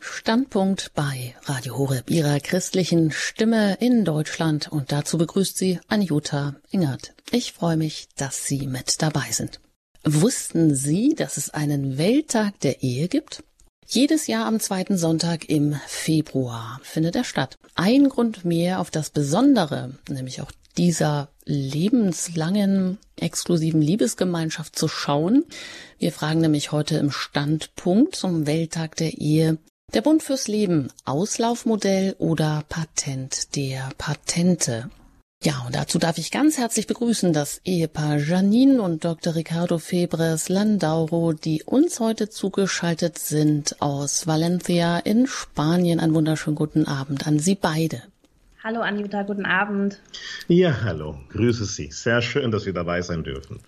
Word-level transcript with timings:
Standpunkt 0.00 0.92
bei 0.94 1.34
Radio 1.44 1.76
Horeb, 1.76 2.10
ihrer 2.10 2.40
christlichen 2.40 3.10
Stimme 3.10 3.74
in 3.80 4.04
Deutschland. 4.04 4.72
Und 4.72 4.92
dazu 4.92 5.18
begrüßt 5.18 5.56
sie 5.56 5.78
Anjuta 5.88 6.56
Ingert. 6.70 7.12
Ich 7.30 7.52
freue 7.52 7.76
mich, 7.76 8.08
dass 8.16 8.46
Sie 8.46 8.66
mit 8.66 9.02
dabei 9.02 9.30
sind. 9.30 9.60
Wussten 10.04 10.74
Sie, 10.74 11.14
dass 11.14 11.36
es 11.36 11.50
einen 11.50 11.98
Welttag 11.98 12.58
der 12.60 12.82
Ehe 12.82 13.08
gibt? 13.08 13.44
Jedes 13.86 14.26
Jahr 14.26 14.46
am 14.46 14.60
zweiten 14.60 14.96
Sonntag 14.96 15.48
im 15.48 15.74
Februar 15.86 16.80
findet 16.82 17.16
er 17.16 17.24
statt. 17.24 17.58
Ein 17.74 18.08
Grund 18.08 18.44
mehr 18.44 18.80
auf 18.80 18.90
das 18.90 19.10
Besondere, 19.10 19.98
nämlich 20.08 20.40
auch 20.40 20.52
dieser 20.76 21.28
lebenslangen 21.44 22.98
exklusiven 23.16 23.82
Liebesgemeinschaft 23.82 24.78
zu 24.78 24.88
schauen. 24.88 25.44
Wir 25.98 26.12
fragen 26.12 26.40
nämlich 26.40 26.72
heute 26.72 26.96
im 26.96 27.10
Standpunkt 27.10 28.14
zum 28.14 28.46
Welttag 28.46 28.96
der 28.96 29.18
Ehe, 29.18 29.58
der 29.94 30.02
Bund 30.02 30.22
fürs 30.22 30.48
Leben, 30.48 30.88
Auslaufmodell 31.04 32.14
oder 32.18 32.62
Patent 32.68 33.56
der 33.56 33.88
Patente. 33.98 34.90
Ja, 35.42 35.62
und 35.66 35.74
dazu 35.74 35.98
darf 35.98 36.18
ich 36.18 36.30
ganz 36.30 36.58
herzlich 36.58 36.86
begrüßen 36.86 37.32
das 37.32 37.62
Ehepaar 37.64 38.18
Janine 38.18 38.82
und 38.82 39.04
Dr. 39.04 39.34
Ricardo 39.34 39.78
Febres 39.78 40.50
Landauro, 40.50 41.32
die 41.32 41.62
uns 41.64 41.98
heute 41.98 42.28
zugeschaltet 42.28 43.18
sind 43.18 43.80
aus 43.80 44.26
Valencia 44.26 44.98
in 44.98 45.26
Spanien. 45.26 45.98
Einen 45.98 46.14
wunderschönen 46.14 46.56
guten 46.56 46.86
Abend 46.86 47.26
an 47.26 47.38
Sie 47.38 47.54
beide. 47.54 48.02
Hallo 48.62 48.80
Anjuta, 48.80 49.22
guten 49.22 49.46
Abend. 49.46 49.98
Ja, 50.46 50.82
hallo, 50.82 51.18
grüße 51.30 51.64
Sie. 51.64 51.90
Sehr 51.90 52.20
schön, 52.20 52.50
dass 52.50 52.66
wir 52.66 52.74
dabei 52.74 53.00
sein 53.00 53.24
dürfen. 53.24 53.60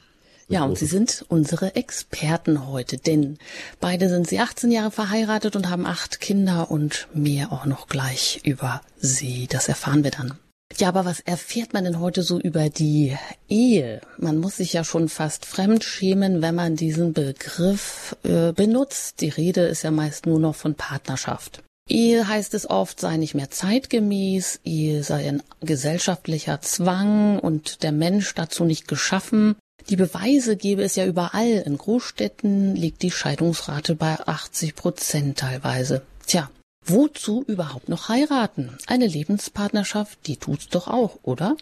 Ja, 0.49 0.65
und 0.65 0.77
Sie 0.77 0.87
sind 0.87 1.25
unsere 1.29 1.77
Experten 1.77 2.67
heute, 2.67 2.99
denn 2.99 3.39
beide 3.81 4.09
sind 4.09 4.29
Sie 4.29 4.41
18 4.41 4.71
Jahre 4.71 4.91
verheiratet 4.91 5.57
und 5.57 5.71
haben 5.71 5.87
acht 5.87 6.21
Kinder 6.21 6.71
und 6.71 7.09
mehr 7.15 7.53
auch 7.53 7.65
noch 7.65 7.89
gleich 7.89 8.41
über 8.45 8.83
Sie. 8.99 9.47
Das 9.49 9.69
erfahren 9.69 10.05
wir 10.05 10.11
dann. 10.11 10.39
Ja, 10.79 10.89
aber 10.89 11.05
was 11.05 11.21
erfährt 11.21 11.75
man 11.75 11.85
denn 11.85 12.01
heute 12.01 12.23
so 12.23 12.41
über 12.41 12.71
die 12.71 13.17
Ehe? 13.49 14.01
Man 14.17 14.39
muss 14.39 14.57
sich 14.57 14.73
ja 14.73 14.85
schon 14.85 15.09
fast 15.09 15.45
fremd 15.45 15.85
schämen, 15.85 16.41
wenn 16.41 16.55
man 16.55 16.77
diesen 16.77 17.13
Begriff 17.13 18.17
äh, 18.23 18.53
benutzt. 18.53 19.21
Die 19.21 19.29
Rede 19.29 19.63
ist 19.63 19.83
ja 19.83 19.91
meist 19.91 20.27
nur 20.27 20.41
noch 20.41 20.55
von 20.55 20.75
Partnerschaft. 20.75 21.63
Ehe 21.89 22.27
heißt 22.27 22.55
es 22.55 22.69
oft, 22.71 23.01
sei 23.01 23.17
nicht 23.17 23.35
mehr 23.35 23.51
zeitgemäß, 23.51 24.61
Ehe 24.65 25.03
sei 25.03 25.29
ein 25.29 25.43
gesellschaftlicher 25.61 26.61
Zwang 26.61 27.39
und 27.39 27.83
der 27.83 27.93
Mensch 27.93 28.35
dazu 28.35 28.65
nicht 28.65 28.89
geschaffen. 28.89 29.57
Die 29.89 29.97
Beweise 29.97 30.57
gäbe 30.57 30.83
es 30.83 30.97
ja 30.97 31.07
überall. 31.07 31.63
In 31.67 31.77
Großstädten 31.77 32.77
liegt 32.77 33.03
die 33.03 33.11
Scheidungsrate 33.11 33.95
bei 33.95 34.19
80 34.27 34.75
Prozent 34.75 35.39
teilweise. 35.39 36.03
Tja, 36.27 36.51
wozu 36.85 37.45
überhaupt 37.47 37.89
noch 37.89 38.09
heiraten? 38.09 38.77
Eine 38.87 39.07
Lebenspartnerschaft, 39.07 40.27
die 40.27 40.37
tut's 40.37 40.69
doch 40.69 40.89
auch, 40.89 41.19
oder? 41.23 41.57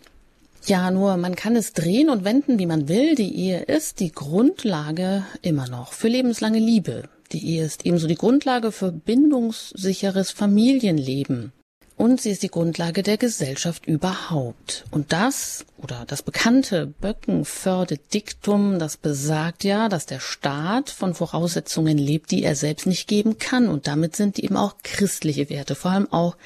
Ja, 0.67 0.91
nur 0.91 1.17
man 1.17 1.37
kann 1.37 1.57
es 1.57 1.73
drehen 1.73 2.11
und 2.11 2.25
wenden, 2.25 2.59
wie 2.59 2.67
man 2.67 2.89
will. 2.89 3.15
Die 3.15 3.35
Ehe 3.35 3.63
ist 3.63 4.01
die 4.01 4.13
Grundlage 4.13 5.25
immer 5.41 5.69
noch 5.69 5.93
für 5.93 6.09
lebenslange 6.09 6.59
Liebe. 6.59 7.09
Die 7.33 7.47
Ehe 7.47 7.65
ist 7.65 7.87
ebenso 7.87 8.07
die 8.07 8.17
Grundlage 8.17 8.73
für 8.73 8.93
bindungssicheres 8.93 10.33
Familienleben 10.33 11.53
und 12.01 12.19
sie 12.19 12.31
ist 12.31 12.43
die 12.43 12.48
Grundlage 12.48 13.03
der 13.03 13.19
Gesellschaft 13.19 13.84
überhaupt. 13.84 14.87
Und 14.91 15.12
das 15.12 15.67
oder 15.77 16.05
das 16.07 16.23
bekannte 16.23 16.87
Böckenförde-Diktum, 16.87 18.79
das 18.79 18.97
besagt 18.97 19.65
ja, 19.65 19.91
dass 19.91 20.07
der 20.07 20.19
Staat 20.19 20.89
von 20.89 21.12
Voraussetzungen 21.12 21.98
lebt, 21.98 22.31
die 22.31 22.42
er 22.42 22.57
selbst 22.57 22.87
nicht 22.87 23.07
geben 23.07 23.37
kann. 23.37 23.69
Und 23.69 23.87
damit 23.87 24.17
sind 24.17 24.39
eben 24.39 24.57
auch 24.57 24.77
christliche 24.83 25.51
Werte, 25.51 25.75
vor 25.75 25.91
allem 25.91 26.11
auch 26.11 26.39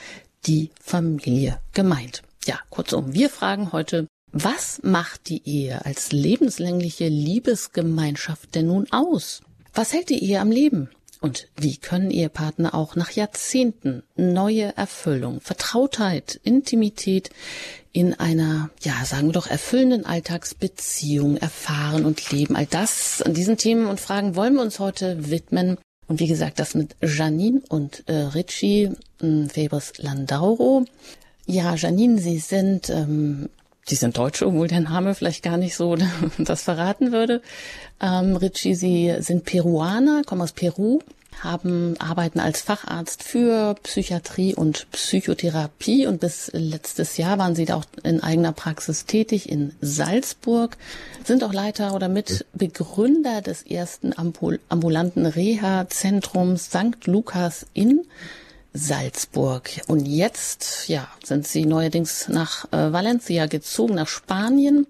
die 0.44 0.70
Familie 0.80 1.60
gemeint. 1.72 2.22
Ja, 2.46 2.58
kurzum, 2.68 3.14
wir 3.14 3.30
fragen 3.30 3.70
heute, 3.70 4.08
was 4.32 4.80
macht 4.82 5.28
die 5.28 5.48
Ehe 5.48 5.84
als 5.84 6.10
lebenslängliche 6.10 7.06
Liebesgemeinschaft 7.06 8.56
denn 8.56 8.66
nun 8.66 8.90
aus? 8.90 9.40
Was 9.72 9.92
hält 9.92 10.10
die 10.10 10.24
Ehe 10.24 10.40
am 10.40 10.50
Leben? 10.50 10.90
Und 11.24 11.48
wie 11.56 11.78
können 11.78 12.10
Ehepartner 12.10 12.74
auch 12.74 12.96
nach 12.96 13.12
Jahrzehnten 13.12 14.02
neue 14.14 14.76
Erfüllung, 14.76 15.40
Vertrautheit, 15.40 16.38
Intimität 16.44 17.30
in 17.92 18.12
einer, 18.12 18.68
ja, 18.82 19.02
sagen 19.06 19.28
wir 19.28 19.32
doch, 19.32 19.46
erfüllenden 19.46 20.04
Alltagsbeziehung 20.04 21.38
erfahren 21.38 22.04
und 22.04 22.30
leben? 22.30 22.56
All 22.56 22.66
das, 22.66 23.22
an 23.22 23.32
diesen 23.32 23.56
Themen 23.56 23.86
und 23.86 24.00
Fragen 24.00 24.36
wollen 24.36 24.52
wir 24.52 24.60
uns 24.60 24.78
heute 24.80 25.30
widmen. 25.30 25.78
Und 26.08 26.20
wie 26.20 26.26
gesagt, 26.26 26.58
das 26.58 26.74
mit 26.74 26.94
Janine 27.00 27.62
und 27.70 28.04
äh, 28.06 28.12
Richie 28.12 28.90
äh, 29.22 29.48
Febres 29.48 29.94
Landauro. 29.96 30.84
Ja, 31.46 31.74
Janine, 31.74 32.18
Sie 32.18 32.38
sind 32.38 32.90
ähm, 32.90 33.48
Sie 33.86 33.96
sind 33.96 34.16
Deutsche, 34.16 34.46
obwohl 34.46 34.68
der 34.68 34.80
Name 34.80 35.14
vielleicht 35.14 35.42
gar 35.42 35.58
nicht 35.58 35.76
so 35.76 35.96
das 36.38 36.62
verraten 36.62 37.12
würde. 37.12 37.42
Ähm, 38.00 38.36
Richie, 38.36 38.74
Sie 38.74 39.14
sind 39.18 39.44
Peruaner, 39.44 40.22
kommen 40.24 40.40
aus 40.40 40.52
Peru, 40.52 41.00
haben, 41.42 41.96
arbeiten 41.98 42.40
als 42.40 42.62
Facharzt 42.62 43.22
für 43.22 43.74
Psychiatrie 43.82 44.54
und 44.54 44.86
Psychotherapie 44.92 46.06
und 46.06 46.20
bis 46.20 46.50
letztes 46.54 47.16
Jahr 47.16 47.38
waren 47.38 47.54
Sie 47.54 47.66
da 47.66 47.76
auch 47.76 47.84
in 48.02 48.22
eigener 48.22 48.52
Praxis 48.52 49.04
tätig 49.04 49.50
in 49.50 49.74
Salzburg, 49.80 50.78
sind 51.24 51.44
auch 51.44 51.52
Leiter 51.52 51.94
oder 51.94 52.08
Mitbegründer 52.08 53.42
des 53.42 53.62
ersten 53.62 54.14
ambulanten 54.16 55.26
Reha-Zentrums 55.26 56.66
St. 56.66 57.06
Lukas 57.06 57.66
in 57.74 58.06
Salzburg. 58.74 59.70
Und 59.86 60.06
jetzt, 60.06 60.88
ja, 60.88 61.08
sind 61.22 61.46
sie 61.46 61.64
neuerdings 61.64 62.28
nach 62.28 62.66
äh, 62.72 62.92
Valencia 62.92 63.46
gezogen, 63.46 63.94
nach 63.94 64.08
Spanien 64.08 64.86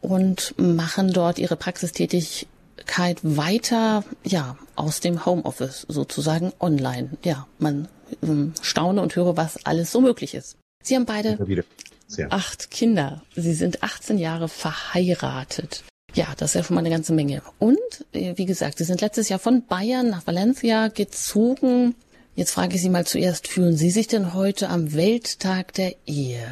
und 0.00 0.54
machen 0.58 1.12
dort 1.12 1.38
ihre 1.38 1.56
Praxistätigkeit 1.56 3.18
weiter, 3.22 4.04
ja, 4.24 4.58
aus 4.74 5.00
dem 5.00 5.24
Homeoffice 5.24 5.86
sozusagen 5.88 6.52
online. 6.60 7.10
Ja, 7.24 7.46
man 7.58 7.88
ähm, 8.22 8.52
staune 8.60 9.00
und 9.00 9.14
höre, 9.16 9.36
was 9.36 9.64
alles 9.64 9.92
so 9.92 10.00
möglich 10.00 10.34
ist. 10.34 10.56
Sie 10.82 10.96
haben 10.96 11.06
beide 11.06 11.38
acht 12.30 12.70
Kinder. 12.70 13.22
Sie 13.34 13.54
sind 13.54 13.82
18 13.82 14.18
Jahre 14.18 14.48
verheiratet. 14.48 15.84
Ja, 16.14 16.28
das 16.36 16.50
ist 16.50 16.54
ja 16.54 16.64
schon 16.64 16.74
mal 16.74 16.80
eine 16.80 16.90
ganze 16.90 17.12
Menge. 17.12 17.42
Und, 17.58 17.78
äh, 18.12 18.36
wie 18.36 18.46
gesagt, 18.46 18.78
Sie 18.78 18.84
sind 18.84 19.00
letztes 19.00 19.28
Jahr 19.28 19.38
von 19.38 19.66
Bayern 19.66 20.08
nach 20.08 20.26
Valencia 20.26 20.88
gezogen 20.88 21.94
Jetzt 22.36 22.52
frage 22.52 22.74
ich 22.74 22.82
Sie 22.82 22.90
mal 22.90 23.06
zuerst, 23.06 23.48
fühlen 23.48 23.78
Sie 23.78 23.88
sich 23.88 24.08
denn 24.08 24.34
heute 24.34 24.68
am 24.68 24.92
Welttag 24.92 25.72
der 25.72 25.94
Ehe 26.04 26.46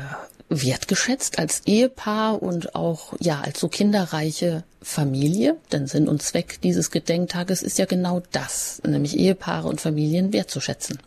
wertgeschätzt 0.49 1.39
als 1.39 1.61
Ehepaar 1.67 2.43
und 2.43 2.75
auch 2.75 3.13
ja 3.21 3.43
als 3.43 3.61
so 3.61 3.69
kinderreiche 3.69 4.65
Familie? 4.81 5.59
Denn 5.73 5.87
Sinn 5.87 6.09
und 6.09 6.23
Zweck 6.23 6.59
dieses 6.63 6.91
Gedenktages 6.91 7.63
ist 7.63 7.79
ja 7.79 7.85
genau 7.85 8.23
das, 8.33 8.81
nämlich 8.87 9.19
Ehepaare 9.19 9.69
und 9.69 9.79
Familien 9.79 10.33
wertzuschätzen. 10.33 10.99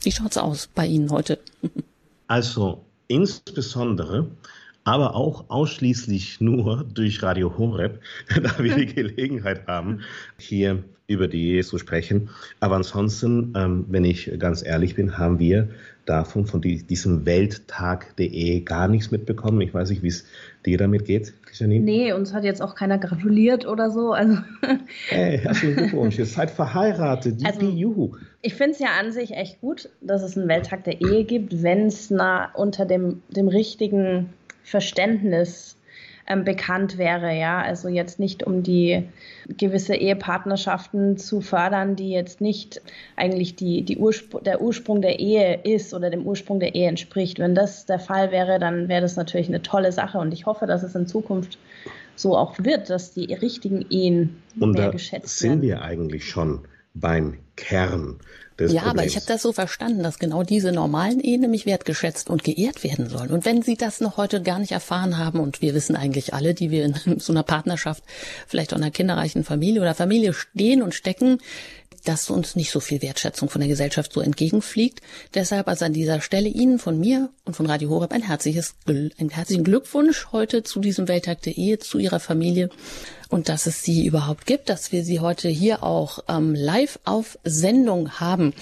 Wie 0.00 0.12
schaut's 0.12 0.38
aus 0.38 0.66
bei 0.74 0.86
Ihnen 0.86 1.10
heute? 1.10 1.38
Also 2.26 2.82
insbesondere 3.08 4.26
aber 4.84 5.14
auch 5.14 5.50
ausschließlich 5.50 6.40
nur 6.40 6.84
durch 6.84 7.22
Radio 7.22 7.58
Horeb, 7.58 8.00
da 8.42 8.58
wir 8.58 8.74
die 8.74 8.86
Gelegenheit 8.86 9.66
haben, 9.66 10.00
hier 10.38 10.82
über 11.06 11.28
die 11.28 11.50
Ehe 11.50 11.64
zu 11.64 11.78
sprechen. 11.78 12.30
Aber 12.60 12.76
ansonsten, 12.76 13.52
ähm, 13.56 13.84
wenn 13.88 14.04
ich 14.04 14.32
ganz 14.38 14.64
ehrlich 14.64 14.94
bin, 14.94 15.18
haben 15.18 15.38
wir 15.38 15.68
davon, 16.06 16.46
von 16.46 16.60
die, 16.60 16.82
diesem 16.82 17.26
Welttag 17.26 18.16
der 18.16 18.26
Ehe 18.26 18.62
gar 18.62 18.88
nichts 18.88 19.10
mitbekommen. 19.10 19.60
Ich 19.60 19.72
weiß 19.72 19.90
nicht, 19.90 20.02
wie 20.02 20.08
es 20.08 20.24
dir 20.66 20.78
damit 20.78 21.04
geht, 21.04 21.34
Janine. 21.52 21.84
Nee, 21.84 22.12
uns 22.12 22.32
hat 22.32 22.44
jetzt 22.44 22.62
auch 22.62 22.74
keiner 22.74 22.98
gratuliert 22.98 23.66
oder 23.66 23.90
so. 23.90 24.12
Also 24.12 24.38
hey, 25.08 25.38
herzlichen 25.38 25.76
Glückwunsch, 25.76 26.18
ihr 26.18 26.26
seid 26.26 26.50
verheiratet. 26.50 27.44
Also, 27.44 27.68
juhu. 27.68 28.16
Ich 28.40 28.54
finde 28.54 28.72
es 28.72 28.78
ja 28.78 28.88
an 28.98 29.12
sich 29.12 29.32
echt 29.32 29.60
gut, 29.60 29.90
dass 30.00 30.22
es 30.22 30.36
einen 30.36 30.48
Welttag 30.48 30.84
der 30.84 31.00
Ehe 31.00 31.24
gibt, 31.24 31.62
wenn 31.62 31.86
es 31.86 32.12
unter 32.54 32.84
dem, 32.84 33.22
dem 33.28 33.48
richtigen 33.48 34.32
Verständnis 34.64 35.76
ähm, 36.32 36.44
bekannt 36.44 36.98
wäre, 36.98 37.36
ja. 37.36 37.60
Also 37.60 37.88
jetzt 37.88 38.18
nicht 38.18 38.42
um 38.42 38.62
die 38.62 39.08
gewisse 39.56 39.94
Ehepartnerschaften 39.94 41.16
zu 41.16 41.40
fördern, 41.40 41.96
die 41.96 42.10
jetzt 42.10 42.40
nicht 42.40 42.80
eigentlich 43.16 43.56
die, 43.56 43.82
die 43.82 43.98
Urspr 43.98 44.40
der 44.40 44.60
Ursprung 44.60 45.02
der 45.02 45.18
Ehe 45.20 45.60
ist 45.62 45.94
oder 45.94 46.10
dem 46.10 46.26
Ursprung 46.26 46.60
der 46.60 46.74
Ehe 46.74 46.88
entspricht. 46.88 47.38
Wenn 47.38 47.54
das 47.54 47.86
der 47.86 47.98
Fall 47.98 48.30
wäre, 48.32 48.58
dann 48.58 48.88
wäre 48.88 49.02
das 49.02 49.16
natürlich 49.16 49.48
eine 49.48 49.62
tolle 49.62 49.92
Sache 49.92 50.18
und 50.18 50.32
ich 50.32 50.46
hoffe, 50.46 50.66
dass 50.66 50.82
es 50.82 50.94
in 50.94 51.06
Zukunft 51.06 51.58
so 52.14 52.36
auch 52.36 52.58
wird, 52.58 52.90
dass 52.90 53.12
die 53.14 53.32
richtigen 53.34 53.86
Ehen 53.90 54.42
und 54.58 54.72
mehr 54.72 54.90
geschätzt 54.90 55.42
werden. 55.42 55.52
Und 55.54 55.60
da 55.60 55.68
sind 55.68 55.80
wir 55.80 55.82
eigentlich 55.82 56.28
schon 56.28 56.60
beim 56.94 57.38
Kern 57.56 58.18
des 58.62 58.72
ja, 58.72 58.82
Problems. 58.82 58.98
aber 58.98 59.06
ich 59.06 59.16
habe 59.16 59.26
das 59.26 59.42
so 59.42 59.52
verstanden, 59.52 60.02
dass 60.02 60.18
genau 60.18 60.42
diese 60.42 60.72
normalen 60.72 61.20
Ehen 61.20 61.42
nämlich 61.42 61.66
wertgeschätzt 61.66 62.30
und 62.30 62.44
geehrt 62.44 62.84
werden 62.84 63.08
sollen. 63.08 63.30
Und 63.30 63.44
wenn 63.44 63.62
Sie 63.62 63.76
das 63.76 64.00
noch 64.00 64.16
heute 64.16 64.42
gar 64.42 64.58
nicht 64.58 64.72
erfahren 64.72 65.18
haben, 65.18 65.40
und 65.40 65.62
wir 65.62 65.74
wissen 65.74 65.96
eigentlich 65.96 66.34
alle, 66.34 66.54
die 66.54 66.70
wir 66.70 66.84
in 66.84 66.94
so 67.18 67.32
einer 67.32 67.42
Partnerschaft, 67.42 68.02
vielleicht 68.46 68.72
auch 68.72 68.78
einer 68.78 68.90
kinderreichen 68.90 69.44
Familie 69.44 69.80
oder 69.80 69.94
Familie 69.94 70.32
stehen 70.32 70.82
und 70.82 70.94
stecken, 70.94 71.38
dass 72.04 72.30
uns 72.30 72.56
nicht 72.56 72.70
so 72.70 72.80
viel 72.80 73.02
Wertschätzung 73.02 73.48
von 73.48 73.60
der 73.60 73.68
Gesellschaft 73.68 74.12
so 74.12 74.20
entgegenfliegt. 74.20 75.00
Deshalb 75.34 75.68
also 75.68 75.84
an 75.84 75.92
dieser 75.92 76.20
Stelle 76.20 76.48
Ihnen 76.48 76.78
von 76.78 76.98
mir 76.98 77.30
und 77.44 77.54
von 77.54 77.66
Radio 77.66 77.90
Horeb 77.90 78.12
ein 78.12 78.22
herzliches, 78.22 78.74
einen 78.86 79.30
herzlichen 79.30 79.64
Glückwunsch 79.64 80.28
heute 80.32 80.62
zu 80.62 80.80
diesem 80.80 81.08
Welttag 81.08 81.42
der 81.42 81.56
Ehe, 81.56 81.78
zu 81.78 81.98
Ihrer 81.98 82.20
Familie 82.20 82.70
und 83.32 83.48
dass 83.48 83.66
es 83.66 83.82
sie 83.82 84.06
überhaupt 84.06 84.46
gibt, 84.46 84.68
dass 84.68 84.92
wir 84.92 85.04
sie 85.04 85.20
heute 85.20 85.48
hier 85.48 85.82
auch 85.82 86.18
ähm, 86.28 86.54
live 86.54 86.98
auf 87.04 87.38
Sendung 87.44 88.20
haben. 88.20 88.52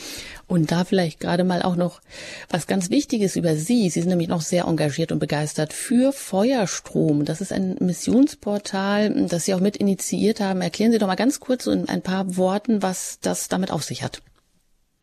Und 0.51 0.73
da 0.73 0.85
vielleicht 0.85 1.21
gerade 1.21 1.45
mal 1.45 1.63
auch 1.63 1.77
noch 1.77 2.01
was 2.49 2.67
ganz 2.67 2.91
Wichtiges 2.91 3.37
über 3.37 3.55
Sie. 3.55 3.89
Sie 3.89 4.01
sind 4.01 4.09
nämlich 4.09 4.27
noch 4.27 4.41
sehr 4.41 4.65
engagiert 4.65 5.13
und 5.13 5.21
begeistert 5.21 5.73
für 5.73 6.13
Feuerstrom. 6.13 7.25
Das 7.25 7.41
ist 7.41 7.53
ein 7.53 7.77
Missionsportal, 7.79 9.29
das 9.29 9.45
Sie 9.45 9.55
auch 9.55 9.61
mit 9.61 9.77
initiiert 9.77 10.41
haben. 10.41 10.61
Erklären 10.61 10.91
Sie 10.91 10.99
doch 10.99 11.07
mal 11.07 11.15
ganz 11.15 11.39
kurz 11.39 11.69
in 11.69 11.89
ein 11.89 12.03
paar 12.03 12.37
Worten, 12.37 12.83
was 12.83 13.21
das 13.21 13.47
damit 13.47 13.71
auf 13.71 13.85
sich 13.85 14.03
hat. 14.03 14.23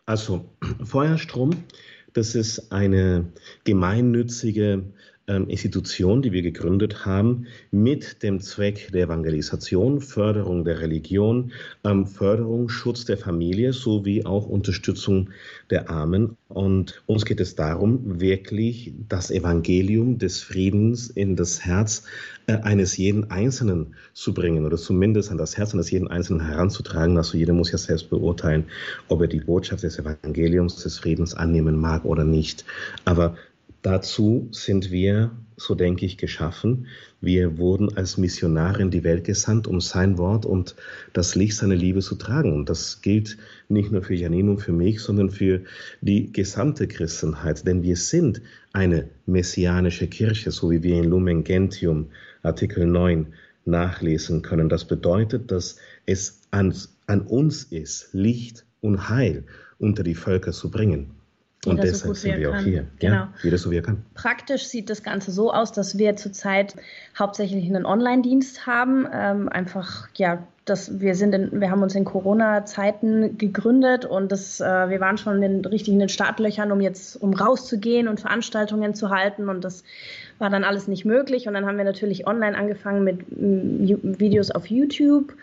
Also, 0.05 0.43
Feuerstrom, 0.83 1.63
das 2.11 2.35
ist 2.35 2.73
eine 2.73 3.31
gemeinnützige 3.63 4.83
Institution, 5.27 6.21
die 6.21 6.31
wir 6.31 6.41
gegründet 6.41 7.05
haben, 7.05 7.47
mit 7.69 8.23
dem 8.23 8.39
Zweck 8.39 8.93
der 8.93 9.07
Evangelisation, 9.07 9.99
Förderung 9.99 10.63
der 10.63 10.79
Religion, 10.79 11.51
ähm, 11.83 12.07
Förderung, 12.07 12.69
Schutz 12.69 13.03
der 13.03 13.17
Familie 13.17 13.73
sowie 13.73 14.23
auch 14.23 14.47
Unterstützung 14.47 15.31
der 15.69 15.89
Armen. 15.89 16.37
Und 16.47 17.03
uns 17.07 17.25
geht 17.25 17.41
es 17.41 17.55
darum, 17.55 18.21
wirklich 18.21 18.93
das 19.09 19.29
Evangelium 19.29 20.17
des 20.17 20.41
Friedens 20.41 21.09
in 21.09 21.35
das 21.35 21.65
Herz 21.65 22.03
äh, 22.47 22.53
eines 22.53 22.95
jeden 22.95 23.29
Einzelnen 23.29 23.95
zu 24.13 24.33
bringen 24.33 24.65
oder 24.65 24.77
zumindest 24.77 25.29
an 25.29 25.37
das 25.37 25.57
Herz 25.57 25.73
eines 25.73 25.91
jeden 25.91 26.07
Einzelnen 26.07 26.47
heranzutragen. 26.47 27.17
Also 27.17 27.37
jeder 27.37 27.51
muss 27.51 27.73
ja 27.73 27.77
selbst 27.77 28.09
beurteilen, 28.09 28.63
ob 29.09 29.19
er 29.19 29.27
die 29.27 29.41
Botschaft 29.41 29.83
des 29.83 29.99
Evangeliums 29.99 30.81
des 30.83 30.99
Friedens 30.99 31.33
annehmen 31.33 31.75
mag 31.75 32.05
oder 32.05 32.23
nicht. 32.23 32.63
Aber 33.03 33.35
Dazu 33.83 34.49
sind 34.51 34.91
wir, 34.91 35.31
so 35.55 35.75
denke 35.75 36.05
ich, 36.05 36.17
geschaffen. 36.17 36.87
Wir 37.21 37.57
wurden 37.57 37.95
als 37.95 38.17
Missionare 38.17 38.81
in 38.81 38.91
die 38.91 39.03
Welt 39.03 39.23
gesandt, 39.23 39.67
um 39.67 39.79
sein 39.81 40.17
Wort 40.17 40.45
und 40.45 40.75
das 41.13 41.35
Licht 41.35 41.57
seiner 41.57 41.75
Liebe 41.75 42.01
zu 42.01 42.15
tragen. 42.15 42.53
Und 42.53 42.69
das 42.69 43.01
gilt 43.01 43.37
nicht 43.69 43.91
nur 43.91 44.01
für 44.01 44.15
Janine 44.15 44.51
und 44.51 44.59
für 44.59 44.73
mich, 44.73 44.99
sondern 44.99 45.29
für 45.29 45.61
die 46.01 46.31
gesamte 46.31 46.87
Christenheit. 46.87 47.65
Denn 47.67 47.83
wir 47.83 47.95
sind 47.95 48.41
eine 48.73 49.09
messianische 49.25 50.07
Kirche, 50.07 50.51
so 50.51 50.71
wie 50.71 50.83
wir 50.83 50.97
in 50.97 51.09
Lumen 51.09 51.43
Gentium 51.43 52.07
Artikel 52.43 52.85
9 52.85 53.27
nachlesen 53.65 54.41
können. 54.41 54.69
Das 54.69 54.85
bedeutet, 54.85 55.51
dass 55.51 55.77
es 56.05 56.41
an, 56.51 56.73
an 57.05 57.21
uns 57.21 57.63
ist, 57.63 58.09
Licht 58.13 58.65
und 58.81 59.09
Heil 59.09 59.43
unter 59.77 60.03
die 60.03 60.15
Völker 60.15 60.51
zu 60.51 60.71
bringen. 60.71 61.16
Und 61.65 61.83
deshalb 61.83 62.15
so 62.15 62.21
sind 62.21 62.37
wir 62.37 62.51
kann. 62.51 62.59
auch 62.59 62.63
hier. 62.63 62.85
Genau. 62.99 63.15
Ja, 63.15 63.33
jeder 63.43 63.57
so 63.57 63.71
wie 63.71 63.77
er 63.77 63.81
kann. 63.81 64.03
Praktisch 64.13 64.67
sieht 64.67 64.89
das 64.89 65.03
Ganze 65.03 65.31
so 65.31 65.51
aus, 65.51 65.71
dass 65.71 65.97
wir 65.97 66.15
zurzeit 66.15 66.75
hauptsächlich 67.17 67.65
einen 67.65 67.85
Online-Dienst 67.85 68.67
haben. 68.67 69.07
Ähm, 69.11 69.49
einfach, 69.49 70.07
ja, 70.15 70.43
dass 70.65 70.99
wir 70.99 71.15
sind 71.15 71.33
in, 71.33 71.59
wir 71.59 71.71
haben 71.71 71.81
uns 71.81 71.95
in 71.95 72.05
Corona-Zeiten 72.05 73.37
gegründet 73.37 74.05
und 74.05 74.31
das, 74.31 74.59
äh, 74.59 74.89
wir 74.89 74.99
waren 74.99 75.17
schon 75.17 75.41
in, 75.41 75.65
richtig 75.65 75.93
in 75.93 75.99
den 75.99 76.09
Startlöchern, 76.09 76.71
um 76.71 76.81
jetzt, 76.81 77.15
um 77.15 77.33
rauszugehen 77.33 78.07
und 78.07 78.19
Veranstaltungen 78.19 78.93
zu 78.93 79.09
halten 79.09 79.49
und 79.49 79.63
das 79.63 79.83
war 80.39 80.49
dann 80.49 80.63
alles 80.63 80.87
nicht 80.87 81.05
möglich. 81.05 81.47
Und 81.47 81.53
dann 81.53 81.65
haben 81.65 81.77
wir 81.77 81.85
natürlich 81.85 82.27
online 82.27 82.57
angefangen 82.57 83.03
mit 83.03 83.25
Videos 84.19 84.51
auf 84.51 84.67
YouTube 84.67 85.33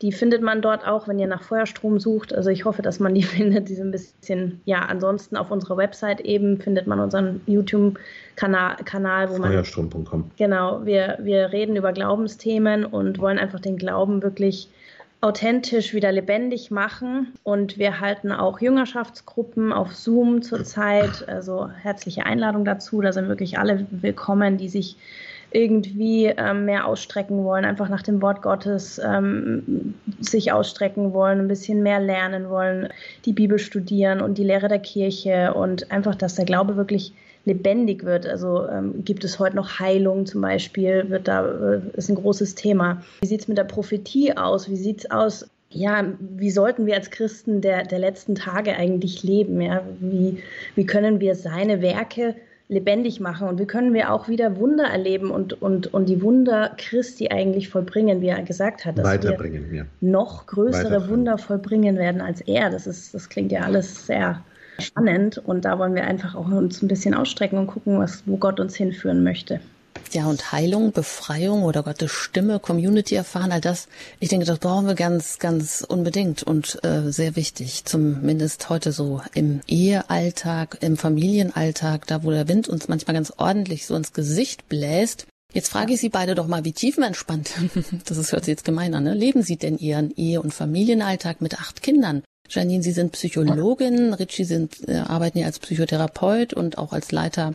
die 0.00 0.12
findet 0.12 0.42
man 0.42 0.62
dort 0.62 0.86
auch, 0.86 1.06
wenn 1.06 1.18
ihr 1.18 1.26
nach 1.26 1.42
Feuerstrom 1.42 2.00
sucht. 2.00 2.34
Also 2.34 2.50
ich 2.50 2.64
hoffe, 2.64 2.82
dass 2.82 2.98
man 2.98 3.14
die 3.14 3.22
findet. 3.22 3.68
Die 3.68 3.74
sind 3.74 3.88
ein 3.88 3.92
bisschen, 3.92 4.60
ja, 4.64 4.80
ansonsten 4.80 5.36
auf 5.36 5.50
unserer 5.50 5.76
Website 5.76 6.20
eben 6.20 6.58
findet 6.58 6.86
man 6.86 6.98
unseren 7.00 7.40
YouTube-Kanal, 7.46 8.76
Kanal, 8.84 9.30
wo 9.30 9.38
man. 9.38 9.50
Feuerstrom.com. 9.52 10.30
Genau, 10.36 10.84
wir, 10.84 11.18
wir 11.22 11.52
reden 11.52 11.76
über 11.76 11.92
Glaubensthemen 11.92 12.84
und 12.84 13.18
wollen 13.18 13.38
einfach 13.38 13.60
den 13.60 13.76
Glauben 13.76 14.22
wirklich 14.22 14.68
authentisch 15.22 15.94
wieder 15.94 16.10
lebendig 16.10 16.70
machen. 16.70 17.32
Und 17.44 17.78
wir 17.78 18.00
halten 18.00 18.32
auch 18.32 18.60
Jüngerschaftsgruppen 18.60 19.72
auf 19.72 19.94
Zoom 19.94 20.42
zurzeit. 20.42 21.28
Also 21.28 21.68
herzliche 21.68 22.26
Einladung 22.26 22.64
dazu. 22.64 23.00
Da 23.00 23.12
sind 23.12 23.28
wirklich 23.28 23.58
alle 23.58 23.86
willkommen, 23.90 24.58
die 24.58 24.68
sich 24.68 24.96
irgendwie 25.54 26.26
ähm, 26.26 26.64
mehr 26.64 26.86
ausstrecken 26.86 27.44
wollen, 27.44 27.64
einfach 27.64 27.88
nach 27.88 28.02
dem 28.02 28.22
Wort 28.22 28.42
Gottes 28.42 29.00
ähm, 29.04 29.94
sich 30.20 30.52
ausstrecken 30.52 31.12
wollen, 31.12 31.40
ein 31.40 31.48
bisschen 31.48 31.82
mehr 31.82 32.00
lernen 32.00 32.48
wollen, 32.48 32.88
die 33.24 33.32
Bibel 33.32 33.58
studieren 33.58 34.20
und 34.20 34.38
die 34.38 34.44
Lehre 34.44 34.68
der 34.68 34.78
Kirche 34.78 35.54
und 35.54 35.90
einfach, 35.90 36.14
dass 36.14 36.34
der 36.34 36.44
Glaube 36.44 36.76
wirklich 36.76 37.12
lebendig 37.44 38.04
wird. 38.04 38.26
Also 38.26 38.68
ähm, 38.68 39.04
gibt 39.04 39.24
es 39.24 39.38
heute 39.38 39.56
noch 39.56 39.78
Heilung 39.80 40.26
zum 40.26 40.40
Beispiel, 40.40 41.08
wird 41.10 41.28
da, 41.28 41.44
äh, 41.44 41.80
ist 41.94 42.08
ein 42.08 42.14
großes 42.14 42.54
Thema. 42.54 43.02
Wie 43.20 43.26
sieht 43.26 43.40
es 43.40 43.48
mit 43.48 43.58
der 43.58 43.64
Prophetie 43.64 44.36
aus? 44.36 44.70
Wie 44.70 44.76
sieht 44.76 45.00
es 45.00 45.10
aus? 45.10 45.46
Ja, 45.70 46.04
wie 46.18 46.50
sollten 46.50 46.86
wir 46.86 46.94
als 46.94 47.10
Christen 47.10 47.62
der, 47.62 47.84
der 47.84 47.98
letzten 47.98 48.34
Tage 48.34 48.76
eigentlich 48.76 49.22
leben? 49.22 49.60
Ja? 49.60 49.82
Wie, 50.00 50.42
wie 50.74 50.86
können 50.86 51.18
wir 51.18 51.34
seine 51.34 51.80
Werke 51.80 52.36
lebendig 52.68 53.20
machen. 53.20 53.48
Und 53.48 53.58
wie 53.58 53.66
können 53.66 53.92
wir 53.94 54.12
auch 54.12 54.28
wieder 54.28 54.56
Wunder 54.56 54.84
erleben 54.84 55.30
und, 55.30 55.60
und, 55.60 55.92
und 55.92 56.06
die 56.08 56.22
Wunder 56.22 56.74
Christi 56.78 57.28
eigentlich 57.30 57.68
vollbringen, 57.68 58.20
wie 58.20 58.28
er 58.28 58.42
gesagt 58.42 58.84
hat, 58.84 58.98
dass 58.98 59.04
Weiterbringen, 59.04 59.70
wir 59.70 59.78
ja. 59.78 59.84
noch 60.00 60.46
größere 60.46 61.08
Wunder 61.08 61.38
vollbringen 61.38 61.96
werden 61.96 62.20
als 62.20 62.40
er. 62.40 62.70
Das, 62.70 62.86
ist, 62.86 63.14
das 63.14 63.28
klingt 63.28 63.52
ja 63.52 63.60
alles 63.60 64.06
sehr 64.06 64.42
spannend 64.78 65.38
und 65.38 65.64
da 65.64 65.78
wollen 65.78 65.94
wir 65.94 66.04
einfach 66.04 66.34
auch 66.34 66.50
uns 66.50 66.82
ein 66.82 66.88
bisschen 66.88 67.14
ausstrecken 67.14 67.58
und 67.58 67.66
gucken, 67.66 67.98
was, 67.98 68.22
wo 68.26 68.36
Gott 68.36 68.58
uns 68.58 68.74
hinführen 68.74 69.22
möchte. 69.22 69.60
Ja, 70.12 70.26
und 70.26 70.52
Heilung, 70.52 70.92
Befreiung 70.92 71.62
oder 71.62 71.82
Gottes 71.82 72.10
Stimme, 72.10 72.58
Community 72.60 73.14
erfahren, 73.14 73.50
all 73.50 73.62
das, 73.62 73.88
ich 74.20 74.28
denke, 74.28 74.44
das 74.44 74.58
brauchen 74.58 74.86
wir 74.86 74.94
ganz, 74.94 75.38
ganz 75.38 75.84
unbedingt 75.86 76.42
und 76.42 76.78
äh, 76.84 77.10
sehr 77.10 77.34
wichtig, 77.34 77.86
zumindest 77.86 78.68
heute 78.68 78.92
so 78.92 79.22
im 79.32 79.60
Ehealltag, 79.66 80.78
im 80.82 80.98
Familienalltag, 80.98 82.06
da 82.06 82.24
wo 82.24 82.30
der 82.30 82.46
Wind 82.48 82.68
uns 82.68 82.88
manchmal 82.88 83.14
ganz 83.14 83.32
ordentlich 83.38 83.86
so 83.86 83.94
ins 83.94 84.12
Gesicht 84.12 84.68
bläst. 84.68 85.26
Jetzt 85.54 85.70
frage 85.70 85.94
ich 85.94 86.00
Sie 86.00 86.08
beide 86.10 86.34
doch 86.34 86.46
mal, 86.46 86.64
wie 86.64 86.72
tiefenentspannt, 86.72 87.50
das 88.04 88.18
ist, 88.18 88.32
hört 88.32 88.44
sich 88.44 88.52
jetzt 88.52 88.64
gemein 88.64 88.94
an, 88.94 89.04
ne? 89.04 89.14
leben 89.14 89.42
Sie 89.42 89.56
denn 89.56 89.78
Ihren 89.78 90.10
Ehe- 90.14 90.42
und 90.42 90.52
Familienalltag 90.52 91.40
mit 91.40 91.58
acht 91.58 91.82
Kindern? 91.82 92.22
Janine, 92.48 92.82
Sie 92.82 92.92
sind 92.92 93.12
Psychologin, 93.12 94.12
Richie 94.12 94.44
sind, 94.44 94.86
äh, 94.86 94.96
arbeiten 94.98 95.38
ja 95.38 95.46
als 95.46 95.58
Psychotherapeut 95.58 96.52
und 96.52 96.76
auch 96.76 96.92
als 96.92 97.12
Leiter 97.12 97.54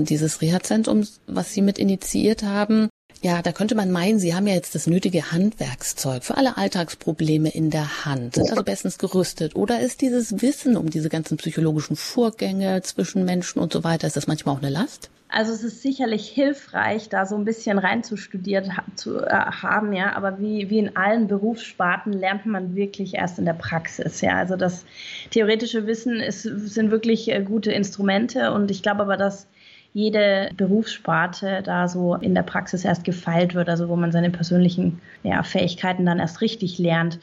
dieses 0.00 0.40
Reha-Zentrum, 0.40 1.06
was 1.26 1.52
Sie 1.52 1.62
mit 1.62 1.78
initiiert 1.78 2.42
haben. 2.42 2.88
Ja, 3.22 3.40
da 3.40 3.52
könnte 3.52 3.74
man 3.74 3.90
meinen, 3.90 4.18
Sie 4.18 4.34
haben 4.34 4.46
ja 4.46 4.54
jetzt 4.54 4.74
das 4.74 4.86
nötige 4.86 5.32
Handwerkszeug 5.32 6.24
für 6.24 6.36
alle 6.36 6.58
Alltagsprobleme 6.58 7.48
in 7.48 7.70
der 7.70 8.04
Hand, 8.04 8.34
sind 8.34 8.50
also 8.50 8.62
bestens 8.62 8.98
gerüstet. 8.98 9.56
Oder 9.56 9.80
ist 9.80 10.02
dieses 10.02 10.42
Wissen 10.42 10.76
um 10.76 10.90
diese 10.90 11.08
ganzen 11.08 11.38
psychologischen 11.38 11.96
Vorgänge 11.96 12.82
zwischen 12.82 13.24
Menschen 13.24 13.60
und 13.60 13.72
so 13.72 13.82
weiter, 13.82 14.06
ist 14.06 14.16
das 14.16 14.26
manchmal 14.26 14.54
auch 14.54 14.60
eine 14.60 14.68
Last? 14.68 15.10
Also 15.28 15.52
es 15.52 15.64
ist 15.64 15.82
sicherlich 15.82 16.28
hilfreich, 16.28 17.08
da 17.08 17.26
so 17.26 17.34
ein 17.34 17.44
bisschen 17.44 17.78
reinzustudiert 17.78 18.68
zu 18.94 19.18
äh, 19.18 19.30
haben, 19.30 19.92
ja, 19.92 20.14
aber 20.14 20.38
wie, 20.38 20.70
wie 20.70 20.78
in 20.78 20.94
allen 20.96 21.26
Berufssparten 21.26 22.12
lernt 22.12 22.46
man 22.46 22.76
wirklich 22.76 23.14
erst 23.14 23.38
in 23.38 23.44
der 23.44 23.54
Praxis, 23.54 24.20
ja. 24.20 24.36
Also 24.36 24.56
das 24.56 24.84
theoretische 25.30 25.86
Wissen 25.86 26.20
ist, 26.20 26.42
sind 26.42 26.90
wirklich 26.90 27.32
äh, 27.32 27.42
gute 27.42 27.72
Instrumente 27.72 28.52
und 28.52 28.70
ich 28.70 28.82
glaube 28.82 29.02
aber, 29.02 29.16
dass 29.16 29.48
jede 29.94 30.50
Berufssparte 30.56 31.62
da 31.64 31.88
so 31.88 32.16
in 32.16 32.34
der 32.34 32.42
Praxis 32.42 32.84
erst 32.84 33.04
gefeilt 33.04 33.54
wird, 33.54 33.68
also 33.68 33.88
wo 33.88 33.96
man 33.96 34.10
seine 34.12 34.30
persönlichen 34.30 35.00
ja, 35.22 35.42
Fähigkeiten 35.44 36.04
dann 36.04 36.18
erst 36.18 36.40
richtig 36.40 36.78
lernt. 36.78 37.20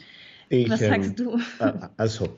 Ich, 0.48 0.70
Was 0.70 0.80
sagst 0.80 1.20
ähm, 1.20 1.26
du? 1.26 1.38
Äh, 1.60 1.74
also, 1.98 2.30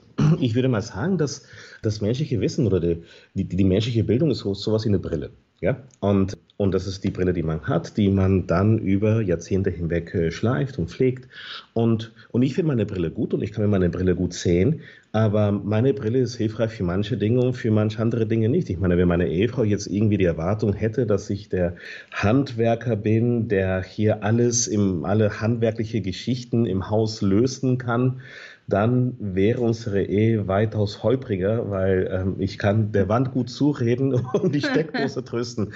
ich 0.42 0.56
würde 0.56 0.68
mal 0.70 0.82
sagen, 0.82 1.20
dass 1.20 1.46
das 1.84 2.02
menschliche 2.02 2.42
Wissen 2.42 2.66
oder 2.66 2.80
die, 2.80 3.04
die, 3.36 3.46
die 3.46 3.64
menschliche 3.64 4.04
Bildung 4.04 4.32
ist 4.32 4.40
so, 4.40 4.56
sowas 4.56 4.86
wie 4.86 4.90
eine 4.90 5.00
Brille. 5.00 5.32
Ja? 5.64 5.78
Und, 6.02 6.38
und 6.58 6.74
das 6.74 6.88
ist 6.88 7.06
die 7.06 7.10
Brille, 7.10 7.32
die 7.32 7.42
man 7.42 7.62
hat, 7.62 7.96
die 7.96 8.10
man 8.10 8.48
dann 8.48 8.80
über 8.80 9.22
Jahrzehnte 9.22 9.70
hinweg 9.70 10.14
äh, 10.14 10.30
schleift 10.30 10.78
und 10.78 10.90
pflegt. 10.90 11.30
Und, 11.72 12.12
und 12.32 12.42
ich 12.42 12.54
finde 12.54 12.68
meine 12.68 12.86
Brille 12.86 13.10
gut 13.10 13.34
und 13.34 13.42
ich 13.42 13.54
kann 13.54 13.64
mir 13.64 13.70
meine 13.70 13.90
Brille 13.90 14.14
gut 14.14 14.34
sehen, 14.34 14.82
aber 15.14 15.54
meine 15.54 15.94
Brille 15.94 16.20
ist 16.20 16.36
hilfreich 16.36 16.72
für 16.72 16.84
manche 16.84 17.16
Dinge 17.16 17.40
und 17.40 17.54
für 17.54 17.72
manche 17.72 18.02
andere 18.02 18.26
Dinge 18.26 18.50
nicht. 18.50 18.70
Ich 18.70 18.78
meine, 18.78 18.98
wenn 18.98 19.08
meine 19.08 19.30
Ehefrau 19.30 19.64
jetzt 19.64 19.88
irgendwie 19.88 20.18
die 20.18 20.26
Erwartung 20.26 20.74
hätte, 20.74 21.06
dass 21.06 21.30
ich 21.30 21.48
der 21.48 21.76
Handwerker 22.12 22.98
bin, 22.98 23.48
der 23.48 23.82
hier 23.84 24.22
alles 24.24 24.68
im, 24.68 25.06
alle 25.06 25.40
handwerkliche 25.40 26.02
Geschichten 26.02 26.66
im 26.66 26.90
Haus 26.90 27.22
lösen 27.22 27.78
kann, 27.78 28.20
dann 28.68 29.16
wäre 29.20 29.60
unsere 29.60 30.04
Ehe 30.04 30.48
weitaus 30.48 31.04
holpriger, 31.04 31.70
weil 31.70 32.10
ähm, 32.12 32.36
ich 32.40 32.58
kann 32.58 32.92
der 32.92 33.10
Wand 33.10 33.32
gut 33.32 33.50
zureden 33.50 34.14
und 34.34 34.56
die 34.56 34.62
Steckdose 34.62 35.24
trösten. 35.26 35.74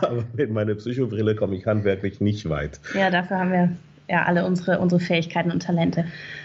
Aber 0.00 0.24
mit 0.34 0.50
meiner 0.50 0.74
Psychobrille 0.74 1.34
komme 1.34 1.56
ich 1.56 1.66
handwerklich 1.66 2.20
nicht 2.20 2.48
weit. 2.48 2.80
Ja, 2.94 3.10
dafür 3.10 3.38
haben 3.38 3.52
wir 3.52 3.70
ja, 4.08 4.24
alle 4.24 4.46
unsere, 4.46 4.78
unsere 4.78 5.00
Fähigkeiten 5.00 5.50
und 5.50 5.62
Talente. 5.62 6.04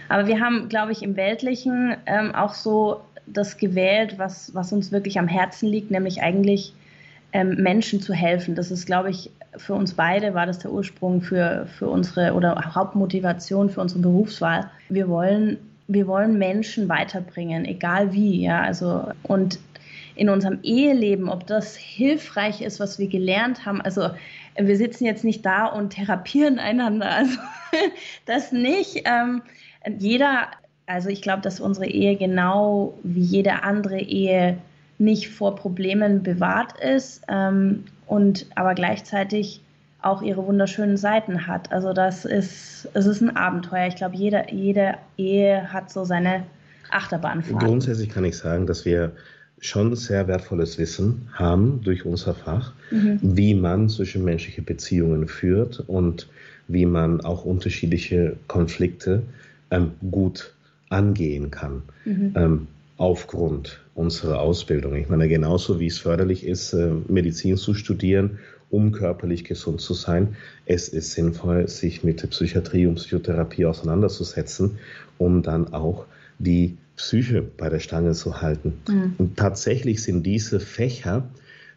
Aber 0.09 0.27
wir 0.27 0.39
haben, 0.39 0.67
glaube 0.67 0.91
ich, 0.91 1.03
im 1.03 1.15
Weltlichen 1.15 1.95
ähm, 2.05 2.33
auch 2.35 2.53
so 2.53 3.01
das 3.27 3.57
gewählt, 3.57 4.15
was, 4.17 4.53
was 4.53 4.73
uns 4.73 4.91
wirklich 4.91 5.19
am 5.19 5.27
Herzen 5.27 5.69
liegt, 5.69 5.91
nämlich 5.91 6.21
eigentlich 6.21 6.73
ähm, 7.33 7.55
Menschen 7.55 8.01
zu 8.01 8.13
helfen. 8.13 8.55
Das 8.55 8.71
ist, 8.71 8.85
glaube 8.85 9.09
ich, 9.09 9.31
für 9.57 9.73
uns 9.73 9.93
beide 9.93 10.33
war 10.33 10.45
das 10.45 10.59
der 10.59 10.71
Ursprung 10.71 11.21
für, 11.21 11.67
für 11.77 11.89
unsere 11.89 12.33
oder 12.33 12.55
Hauptmotivation 12.73 13.69
für 13.69 13.81
unsere 13.81 14.01
Berufswahl. 14.01 14.69
Wir 14.89 15.09
wollen, 15.09 15.57
wir 15.87 16.07
wollen 16.07 16.37
Menschen 16.37 16.87
weiterbringen, 16.89 17.65
egal 17.65 18.13
wie, 18.13 18.43
ja. 18.43 18.61
Also, 18.61 19.05
und 19.23 19.59
in 20.15 20.29
unserem 20.29 20.59
Eheleben, 20.63 21.29
ob 21.29 21.47
das 21.47 21.75
hilfreich 21.75 22.61
ist, 22.61 22.79
was 22.79 22.99
wir 22.99 23.07
gelernt 23.07 23.65
haben. 23.65 23.81
Also 23.81 24.09
wir 24.55 24.77
sitzen 24.77 25.05
jetzt 25.05 25.23
nicht 25.23 25.45
da 25.45 25.65
und 25.65 25.91
therapieren 25.91 26.59
einander, 26.59 27.09
also 27.09 27.37
das 28.25 28.51
nicht. 28.51 29.03
Ähm, 29.05 29.41
jeder, 29.97 30.47
also 30.85 31.09
ich 31.09 31.21
glaube, 31.21 31.41
dass 31.41 31.59
unsere 31.59 31.87
Ehe 31.87 32.17
genau 32.17 32.93
wie 33.03 33.21
jede 33.21 33.63
andere 33.63 33.99
Ehe 33.99 34.57
nicht 35.01 35.29
vor 35.29 35.55
Problemen 35.55 36.23
bewahrt 36.23 36.79
ist 36.79 37.23
ähm, 37.27 37.83
und 38.05 38.45
aber 38.55 38.75
gleichzeitig 38.75 39.61
auch 40.01 40.21
ihre 40.21 40.45
wunderschönen 40.45 40.97
Seiten 40.97 41.47
hat. 41.47 41.71
Also 41.71 41.93
das 41.93 42.25
ist, 42.25 42.87
es 42.93 43.05
ist 43.05 43.21
ein 43.21 43.35
Abenteuer. 43.35 43.87
Ich 43.87 43.95
glaube, 43.95 44.15
jede, 44.15 44.45
jede 44.51 44.95
Ehe 45.17 45.71
hat 45.71 45.91
so 45.91 46.05
seine 46.05 46.43
Achterbahnfahrt. 46.89 47.63
Grundsätzlich 47.63 48.09
kann 48.09 48.25
ich 48.25 48.37
sagen, 48.37 48.65
dass 48.65 48.85
wir 48.85 49.11
schon 49.59 49.95
sehr 49.95 50.27
wertvolles 50.27 50.77
Wissen 50.79 51.27
haben 51.33 51.81
durch 51.83 52.05
unser 52.05 52.33
Fach, 52.33 52.73
mhm. 52.89 53.19
wie 53.21 53.53
man 53.53 53.89
zwischenmenschliche 53.89 54.63
Beziehungen 54.63 55.27
führt 55.27 55.83
und 55.87 56.27
wie 56.67 56.85
man 56.85 57.21
auch 57.21 57.45
unterschiedliche 57.45 58.37
Konflikte 58.47 59.21
ähm, 59.69 59.91
gut 60.09 60.53
angehen 60.89 61.51
kann. 61.51 61.83
Mhm. 62.05 62.33
Ähm, 62.35 62.67
aufgrund 62.97 63.80
unserer 63.95 64.39
Ausbildung. 64.39 64.95
Ich 64.95 65.09
meine, 65.09 65.27
genauso 65.27 65.79
wie 65.79 65.87
es 65.87 65.99
förderlich 65.99 66.45
ist, 66.45 66.73
äh, 66.73 66.91
Medizin 67.07 67.57
zu 67.57 67.73
studieren, 67.73 68.39
um 68.69 68.91
körperlich 68.93 69.43
gesund 69.43 69.81
zu 69.81 69.93
sein, 69.93 70.35
es 70.65 70.87
ist 70.87 71.11
sinnvoll, 71.11 71.67
sich 71.67 72.03
mit 72.03 72.27
Psychiatrie 72.29 72.87
und 72.87 72.95
Psychotherapie 72.95 73.65
auseinanderzusetzen, 73.65 74.77
um 75.17 75.43
dann 75.43 75.73
auch 75.73 76.05
die 76.39 76.77
Psyche 76.95 77.41
bei 77.41 77.67
der 77.69 77.79
Stange 77.79 78.13
zu 78.13 78.41
halten. 78.41 78.73
Mhm. 78.87 79.15
Und 79.17 79.37
tatsächlich 79.37 80.01
sind 80.01 80.23
diese 80.23 80.59
Fächer 80.59 81.29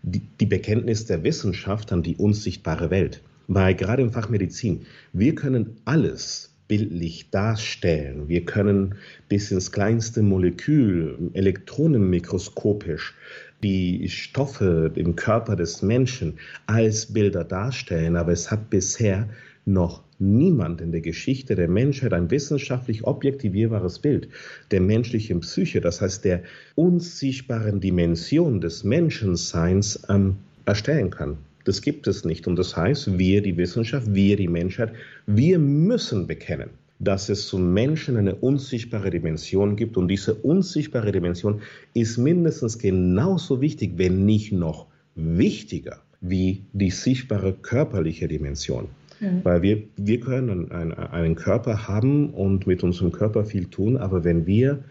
die, 0.03 0.23
die 0.39 0.47
Bekenntnis 0.47 1.07
der 1.07 1.25
Wissenschaft 1.25 1.93
an 1.93 2.03
die 2.03 2.17
unsichtbare 2.17 2.91
Welt. 2.91 3.23
Weil 3.49 3.75
gerade 3.75 4.03
im 4.03 4.13
Fach 4.13 4.29
Medizin, 4.29 4.87
wir 5.13 5.35
können 5.35 5.77
alles 5.85 6.54
bildlich 6.69 7.31
darstellen. 7.31 8.29
Wir 8.29 8.45
können 8.45 8.95
bis 9.29 9.51
ins 9.51 9.73
kleinste 9.73 10.23
Molekül, 10.23 11.31
elektronenmikroskopisch, 11.35 13.15
die 13.63 14.09
Stoffe 14.09 14.93
im 14.95 15.17
Körper 15.17 15.57
des 15.57 15.83
Menschen 15.83 16.35
als 16.67 17.07
Bilder 17.07 17.45
darstellen, 17.45 18.17
aber 18.17 18.33
es 18.33 18.51
hat 18.51 18.71
bisher 18.71 19.29
noch 19.67 20.03
niemand 20.19 20.81
in 20.81 20.93
der 20.93 21.01
Geschichte 21.01 21.55
der 21.55 21.69
Menschheit 21.69 22.13
ein 22.13 22.31
wissenschaftlich 22.31 23.05
objektivierbares 23.05 23.99
Bild 23.99 24.29
der 24.71 24.81
menschlichen 24.81 25.41
Psyche, 25.41 25.81
das 25.81 26.01
heißt 26.01 26.25
der 26.25 26.43
unsichtbaren 26.75 27.81
Dimension 27.81 28.61
des 28.61 28.85
Menschenseins, 28.85 30.03
ähm, 30.09 30.37
erstellen 30.67 31.11
kann. 31.11 31.39
Das 31.65 31.81
gibt 31.81 32.07
es 32.07 32.25
nicht. 32.25 32.47
Und 32.47 32.57
das 32.57 32.77
heißt, 32.77 33.19
wir, 33.19 33.43
die 33.43 33.57
Wissenschaft, 33.57 34.15
wir, 34.15 34.37
die 34.37 34.49
Menschheit, 34.49 34.93
wir 35.27 35.59
müssen 35.59 36.27
bekennen, 36.27 36.71
dass 36.99 37.29
es 37.29 37.49
zum 37.49 37.73
Menschen 37.73 38.17
eine 38.17 38.35
unsichtbare 38.35 39.11
Dimension 39.11 39.77
gibt. 39.77 39.97
Und 39.97 40.09
diese 40.09 40.35
unsichtbare 40.35 41.11
Dimension 41.11 41.63
ist 41.95 42.19
mindestens 42.19 42.79
genauso 42.79 43.61
wichtig, 43.61 43.93
wenn 43.97 44.25
nicht 44.25 44.53
noch 44.53 44.87
wichtiger, 45.15 46.03
wie 46.21 46.65
die 46.73 46.91
sichtbare 46.91 47.53
körperliche 47.55 48.29
Dimension. 48.29 48.89
Mhm. 49.21 49.41
Weil 49.43 49.63
wir, 49.63 49.83
wir 49.97 50.21
können 50.21 50.71
einen, 50.71 50.93
einen 50.93 51.35
Körper 51.35 51.89
haben 51.89 52.31
und 52.31 52.67
mit 52.67 52.83
unserem 52.83 53.13
Körper 53.13 53.45
viel 53.45 53.67
tun, 53.67 53.97
aber 53.97 54.25
wenn 54.25 54.47
wir 54.47 54.85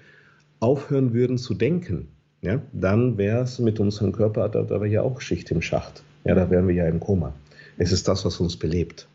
aufhören 0.59 1.13
würden 1.13 1.37
zu 1.37 1.53
denken, 1.53 2.07
ja, 2.41 2.61
dann 2.73 3.17
wäre 3.17 3.43
es 3.43 3.59
mit 3.59 3.79
unserem 3.79 4.11
Körper, 4.11 4.49
da, 4.49 4.63
da 4.63 4.75
wäre 4.75 4.87
ja 4.87 5.01
auch 5.01 5.21
Schicht 5.21 5.51
im 5.51 5.61
Schacht. 5.61 6.03
Ja, 6.25 6.35
da 6.35 6.49
wären 6.49 6.67
wir 6.67 6.75
ja 6.75 6.87
im 6.87 6.99
Koma. 6.99 7.33
Es 7.77 7.91
ist 7.91 8.07
das, 8.07 8.23
was 8.25 8.39
uns 8.39 8.57
belebt. 8.57 9.07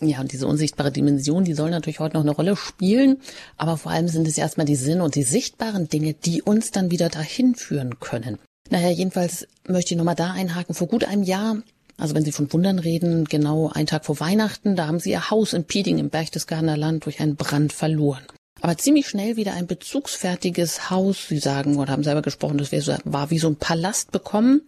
Ja, 0.00 0.20
und 0.20 0.32
diese 0.32 0.46
unsichtbare 0.46 0.90
Dimension, 0.90 1.44
die 1.44 1.52
soll 1.52 1.70
natürlich 1.70 2.00
heute 2.00 2.16
noch 2.16 2.22
eine 2.22 2.30
Rolle 2.30 2.56
spielen, 2.56 3.18
aber 3.58 3.76
vor 3.76 3.92
allem 3.92 4.08
sind 4.08 4.26
es 4.26 4.38
erstmal 4.38 4.64
die 4.64 4.76
Sinn 4.76 5.02
und 5.02 5.14
die 5.14 5.22
sichtbaren 5.22 5.88
Dinge, 5.88 6.14
die 6.14 6.40
uns 6.40 6.70
dann 6.70 6.90
wieder 6.90 7.10
dahin 7.10 7.54
führen 7.54 8.00
können. 8.00 8.38
Naja, 8.70 8.88
jedenfalls 8.88 9.46
möchte 9.68 9.92
ich 9.92 9.98
nochmal 9.98 10.14
da 10.14 10.32
einhaken. 10.32 10.74
Vor 10.74 10.88
gut 10.88 11.04
einem 11.04 11.22
Jahr 11.22 11.56
also 12.00 12.14
wenn 12.14 12.24
Sie 12.24 12.32
von 12.32 12.50
Wundern 12.52 12.78
reden, 12.78 13.26
genau 13.26 13.68
einen 13.68 13.86
Tag 13.86 14.06
vor 14.06 14.18
Weihnachten, 14.20 14.74
da 14.74 14.86
haben 14.86 14.98
Sie 14.98 15.10
Ihr 15.10 15.30
Haus 15.30 15.52
in 15.52 15.64
Pieding 15.64 15.98
im 15.98 16.08
Berchtesgadener 16.08 16.78
Land 16.78 17.04
durch 17.04 17.20
einen 17.20 17.36
Brand 17.36 17.74
verloren. 17.74 18.22
Aber 18.62 18.78
ziemlich 18.78 19.06
schnell 19.06 19.36
wieder 19.36 19.52
ein 19.52 19.66
bezugsfertiges 19.66 20.90
Haus, 20.90 21.28
Sie 21.28 21.38
sagen, 21.38 21.76
oder 21.76 21.92
haben 21.92 22.02
selber 22.02 22.22
gesprochen, 22.22 22.56
das 22.56 22.72
war 23.04 23.30
wie 23.30 23.38
so 23.38 23.48
ein 23.48 23.56
Palast 23.56 24.12
bekommen. 24.12 24.62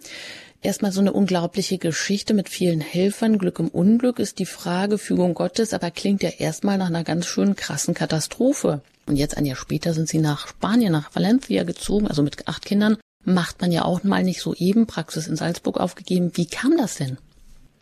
Erstmal 0.62 0.92
so 0.92 1.00
eine 1.00 1.12
unglaubliche 1.12 1.76
Geschichte 1.78 2.34
mit 2.34 2.48
vielen 2.48 2.80
Helfern. 2.80 3.38
Glück 3.38 3.58
im 3.58 3.68
Unglück 3.68 4.20
ist 4.20 4.38
die 4.38 4.46
Frage, 4.46 4.96
Fügung 4.96 5.34
Gottes, 5.34 5.74
aber 5.74 5.90
klingt 5.90 6.22
ja 6.22 6.30
erstmal 6.30 6.78
nach 6.78 6.86
einer 6.86 7.02
ganz 7.02 7.26
schönen 7.26 7.56
krassen 7.56 7.94
Katastrophe. 7.94 8.80
Und 9.06 9.16
jetzt 9.16 9.36
ein 9.36 9.44
Jahr 9.44 9.56
später 9.56 9.92
sind 9.92 10.08
sie 10.08 10.18
nach 10.18 10.46
Spanien, 10.46 10.92
nach 10.92 11.14
Valencia 11.16 11.64
gezogen, 11.64 12.06
also 12.06 12.22
mit 12.22 12.46
acht 12.46 12.64
Kindern 12.64 12.96
macht 13.24 13.60
man 13.60 13.72
ja 13.72 13.84
auch 13.84 14.02
mal 14.04 14.22
nicht 14.22 14.40
so 14.40 14.54
eben, 14.54 14.86
Praxis 14.86 15.26
in 15.26 15.36
Salzburg 15.36 15.78
aufgegeben. 15.78 16.32
Wie 16.34 16.46
kam 16.46 16.76
das 16.76 16.96
denn? 16.96 17.18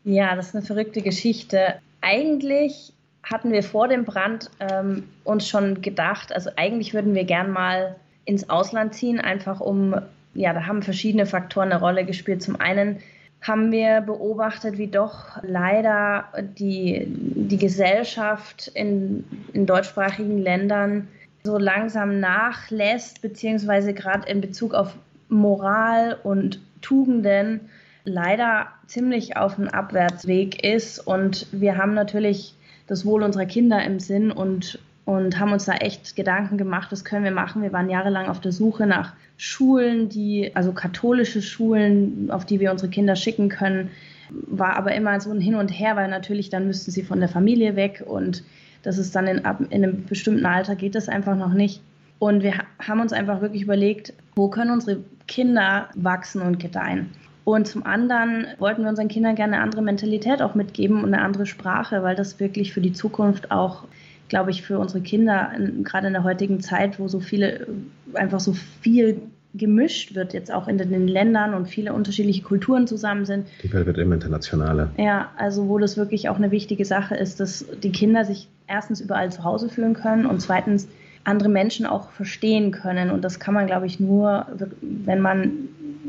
Ja, 0.05 0.35
das 0.35 0.49
ist 0.49 0.55
eine 0.55 0.65
verrückte 0.65 1.03
Geschichte. 1.03 1.75
Eigentlich 2.01 2.93
hatten 3.23 3.53
wir 3.53 3.63
vor 3.63 3.89
dem 3.89 4.05
Brand 4.05 4.51
ähm, 4.59 5.05
uns 5.25 5.47
schon 5.47 5.83
gedacht, 5.83 6.33
also 6.33 6.51
eigentlich 6.57 6.95
würden 6.95 7.15
wir 7.15 7.25
gern 7.25 7.51
mal 7.51 7.97
ins 8.25 8.49
Ausland 8.49 8.95
ziehen, 8.95 9.21
einfach 9.21 9.61
um, 9.61 9.95
ja, 10.35 10.53
da 10.53 10.67
haben 10.67 10.83
verschiedene 10.83 11.27
Faktoren 11.27 11.73
eine 11.73 11.81
Rolle 11.81 12.05
gespielt. 12.05 12.43
Zum 12.43 12.61
einen 12.61 12.99
haben 13.43 13.73
wir 13.73 14.03
beobachtet, 14.03 14.79
wie 14.79 14.89
doch 14.89 15.43
leider 15.43 16.27
die, 16.59 17.07
die 17.09 17.57
Gesellschaft 17.57 18.71
in, 18.75 19.25
in 19.53 19.67
deutschsprachigen 19.67 20.39
Ländern 20.39 21.09
so 21.43 21.57
langsam 21.57 22.21
nachlässt, 22.21 23.23
beziehungsweise 23.23 23.95
gerade 23.95 24.29
in 24.29 24.41
Bezug 24.41 24.75
auf 24.75 24.95
Moral 25.29 26.19
und 26.23 26.61
Tugenden 26.83 27.71
leider 28.05 28.67
ziemlich 28.87 29.37
auf 29.37 29.57
dem 29.57 29.69
Abwärtsweg 29.69 30.63
ist. 30.65 30.99
Und 30.99 31.47
wir 31.53 31.79
haben 31.79 31.95
natürlich 31.95 32.55
das 32.87 33.07
Wohl 33.07 33.23
unserer 33.23 33.47
Kinder 33.47 33.83
im 33.85 34.01
Sinn 34.01 34.31
und, 34.31 34.79
und 35.05 35.39
haben 35.39 35.53
uns 35.53 35.65
da 35.65 35.75
echt 35.75 36.15
Gedanken 36.17 36.59
gemacht, 36.59 36.93
was 36.93 37.05
können 37.05 37.25
wir 37.25 37.31
machen. 37.31 37.63
Wir 37.63 37.73
waren 37.73 37.91
jahrelang 37.91 38.27
auf 38.27 38.41
der 38.41 38.53
Suche 38.53 38.87
nach 38.87 39.15
Schulen, 39.37 40.09
die, 40.09 40.55
also 40.55 40.73
katholische 40.73 41.43
Schulen, 41.43 42.31
auf 42.31 42.45
die 42.45 42.61
wir 42.61 42.71
unsere 42.71 42.91
Kinder 42.91 43.17
schicken 43.17 43.49
können. 43.49 43.91
War 44.31 44.77
aber 44.77 44.95
immer 44.95 45.21
so 45.21 45.31
ein 45.31 45.41
Hin 45.41 45.57
und 45.57 45.69
Her, 45.69 45.97
weil 45.97 46.09
natürlich 46.09 46.51
dann 46.51 46.67
müssten 46.67 46.91
sie 46.91 47.03
von 47.03 47.21
der 47.21 47.29
Familie 47.29 47.75
weg 47.77 48.05
und 48.07 48.45
das 48.83 48.99
ist 48.99 49.15
dann 49.15 49.27
in, 49.27 49.39
in 49.71 49.85
einem 49.85 50.05
bestimmten 50.07 50.47
Alter 50.47 50.75
geht 50.75 50.95
das 50.95 51.09
einfach 51.09 51.37
noch 51.37 51.53
nicht. 51.53 51.83
Und 52.19 52.43
wir 52.43 52.55
haben 52.79 53.01
uns 53.01 53.13
einfach 53.13 53.41
wirklich 53.41 53.63
überlegt, 53.63 54.13
wo 54.37 54.49
können 54.49 54.71
unsere 54.71 55.01
Kinder 55.27 55.89
wachsen 55.95 56.43
und 56.43 56.61
gedeihen. 56.61 57.11
Und 57.45 57.67
zum 57.67 57.85
anderen 57.85 58.47
wollten 58.59 58.83
wir 58.83 58.91
unseren 58.91 59.09
Kindern 59.09 59.35
gerne 59.35 59.55
eine 59.55 59.63
andere 59.63 59.83
Mentalität 59.83 60.43
auch 60.43 60.55
mitgeben 60.55 61.03
und 61.03 61.15
eine 61.15 61.23
andere 61.23 61.47
Sprache, 61.47 62.03
weil 62.03 62.15
das 62.15 62.39
wirklich 62.39 62.73
für 62.73 62.81
die 62.81 62.93
Zukunft 62.93 63.51
auch, 63.51 63.85
glaube 64.31 64.51
ich, 64.51 64.63
für 64.63 64.79
unsere 64.79 65.03
Kinder, 65.03 65.53
gerade 65.83 66.07
in 66.07 66.15
der 66.15 66.25
heutigen 66.25 66.61
Zeit, 66.61 66.99
wo 66.99 67.09
so 67.09 67.21
viele, 67.21 67.67
einfach 68.15 68.41
so 68.41 68.55
viel 68.81 69.21
gemischt 69.53 70.15
wird, 70.15 70.33
jetzt 70.33 70.53
auch 70.53 70.69
in 70.69 70.79
den 70.79 71.09
Ländern 71.09 71.55
und 71.55 71.69
viele 71.69 71.93
unterschiedliche 71.93 72.43
Kulturen 72.43 72.87
zusammen 72.87 73.27
sind. 73.27 73.49
Die 73.63 73.73
Welt 73.73 73.87
wird 73.87 73.99
immer 73.99 74.15
internationaler. 74.15 74.93
Ja, 74.97 75.33
also 75.37 75.69
wo 75.69 75.79
das 75.79 75.97
wirklich 75.97 76.29
auch 76.29 76.37
eine 76.37 76.53
wichtige 76.53 76.85
Sache 76.85 77.17
ist, 77.17 77.41
dass 77.41 77.67
die 77.83 77.91
Kinder 77.91 78.25
sich 78.25 78.49
erstens 78.69 79.01
überall 79.01 79.33
zu 79.33 79.43
Hause 79.43 79.69
fühlen 79.69 79.95
können 79.95 80.25
und 80.25 80.41
zweitens 80.41 80.87
andere 81.25 81.49
Menschen 81.49 81.85
auch 81.85 82.11
verstehen 82.13 82.71
können. 82.71 83.11
Und 83.11 83.23
das 83.23 83.41
kann 83.41 83.53
man, 83.53 83.67
glaube 83.67 83.87
ich, 83.87 83.99
nur, 83.99 84.47
wenn 84.81 85.21
man 85.21 85.51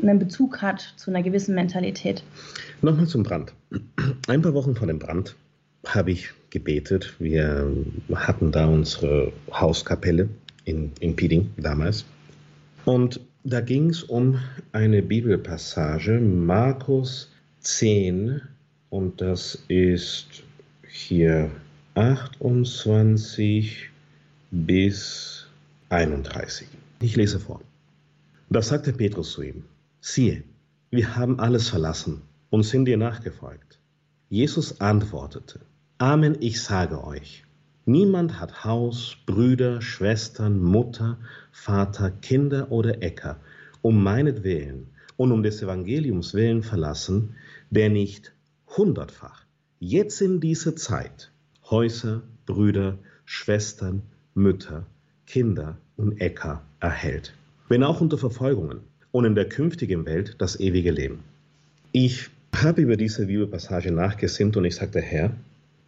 einen 0.01 0.19
Bezug 0.19 0.61
hat 0.61 0.93
zu 0.95 1.09
einer 1.09 1.23
gewissen 1.23 1.55
Mentalität. 1.55 2.23
Nochmal 2.81 3.07
zum 3.07 3.23
Brand. 3.23 3.53
Ein 4.27 4.41
paar 4.43 4.53
Wochen 4.53 4.75
vor 4.75 4.87
dem 4.87 4.99
Brand 4.99 5.35
habe 5.87 6.11
ich 6.11 6.29
gebetet. 6.51 7.15
Wir 7.19 7.75
hatten 8.13 8.51
da 8.51 8.67
unsere 8.67 9.33
Hauskapelle 9.51 10.29
in, 10.65 10.91
in 10.99 11.15
Pieding 11.15 11.49
damals. 11.57 12.05
Und 12.85 13.19
da 13.43 13.61
ging 13.61 13.89
es 13.89 14.03
um 14.03 14.39
eine 14.71 15.01
Bibelpassage, 15.01 16.19
Markus 16.19 17.31
10, 17.61 18.41
und 18.91 19.21
das 19.21 19.63
ist 19.67 20.43
hier 20.87 21.49
28 21.95 23.89
bis 24.51 25.47
31. 25.89 26.67
Ich 27.01 27.15
lese 27.15 27.39
vor. 27.39 27.61
Da 28.49 28.61
sagte 28.61 28.93
Petrus 28.93 29.31
zu 29.31 29.41
ihm, 29.43 29.63
siehe, 30.01 30.43
wir 30.89 31.15
haben 31.15 31.39
alles 31.39 31.69
verlassen 31.69 32.21
und 32.49 32.63
sind 32.63 32.85
dir 32.85 32.97
nachgefolgt. 32.97 33.79
Jesus 34.29 34.81
antwortete, 34.81 35.61
Amen, 36.01 36.37
ich 36.39 36.63
sage 36.63 37.03
euch, 37.05 37.43
niemand 37.85 38.39
hat 38.39 38.65
Haus, 38.65 39.17
Brüder, 39.27 39.83
Schwestern, 39.83 40.59
Mutter, 40.59 41.19
Vater, 41.51 42.09
Kinder 42.09 42.71
oder 42.71 43.03
Äcker 43.03 43.39
um 43.83 44.01
meinetwillen 44.01 44.87
und 45.17 45.31
um 45.31 45.43
des 45.43 45.61
Evangeliums 45.61 46.33
willen 46.33 46.63
verlassen, 46.63 47.35
der 47.69 47.91
nicht 47.91 48.33
hundertfach, 48.75 49.45
jetzt 49.79 50.23
in 50.23 50.39
dieser 50.39 50.75
Zeit, 50.75 51.31
Häuser, 51.69 52.23
Brüder, 52.47 52.97
Schwestern, 53.23 54.01
Mütter, 54.33 54.87
Kinder 55.27 55.77
und 55.97 56.19
Äcker 56.19 56.63
erhält, 56.79 57.35
wenn 57.69 57.83
auch 57.83 58.01
unter 58.01 58.17
Verfolgungen 58.17 58.79
und 59.11 59.25
in 59.25 59.35
der 59.35 59.47
künftigen 59.47 60.07
Welt 60.07 60.33
das 60.39 60.59
ewige 60.59 60.89
Leben. 60.89 61.19
Ich 61.91 62.31
habe 62.55 62.81
über 62.81 62.97
diese 62.97 63.27
Bibelpassage 63.27 63.91
nachgesinnt 63.91 64.57
und 64.57 64.65
ich 64.65 64.75
sagte, 64.77 64.99
Herr, 64.99 65.35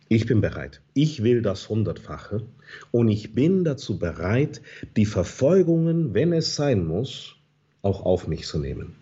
ich 0.09 0.25
bin 0.25 0.41
bereit. 0.41 0.81
Ich 0.93 1.23
will 1.23 1.41
das 1.41 1.69
Hundertfache 1.69 2.43
und 2.91 3.09
ich 3.09 3.33
bin 3.33 3.63
dazu 3.63 3.97
bereit, 3.99 4.61
die 4.95 5.05
Verfolgungen, 5.05 6.13
wenn 6.13 6.33
es 6.33 6.55
sein 6.55 6.85
muss, 6.85 7.35
auch 7.81 8.05
auf 8.05 8.27
mich 8.27 8.45
zu 8.45 8.59
nehmen. 8.59 8.95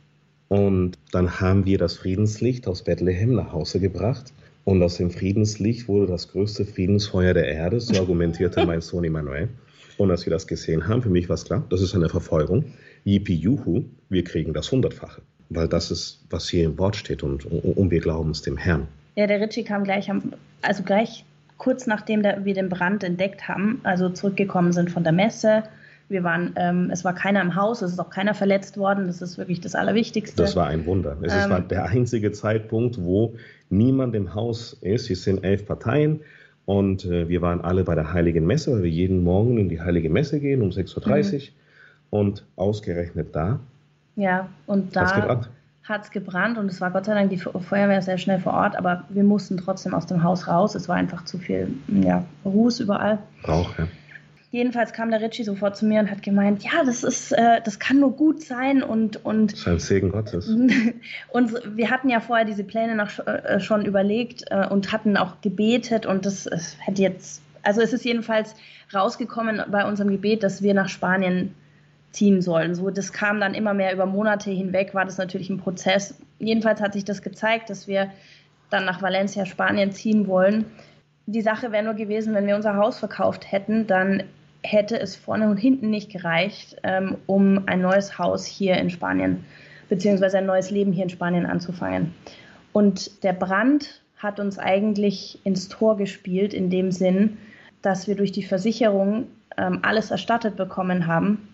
Und 0.47 0.97
dann 1.11 1.39
haben 1.39 1.65
wir 1.65 1.77
das 1.77 1.95
Friedenslicht 1.95 2.67
aus 2.67 2.83
Bethlehem 2.83 3.35
nach 3.35 3.53
Hause 3.53 3.79
gebracht. 3.79 4.33
Und 4.65 4.83
aus 4.83 4.97
dem 4.97 5.09
Friedenslicht 5.09 5.87
wurde 5.87 6.07
das 6.07 6.27
größte 6.27 6.65
Friedensfeuer 6.65 7.33
der 7.33 7.47
Erde, 7.47 7.79
so 7.79 7.95
argumentierte 7.95 8.65
mein 8.65 8.81
Sohn 8.81 9.03
Immanuel. 9.05 9.49
Und 9.97 10.11
als 10.11 10.25
wir 10.25 10.31
das 10.31 10.47
gesehen 10.47 10.87
haben, 10.87 11.01
für 11.01 11.09
mich 11.09 11.29
war 11.29 11.35
es 11.35 11.45
klar, 11.45 11.65
das 11.69 11.81
ist 11.81 11.95
eine 11.95 12.09
Verfolgung. 12.09 12.65
Yippie 13.05 13.35
Juhu, 13.35 13.85
wir 14.09 14.23
kriegen 14.23 14.53
das 14.53 14.71
Hundertfache. 14.71 15.21
Weil 15.49 15.67
das 15.67 15.89
ist, 15.89 16.25
was 16.29 16.49
hier 16.49 16.65
im 16.65 16.77
Wort 16.77 16.95
steht 16.95 17.23
und, 17.23 17.45
und 17.45 17.91
wir 17.91 18.01
glauben 18.01 18.31
es 18.31 18.41
dem 18.41 18.57
Herrn. 18.57 18.87
Ja, 19.15 19.27
der 19.27 19.41
Ritchie 19.41 19.63
kam 19.63 19.83
gleich, 19.83 20.09
am, 20.09 20.33
also 20.61 20.83
gleich 20.83 21.25
kurz 21.57 21.85
nachdem 21.85 22.23
wir 22.23 22.53
den 22.53 22.69
Brand 22.69 23.03
entdeckt 23.03 23.47
haben, 23.47 23.81
also 23.83 24.09
zurückgekommen 24.09 24.73
sind 24.73 24.89
von 24.89 25.03
der 25.03 25.13
Messe, 25.13 25.63
wir 26.11 26.23
waren, 26.23 26.53
ähm, 26.57 26.89
es 26.91 27.03
war 27.05 27.15
keiner 27.15 27.41
im 27.41 27.55
Haus, 27.55 27.81
es 27.81 27.93
ist 27.93 27.99
auch 27.99 28.09
keiner 28.09 28.33
verletzt 28.33 28.77
worden. 28.77 29.07
Das 29.07 29.21
ist 29.21 29.37
wirklich 29.37 29.61
das 29.61 29.75
Allerwichtigste. 29.75 30.41
Das 30.41 30.55
war 30.55 30.67
ein 30.67 30.85
Wunder. 30.85 31.17
Es 31.21 31.33
ähm, 31.33 31.49
war 31.49 31.61
der 31.61 31.85
einzige 31.85 32.31
Zeitpunkt, 32.33 33.01
wo 33.01 33.35
niemand 33.69 34.13
im 34.13 34.35
Haus 34.35 34.73
ist. 34.81 35.09
Es 35.09 35.23
sind 35.23 35.43
elf 35.43 35.65
Parteien 35.65 36.19
und 36.65 37.05
äh, 37.05 37.29
wir 37.29 37.41
waren 37.41 37.61
alle 37.61 37.83
bei 37.83 37.95
der 37.95 38.13
Heiligen 38.13 38.45
Messe, 38.45 38.73
weil 38.73 38.83
wir 38.83 38.89
jeden 38.89 39.23
Morgen 39.23 39.57
in 39.57 39.69
die 39.69 39.81
Heilige 39.81 40.09
Messe 40.09 40.39
gehen 40.39 40.61
um 40.61 40.69
6.30 40.69 41.33
Uhr 41.33 41.39
mhm. 41.39 41.47
und 42.09 42.45
ausgerechnet 42.57 43.29
da. 43.33 43.59
Ja, 44.17 44.49
und 44.67 44.95
da 44.95 45.41
hat 45.91 46.05
es 46.05 46.11
gebrannt 46.11 46.57
und 46.57 46.71
es 46.71 46.81
war 46.81 46.89
Gott 46.91 47.05
sei 47.05 47.13
Dank 47.13 47.29
die 47.29 47.37
Feuerwehr 47.37 48.01
sehr 48.01 48.17
schnell 48.17 48.39
vor 48.39 48.53
Ort, 48.53 48.75
aber 48.75 49.03
wir 49.09 49.23
mussten 49.23 49.57
trotzdem 49.57 49.93
aus 49.93 50.07
dem 50.07 50.23
Haus 50.23 50.47
raus. 50.47 50.73
Es 50.73 50.89
war 50.89 50.95
einfach 50.95 51.25
zu 51.25 51.37
viel 51.37 51.73
ja, 51.87 52.25
Ruß 52.45 52.79
überall. 52.79 53.19
Rauch, 53.47 53.77
ja. 53.77 53.87
Jedenfalls 54.51 54.91
kam 54.91 55.11
der 55.11 55.21
Ritchie 55.21 55.45
sofort 55.45 55.77
zu 55.77 55.85
mir 55.85 56.01
und 56.01 56.11
hat 56.11 56.23
gemeint, 56.23 56.61
ja, 56.61 56.83
das 56.85 57.05
ist, 57.05 57.31
äh, 57.31 57.61
das 57.63 57.79
kann 57.79 58.01
nur 58.01 58.11
gut 58.11 58.43
sein 58.43 58.83
und 58.83 59.23
und. 59.23 59.53
Das 59.53 59.59
ist 59.59 59.67
ein 59.67 59.79
Segen 59.79 60.11
Gottes. 60.11 60.49
und 61.29 61.53
wir 61.77 61.89
hatten 61.89 62.09
ja 62.09 62.19
vorher 62.19 62.45
diese 62.45 62.65
Pläne 62.65 62.95
noch 62.95 63.25
äh, 63.25 63.61
schon 63.61 63.85
überlegt 63.85 64.43
äh, 64.49 64.67
und 64.67 64.91
hatten 64.91 65.15
auch 65.15 65.39
gebetet 65.39 66.05
und 66.05 66.25
das, 66.25 66.43
das 66.43 66.75
hätte 66.79 67.01
jetzt, 67.01 67.41
also 67.63 67.79
es 67.79 67.93
ist 67.93 68.03
jedenfalls 68.03 68.55
rausgekommen 68.93 69.61
bei 69.71 69.87
unserem 69.87 70.09
Gebet, 70.09 70.43
dass 70.43 70.61
wir 70.61 70.73
nach 70.73 70.89
Spanien 70.89 71.55
ziehen 72.11 72.41
sollen. 72.41 72.75
So, 72.75 72.89
das 72.89 73.13
kam 73.13 73.39
dann 73.39 73.53
immer 73.53 73.73
mehr 73.73 73.93
über 73.93 74.05
Monate 74.05 74.51
hinweg, 74.51 74.93
war 74.93 75.05
das 75.05 75.17
natürlich 75.17 75.49
ein 75.49 75.57
Prozess. 75.57 76.15
Jedenfalls 76.39 76.81
hat 76.81 76.93
sich 76.93 77.05
das 77.05 77.21
gezeigt, 77.21 77.69
dass 77.69 77.87
wir 77.87 78.11
dann 78.69 78.85
nach 78.85 79.01
Valencia, 79.01 79.45
Spanien 79.45 79.91
ziehen 79.91 80.27
wollen. 80.27 80.65
Die 81.25 81.41
Sache 81.41 81.71
wäre 81.71 81.83
nur 81.83 81.93
gewesen, 81.93 82.33
wenn 82.33 82.47
wir 82.47 82.55
unser 82.55 82.75
Haus 82.75 82.99
verkauft 82.99 83.51
hätten, 83.51 83.87
dann 83.87 84.23
hätte 84.63 84.99
es 84.99 85.15
vorne 85.15 85.49
und 85.49 85.57
hinten 85.57 85.89
nicht 85.89 86.11
gereicht, 86.11 86.77
ähm, 86.83 87.17
um 87.25 87.63
ein 87.67 87.81
neues 87.81 88.17
Haus 88.17 88.45
hier 88.45 88.75
in 88.75 88.89
Spanien 88.89 89.43
beziehungsweise 89.91 90.37
ein 90.37 90.45
neues 90.45 90.71
Leben 90.71 90.93
hier 90.93 91.03
in 91.03 91.09
Spanien 91.09 91.45
anzufangen. 91.45 92.13
Und 92.71 93.23
der 93.25 93.33
Brand 93.33 94.01
hat 94.15 94.39
uns 94.39 94.57
eigentlich 94.57 95.37
ins 95.43 95.67
Tor 95.67 95.97
gespielt, 95.97 96.53
in 96.53 96.69
dem 96.69 96.93
Sinn, 96.93 97.37
dass 97.81 98.07
wir 98.07 98.15
durch 98.15 98.31
die 98.31 98.43
Versicherung 98.43 99.27
ähm, 99.57 99.79
alles 99.81 100.09
erstattet 100.09 100.55
bekommen 100.55 101.07
haben 101.07 101.50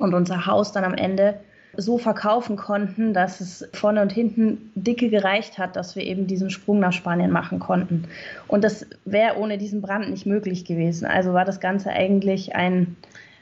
und 0.00 0.14
unser 0.14 0.46
Haus 0.46 0.72
dann 0.72 0.84
am 0.84 0.94
Ende 0.94 1.38
so 1.76 1.98
verkaufen 1.98 2.56
konnten, 2.56 3.14
dass 3.14 3.40
es 3.40 3.68
vorne 3.72 4.02
und 4.02 4.10
hinten 4.10 4.72
dicke 4.74 5.08
gereicht 5.08 5.58
hat, 5.58 5.76
dass 5.76 5.94
wir 5.94 6.02
eben 6.02 6.26
diesen 6.26 6.50
Sprung 6.50 6.80
nach 6.80 6.92
Spanien 6.92 7.30
machen 7.30 7.60
konnten. 7.60 8.04
Und 8.48 8.64
das 8.64 8.86
wäre 9.04 9.36
ohne 9.36 9.58
diesen 9.58 9.80
Brand 9.80 10.10
nicht 10.10 10.26
möglich 10.26 10.64
gewesen. 10.64 11.06
Also 11.06 11.32
war 11.32 11.44
das 11.44 11.60
Ganze 11.60 11.90
eigentlich 11.90 12.54
ein... 12.56 12.96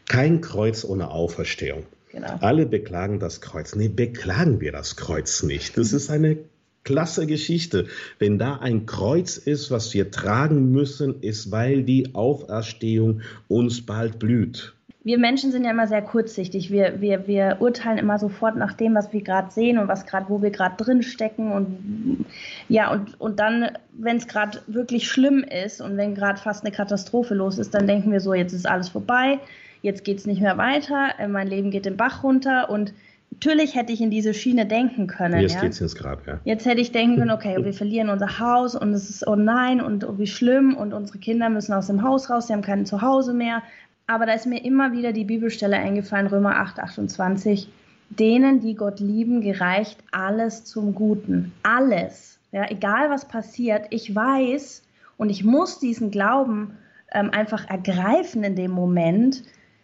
Kein 0.08 0.40
Kreuz 0.40 0.84
ohne 0.84 1.10
Auferstehung. 1.10 1.84
Genau. 2.12 2.34
Alle 2.40 2.66
beklagen 2.66 3.18
das 3.18 3.40
Kreuz. 3.40 3.74
Nee, 3.74 3.88
beklagen 3.88 4.60
wir 4.60 4.72
das 4.72 4.96
Kreuz 4.96 5.42
nicht. 5.42 5.76
Das 5.76 5.92
ist 5.92 6.10
eine 6.10 6.38
klasse 6.84 7.26
Geschichte. 7.26 7.86
Wenn 8.18 8.38
da 8.38 8.56
ein 8.56 8.86
Kreuz 8.86 9.36
ist, 9.36 9.70
was 9.70 9.92
wir 9.94 10.10
tragen 10.10 10.70
müssen, 10.70 11.20
ist, 11.22 11.50
weil 11.50 11.82
die 11.82 12.14
Auferstehung 12.14 13.20
uns 13.48 13.84
bald 13.84 14.18
blüht 14.18 14.74
wir 15.08 15.18
Menschen 15.18 15.52
sind 15.52 15.64
ja 15.64 15.70
immer 15.70 15.86
sehr 15.86 16.02
kurzsichtig. 16.02 16.70
Wir, 16.70 17.00
wir, 17.00 17.26
wir 17.26 17.56
urteilen 17.60 17.96
immer 17.96 18.18
sofort 18.18 18.56
nach 18.56 18.74
dem, 18.74 18.94
was 18.94 19.10
wir 19.10 19.22
gerade 19.22 19.50
sehen 19.50 19.78
und 19.78 19.88
was 19.88 20.04
gerade, 20.04 20.26
wo 20.28 20.42
wir 20.42 20.50
gerade 20.50 20.76
drin 20.76 21.02
stecken. 21.02 21.50
Und 21.50 22.26
ja, 22.68 22.92
und, 22.92 23.18
und 23.18 23.40
dann, 23.40 23.70
wenn 23.94 24.18
es 24.18 24.28
gerade 24.28 24.60
wirklich 24.66 25.08
schlimm 25.08 25.42
ist 25.64 25.80
und 25.80 25.96
wenn 25.96 26.14
gerade 26.14 26.38
fast 26.38 26.62
eine 26.62 26.74
Katastrophe 26.76 27.34
los 27.34 27.56
ist, 27.56 27.72
dann 27.72 27.86
denken 27.86 28.12
wir 28.12 28.20
so, 28.20 28.34
jetzt 28.34 28.52
ist 28.52 28.68
alles 28.68 28.90
vorbei, 28.90 29.38
jetzt 29.80 30.04
geht 30.04 30.18
es 30.18 30.26
nicht 30.26 30.42
mehr 30.42 30.58
weiter, 30.58 31.14
äh, 31.18 31.26
mein 31.26 31.48
Leben 31.48 31.70
geht 31.70 31.86
den 31.86 31.96
Bach 31.96 32.22
runter 32.22 32.68
und 32.68 32.92
natürlich 33.30 33.76
hätte 33.76 33.94
ich 33.94 34.02
in 34.02 34.10
diese 34.10 34.34
Schiene 34.34 34.66
denken 34.66 35.06
können. 35.06 35.40
Jetzt 35.40 35.54
ja? 35.54 35.62
geht's 35.62 35.80
ins 35.80 35.96
Grab, 35.96 36.26
ja. 36.26 36.38
Jetzt 36.44 36.66
hätte 36.66 36.82
ich 36.82 36.92
denken 36.92 37.16
können, 37.16 37.30
okay, 37.38 37.56
wir 37.64 37.72
verlieren 37.72 38.10
unser 38.10 38.40
Haus 38.40 38.74
und 38.74 38.92
es 38.92 39.08
ist, 39.08 39.26
oh 39.26 39.36
nein, 39.36 39.80
und 39.80 40.06
oh, 40.06 40.18
wie 40.18 40.26
schlimm 40.26 40.76
und 40.76 40.92
unsere 40.92 41.16
Kinder 41.16 41.48
müssen 41.48 41.72
aus 41.72 41.86
dem 41.86 42.02
Haus 42.02 42.28
raus, 42.28 42.48
sie 42.48 42.52
haben 42.52 42.60
kein 42.60 42.84
Zuhause 42.84 43.32
mehr. 43.32 43.62
Aber 44.08 44.24
da 44.24 44.32
ist 44.32 44.46
mir 44.46 44.64
immer 44.64 44.92
wieder 44.92 45.12
die 45.12 45.26
Bibelstelle 45.26 45.76
eingefallen, 45.76 46.28
Römer 46.28 46.56
8, 46.56 46.80
28. 46.80 47.70
Denen, 48.08 48.60
die 48.60 48.74
Gott 48.74 49.00
lieben, 49.00 49.42
gereicht 49.42 50.02
alles 50.12 50.64
zum 50.64 50.94
Guten. 50.94 51.52
Alles. 51.62 52.38
Ja, 52.50 52.70
egal 52.70 53.10
was 53.10 53.28
passiert, 53.28 53.86
ich 53.90 54.14
weiß 54.14 54.82
und 55.18 55.28
ich 55.28 55.44
muss 55.44 55.78
diesen 55.78 56.10
Glauben 56.10 56.78
ähm, 57.12 57.30
einfach 57.32 57.68
ergreifen 57.68 58.44
in 58.44 58.56
dem 58.56 58.70
Moment, 58.70 59.42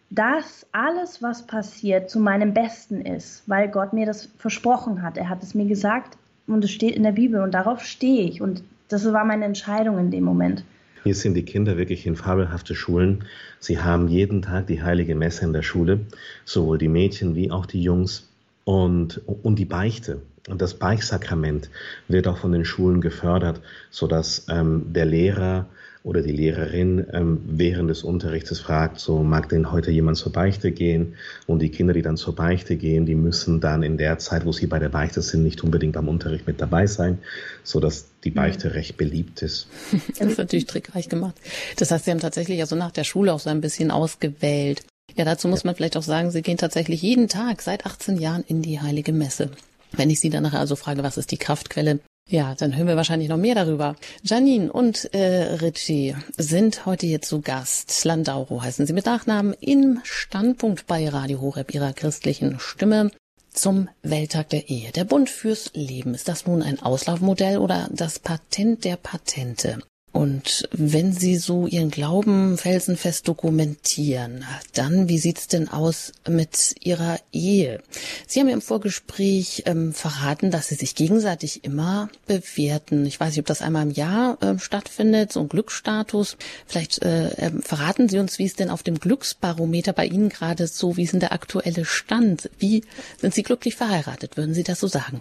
dass 0.09 0.65
alles, 0.71 1.21
was 1.21 1.45
passiert, 1.45 2.09
zu 2.09 2.19
meinem 2.19 2.55
Besten 2.55 3.01
ist, 3.01 3.43
weil 3.47 3.69
Gott 3.69 3.93
mir 3.93 4.07
das 4.07 4.29
versprochen 4.39 5.03
hat. 5.03 5.17
Er 5.17 5.29
hat 5.29 5.43
es 5.43 5.53
mir 5.53 5.67
gesagt 5.67 6.17
und 6.47 6.63
es 6.63 6.71
steht 6.71 6.95
in 6.95 7.03
der 7.03 7.11
Bibel 7.11 7.41
und 7.41 7.53
darauf 7.53 7.83
stehe 7.83 8.27
ich. 8.27 8.41
Und 8.41 8.63
das 8.87 9.05
war 9.13 9.23
meine 9.23 9.45
Entscheidung 9.45 9.99
in 9.99 10.09
dem 10.09 10.23
Moment. 10.23 10.65
Hier 11.05 11.13
sind 11.13 11.35
die 11.35 11.45
Kinder 11.45 11.77
wirklich 11.77 12.07
in 12.07 12.15
fabelhafte 12.15 12.73
Schulen. 12.73 13.25
Sie 13.59 13.79
haben 13.79 14.07
jeden 14.07 14.41
Tag 14.41 14.65
die 14.65 14.81
heilige 14.81 15.13
Messe 15.13 15.45
in 15.45 15.53
der 15.53 15.61
Schule, 15.61 15.99
sowohl 16.45 16.79
die 16.79 16.87
Mädchen 16.87 17.35
wie 17.35 17.51
auch 17.51 17.67
die 17.67 17.83
Jungs. 17.83 18.27
Und, 18.63 19.21
und 19.27 19.59
die 19.59 19.65
Beichte, 19.65 20.23
und 20.47 20.61
das 20.61 20.75
Beichtsakrament 20.75 21.69
wird 22.07 22.27
auch 22.27 22.37
von 22.37 22.51
den 22.51 22.65
Schulen 22.65 23.01
gefördert, 23.01 23.61
sodass 23.89 24.45
ähm, 24.49 24.93
der 24.93 25.05
Lehrer 25.05 25.67
oder 26.05 26.21
die 26.21 26.31
Lehrerin 26.31 27.07
ähm, 27.13 27.41
während 27.47 27.89
des 27.89 28.03
Unterrichtes 28.03 28.59
fragt, 28.59 28.99
so 28.99 29.23
mag 29.23 29.49
denn 29.49 29.71
heute 29.71 29.89
jemand 29.89 30.17
zur 30.17 30.31
Beichte 30.31 30.71
gehen? 30.71 31.15
Und 31.47 31.63
die 31.63 31.71
Kinder, 31.71 31.93
die 31.93 32.03
dann 32.03 32.15
zur 32.15 32.35
Beichte 32.35 32.75
gehen, 32.75 33.07
die 33.07 33.15
müssen 33.15 33.59
dann 33.59 33.81
in 33.81 33.97
der 33.97 34.19
Zeit, 34.19 34.45
wo 34.45 34.51
sie 34.51 34.67
bei 34.67 34.77
der 34.77 34.89
Beichte 34.89 35.23
sind, 35.23 35.41
nicht 35.41 35.63
unbedingt 35.63 35.93
beim 35.93 36.07
Unterricht 36.07 36.45
mit 36.45 36.61
dabei 36.61 36.85
sein, 36.85 37.17
sodass 37.63 38.05
die 38.23 38.29
mhm. 38.29 38.35
Beichte 38.35 38.67
mhm. 38.67 38.73
recht 38.73 38.97
beliebt 38.97 39.41
ist. 39.41 39.67
Das 40.19 40.27
ist 40.27 40.37
natürlich 40.37 40.67
trickreich 40.67 41.09
gemacht. 41.09 41.35
Das 41.77 41.89
heißt, 41.89 42.05
Sie 42.05 42.11
haben 42.11 42.19
tatsächlich 42.19 42.61
also 42.61 42.75
nach 42.75 42.91
der 42.91 43.03
Schule 43.03 43.33
auch 43.33 43.39
so 43.39 43.49
ein 43.49 43.61
bisschen 43.61 43.89
ausgewählt. 43.89 44.83
Ja, 45.15 45.25
dazu 45.25 45.47
muss 45.47 45.63
man 45.63 45.75
vielleicht 45.75 45.97
auch 45.97 46.03
sagen, 46.03 46.29
Sie 46.29 46.43
gehen 46.43 46.57
tatsächlich 46.57 47.01
jeden 47.01 47.27
Tag 47.29 47.63
seit 47.63 47.85
18 47.85 48.17
Jahren 48.17 48.43
in 48.47 48.61
die 48.61 48.79
Heilige 48.79 49.11
Messe. 49.11 49.49
Wenn 49.91 50.09
ich 50.09 50.19
Sie 50.19 50.29
dann 50.29 50.43
nachher 50.43 50.59
also 50.59 50.75
frage, 50.75 51.03
was 51.03 51.17
ist 51.17 51.31
die 51.31 51.37
Kraftquelle, 51.37 51.99
ja, 52.27 52.55
dann 52.55 52.75
hören 52.75 52.87
wir 52.87 52.95
wahrscheinlich 52.95 53.29
noch 53.29 53.37
mehr 53.37 53.53
darüber. 53.53 53.95
Janine 54.23 54.71
und 54.71 55.13
äh, 55.13 55.57
Richie 55.61 56.15
sind 56.37 56.87
heute 56.87 57.05
hier 57.05 57.21
zu 57.21 57.41
Gast. 57.41 58.03
Landauro 58.03 58.63
heißen 58.63 58.87
sie 58.87 58.93
mit 58.93 59.05
Nachnamen 59.05 59.53
im 59.61 59.99
Standpunkt 60.03 60.87
bei 60.87 61.07
Radio 61.07 61.39
Horeb 61.41 61.75
ihrer 61.75 61.93
christlichen 61.93 62.59
Stimme 62.59 63.11
zum 63.53 63.89
Welttag 64.01 64.49
der 64.49 64.69
Ehe. 64.69 64.91
Der 64.91 65.03
Bund 65.03 65.29
fürs 65.29 65.71
Leben. 65.75 66.15
Ist 66.15 66.27
das 66.27 66.47
nun 66.47 66.63
ein 66.63 66.81
Auslaufmodell 66.81 67.59
oder 67.59 67.89
das 67.91 68.17
Patent 68.17 68.85
der 68.85 68.97
Patente? 68.97 69.79
Und 70.15 70.69
wenn 70.71 71.11
Sie 71.11 71.35
so 71.35 71.67
Ihren 71.67 71.91
Glauben 71.91 72.57
felsenfest 72.57 73.27
dokumentieren, 73.27 74.45
dann 74.73 75.09
wie 75.09 75.17
sieht's 75.17 75.49
denn 75.49 75.67
aus 75.67 76.13
mit 76.25 76.73
Ihrer 76.79 77.19
Ehe? 77.33 77.83
Sie 78.25 78.39
haben 78.39 78.47
ja 78.47 78.53
im 78.53 78.61
Vorgespräch 78.61 79.63
ähm, 79.65 79.91
verraten, 79.91 80.51
dass 80.51 80.69
Sie 80.69 80.75
sich 80.75 80.95
gegenseitig 80.95 81.65
immer 81.65 82.07
bewerten. 82.27 83.05
Ich 83.05 83.19
weiß 83.19 83.31
nicht, 83.31 83.39
ob 83.39 83.45
das 83.47 83.61
einmal 83.61 83.83
im 83.83 83.91
Jahr 83.91 84.41
äh, 84.41 84.57
stattfindet, 84.57 85.33
so 85.33 85.41
ein 85.41 85.49
Glücksstatus. 85.49 86.37
Vielleicht 86.65 87.03
äh, 87.03 87.31
äh, 87.31 87.51
verraten 87.61 88.07
Sie 88.07 88.17
uns, 88.17 88.39
wie 88.39 88.45
es 88.45 88.55
denn 88.55 88.69
auf 88.69 88.83
dem 88.83 89.01
Glücksbarometer 89.01 89.91
bei 89.91 90.05
Ihnen 90.05 90.29
gerade 90.29 90.67
so, 90.67 90.95
wie 90.95 91.03
ist 91.03 91.11
denn 91.11 91.19
der 91.19 91.33
aktuelle 91.33 91.83
Stand? 91.83 92.49
Wie 92.57 92.85
sind 93.17 93.33
Sie 93.33 93.43
glücklich 93.43 93.75
verheiratet? 93.75 94.37
Würden 94.37 94.53
Sie 94.53 94.63
das 94.63 94.79
so 94.79 94.87
sagen? 94.87 95.19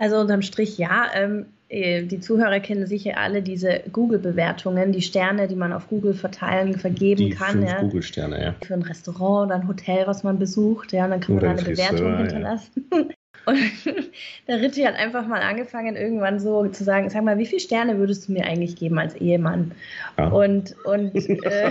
Also 0.00 0.18
unterm 0.18 0.42
Strich 0.42 0.78
ja. 0.78 1.06
Ähm, 1.14 1.46
äh, 1.61 1.61
die 1.72 2.20
Zuhörer 2.20 2.60
kennen 2.60 2.86
sicher 2.86 3.16
alle 3.16 3.40
diese 3.40 3.80
Google-Bewertungen, 3.90 4.92
die 4.92 5.00
Sterne, 5.00 5.48
die 5.48 5.56
man 5.56 5.72
auf 5.72 5.88
Google 5.88 6.12
verteilen, 6.12 6.78
vergeben 6.78 7.24
die 7.24 7.30
kann. 7.30 7.60
Fünf 7.60 7.70
ja. 7.70 7.80
Google-Sterne, 7.80 8.42
ja. 8.42 8.54
Für 8.62 8.74
ein 8.74 8.82
Restaurant 8.82 9.46
oder 9.46 9.54
ein 9.54 9.68
Hotel, 9.68 10.06
was 10.06 10.22
man 10.22 10.38
besucht, 10.38 10.92
ja, 10.92 11.04
und 11.04 11.12
dann 11.12 11.20
kann 11.20 11.36
man 11.36 11.44
Oder 11.44 11.54
da 11.54 11.60
ein 11.60 11.66
eine 11.66 11.74
Bewertung 11.74 12.12
ja. 12.12 12.18
hinterlassen. 12.18 12.88
Und 13.44 13.58
der 14.48 14.60
Ritti 14.60 14.82
hat 14.82 14.94
einfach 14.94 15.26
mal 15.26 15.40
angefangen, 15.40 15.96
irgendwann 15.96 16.38
so 16.38 16.66
zu 16.68 16.84
sagen, 16.84 17.10
sag 17.10 17.24
mal, 17.24 17.38
wie 17.38 17.46
viele 17.46 17.60
Sterne 17.60 17.98
würdest 17.98 18.28
du 18.28 18.32
mir 18.32 18.44
eigentlich 18.44 18.76
geben 18.76 18.98
als 18.98 19.14
Ehemann? 19.16 19.72
Ja. 20.18 20.28
Und, 20.28 20.76
und 20.84 21.14
äh, 21.44 21.70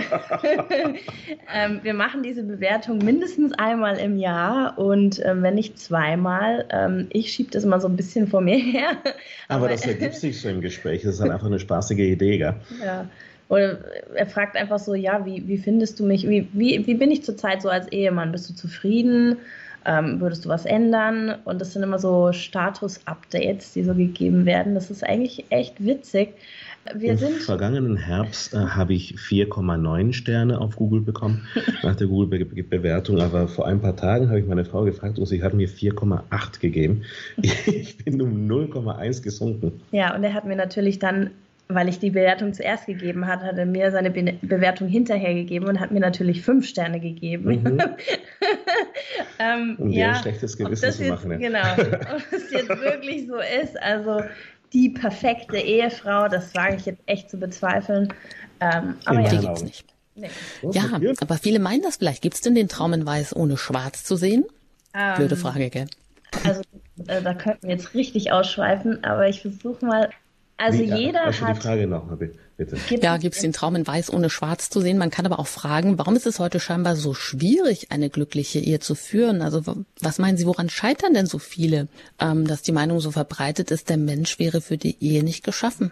ähm, 1.54 1.80
wir 1.82 1.94
machen 1.94 2.22
diese 2.22 2.42
Bewertung 2.42 2.98
mindestens 2.98 3.52
einmal 3.54 3.98
im 3.98 4.18
Jahr 4.18 4.78
und 4.78 5.24
ähm, 5.24 5.42
wenn 5.42 5.54
nicht 5.54 5.78
zweimal. 5.78 6.66
Ähm, 6.70 7.06
ich 7.10 7.32
schiebe 7.32 7.50
das 7.50 7.64
immer 7.64 7.80
so 7.80 7.88
ein 7.88 7.96
bisschen 7.96 8.26
vor 8.26 8.40
mir 8.40 8.58
her. 8.58 8.90
Aber 9.48 9.68
das 9.68 9.86
ergibt 9.86 10.14
sich 10.14 10.40
so 10.40 10.48
im 10.48 10.60
Gespräch. 10.60 11.02
Das 11.02 11.14
ist 11.14 11.20
halt 11.20 11.32
einfach 11.32 11.46
eine 11.46 11.58
spaßige 11.58 11.98
Idee, 11.98 12.38
gell? 12.38 12.54
Ja. 12.84 13.06
Oder 13.48 13.78
er 14.14 14.26
fragt 14.26 14.56
einfach 14.56 14.78
so, 14.78 14.94
ja, 14.94 15.26
wie, 15.26 15.46
wie 15.46 15.58
findest 15.58 16.00
du 16.00 16.04
mich, 16.06 16.26
wie, 16.26 16.48
wie, 16.54 16.86
wie 16.86 16.94
bin 16.94 17.10
ich 17.10 17.22
zurzeit 17.22 17.60
so 17.60 17.68
als 17.68 17.86
Ehemann? 17.88 18.32
Bist 18.32 18.48
du 18.48 18.54
zufrieden? 18.54 19.36
Ähm, 19.84 20.20
würdest 20.20 20.44
du 20.44 20.48
was 20.48 20.64
ändern? 20.64 21.34
Und 21.44 21.60
das 21.60 21.72
sind 21.72 21.82
immer 21.82 21.98
so 21.98 22.32
Status-Updates, 22.32 23.72
die 23.72 23.84
so 23.84 23.94
gegeben 23.94 24.46
werden. 24.46 24.74
Das 24.74 24.90
ist 24.90 25.04
eigentlich 25.04 25.46
echt 25.50 25.84
witzig. 25.84 26.34
Wir 26.94 27.12
Im 27.12 27.18
sind, 27.18 27.42
vergangenen 27.42 27.96
Herbst 27.96 28.54
äh, 28.54 28.58
habe 28.58 28.92
ich 28.94 29.14
4,9 29.14 30.12
Sterne 30.12 30.60
auf 30.60 30.74
Google 30.76 31.00
bekommen, 31.00 31.46
nach 31.82 31.94
der 31.94 32.08
Google-Bewertung. 32.08 33.20
Aber 33.20 33.46
vor 33.46 33.66
ein 33.66 33.80
paar 33.80 33.94
Tagen 33.96 34.28
habe 34.28 34.40
ich 34.40 34.46
meine 34.46 34.64
Frau 34.64 34.82
gefragt 34.84 35.18
und 35.18 35.26
sie 35.26 35.42
hat 35.42 35.54
mir 35.54 35.68
4,8 35.68 36.60
gegeben. 36.60 37.02
Ich 37.66 37.98
bin 37.98 38.20
um 38.20 38.48
0,1 38.48 39.22
gesunken. 39.22 39.80
ja, 39.92 40.14
und 40.14 40.24
er 40.24 40.34
hat 40.34 40.44
mir 40.44 40.56
natürlich 40.56 40.98
dann, 40.98 41.30
weil 41.68 41.88
ich 41.88 41.98
die 42.00 42.10
Bewertung 42.10 42.52
zuerst 42.52 42.86
gegeben 42.86 43.26
hat, 43.26 43.42
hat 43.42 43.56
er 43.56 43.66
mir 43.66 43.90
seine 43.92 44.10
Be 44.10 44.34
Bewertung 44.42 44.88
hinterher 44.88 45.34
gegeben 45.34 45.66
und 45.66 45.78
hat 45.80 45.92
mir 45.92 46.00
natürlich 46.00 46.42
fünf 46.42 46.66
Sterne 46.66 46.98
gegeben. 47.00 47.62
Mhm. 47.62 47.78
ähm, 49.38 49.76
Um 49.78 49.90
dir 49.90 49.98
ja, 49.98 50.08
ein 50.12 50.22
schlechtes 50.22 50.56
Gewissen 50.56 50.82
das 50.86 50.96
zu 50.96 51.04
jetzt, 51.04 51.10
machen. 51.10 51.30
Ja. 51.32 51.36
Genau. 51.38 51.92
Ob 52.16 52.30
das 52.30 52.50
jetzt 52.50 52.68
wirklich 52.80 53.26
so 53.26 53.36
ist, 53.38 53.80
also 53.82 54.22
die 54.72 54.88
perfekte 54.90 55.58
Ehefrau, 55.58 56.28
das 56.28 56.54
wage 56.54 56.76
ich 56.76 56.86
jetzt 56.86 57.02
echt 57.06 57.30
zu 57.30 57.38
bezweifeln. 57.38 58.12
Ähm, 58.60 58.96
aber 59.04 59.20
ja, 59.20 59.28
Die 59.28 59.36
gibt's 59.38 59.46
Augen. 59.48 59.64
nicht. 59.64 59.84
nee. 60.14 60.30
Ja, 60.72 60.84
aber 61.20 61.36
viele 61.36 61.58
meinen 61.58 61.82
das 61.82 61.96
vielleicht. 61.96 62.22
Gibt's 62.22 62.40
denn 62.40 62.54
den 62.54 62.68
Traum 62.68 62.92
in 62.92 63.04
Weiß 63.04 63.34
ohne 63.36 63.56
Schwarz 63.56 64.04
zu 64.04 64.16
sehen? 64.16 64.44
Ähm, 64.94 65.14
Blöde 65.16 65.36
Frage, 65.36 65.68
gell? 65.70 65.86
Also 66.44 66.62
äh, 67.08 67.20
da 67.22 67.34
könnten 67.34 67.66
wir 67.68 67.74
jetzt 67.74 67.94
richtig 67.94 68.32
ausschweifen, 68.32 69.04
aber 69.04 69.28
ich 69.28 69.42
versuche 69.42 69.84
mal. 69.84 70.10
Also 70.62 70.78
Wie, 70.78 70.90
äh, 70.90 70.94
jeder 70.96 71.24
also 71.24 71.40
hat. 71.46 71.56
die 71.56 71.60
Frage 71.60 71.86
noch, 71.86 72.06
bitte. 72.16 72.76
gibt 72.88 73.02
Ja, 73.02 73.16
es- 73.16 73.20
gibt's 73.22 73.40
den 73.40 73.52
Traum 73.52 73.74
in 73.74 73.86
Weiß 73.86 74.12
ohne 74.12 74.30
Schwarz 74.30 74.70
zu 74.70 74.80
sehen? 74.80 74.96
Man 74.98 75.10
kann 75.10 75.26
aber 75.26 75.38
auch 75.40 75.46
fragen, 75.48 75.98
warum 75.98 76.14
ist 76.14 76.26
es 76.26 76.38
heute 76.38 76.60
scheinbar 76.60 76.94
so 76.96 77.14
schwierig, 77.14 77.90
eine 77.90 78.10
glückliche 78.10 78.60
Ehe 78.60 78.78
zu 78.78 78.94
führen? 78.94 79.42
Also 79.42 79.62
was 80.00 80.18
meinen 80.18 80.36
Sie, 80.36 80.46
woran 80.46 80.68
scheitern 80.68 81.14
denn 81.14 81.26
so 81.26 81.38
viele, 81.38 81.88
ähm, 82.20 82.46
dass 82.46 82.62
die 82.62 82.72
Meinung 82.72 83.00
so 83.00 83.10
verbreitet 83.10 83.70
ist, 83.70 83.88
der 83.90 83.96
Mensch 83.96 84.38
wäre 84.38 84.60
für 84.60 84.76
die 84.78 84.96
Ehe 85.00 85.24
nicht 85.24 85.42
geschaffen? 85.44 85.90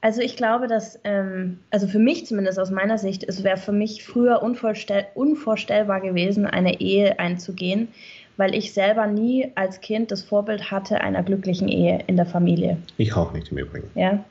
Also 0.00 0.20
ich 0.20 0.36
glaube, 0.36 0.68
dass, 0.68 0.98
ähm, 1.04 1.58
also 1.70 1.86
für 1.88 1.98
mich 1.98 2.26
zumindest 2.26 2.58
aus 2.58 2.70
meiner 2.70 2.98
Sicht, 2.98 3.24
es 3.24 3.42
wäre 3.42 3.56
für 3.56 3.72
mich 3.72 4.04
früher 4.04 4.42
unvorstell 4.42 5.06
unvorstellbar 5.14 6.02
gewesen, 6.02 6.46
eine 6.46 6.80
Ehe 6.80 7.18
einzugehen, 7.18 7.88
weil 8.36 8.54
ich 8.54 8.72
selber 8.72 9.06
nie 9.06 9.50
als 9.54 9.80
Kind 9.80 10.10
das 10.10 10.22
Vorbild 10.22 10.70
hatte 10.70 11.00
einer 11.00 11.22
glücklichen 11.22 11.68
Ehe 11.68 12.00
in 12.06 12.16
der 12.16 12.26
Familie. 12.26 12.76
Ich 12.96 13.14
auch 13.14 13.32
nicht 13.32 13.50
im 13.52 13.58
Übrigen. 13.58 13.88
Ja. 13.94 14.24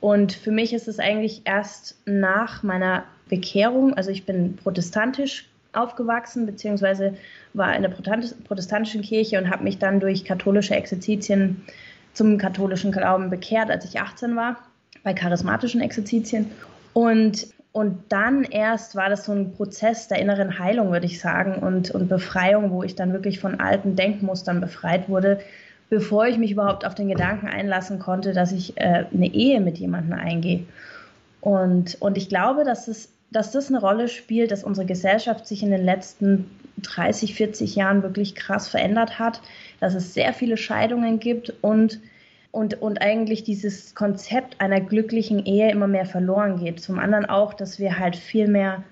Und 0.00 0.32
für 0.32 0.50
mich 0.50 0.72
ist 0.72 0.88
es 0.88 0.98
eigentlich 0.98 1.42
erst 1.44 1.98
nach 2.06 2.62
meiner 2.62 3.04
Bekehrung, 3.28 3.94
also 3.94 4.10
ich 4.10 4.24
bin 4.24 4.56
protestantisch 4.56 5.46
aufgewachsen, 5.72 6.46
beziehungsweise 6.46 7.14
war 7.54 7.76
in 7.76 7.82
der 7.82 7.90
Protestantisch- 7.90 8.34
protestantischen 8.44 9.02
Kirche 9.02 9.38
und 9.38 9.50
habe 9.50 9.62
mich 9.62 9.78
dann 9.78 10.00
durch 10.00 10.24
katholische 10.24 10.74
Exerzitien 10.74 11.62
zum 12.12 12.38
katholischen 12.38 12.90
Glauben 12.90 13.30
bekehrt, 13.30 13.70
als 13.70 13.84
ich 13.84 14.00
18 14.00 14.34
war, 14.34 14.56
bei 15.04 15.14
charismatischen 15.14 15.80
Exerzitien. 15.80 16.50
Und, 16.92 17.46
und 17.72 18.00
dann 18.08 18.42
erst 18.42 18.96
war 18.96 19.08
das 19.08 19.24
so 19.24 19.32
ein 19.32 19.52
Prozess 19.52 20.08
der 20.08 20.18
inneren 20.18 20.58
Heilung, 20.58 20.90
würde 20.90 21.06
ich 21.06 21.20
sagen, 21.20 21.62
und, 21.62 21.90
und 21.92 22.08
Befreiung, 22.08 22.70
wo 22.72 22.82
ich 22.82 22.96
dann 22.96 23.12
wirklich 23.12 23.38
von 23.38 23.60
alten 23.60 23.94
Denkmustern 23.94 24.60
befreit 24.60 25.08
wurde, 25.08 25.40
bevor 25.88 26.26
ich 26.26 26.36
mich 26.36 26.52
überhaupt 26.52 26.84
auf 26.84 26.94
den 26.96 27.08
Gedanken 27.08 27.46
einlassen 27.46 28.00
konnte, 28.00 28.32
dass 28.32 28.50
ich 28.50 28.76
äh, 28.76 29.04
eine 29.12 29.32
Ehe 29.32 29.60
mit 29.60 29.78
jemandem 29.78 30.18
eingehe. 30.18 30.64
Und, 31.40 31.96
und 32.00 32.18
ich 32.18 32.28
glaube, 32.28 32.64
dass, 32.64 32.88
es, 32.88 33.12
dass 33.30 33.52
das 33.52 33.68
eine 33.68 33.80
Rolle 33.80 34.08
spielt, 34.08 34.50
dass 34.50 34.64
unsere 34.64 34.86
Gesellschaft 34.86 35.46
sich 35.46 35.62
in 35.62 35.70
den 35.70 35.84
letzten 35.84 36.50
30, 36.82 37.34
40 37.34 37.76
Jahren 37.76 38.02
wirklich 38.02 38.34
krass 38.34 38.68
verändert 38.68 39.18
hat, 39.20 39.42
dass 39.78 39.94
es 39.94 40.12
sehr 40.12 40.32
viele 40.32 40.56
Scheidungen 40.56 41.20
gibt 41.20 41.52
und, 41.60 42.00
und, 42.52 42.80
und 42.82 43.00
eigentlich 43.00 43.44
dieses 43.44 43.94
Konzept 43.94 44.60
einer 44.60 44.80
glücklichen 44.80 45.44
Ehe 45.44 45.70
immer 45.70 45.86
mehr 45.86 46.06
verloren 46.06 46.58
geht. 46.58 46.80
Zum 46.80 46.98
anderen 46.98 47.26
auch, 47.26 47.54
dass 47.54 47.78
wir 47.78 47.98
halt 47.98 48.16
viel 48.16 48.48
mehr 48.48 48.82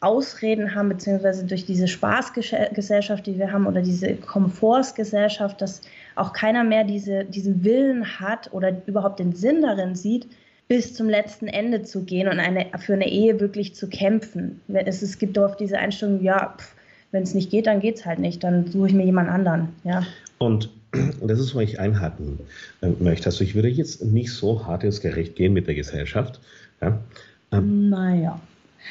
Ausreden 0.00 0.74
haben, 0.74 0.88
beziehungsweise 0.88 1.44
durch 1.44 1.66
diese 1.66 1.86
Spaßgesellschaft, 1.86 3.26
die 3.26 3.38
wir 3.38 3.52
haben, 3.52 3.66
oder 3.66 3.82
diese 3.82 4.14
Komfortsgesellschaft, 4.14 5.60
dass 5.60 5.82
auch 6.16 6.32
keiner 6.32 6.64
mehr 6.64 6.84
diese, 6.84 7.24
diesen 7.24 7.64
Willen 7.64 8.18
hat 8.18 8.52
oder 8.52 8.80
überhaupt 8.86 9.18
den 9.18 9.34
Sinn 9.34 9.60
darin 9.60 9.94
sieht, 9.94 10.26
bis 10.68 10.94
zum 10.94 11.08
letzten 11.08 11.48
Ende 11.48 11.82
zu 11.82 12.04
gehen 12.04 12.28
und 12.28 12.38
eine, 12.38 12.66
für 12.78 12.94
eine 12.94 13.08
Ehe 13.08 13.40
wirklich 13.40 13.74
zu 13.74 13.88
kämpfen. 13.88 14.60
Es, 14.72 15.02
es 15.02 15.18
gibt 15.18 15.36
oft 15.36 15.60
diese 15.60 15.76
Einstellung, 15.76 16.22
ja, 16.22 16.56
wenn 17.10 17.24
es 17.24 17.34
nicht 17.34 17.50
geht, 17.50 17.66
dann 17.66 17.80
geht 17.80 17.96
es 17.96 18.06
halt 18.06 18.20
nicht, 18.20 18.42
dann 18.44 18.68
suche 18.68 18.86
ich 18.86 18.94
mir 18.94 19.04
jemand 19.04 19.28
anderen. 19.28 19.70
Ja. 19.84 20.06
Und 20.38 20.70
das 21.22 21.38
ist, 21.38 21.54
wo 21.54 21.60
ich 21.60 21.78
einhaken 21.80 22.40
äh, 22.80 22.88
möchte. 22.98 23.26
Also 23.26 23.44
ich 23.44 23.54
würde 23.54 23.68
jetzt 23.68 24.04
nicht 24.04 24.32
so 24.32 24.66
hart 24.66 24.84
ins 24.84 25.00
Gericht 25.00 25.36
gehen 25.36 25.52
mit 25.52 25.66
der 25.66 25.74
Gesellschaft. 25.74 26.40
Ja? 26.80 27.00
Ähm, 27.52 27.88
Naja. 27.90 28.40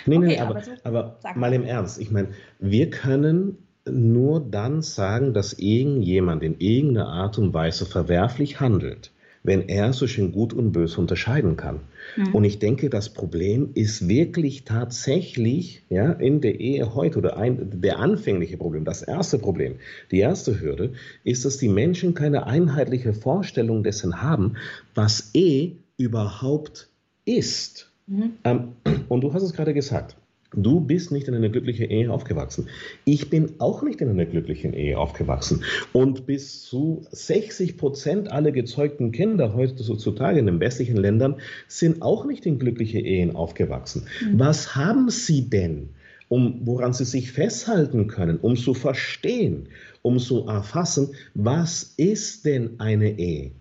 Nee, 0.05 0.17
nee, 0.19 0.25
Okay, 0.27 0.39
aber, 0.39 0.49
aber 0.51 0.61
so- 0.63 0.71
aber 0.83 1.19
mal 1.35 1.53
im 1.53 1.63
Ernst. 1.65 1.99
Ich 1.99 2.11
meine, 2.11 2.29
wir 2.59 2.89
können 2.89 3.57
nur 3.89 4.39
dann 4.39 4.81
sagen, 4.81 5.33
dass 5.33 5.53
irgendjemand 5.53 6.43
in 6.43 6.59
irgendeiner 6.59 7.07
Art 7.07 7.37
und 7.39 7.53
Weise 7.53 7.85
verwerflich 7.85 8.59
handelt, 8.59 9.11
wenn 9.43 9.67
er 9.67 9.91
zwischen 9.91 10.31
Gut 10.31 10.53
und 10.53 10.71
Böse 10.71 10.99
unterscheiden 10.99 11.57
kann. 11.57 11.79
Mhm. 12.15 12.35
Und 12.35 12.43
ich 12.43 12.59
denke, 12.59 12.89
das 12.89 13.09
Problem 13.09 13.69
ist 13.73 14.07
wirklich 14.07 14.63
tatsächlich 14.63 15.83
ja, 15.89 16.11
in 16.11 16.41
der 16.41 16.59
Ehe 16.59 16.93
heute 16.95 17.19
oder 17.19 17.37
ein, 17.37 17.81
der 17.81 17.99
anfängliche 17.99 18.57
Problem, 18.57 18.85
das 18.85 19.01
erste 19.01 19.39
Problem, 19.39 19.75
die 20.11 20.19
erste 20.19 20.59
Hürde, 20.59 20.93
ist, 21.23 21.45
dass 21.45 21.57
die 21.57 21.69
Menschen 21.69 22.13
keine 22.13 22.47
einheitliche 22.47 23.13
Vorstellung 23.13 23.83
dessen 23.83 24.21
haben, 24.21 24.55
was 24.95 25.31
Ehe 25.33 25.77
überhaupt 25.97 26.89
ist. 27.25 27.91
Mhm. 28.07 28.31
Ähm, 28.43 28.73
und 29.07 29.21
du 29.21 29.33
hast 29.33 29.43
es 29.43 29.53
gerade 29.53 29.73
gesagt. 29.73 30.15
Du 30.55 30.79
bist 30.79 31.11
nicht 31.11 31.27
in 31.27 31.35
einer 31.35 31.49
glücklichen 31.49 31.89
Ehe 31.89 32.11
aufgewachsen. 32.11 32.69
Ich 33.05 33.29
bin 33.29 33.53
auch 33.59 33.83
nicht 33.83 34.01
in 34.01 34.09
einer 34.09 34.25
glücklichen 34.25 34.73
Ehe 34.73 34.97
aufgewachsen. 34.97 35.63
Und 35.93 36.25
bis 36.25 36.63
zu 36.63 37.05
60 37.11 37.77
Prozent 37.77 38.31
aller 38.31 38.51
gezeugten 38.51 39.11
Kinder 39.11 39.53
heutzutage 39.53 40.39
in 40.39 40.47
den 40.47 40.59
westlichen 40.59 40.97
Ländern 40.97 41.35
sind 41.67 42.01
auch 42.01 42.25
nicht 42.25 42.47
in 42.47 42.57
glückliche 42.57 42.99
Ehen 42.99 43.35
aufgewachsen. 43.35 44.07
Mhm. 44.23 44.39
Was 44.39 44.75
haben 44.75 45.09
sie 45.09 45.49
denn, 45.49 45.89
um, 46.29 46.61
woran 46.63 46.93
sie 46.93 47.05
sich 47.05 47.31
festhalten 47.31 48.07
können, 48.07 48.37
um 48.37 48.55
zu 48.55 48.73
verstehen, 48.73 49.69
um 50.01 50.17
zu 50.17 50.47
erfassen, 50.47 51.09
was 51.35 51.93
ist 51.97 52.45
denn 52.45 52.79
eine 52.79 53.19
Ehe? 53.19 53.51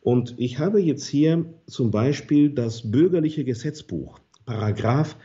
Und 0.00 0.34
ich 0.38 0.58
habe 0.58 0.80
jetzt 0.80 1.06
hier 1.06 1.44
zum 1.66 1.90
Beispiel 1.90 2.48
das 2.48 2.90
bürgerliche 2.90 3.44
Gesetzbuch, 3.44 4.18
Paragraph 4.46 5.16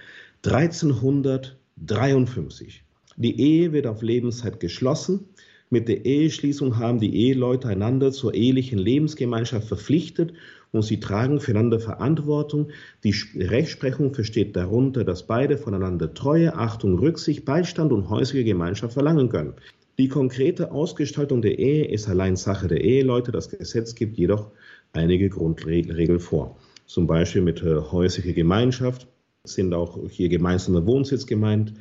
1353. 0.48 2.84
Die 3.18 3.40
Ehe 3.40 3.72
wird 3.74 3.88
auf 3.88 4.02
Lebenszeit 4.02 4.60
geschlossen, 4.60 5.28
Mit 5.72 5.88
der 5.88 6.06
Eheschließung 6.06 6.78
haben 6.78 7.00
die 7.00 7.16
Eheleute 7.16 7.68
einander 7.68 8.12
zur 8.12 8.36
ehelichen 8.36 8.78
Lebensgemeinschaft 8.78 9.68
verpflichtet 9.68 10.34
und 10.72 10.84
sie 10.84 11.00
tragen 11.00 11.40
füreinander 11.40 11.80
Verantwortung. 11.80 12.70
Die 13.04 13.16
Rechtsprechung 13.36 14.14
versteht 14.14 14.56
darunter, 14.56 15.04
dass 15.04 15.26
beide 15.26 15.58
voneinander 15.58 16.14
Treue, 16.14 16.56
Achtung, 16.56 17.00
Rücksicht, 17.00 17.46
Beistand 17.46 17.92
und 17.92 18.10
häusliche 18.10 18.46
Gemeinschaft 18.46 18.94
verlangen 18.94 19.30
können. 19.30 19.56
Die 19.98 20.08
konkrete 20.08 20.72
Ausgestaltung 20.72 21.42
der 21.42 21.58
Ehe 21.58 21.86
ist 21.86 22.08
allein 22.08 22.36
Sache 22.36 22.68
der 22.68 22.82
Eheleute. 22.82 23.32
Das 23.32 23.50
Gesetz 23.50 23.96
gibt 23.96 24.18
jedoch 24.18 24.52
einige 24.94 25.30
Grundregeln 25.30 26.20
vor. 26.20 26.58
Zum 26.86 27.08
Beispiel 27.08 27.42
mit 27.42 27.64
äh, 27.64 27.80
häuslicher 27.80 28.34
Gemeinschaft 28.34 29.08
sind 29.48 29.74
auch 29.74 30.00
hier 30.10 30.30
gemeinsame 30.30 30.86
Wohnsitz 30.86 31.26
gemeint, 31.26 31.74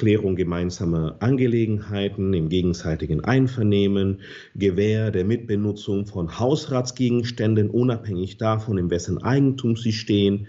Klärung 0.00 0.34
gemeinsamer 0.34 1.16
Angelegenheiten 1.20 2.32
im 2.32 2.48
gegenseitigen 2.48 3.22
Einvernehmen, 3.22 4.20
Gewähr 4.54 5.10
der 5.10 5.26
Mitbenutzung 5.26 6.06
von 6.06 6.38
Hausratsgegenständen, 6.38 7.68
unabhängig 7.68 8.38
davon, 8.38 8.78
in 8.78 8.90
wessen 8.90 9.22
Eigentum 9.22 9.76
sie 9.76 9.92
stehen. 9.92 10.46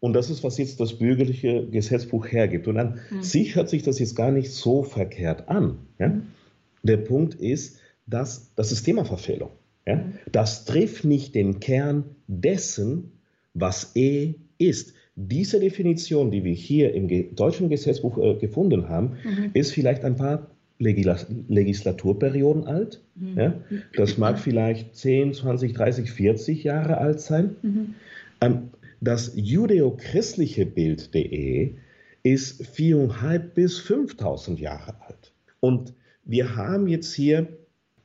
Und 0.00 0.14
das 0.14 0.28
ist, 0.28 0.42
was 0.42 0.58
jetzt 0.58 0.80
das 0.80 0.94
bürgerliche 0.94 1.68
Gesetzbuch 1.68 2.26
hergibt. 2.26 2.66
Und 2.66 2.78
an 2.78 2.98
mhm. 3.10 3.22
sich 3.22 3.54
hört 3.54 3.68
sich 3.68 3.84
das 3.84 4.00
jetzt 4.00 4.16
gar 4.16 4.32
nicht 4.32 4.50
so 4.50 4.82
verkehrt 4.82 5.48
an. 5.48 5.78
Ja? 6.00 6.08
Mhm. 6.08 6.22
Der 6.82 6.96
Punkt 6.96 7.34
ist, 7.36 7.78
dass 8.06 8.52
das 8.56 8.72
ist 8.72 8.82
Themaverfehlung. 8.82 9.50
Ja? 9.86 9.96
Mhm. 9.96 10.14
Das 10.32 10.64
trifft 10.64 11.04
nicht 11.04 11.36
den 11.36 11.60
Kern 11.60 12.16
dessen, 12.26 13.12
was 13.54 13.94
Ehe 13.94 14.34
ist 14.58 14.94
diese 15.28 15.60
Definition, 15.60 16.30
die 16.30 16.44
wir 16.44 16.54
hier 16.54 16.94
im 16.94 17.34
deutschen 17.34 17.68
Gesetzbuch 17.68 18.18
äh, 18.18 18.34
gefunden 18.34 18.88
haben, 18.88 19.16
mhm. 19.24 19.50
ist 19.54 19.72
vielleicht 19.72 20.04
ein 20.04 20.16
paar 20.16 20.46
Legis 20.78 21.26
Legislaturperioden 21.48 22.66
alt. 22.66 23.00
Mhm. 23.16 23.38
Ja? 23.38 23.54
Das 23.96 24.16
mag 24.18 24.38
vielleicht 24.38 24.96
10, 24.96 25.34
20, 25.34 25.74
30, 25.74 26.10
40 26.10 26.64
Jahre 26.64 26.98
alt 26.98 27.20
sein. 27.20 27.56
Mhm. 27.62 27.94
Ähm, 28.40 28.70
das 29.00 29.32
judeo-christliche 29.34 30.66
Bild 30.66 31.14
der 31.14 31.30
Ehe 31.30 31.76
ist 32.22 32.62
4.500 32.62 33.38
bis 33.38 33.80
5.000 33.80 34.58
Jahre 34.58 34.94
alt. 35.06 35.32
Und 35.60 35.94
wir 36.24 36.56
haben 36.56 36.86
jetzt 36.86 37.14
hier 37.14 37.48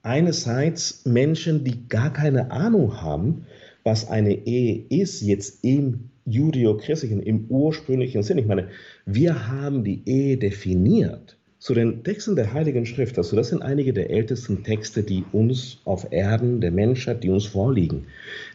einerseits 0.01 1.05
Menschen, 1.05 1.63
die 1.63 1.87
gar 1.89 2.13
keine 2.13 2.51
Ahnung 2.51 3.01
haben, 3.01 3.45
was 3.83 4.09
eine 4.09 4.33
Ehe 4.45 4.85
ist, 4.89 5.21
jetzt 5.21 5.63
im 5.63 6.09
judeo-christlichen, 6.25 7.21
im 7.21 7.45
ursprünglichen 7.49 8.23
Sinn. 8.23 8.37
Ich 8.37 8.47
meine, 8.47 8.69
wir 9.05 9.47
haben 9.47 9.83
die 9.83 10.01
Ehe 10.05 10.37
definiert. 10.37 11.37
Zu 11.57 11.73
den 11.73 12.03
Texten 12.03 12.35
der 12.35 12.53
Heiligen 12.53 12.85
Schrift, 12.85 13.17
also 13.17 13.35
das 13.35 13.49
sind 13.49 13.63
einige 13.63 13.91
der 13.91 14.11
ältesten 14.11 14.63
Texte, 14.63 15.01
die 15.01 15.23
uns 15.31 15.79
auf 15.83 16.11
Erden, 16.11 16.61
der 16.61 16.71
Menschheit, 16.71 17.23
die 17.23 17.29
uns 17.29 17.45
vorliegen. 17.45 18.05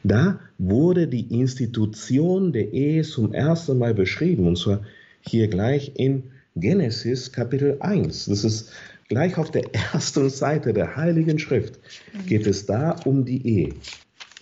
Da 0.05 0.39
wurde 0.59 1.09
die 1.09 1.27
Institution 1.41 2.53
der 2.53 2.73
Ehe 2.73 3.03
zum 3.03 3.33
ersten 3.33 3.79
Mal 3.79 3.95
beschrieben, 3.95 4.47
und 4.47 4.59
zwar 4.59 4.83
hier 5.23 5.49
gleich 5.49 5.93
in 5.97 6.25
Genesis 6.55 7.33
Kapitel 7.33 7.79
1. 7.81 8.27
Das 8.27 8.45
ist 8.45 8.71
gleich 9.09 9.39
auf 9.39 9.51
der 9.51 9.65
ersten 9.75 10.31
Seite 10.31 10.73
der 10.73 10.97
Heiligen 10.97 11.39
Schrift, 11.39 11.81
geht 12.27 12.47
es 12.47 12.67
da 12.67 12.93
um 13.05 13.25
die 13.25 13.47
Ehe. 13.47 13.75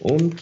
Und 0.00 0.36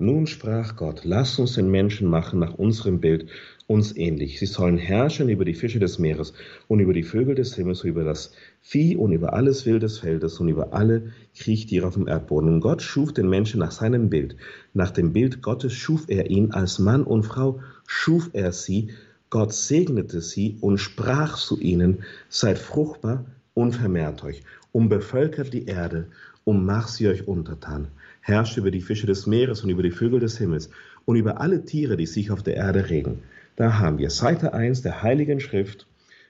nun 0.00 0.26
sprach 0.26 0.76
Gott, 0.76 1.02
lass 1.04 1.38
uns 1.38 1.54
den 1.54 1.70
Menschen 1.70 2.08
machen 2.08 2.40
nach 2.40 2.54
unserem 2.54 3.00
Bild, 3.00 3.26
uns 3.66 3.94
ähnlich. 3.94 4.38
Sie 4.38 4.46
sollen 4.46 4.78
herrschen 4.78 5.28
über 5.28 5.44
die 5.44 5.54
Fische 5.54 5.78
des 5.78 5.98
Meeres 5.98 6.32
und 6.68 6.80
über 6.80 6.94
die 6.94 7.02
Vögel 7.02 7.34
des 7.34 7.54
Himmels, 7.54 7.84
über 7.84 8.02
das 8.02 8.32
Vieh 8.62 8.96
und 8.96 9.12
über 9.12 9.34
alles 9.34 9.66
Wild 9.66 9.82
des 9.82 9.98
Feldes 9.98 10.40
und 10.40 10.48
über 10.48 10.72
alle 10.72 11.12
Kriechtiere 11.36 11.86
auf 11.86 11.94
dem 11.94 12.08
Erdboden. 12.08 12.48
Und 12.48 12.60
Gott 12.60 12.80
schuf 12.80 13.12
den 13.12 13.28
Menschen 13.28 13.60
nach 13.60 13.72
seinem 13.72 14.08
Bild. 14.08 14.36
Nach 14.72 14.90
dem 14.90 15.12
Bild 15.12 15.42
Gottes 15.42 15.74
schuf 15.74 16.06
er 16.08 16.30
ihn 16.30 16.52
als 16.52 16.78
Mann 16.78 17.04
und 17.04 17.24
Frau, 17.24 17.60
schuf 17.86 18.30
er 18.32 18.52
sie. 18.52 18.88
Gott 19.28 19.52
segnete 19.52 20.22
sie 20.22 20.56
und 20.62 20.78
sprach 20.78 21.36
zu 21.36 21.60
ihnen, 21.60 22.04
seid 22.30 22.58
fruchtbar 22.58 23.26
und 23.52 23.76
vermehrt 23.76 24.24
euch 24.24 24.42
und 24.72 24.88
bevölkert 24.88 25.52
die 25.52 25.66
Erde 25.66 26.06
und 26.44 26.64
macht 26.64 26.88
sie 26.88 27.06
euch 27.06 27.28
untertan 27.28 27.88
herrscht 28.30 28.56
über 28.56 28.70
die 28.70 28.80
Fische 28.80 29.06
des 29.06 29.26
Meeres 29.26 29.62
und 29.62 29.70
über 29.70 29.82
die 29.82 29.90
Vögel 29.90 30.20
des 30.20 30.38
Himmels 30.38 30.70
und 31.04 31.16
über 31.16 31.40
alle 31.40 31.64
Tiere, 31.64 31.96
die 31.96 32.06
sich 32.06 32.30
auf 32.30 32.42
der 32.42 32.56
Erde 32.56 32.88
regen. 32.88 33.22
Da 33.56 33.78
haben 33.78 33.98
wir 33.98 34.10
Seite 34.10 34.54
1 34.54 34.82
der 34.82 35.02
Heiligen 35.02 35.40
Schrift, 35.40 35.86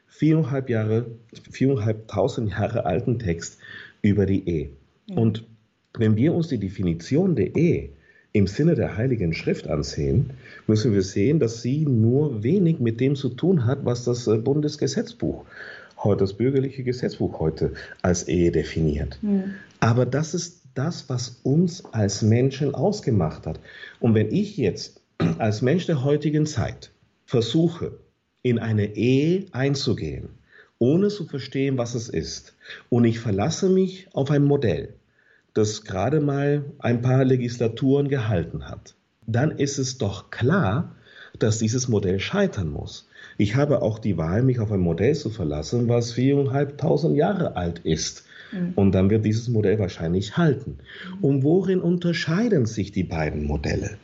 viereinhalb 0.08 0.68
Jahre, 0.68 1.06
viereinhalbtausend 1.50 2.50
Jahre 2.50 2.86
alten 2.86 3.18
Text 3.18 3.58
über 4.02 4.26
die 4.26 4.48
Ehe. 4.48 4.70
Ja. 5.06 5.16
Und 5.16 5.44
wenn 5.96 6.16
wir 6.16 6.34
uns 6.34 6.48
die 6.48 6.58
Definition 6.58 7.36
der 7.36 7.54
Ehe 7.54 7.90
im 8.32 8.46
Sinne 8.46 8.74
der 8.74 8.96
Heiligen 8.96 9.34
Schrift 9.34 9.68
ansehen, 9.68 10.30
müssen 10.66 10.92
wir 10.92 11.02
sehen, 11.02 11.40
dass 11.40 11.62
sie 11.62 11.84
nur 11.84 12.42
wenig 12.42 12.78
mit 12.80 13.00
dem 13.00 13.16
zu 13.16 13.28
tun 13.28 13.66
hat, 13.66 13.84
was 13.84 14.04
das 14.04 14.26
äh, 14.26 14.36
Bundesgesetzbuch, 14.38 15.44
heute 15.98 16.20
das 16.20 16.34
bürgerliche 16.34 16.84
Gesetzbuch 16.84 17.40
heute 17.40 17.72
als 18.02 18.28
Ehe 18.28 18.52
definiert. 18.52 19.18
Ja. 19.22 19.44
Aber 19.80 20.06
das 20.06 20.34
ist 20.34 20.59
das, 20.80 21.10
was 21.10 21.40
uns 21.42 21.84
als 21.92 22.22
Menschen 22.22 22.74
ausgemacht 22.74 23.46
hat. 23.46 23.60
Und 24.00 24.14
wenn 24.14 24.32
ich 24.32 24.56
jetzt 24.56 25.02
als 25.38 25.60
Mensch 25.60 25.86
der 25.86 26.04
heutigen 26.04 26.46
Zeit 26.46 26.90
versuche, 27.26 27.98
in 28.42 28.58
eine 28.58 28.96
Ehe 28.96 29.44
einzugehen, 29.52 30.30
ohne 30.78 31.08
zu 31.08 31.26
verstehen, 31.26 31.76
was 31.76 31.94
es 31.94 32.08
ist, 32.08 32.54
und 32.88 33.04
ich 33.04 33.20
verlasse 33.20 33.68
mich 33.68 34.08
auf 34.14 34.30
ein 34.30 34.42
Modell, 34.42 34.94
das 35.52 35.84
gerade 35.84 36.20
mal 36.20 36.64
ein 36.78 37.02
paar 37.02 37.24
Legislaturen 37.24 38.08
gehalten 38.08 38.66
hat, 38.66 38.94
dann 39.26 39.50
ist 39.50 39.76
es 39.78 39.98
doch 39.98 40.30
klar, 40.30 40.96
dass 41.38 41.58
dieses 41.58 41.88
Modell 41.88 42.20
scheitern 42.20 42.70
muss. 42.70 43.06
Ich 43.36 43.54
habe 43.54 43.82
auch 43.82 43.98
die 43.98 44.16
Wahl, 44.16 44.42
mich 44.42 44.60
auf 44.60 44.72
ein 44.72 44.80
Modell 44.80 45.14
zu 45.14 45.28
verlassen, 45.28 45.88
was 45.88 46.12
viereinhalbtausend 46.12 47.16
Jahre 47.16 47.56
alt 47.56 47.80
ist 47.80 48.24
Mhm. 48.52 48.72
Und 48.74 48.92
dann 48.92 49.10
wird 49.10 49.24
dieses 49.24 49.48
Modell 49.48 49.78
wahrscheinlich 49.78 50.36
halten. 50.36 50.78
Und 51.20 51.42
worin 51.42 51.80
unterscheiden 51.80 52.66
sich 52.66 52.92
die 52.92 53.04
beiden 53.04 53.44
Modelle? 53.44 53.98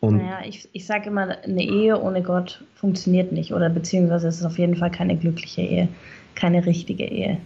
Und 0.00 0.16
naja, 0.16 0.40
ich, 0.46 0.68
ich 0.72 0.86
sage 0.86 1.10
immer, 1.10 1.36
eine 1.44 1.62
Ehe 1.62 2.00
ohne 2.00 2.22
Gott 2.22 2.64
funktioniert 2.74 3.32
nicht 3.32 3.52
oder 3.52 3.68
beziehungsweise 3.68 4.28
es 4.28 4.36
ist 4.38 4.46
auf 4.46 4.58
jeden 4.58 4.76
Fall 4.76 4.90
keine 4.90 5.16
glückliche 5.16 5.60
Ehe, 5.60 5.88
keine 6.34 6.64
richtige 6.64 7.04
Ehe. 7.04 7.36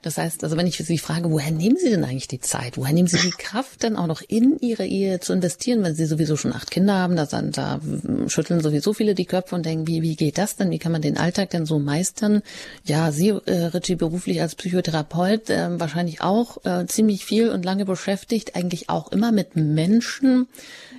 Das 0.00 0.16
heißt, 0.16 0.44
also 0.44 0.56
wenn 0.56 0.68
ich 0.68 0.76
Sie 0.76 0.98
frage, 0.98 1.28
woher 1.30 1.50
nehmen 1.50 1.76
Sie 1.76 1.90
denn 1.90 2.04
eigentlich 2.04 2.28
die 2.28 2.38
Zeit? 2.38 2.78
Woher 2.78 2.94
nehmen 2.94 3.08
Sie 3.08 3.18
die 3.18 3.30
Kraft 3.38 3.82
denn 3.82 3.96
auch 3.96 4.06
noch 4.06 4.22
in 4.26 4.56
Ihre 4.60 4.86
Ehe 4.86 5.18
zu 5.18 5.32
investieren, 5.32 5.82
wenn 5.82 5.96
Sie 5.96 6.06
sowieso 6.06 6.36
schon 6.36 6.52
acht 6.52 6.70
Kinder 6.70 6.94
haben? 6.94 7.16
Da, 7.16 7.26
da 7.26 7.80
schütteln 8.28 8.60
sowieso 8.60 8.92
viele 8.92 9.16
die 9.16 9.24
Köpfe 9.24 9.56
und 9.56 9.66
denken, 9.66 9.88
wie, 9.88 10.02
wie 10.02 10.14
geht 10.14 10.38
das 10.38 10.54
denn? 10.54 10.70
Wie 10.70 10.78
kann 10.78 10.92
man 10.92 11.02
den 11.02 11.18
Alltag 11.18 11.50
denn 11.50 11.66
so 11.66 11.80
meistern? 11.80 12.42
Ja, 12.84 13.10
Sie, 13.10 13.30
äh, 13.30 13.64
Richie, 13.64 13.96
beruflich 13.96 14.40
als 14.40 14.54
Psychotherapeut, 14.54 15.50
äh, 15.50 15.80
wahrscheinlich 15.80 16.20
auch 16.20 16.64
äh, 16.64 16.86
ziemlich 16.86 17.24
viel 17.24 17.50
und 17.50 17.64
lange 17.64 17.84
beschäftigt, 17.84 18.54
eigentlich 18.54 18.88
auch 18.88 19.10
immer 19.10 19.32
mit 19.32 19.56
Menschen, 19.56 20.46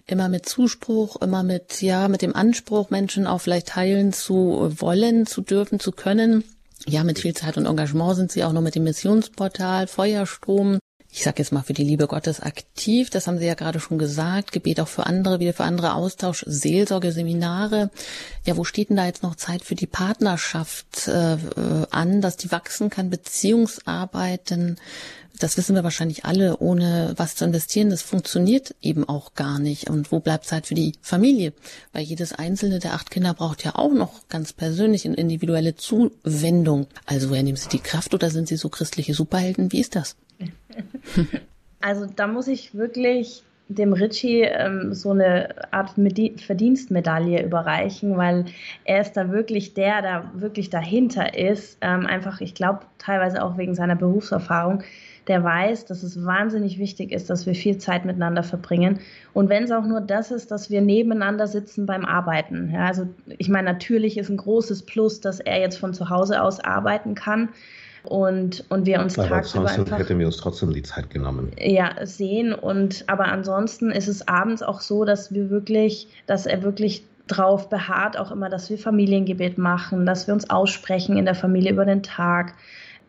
immer 0.08 0.28
mit 0.28 0.46
Zuspruch, 0.46 1.22
immer 1.22 1.44
mit, 1.44 1.82
ja, 1.82 2.10
mit 2.10 2.22
dem 2.22 2.36
Anspruch, 2.36 2.90
Menschen 2.90 3.28
auch 3.28 3.40
vielleicht 3.40 3.78
heilen 3.78 4.12
zu 4.12 4.74
wollen, 4.78 5.26
zu 5.26 5.42
dürfen, 5.42 5.80
zu 5.80 5.94
können. 5.94 6.44
Ja, 6.90 7.04
mit 7.04 7.20
viel 7.20 7.36
Zeit 7.36 7.56
und 7.56 7.68
Engagement 7.68 8.16
sind 8.16 8.32
Sie 8.32 8.44
auch 8.44 8.52
noch 8.52 8.62
mit 8.62 8.74
dem 8.74 8.84
Missionsportal 8.84 9.86
Feuerstrom. 9.86 10.80
Ich 11.12 11.24
sage 11.24 11.38
jetzt 11.38 11.52
mal 11.52 11.62
für 11.62 11.74
die 11.74 11.84
Liebe 11.84 12.08
Gottes 12.08 12.40
aktiv, 12.40 13.12
das 13.12 13.28
haben 13.28 13.38
Sie 13.38 13.46
ja 13.46 13.54
gerade 13.54 13.80
schon 13.80 14.00
gesagt, 14.00 14.52
Gebet 14.52 14.80
auch 14.80 14.88
für 14.88 15.06
andere, 15.06 15.40
wieder 15.40 15.54
für 15.54 15.66
andere 15.66 15.94
Austausch, 15.94 16.44
Seelsorge, 16.48 17.12
Seminare. 17.12 17.92
Ja, 18.44 18.58
wo 18.58 18.64
steht 18.64 18.90
denn 18.90 18.98
da 18.98 19.06
jetzt 19.06 19.22
noch 19.22 19.36
Zeit 19.36 19.62
für 19.62 19.76
die 19.76 19.86
Partnerschaft 19.86 21.08
äh, 21.08 21.38
an, 21.92 22.22
dass 22.22 22.38
die 22.38 22.52
wachsen 22.52 22.90
kann, 22.90 23.12
Beziehungsarbeiten, 23.12 24.78
das 25.40 25.58
wissen 25.58 25.76
wir 25.76 25.84
wahrscheinlich 25.84 26.26
alle, 26.26 26.58
ohne 26.58 27.14
was 27.18 27.36
zu 27.36 27.46
investieren, 27.46 27.90
das 27.90 28.02
funktioniert 28.02 28.76
eben 28.82 29.08
auch 29.08 29.34
gar 29.34 29.58
nicht. 29.58 29.90
Und 29.90 30.12
wo 30.12 30.20
bleibt 30.20 30.46
Zeit 30.46 30.68
für 30.68 30.76
die 30.76 30.94
Familie? 31.02 31.54
Weil 31.94 32.04
jedes 32.04 32.34
einzelne 32.34 32.80
der 32.80 32.94
acht 32.94 33.10
Kinder 33.10 33.34
braucht 33.34 33.64
ja 33.64 33.76
auch 33.76 33.94
noch 33.94 34.28
ganz 34.28 34.54
persönlich 34.54 35.06
eine 35.06 35.16
individuelle 35.16 35.76
Zuwendung. 35.76 36.88
Also 37.06 37.30
woher 37.30 37.44
nehmen 37.44 37.58
Sie 37.58 37.70
die 37.70 37.80
Kraft 37.80 38.14
oder 38.14 38.30
sind 38.30 38.48
Sie 38.48 38.58
so 38.58 38.70
christliche 38.70 39.14
Superhelden? 39.14 39.72
Wie 39.72 39.80
ist 39.80 39.96
das? 39.96 40.16
Also 41.82 42.08
da 42.14 42.28
muss 42.28 42.50
ich 42.50 42.76
wirklich 42.76 43.44
dem 43.70 43.94
Ritchie 43.94 44.42
ähm, 44.42 44.94
so 44.94 45.12
eine 45.12 45.56
Art 45.72 45.92
Verdienstmedaille 45.92 47.44
überreichen, 47.44 48.18
weil 48.18 48.46
er 48.84 49.02
ist 49.02 49.14
da 49.14 49.32
wirklich 49.32 49.76
der, 49.76 50.02
der 50.02 50.32
wirklich 50.34 50.70
dahinter 50.72 51.38
ist. 51.38 51.78
Ähm, 51.82 52.08
einfach, 52.08 52.42
ich 52.42 52.56
glaube, 52.56 52.82
teilweise 52.98 53.44
auch 53.44 53.58
wegen 53.58 53.76
seiner 53.76 53.96
Berufserfahrung, 53.96 54.84
der 55.30 55.44
weiß, 55.44 55.86
dass 55.86 56.04
es 56.04 56.26
wahnsinnig 56.26 56.80
wichtig 56.80 57.12
ist, 57.12 57.30
dass 57.30 57.46
wir 57.46 57.54
viel 57.54 57.78
Zeit 57.78 58.04
miteinander 58.04 58.44
verbringen. 58.44 59.00
Und 59.34 59.48
wenn 59.48 59.64
es 59.64 59.72
auch 59.72 59.86
nur 59.86 60.02
das 60.02 60.32
ist, 60.32 60.50
dass 60.52 60.70
wir 60.70 60.82
nebeneinander 60.82 61.48
sitzen 61.48 61.86
beim 61.86 62.04
Arbeiten. 62.04 62.72
Ja, 62.74 62.88
also 62.88 63.08
ich 63.38 63.48
meine, 63.48 63.72
natürlich 63.72 64.18
ist 64.18 64.30
ein 64.30 64.38
großes 64.38 64.84
Plus, 64.84 65.22
dass 65.22 65.40
er 65.40 65.60
jetzt 65.60 65.78
von 65.78 65.94
zu 65.94 66.10
Hause 66.10 66.42
aus 66.42 66.60
arbeiten 66.60 67.16
kann. 67.16 67.50
und, 68.04 68.66
und 68.70 68.86
wir 68.86 69.02
uns 69.02 69.20
aber 69.20 69.30
tagsüber 69.30 69.70
einfach 69.70 70.00
hätten 70.00 70.18
wir 70.20 70.26
uns 70.26 70.38
trotzdem 70.38 70.74
die 70.74 70.84
Zeit 70.84 71.10
genommen. 71.10 71.52
Ja, 71.60 71.94
sehen 72.06 72.54
und 72.54 73.04
aber 73.08 73.26
ansonsten 73.26 73.92
ist 73.92 74.08
es 74.08 74.28
abends 74.28 74.64
auch 74.64 74.82
so, 74.82 75.06
dass 75.06 75.34
wir 75.34 75.50
wirklich, 75.50 76.08
dass 76.26 76.46
er 76.46 76.64
wirklich 76.64 77.04
drauf 77.28 77.70
beharrt 77.70 78.18
auch 78.18 78.32
immer, 78.32 78.50
dass 78.50 78.70
wir 78.70 78.78
Familiengebet 78.78 79.58
machen, 79.58 80.06
dass 80.06 80.28
wir 80.28 80.34
uns 80.34 80.50
aussprechen 80.50 81.18
in 81.18 81.26
der 81.26 81.36
Familie 81.36 81.72
über 81.72 81.86
den 81.86 82.02
Tag, 82.02 82.56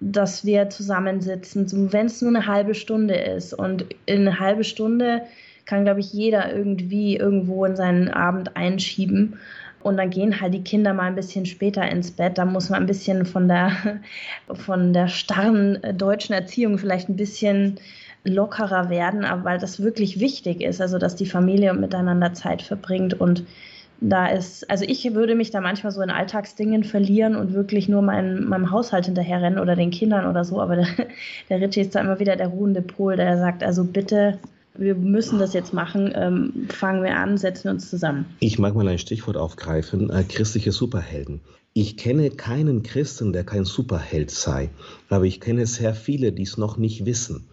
dass 0.01 0.45
wir 0.45 0.71
zusammensitzen, 0.71 1.69
so, 1.69 1.93
wenn 1.93 2.07
es 2.07 2.23
nur 2.23 2.31
eine 2.31 2.47
halbe 2.47 2.75
Stunde 2.75 3.15
ist. 3.15 3.53
Und 3.53 3.87
in 4.07 4.21
eine 4.21 4.41
halbe 4.41 4.65
Stunde 4.65 5.23
kann, 5.67 5.85
glaube 5.85 6.01
ich, 6.01 6.13
jeder 6.13 6.53
irgendwie 6.55 7.17
irgendwo 7.17 7.65
in 7.65 7.77
seinen 7.77 8.09
Abend 8.09 8.57
einschieben. 8.57 9.39
Und 9.83 9.97
dann 9.97 10.11
gehen 10.11 10.41
halt 10.41 10.53
die 10.53 10.65
Kinder 10.65 10.93
mal 10.93 11.05
ein 11.05 11.15
bisschen 11.15 11.47
später 11.47 11.89
ins 11.89 12.11
Bett. 12.11 12.39
Da 12.39 12.45
muss 12.45 12.69
man 12.71 12.83
ein 12.83 12.87
bisschen 12.87 13.25
von 13.25 13.49
der, 13.49 14.01
von 14.55 14.93
der 14.93 15.09
starren 15.09 15.79
deutschen 15.95 16.35
Erziehung 16.35 16.79
vielleicht 16.79 17.09
ein 17.09 17.17
bisschen 17.17 17.79
lockerer 18.25 18.91
werden, 18.91 19.25
aber 19.25 19.45
weil 19.45 19.59
das 19.59 19.83
wirklich 19.83 20.21
wichtig 20.21 20.61
ist, 20.61 20.81
also 20.81 20.99
dass 20.99 21.17
die 21.17 21.25
Familie 21.25 21.73
miteinander 21.73 22.35
Zeit 22.35 22.61
verbringt 22.61 23.19
und 23.19 23.45
da 24.01 24.29
ist, 24.29 24.69
also 24.71 24.85
ich 24.87 25.13
würde 25.15 25.35
mich 25.35 25.51
da 25.51 25.61
manchmal 25.61 25.93
so 25.93 26.01
in 26.01 26.11
Alltagsdingen 26.11 26.85
verlieren 26.85 27.37
und 27.37 27.53
wirklich 27.53 27.89
nur 27.89 28.03
mein, 28.03 28.45
meinem 28.45 28.71
Haushalt 28.71 29.07
hinterherrennen 29.07 29.59
oder 29.59 29.77
den 29.77 29.91
Kindern 29.91 30.27
oder 30.27 30.45
so, 30.45 30.61
aber 30.61 30.77
der, 30.77 30.87
der 31.49 31.61
Richie 31.61 31.83
ist 31.83 31.95
da 31.95 32.01
immer 32.01 32.19
wieder 32.19 32.37
der 32.37 32.49
ruhende 32.49 32.83
Pol, 32.83 33.17
der 33.17 33.37
sagt, 33.39 33.63
also 33.63 33.85
bitte, 33.85 34.39
wir 34.75 34.95
müssen 34.95 35.39
das 35.39 35.53
jetzt 35.53 35.75
machen, 35.75 36.13
ähm, 36.15 36.69
fangen 36.71 37.03
wir 37.03 37.17
an, 37.17 37.37
setzen 37.37 37.65
wir 37.65 37.71
uns 37.73 37.91
zusammen. 37.91 38.25
Ich 38.41 38.59
mag 38.59 38.75
mal 38.75 38.89
ein 38.89 38.99
Stichwort 38.99 39.37
aufgreifen, 39.37 40.11
äh, 40.11 40.25
christliche 40.25 40.73
Superhelden. 40.73 41.41
Ich 41.73 41.97
kenne 41.97 42.31
keinen 42.31 42.83
Christen, 42.83 43.33
der 43.33 43.45
kein 43.45 43.65
Superheld 43.65 44.31
sei, 44.31 44.71
aber 45.09 45.25
ich 45.25 45.41
kenne 45.41 45.67
sehr 45.67 45.95
viele, 45.95 46.33
die 46.33 46.43
es 46.43 46.57
noch 46.57 46.79
nicht 46.79 47.05
wissen. 47.05 47.47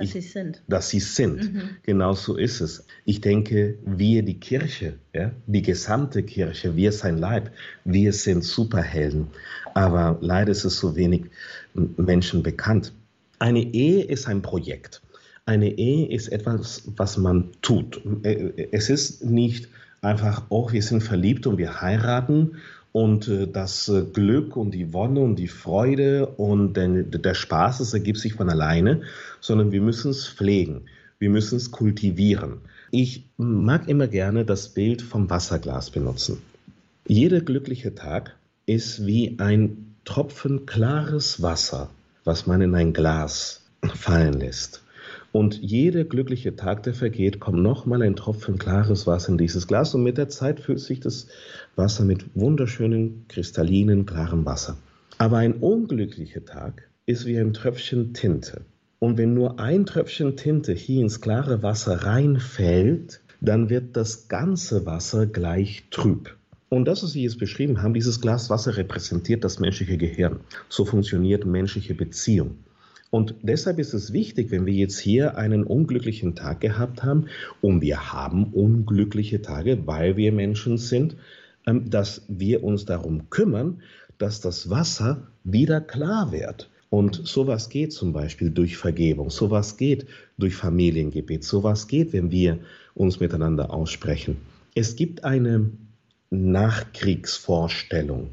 Dass 0.00 0.12
sie 0.12 0.20
sind. 0.20 0.62
Dass 0.66 0.88
sie 0.88 1.00
sind. 1.00 1.52
Mhm. 1.52 1.62
Genau 1.82 2.14
so 2.14 2.36
ist 2.36 2.60
es. 2.60 2.86
Ich 3.04 3.20
denke, 3.20 3.76
wir, 3.84 4.22
die 4.22 4.40
Kirche, 4.40 4.94
ja, 5.12 5.30
die 5.46 5.60
gesamte 5.62 6.22
Kirche, 6.22 6.74
wir 6.74 6.90
sein 6.92 7.18
Leib, 7.18 7.50
wir 7.84 8.12
sind 8.14 8.42
Superhelden. 8.42 9.28
Aber 9.74 10.18
leider 10.22 10.52
ist 10.52 10.64
es 10.64 10.78
so 10.78 10.96
wenig 10.96 11.26
Menschen 11.74 12.42
bekannt. 12.42 12.92
Eine 13.38 13.62
Ehe 13.62 14.04
ist 14.04 14.26
ein 14.26 14.40
Projekt. 14.40 15.02
Eine 15.44 15.68
Ehe 15.68 16.08
ist 16.08 16.28
etwas, 16.28 16.82
was 16.96 17.18
man 17.18 17.50
tut. 17.60 18.00
Es 18.72 18.88
ist 18.88 19.24
nicht 19.24 19.68
einfach, 20.00 20.44
oh, 20.48 20.72
wir 20.72 20.82
sind 20.82 21.02
verliebt 21.02 21.46
und 21.46 21.58
wir 21.58 21.80
heiraten 21.82 22.56
und 22.92 23.28
äh, 23.28 23.46
das 23.46 23.88
äh, 23.88 24.02
Glück 24.02 24.56
und 24.56 24.72
die 24.72 24.92
Wonne 24.92 25.20
und 25.20 25.36
die 25.36 25.48
Freude 25.48 26.26
und 26.26 26.74
der 26.74 27.34
Spaß, 27.34 27.78
das 27.78 27.94
ergibt 27.94 28.18
sich 28.18 28.34
von 28.34 28.50
alleine, 28.50 29.02
sondern 29.40 29.72
wir 29.72 29.80
müssen 29.80 30.10
es 30.10 30.28
pflegen, 30.28 30.82
wir 31.18 31.30
müssen 31.30 31.56
es 31.56 31.70
kultivieren. 31.70 32.58
Ich 32.90 33.24
mag 33.36 33.88
immer 33.88 34.08
gerne 34.08 34.44
das 34.44 34.68
Bild 34.68 35.02
vom 35.02 35.30
Wasserglas 35.30 35.90
benutzen. 35.90 36.38
Jeder 37.06 37.40
glückliche 37.40 37.94
Tag 37.94 38.36
ist 38.66 39.06
wie 39.06 39.36
ein 39.38 39.94
Tropfen 40.04 40.66
klares 40.66 41.42
Wasser, 41.42 41.90
was 42.24 42.46
man 42.46 42.60
in 42.60 42.74
ein 42.74 42.92
Glas 42.92 43.62
fallen 43.94 44.34
lässt. 44.34 44.82
Und 45.32 45.60
jeder 45.62 46.02
glückliche 46.04 46.56
Tag, 46.56 46.82
der 46.82 46.94
vergeht, 46.94 47.38
kommt 47.38 47.62
nochmal 47.62 48.02
ein 48.02 48.16
Tropfen 48.16 48.58
klares 48.58 49.06
Wasser 49.06 49.30
in 49.30 49.38
dieses 49.38 49.68
Glas 49.68 49.94
und 49.94 50.02
mit 50.02 50.18
der 50.18 50.28
Zeit 50.28 50.58
füllt 50.58 50.80
sich 50.80 50.98
das 50.98 51.28
Wasser 51.80 52.04
mit 52.04 52.26
wunderschönen, 52.34 53.24
kristallinen, 53.26 54.04
klarem 54.04 54.44
Wasser. 54.44 54.76
Aber 55.16 55.38
ein 55.38 55.54
unglücklicher 55.54 56.44
Tag 56.44 56.88
ist 57.06 57.24
wie 57.24 57.38
ein 57.38 57.54
Tröpfchen 57.54 58.12
Tinte. 58.12 58.60
Und 58.98 59.16
wenn 59.16 59.32
nur 59.32 59.58
ein 59.58 59.86
Tröpfchen 59.86 60.36
Tinte 60.36 60.74
hier 60.74 61.00
ins 61.00 61.22
klare 61.22 61.62
Wasser 61.62 62.04
reinfällt, 62.04 63.22
dann 63.40 63.70
wird 63.70 63.96
das 63.96 64.28
ganze 64.28 64.84
Wasser 64.84 65.26
gleich 65.26 65.84
trüb. 65.90 66.36
Und 66.68 66.84
das, 66.84 67.02
was 67.02 67.12
Sie 67.12 67.22
jetzt 67.22 67.38
beschrieben 67.38 67.82
haben, 67.82 67.94
dieses 67.94 68.20
Glas 68.20 68.50
Wasser 68.50 68.76
repräsentiert 68.76 69.42
das 69.42 69.58
menschliche 69.58 69.96
Gehirn. 69.96 70.40
So 70.68 70.84
funktioniert 70.84 71.46
menschliche 71.46 71.94
Beziehung. 71.94 72.58
Und 73.10 73.34
deshalb 73.42 73.78
ist 73.78 73.94
es 73.94 74.12
wichtig, 74.12 74.50
wenn 74.50 74.66
wir 74.66 74.74
jetzt 74.74 74.98
hier 74.98 75.36
einen 75.36 75.64
unglücklichen 75.64 76.36
Tag 76.36 76.60
gehabt 76.60 77.02
haben, 77.02 77.26
und 77.60 77.80
wir 77.80 78.12
haben 78.12 78.52
unglückliche 78.52 79.42
Tage, 79.42 79.86
weil 79.86 80.16
wir 80.16 80.30
Menschen 80.30 80.76
sind, 80.78 81.16
dass 81.64 82.22
wir 82.28 82.64
uns 82.64 82.84
darum 82.84 83.30
kümmern, 83.30 83.82
dass 84.18 84.40
das 84.40 84.70
Wasser 84.70 85.28
wieder 85.44 85.80
klar 85.80 86.32
wird. 86.32 86.68
Und 86.90 87.20
sowas 87.24 87.68
geht 87.68 87.92
zum 87.92 88.12
Beispiel 88.12 88.50
durch 88.50 88.76
Vergebung, 88.76 89.30
sowas 89.30 89.76
geht 89.76 90.06
durch 90.38 90.56
Familiengebet, 90.56 91.44
sowas 91.44 91.86
geht, 91.86 92.12
wenn 92.12 92.32
wir 92.32 92.58
uns 92.94 93.20
miteinander 93.20 93.72
aussprechen. 93.72 94.38
Es 94.74 94.96
gibt 94.96 95.22
eine 95.22 95.70
Nachkriegsvorstellung, 96.30 98.30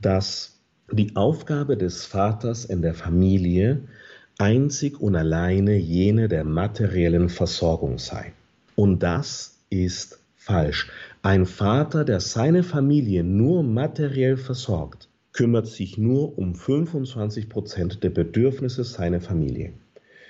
dass 0.00 0.58
die 0.90 1.14
Aufgabe 1.16 1.76
des 1.76 2.06
Vaters 2.06 2.64
in 2.64 2.80
der 2.82 2.94
Familie 2.94 3.82
einzig 4.38 5.00
und 5.00 5.16
alleine 5.16 5.76
jene 5.76 6.28
der 6.28 6.44
materiellen 6.44 7.28
Versorgung 7.28 7.98
sei. 7.98 8.32
Und 8.76 9.02
das 9.02 9.58
ist 9.70 10.20
falsch. 10.36 10.88
Ein 11.24 11.46
Vater, 11.46 12.04
der 12.04 12.20
seine 12.20 12.62
Familie 12.62 13.24
nur 13.24 13.62
materiell 13.62 14.36
versorgt, 14.36 15.08
kümmert 15.32 15.66
sich 15.66 15.96
nur 15.96 16.36
um 16.36 16.54
25 16.54 17.48
Prozent 17.48 18.04
der 18.04 18.10
Bedürfnisse 18.10 18.84
seiner 18.84 19.22
Familie. 19.22 19.72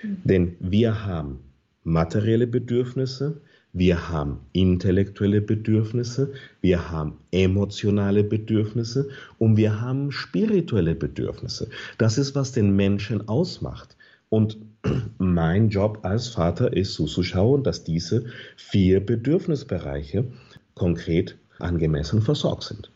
Mhm. 0.01 0.17
Denn 0.23 0.55
wir 0.61 1.05
haben 1.05 1.39
materielle 1.83 2.47
Bedürfnisse, 2.47 3.41
wir 3.73 4.07
haben 4.07 4.39
intellektuelle 4.53 5.41
Bedürfnisse, 5.41 6.31
wir 6.61 6.89
haben 6.89 7.17
emotionale 7.31 8.23
Bedürfnisse 8.23 9.09
und 9.37 9.57
wir 9.57 9.81
haben 9.81 10.13
spirituelle 10.13 10.95
Bedürfnisse. 10.95 11.67
Das 11.97 12.17
ist, 12.17 12.35
was 12.35 12.53
den 12.53 12.73
Menschen 12.73 13.27
ausmacht. 13.27 13.97
Und 14.29 14.59
mein 15.17 15.67
Job 15.67 15.99
als 16.03 16.29
Vater 16.29 16.71
ist 16.71 16.93
zuzuschauen, 16.93 17.63
dass 17.63 17.83
diese 17.83 18.27
vier 18.55 19.05
Bedürfnisbereiche 19.05 20.31
konkret 20.75 21.37
angemessen 21.59 22.21
versorgt 22.21 22.63
sind. 22.63 22.91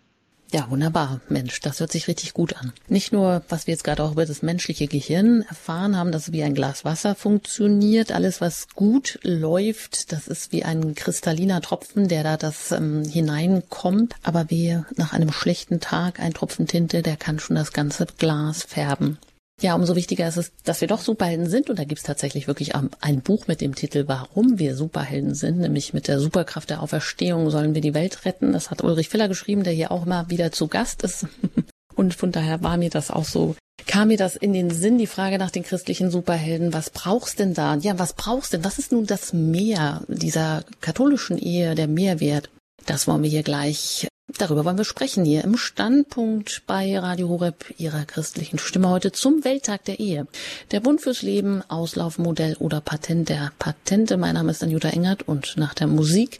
Ja, 0.51 0.67
wunderbar. 0.71 1.21
Mensch, 1.29 1.59
das 1.59 1.79
hört 1.79 1.91
sich 1.91 2.07
richtig 2.07 2.33
gut 2.33 2.55
an. 2.57 2.73
Nicht 2.87 3.13
nur, 3.13 3.43
was 3.49 3.67
wir 3.67 3.73
jetzt 3.73 3.83
gerade 3.83 4.03
auch 4.03 4.13
über 4.13 4.25
das 4.25 4.41
menschliche 4.41 4.87
Gehirn 4.87 5.43
erfahren 5.43 5.95
haben, 5.95 6.11
dass 6.11 6.23
es 6.23 6.31
wie 6.33 6.41
ein 6.41 6.55
Glas 6.55 6.83
Wasser 6.83 7.13
funktioniert. 7.13 8.11
Alles, 8.11 8.41
was 8.41 8.67
gut 8.69 9.19
läuft, 9.21 10.11
das 10.11 10.27
ist 10.27 10.51
wie 10.51 10.63
ein 10.63 10.95
kristalliner 10.95 11.61
Tropfen, 11.61 12.07
der 12.07 12.23
da 12.23 12.35
das 12.35 12.71
ähm, 12.71 13.03
hineinkommt. 13.03 14.15
Aber 14.23 14.49
wie 14.49 14.79
nach 14.95 15.13
einem 15.13 15.31
schlechten 15.31 15.81
Tag 15.81 16.19
ein 16.19 16.33
Tropfen 16.33 16.65
Tinte, 16.65 17.03
der 17.03 17.15
kann 17.15 17.37
schon 17.37 17.55
das 17.55 17.71
ganze 17.71 18.07
Glas 18.17 18.63
färben. 18.63 19.19
Ja, 19.61 19.75
umso 19.75 19.95
wichtiger 19.95 20.27
ist 20.27 20.37
es, 20.37 20.51
dass 20.63 20.79
wir 20.79 20.87
doch 20.87 21.01
Superhelden 21.01 21.49
sind. 21.49 21.69
Und 21.69 21.79
da 21.79 21.83
gibt 21.83 21.99
es 21.99 22.05
tatsächlich 22.05 22.47
wirklich 22.47 22.75
ein 22.75 23.21
Buch 23.21 23.47
mit 23.47 23.61
dem 23.61 23.75
Titel 23.75 24.05
Warum 24.07 24.57
wir 24.57 24.75
Superhelden 24.75 25.35
sind, 25.35 25.59
nämlich 25.59 25.93
mit 25.93 26.07
der 26.07 26.19
Superkraft 26.19 26.69
der 26.69 26.81
Auferstehung 26.81 27.49
sollen 27.49 27.75
wir 27.75 27.81
die 27.81 27.93
Welt 27.93 28.25
retten. 28.25 28.53
Das 28.53 28.71
hat 28.71 28.83
Ulrich 28.83 29.09
Filler 29.09 29.27
geschrieben, 29.27 29.63
der 29.63 29.73
hier 29.73 29.91
auch 29.91 30.05
immer 30.05 30.29
wieder 30.29 30.51
zu 30.51 30.67
Gast 30.67 31.03
ist. 31.03 31.27
Und 31.95 32.13
von 32.13 32.31
daher 32.31 32.63
war 32.63 32.77
mir 32.77 32.89
das 32.89 33.11
auch 33.11 33.25
so, 33.25 33.55
kam 33.85 34.07
mir 34.07 34.17
das 34.17 34.37
in 34.37 34.53
den 34.53 34.69
Sinn, 34.69 34.97
die 34.97 35.07
Frage 35.07 35.37
nach 35.37 35.51
den 35.51 35.63
christlichen 35.63 36.11
Superhelden, 36.11 36.71
was 36.71 36.89
brauchst 36.91 37.39
denn 37.39 37.53
da? 37.53 37.75
Ja, 37.75 37.99
was 37.99 38.13
brauchst 38.13 38.53
denn? 38.53 38.63
Was 38.63 38.79
ist 38.79 38.93
nun 38.93 39.05
das 39.05 39.33
Mehr 39.33 40.03
dieser 40.07 40.63
katholischen 40.79 41.37
Ehe, 41.37 41.75
der 41.75 41.87
Mehrwert? 41.87 42.49
Das 42.85 43.07
wollen 43.07 43.23
wir 43.23 43.29
hier 43.29 43.43
gleich 43.43 44.07
Darüber 44.37 44.63
wollen 44.63 44.77
wir 44.77 44.85
sprechen 44.85 45.25
hier 45.25 45.43
im 45.43 45.57
Standpunkt 45.57 46.61
bei 46.67 46.97
Radio 46.97 47.29
Horeb, 47.29 47.73
Ihrer 47.77 48.05
christlichen 48.05 48.59
Stimme 48.59 48.89
heute 48.89 49.11
zum 49.11 49.43
Welttag 49.43 49.85
der 49.85 49.99
Ehe. 49.99 50.27
Der 50.71 50.79
Bund 50.79 51.01
fürs 51.01 51.21
Leben, 51.21 51.63
Auslaufmodell 51.67 52.55
oder 52.59 52.79
Patent 52.79 53.29
der 53.29 53.51
Patente. 53.57 54.17
Mein 54.17 54.35
Name 54.35 54.51
ist 54.51 54.63
Anjuta 54.63 54.89
Engert 54.89 55.27
und 55.27 55.57
nach 55.57 55.73
der 55.73 55.87
Musik 55.87 56.39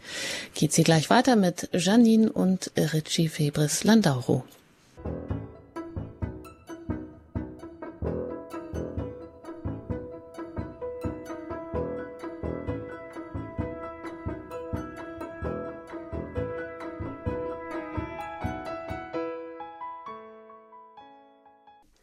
geht's 0.53 0.75
hier 0.75 0.85
gleich 0.85 1.09
weiter 1.09 1.35
mit 1.35 1.69
Janine 1.73 2.31
und 2.31 2.71
Richie 2.77 3.27
Febris 3.27 3.83
Landauro. 3.83 4.43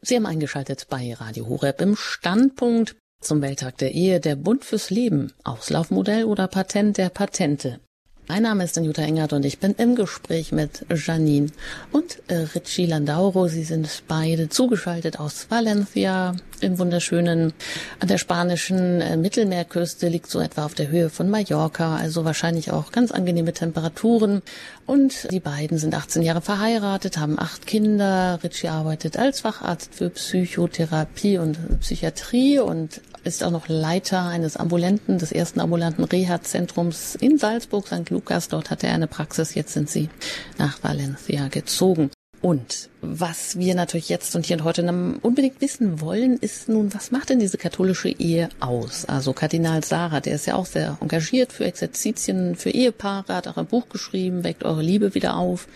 Sie 0.09 0.15
haben 0.15 0.27
eingeschaltet 0.27 0.87
bei 0.89 1.15
Radio 1.15 1.49
Horeb 1.49 1.81
im 1.81 1.97
Standpunkt 1.97 2.95
zum 3.21 3.43
Welttag 3.43 3.79
der 3.79 3.91
Ehe, 3.91 4.21
der 4.21 4.37
Bund 4.37 4.65
fürs 4.65 4.89
Leben, 4.89 5.33
Auslaufmodell 5.43 6.23
oder 6.27 6.47
Patent 6.47 6.97
der 6.97 7.09
Patente. 7.09 7.81
Mein 8.29 8.43
Name 8.43 8.65
ist 8.65 8.77
Anjuta 8.77 9.03
Engert 9.03 9.33
und 9.33 9.45
ich 9.45 9.61
bin 9.61 9.75
im 9.79 9.95
Gespräch 9.95 10.51
mit 10.51 10.85
Janine 10.91 11.51
und 11.93 12.19
äh, 12.27 12.47
Richie 12.57 12.87
Landauro. 12.87 13.47
Sie 13.47 13.63
sind 13.63 14.03
beide 14.09 14.49
zugeschaltet 14.49 15.21
aus 15.21 15.47
Valencia 15.49 16.35
im 16.61 16.79
wunderschönen, 16.79 17.53
an 18.01 18.09
der 18.09 18.19
spanischen 18.19 19.01
äh, 19.01 19.17
Mittelmeerküste, 19.17 20.09
liegt 20.09 20.29
so 20.29 20.41
etwa 20.41 20.65
auf 20.65 20.75
der 20.75 20.89
Höhe 20.89 21.09
von 21.09 21.31
Mallorca, 21.31 21.97
also 21.97 22.25
wahrscheinlich 22.25 22.73
auch 22.73 22.91
ganz 22.91 23.13
angenehme 23.13 23.53
Temperaturen. 23.53 24.43
Und 24.87 25.29
die 25.33 25.41
beiden 25.41 25.79
sind 25.79 25.95
18 25.95 26.23
Jahre 26.23 26.41
verheiratet, 26.41 27.19
haben 27.19 27.39
acht 27.39 27.67
Kinder. 27.67 28.39
Richie 28.45 28.69
arbeitet 28.69 29.19
als 29.19 29.41
Facharzt 29.41 29.93
für 29.93 30.11
Psychotherapie 30.11 31.39
und 31.39 31.81
Psychiatrie 31.81 32.61
und 32.61 33.01
ist 33.25 33.43
auch 33.43 33.51
noch 33.51 33.67
Leiter 33.67 34.23
eines 34.23 34.57
ambulanten, 34.57 35.19
des 35.19 35.33
ersten 35.33 35.59
ambulanten 35.59 36.05
Reha-Zentrums 36.05 37.17
in 37.17 37.37
Salzburg, 37.37 37.89
St. 37.89 38.11
Lukas. 38.11 38.47
Dort 38.47 38.71
hatte 38.71 38.87
er 38.87 38.95
eine 38.95 39.09
Praxis. 39.09 39.55
Jetzt 39.57 39.73
sind 39.73 39.91
sie 39.91 40.09
nach 40.57 40.83
Valencia 40.85 41.49
gezogen. 41.49 42.11
Und 42.43 42.91
was 43.01 43.59
wir 43.59 43.75
natürlich 43.75 44.09
jetzt 44.09 44.37
und 44.37 44.47
hier 44.47 44.59
und 44.59 44.65
heute 44.65 44.83
unbedingt 45.23 45.61
wissen 45.61 46.01
wollen, 46.01 46.37
ist 46.37 46.69
nun, 46.69 46.93
was 46.93 47.11
macht 47.11 47.31
denn 47.31 47.39
diese 47.39 47.57
katholische 47.57 48.09
Ehe 48.09 48.49
aus? 48.61 49.05
Also 49.07 49.33
Kardinal 49.33 49.83
Sarah, 49.83 50.21
der 50.21 50.35
ist 50.35 50.47
ja 50.47 50.55
auch 50.55 50.67
sehr 50.67 50.99
engagiert 51.01 51.53
für 51.53 51.65
Exerzitien, 51.65 52.55
für 52.57 52.71
Ehepaare, 52.71 53.35
hat 53.35 53.49
auch 53.49 53.57
ein 53.57 53.67
Buch 53.67 53.89
geschrieben, 53.89 54.45
weckt 54.45 54.65
eure 54.65 54.83
Liebe 54.83 55.15
wieder 55.15 55.37
auf. 55.37 55.67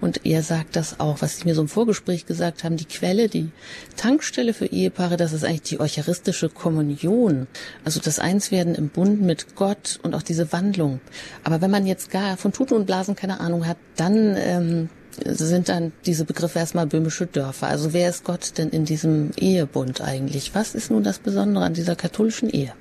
Und 0.00 0.24
er 0.24 0.42
sagt 0.42 0.76
das 0.76 1.00
auch, 1.00 1.20
was 1.20 1.38
Sie 1.38 1.44
mir 1.46 1.54
so 1.54 1.62
im 1.62 1.68
Vorgespräch 1.68 2.26
gesagt 2.26 2.64
haben, 2.64 2.76
die 2.76 2.84
Quelle, 2.84 3.28
die 3.28 3.50
Tankstelle 3.96 4.54
für 4.54 4.66
Ehepaare, 4.66 5.16
das 5.16 5.32
ist 5.32 5.44
eigentlich 5.44 5.62
die 5.62 5.80
eucharistische 5.80 6.48
Kommunion. 6.48 7.48
Also 7.84 8.00
das 8.00 8.18
Einswerden 8.18 8.74
im 8.74 8.88
Bund 8.88 9.20
mit 9.20 9.56
Gott 9.56 9.98
und 10.02 10.14
auch 10.14 10.22
diese 10.22 10.52
Wandlung. 10.52 11.00
Aber 11.42 11.60
wenn 11.60 11.70
man 11.70 11.86
jetzt 11.86 12.10
gar 12.10 12.36
von 12.36 12.52
Tuten 12.52 12.74
und 12.74 12.86
Blasen 12.86 13.16
keine 13.16 13.40
Ahnung 13.40 13.66
hat, 13.66 13.78
dann 13.96 14.36
ähm, 14.36 14.88
sind 15.22 15.68
dann 15.68 15.92
diese 16.06 16.24
Begriffe 16.24 16.58
erstmal 16.58 16.86
böhmische 16.86 17.26
Dörfer. 17.26 17.68
Also 17.68 17.92
wer 17.92 18.08
ist 18.08 18.24
Gott 18.24 18.58
denn 18.58 18.70
in 18.70 18.84
diesem 18.84 19.30
Ehebund 19.36 20.00
eigentlich? 20.00 20.54
Was 20.54 20.74
ist 20.74 20.90
nun 20.90 21.02
das 21.02 21.18
Besondere 21.18 21.64
an 21.64 21.74
dieser 21.74 21.96
katholischen 21.96 22.50
Ehe? 22.50 22.72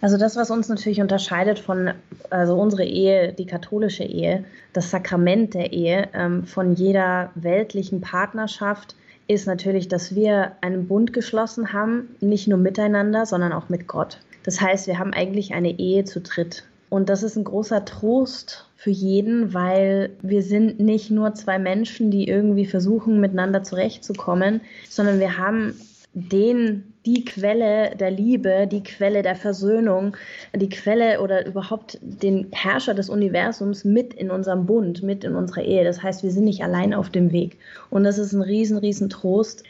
Also 0.00 0.16
das, 0.16 0.36
was 0.36 0.50
uns 0.50 0.68
natürlich 0.68 1.00
unterscheidet 1.00 1.58
von, 1.58 1.90
also 2.30 2.54
unsere 2.54 2.84
Ehe, 2.84 3.34
die 3.34 3.44
katholische 3.44 4.04
Ehe, 4.04 4.44
das 4.72 4.90
Sakrament 4.90 5.52
der 5.54 5.72
Ehe 5.72 6.08
ähm, 6.14 6.44
von 6.44 6.74
jeder 6.74 7.30
weltlichen 7.34 8.00
Partnerschaft, 8.00 8.96
ist 9.28 9.46
natürlich, 9.46 9.88
dass 9.88 10.14
wir 10.14 10.52
einen 10.60 10.88
Bund 10.88 11.12
geschlossen 11.12 11.72
haben, 11.72 12.16
nicht 12.20 12.48
nur 12.48 12.58
miteinander, 12.58 13.26
sondern 13.26 13.52
auch 13.52 13.68
mit 13.68 13.86
Gott. 13.86 14.18
Das 14.42 14.60
heißt, 14.60 14.86
wir 14.86 14.98
haben 14.98 15.12
eigentlich 15.12 15.52
eine 15.52 15.78
Ehe 15.78 16.04
zu 16.04 16.20
dritt. 16.20 16.64
Und 16.90 17.08
das 17.08 17.22
ist 17.22 17.36
ein 17.36 17.44
großer 17.44 17.84
Trost 17.84 18.66
für 18.76 18.90
jeden, 18.90 19.54
weil 19.54 20.10
wir 20.22 20.42
sind 20.42 20.80
nicht 20.80 21.10
nur 21.10 21.34
zwei 21.34 21.58
Menschen, 21.58 22.10
die 22.10 22.28
irgendwie 22.28 22.66
versuchen, 22.66 23.20
miteinander 23.20 23.62
zurechtzukommen, 23.62 24.60
sondern 24.88 25.20
wir 25.20 25.38
haben 25.38 25.74
den, 26.14 26.92
die 27.06 27.24
Quelle 27.24 27.94
der 27.94 28.10
Liebe, 28.10 28.66
die 28.66 28.82
Quelle 28.82 29.22
der 29.22 29.36
Versöhnung, 29.36 30.16
die 30.52 30.68
Quelle 30.68 31.20
oder 31.20 31.46
überhaupt 31.46 31.98
den 32.02 32.48
Herrscher 32.50 32.94
des 32.94 33.08
Universums 33.08 33.84
mit 33.84 34.12
in 34.14 34.32
unserem 34.32 34.66
Bund, 34.66 35.04
mit 35.04 35.22
in 35.22 35.36
unserer 35.36 35.62
Ehe. 35.62 35.84
Das 35.84 36.02
heißt, 36.02 36.24
wir 36.24 36.32
sind 36.32 36.44
nicht 36.44 36.64
allein 36.64 36.92
auf 36.92 37.08
dem 37.08 37.30
Weg. 37.30 37.56
Und 37.88 38.02
das 38.02 38.18
ist 38.18 38.32
ein 38.32 38.42
riesen, 38.42 38.78
riesen 38.78 39.08
Trost. 39.08 39.62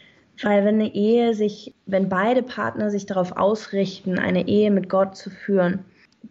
Weil 0.43 0.65
wenn 0.65 0.77
eine 0.77 0.95
Ehe 0.95 1.35
sich, 1.35 1.75
wenn 1.85 2.09
beide 2.09 2.43
Partner 2.43 2.91
sich 2.91 3.05
darauf 3.05 3.37
ausrichten, 3.37 4.19
eine 4.19 4.49
Ehe 4.49 4.71
mit 4.71 4.89
Gott 4.89 5.15
zu 5.15 5.29
führen, 5.29 5.81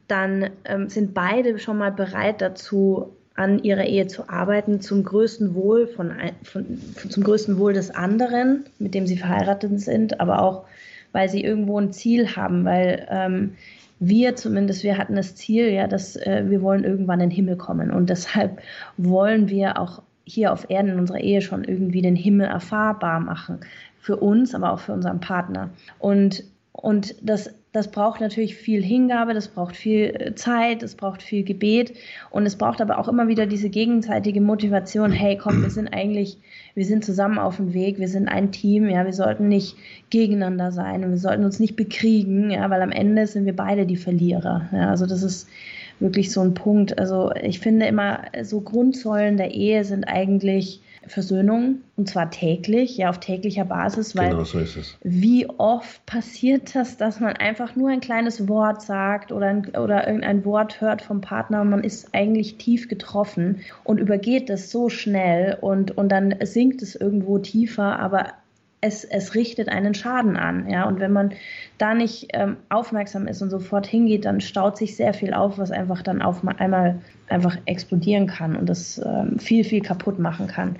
dann 0.08 0.50
ähm, 0.66 0.90
sind 0.90 1.14
beide 1.14 1.60
schon 1.60 1.78
mal 1.78 1.92
bereit 1.92 2.42
dazu, 2.42 3.14
an 3.36 3.64
ihrer 3.64 3.86
Ehe 3.86 4.08
zu 4.08 4.28
arbeiten, 4.28 4.82
zum 4.82 5.04
größten 5.04 5.56
Wohl 5.56 5.88
von, 5.88 6.12
von, 6.44 6.66
von, 6.96 7.10
zum 7.10 7.24
größten 7.24 7.58
Wohl 7.58 7.72
des 7.72 7.90
anderen, 7.90 8.66
mit 8.80 8.94
dem 8.94 9.08
sie 9.08 9.18
verheiratet 9.18 9.80
sind, 9.80 10.20
aber 10.20 10.42
auch, 10.42 10.66
weil 11.14 11.30
sie 11.30 11.42
irgendwo 11.42 11.80
ein 11.80 11.94
Ziel 11.94 12.36
haben, 12.36 12.66
weil 12.66 13.08
ähm, 13.10 13.54
wir 14.00 14.36
zumindest, 14.36 14.84
wir 14.84 14.98
hatten 14.98 15.16
das 15.16 15.36
Ziel, 15.36 15.70
ja, 15.70 15.88
dass 15.88 16.18
äh, 16.18 16.44
wir 16.48 16.62
wollen 16.62 16.84
irgendwann 16.84 17.22
in 17.22 17.30
den 17.30 17.36
Himmel 17.36 17.56
kommen 17.56 17.92
und 17.92 18.10
deshalb 18.10 18.62
wollen 18.98 19.48
wir 19.48 19.80
auch 19.80 20.02
hier 20.26 20.52
auf 20.52 20.70
Erden 20.70 20.90
in 20.90 21.00
unserer 21.00 21.22
Ehe 21.22 21.42
schon 21.42 21.64
irgendwie 21.64 22.02
den 22.02 22.16
Himmel 22.16 22.48
erfahrbar 22.48 23.20
machen. 23.20 23.60
Für 24.02 24.18
uns, 24.18 24.54
aber 24.54 24.72
auch 24.72 24.80
für 24.80 24.94
unseren 24.94 25.20
Partner. 25.20 25.70
Und 25.98 26.44
und 26.82 27.16
das, 27.22 27.54
das 27.72 27.92
braucht 27.92 28.20
natürlich 28.20 28.56
viel 28.56 28.84
Hingabe, 28.84 29.34
das 29.34 29.48
braucht 29.48 29.76
viel 29.76 30.06
äh, 30.06 30.36
Zeit, 30.36 30.82
es 30.82 30.96
braucht 30.96 31.22
viel 31.22 31.44
Gebet 31.44 31.94
und 32.32 32.46
es 32.46 32.56
braucht 32.56 32.82
aber 32.82 32.98
auch 32.98 33.08
immer 33.08 33.28
wieder 33.28 33.46
diese 33.46 33.70
gegenseitige 33.70 34.42
Motivation, 34.42 35.12
hey 35.12 35.38
komm, 35.38 35.62
wir 35.62 35.70
sind 35.70 35.88
eigentlich, 35.90 36.40
wir 36.74 36.86
sind 36.86 37.06
zusammen 37.06 37.38
auf 37.38 37.58
dem 37.58 37.74
Weg, 37.74 38.00
wir 38.00 38.08
sind 38.08 38.28
ein 38.28 38.52
Team, 38.52 38.90
ja, 38.90 39.06
wir 39.06 39.14
sollten 39.14 39.48
nicht 39.48 39.78
gegeneinander 40.10 40.72
sein 40.72 41.04
und 41.04 41.12
wir 41.12 41.18
sollten 41.18 41.46
uns 41.46 41.60
nicht 41.60 41.76
bekriegen, 41.76 42.50
ja, 42.50 42.70
weil 42.72 42.82
am 42.82 42.92
Ende 42.92 43.28
sind 43.28 43.46
wir 43.46 43.56
beide 43.56 43.86
die 43.86 43.98
Verlierer. 43.98 44.68
Ja, 44.72 44.90
also 44.90 45.06
das 45.06 45.22
ist 45.22 45.48
wirklich 46.00 46.32
so 46.32 46.42
ein 46.42 46.54
Punkt. 46.54 46.98
Also 46.98 47.32
ich 47.42 47.60
finde 47.60 47.88
immer, 47.88 48.24
so 48.44 48.62
Grundsäulen 48.62 49.38
der 49.38 49.52
Ehe 49.52 49.84
sind 49.84 50.06
eigentlich 50.06 50.82
Versöhnung 51.08 51.80
und 51.96 52.08
zwar 52.08 52.30
täglich, 52.30 52.98
ja, 52.98 53.10
auf 53.10 53.20
täglicher 53.20 53.66
Basis, 53.66 54.16
weil 54.16 54.30
genau 54.30 54.44
so 54.44 54.60
ist 54.60 54.76
es. 54.76 54.98
wie 55.02 55.48
oft 55.50 56.06
passiert 56.06 56.76
das, 56.76 56.98
dass 56.98 57.20
man 57.20 57.34
einfach 57.34 57.76
nur 57.76 57.90
ein 57.90 58.00
kleines 58.00 58.48
Wort 58.48 58.82
sagt 58.82 59.32
oder, 59.32 59.48
ein, 59.48 59.66
oder 59.76 60.08
irgendein 60.08 60.46
Wort 60.46 60.82
hört 60.82 61.02
vom 61.02 61.22
Partner 61.22 61.62
und 61.62 61.70
man 61.70 61.84
ist 61.84 62.14
eigentlich 62.14 62.58
tief 62.58 62.88
getroffen 62.88 63.62
und 63.84 63.98
übergeht 63.98 64.50
das 64.50 64.72
so 64.72 64.90
schnell 64.90 65.58
und, 65.62 65.98
und 65.98 66.10
dann 66.10 66.36
sinkt 66.44 66.82
es 66.82 66.96
irgendwo 66.96 67.40
tiefer, 67.40 68.00
aber 68.00 68.34
es, 68.82 69.04
es 69.04 69.36
richtet 69.36 69.70
einen 69.70 69.94
Schaden 69.94 70.38
an. 70.38 70.70
Ja? 70.70 70.88
Und 70.88 71.00
wenn 71.00 71.12
man 71.12 71.34
da 71.78 71.94
nicht 71.94 72.30
ähm, 72.34 72.58
aufmerksam 72.70 73.28
ist 73.28 73.42
und 73.42 73.50
sofort 73.50 73.86
hingeht, 73.86 74.26
dann 74.26 74.42
staut 74.42 74.78
sich 74.78 74.96
sehr 74.96 75.14
viel 75.14 75.34
auf, 75.34 75.58
was 75.58 75.72
einfach 75.72 76.02
dann 76.02 76.22
auf 76.22 76.42
einmal 76.58 77.02
einfach 77.28 77.58
explodieren 77.66 78.28
kann 78.28 78.56
und 78.56 78.68
das 78.68 79.00
ähm, 79.04 79.38
viel, 79.40 79.64
viel 79.64 79.82
kaputt 79.82 80.20
machen 80.20 80.48
kann. 80.48 80.78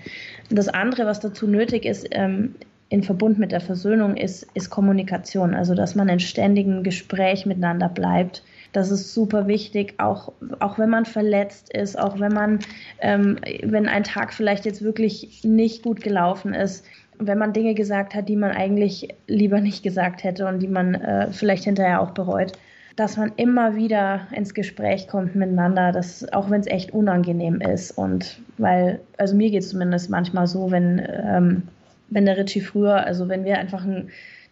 Und 0.50 0.58
das 0.58 0.70
andere, 0.70 1.06
was 1.06 1.20
dazu 1.20 1.48
nötig 1.48 1.86
ist, 1.86 2.08
ähm, 2.12 2.56
in 2.90 3.04
Verbund 3.04 3.38
mit 3.38 3.52
der 3.52 3.62
Versöhnung, 3.62 4.18
ist, 4.18 4.48
ist 4.56 4.72
Kommunikation. 4.72 5.54
Also, 5.54 5.76
dass 5.76 5.94
man 5.94 6.10
in 6.10 6.20
ständigem 6.20 6.84
Gespräch 6.84 7.46
miteinander 7.46 7.88
bleibt. 7.88 8.44
Das 8.72 8.92
ist 8.92 9.14
super 9.14 9.48
wichtig, 9.48 9.96
auch, 9.98 10.32
auch 10.60 10.78
wenn 10.78 10.90
man 10.90 11.06
verletzt 11.06 11.74
ist, 11.74 11.98
auch 11.98 12.20
wenn 12.20 12.34
man, 12.34 12.60
ähm, 13.00 13.38
wenn 13.64 13.88
ein 13.88 14.04
Tag 14.04 14.34
vielleicht 14.34 14.66
jetzt 14.66 14.84
wirklich 14.84 15.42
nicht 15.44 15.84
gut 15.84 16.02
gelaufen 16.02 16.54
ist, 16.54 16.86
wenn 17.20 17.38
man 17.38 17.54
Dinge 17.54 17.76
gesagt 17.76 18.16
hat, 18.16 18.30
die 18.30 18.38
man 18.38 18.52
eigentlich 18.52 19.10
lieber 19.28 19.60
nicht 19.60 19.84
gesagt 19.84 20.24
hätte 20.24 20.48
und 20.48 20.60
die 20.60 20.68
man 20.68 20.96
äh, 20.96 21.32
vielleicht 21.32 21.66
hinterher 21.66 22.02
auch 22.02 22.12
bereut, 22.12 22.54
dass 22.96 23.18
man 23.18 23.32
immer 23.36 23.76
wieder 23.76 24.28
ins 24.32 24.54
Gespräch 24.54 25.08
kommt 25.08 25.36
miteinander, 25.36 25.92
dass, 25.92 26.32
auch 26.34 26.50
wenn 26.50 26.62
es 26.62 26.68
echt 26.68 26.94
unangenehm 26.94 27.62
ist. 27.62 27.92
Und 27.92 28.42
weil, 28.58 29.00
also 29.18 29.36
mir 29.36 29.52
geht 29.52 29.64
es 29.64 29.70
zumindest 29.70 30.10
manchmal 30.10 30.48
so, 30.48 30.72
wenn, 30.72 31.02
ähm, 31.08 31.64
wenn 32.10 32.26
der 32.26 32.38
Richie 32.38 32.62
früher, 32.62 33.06
also 33.06 33.30
wenn 33.30 33.46
wir 33.46 33.58
einfach 33.58 33.86
ein 33.86 34.10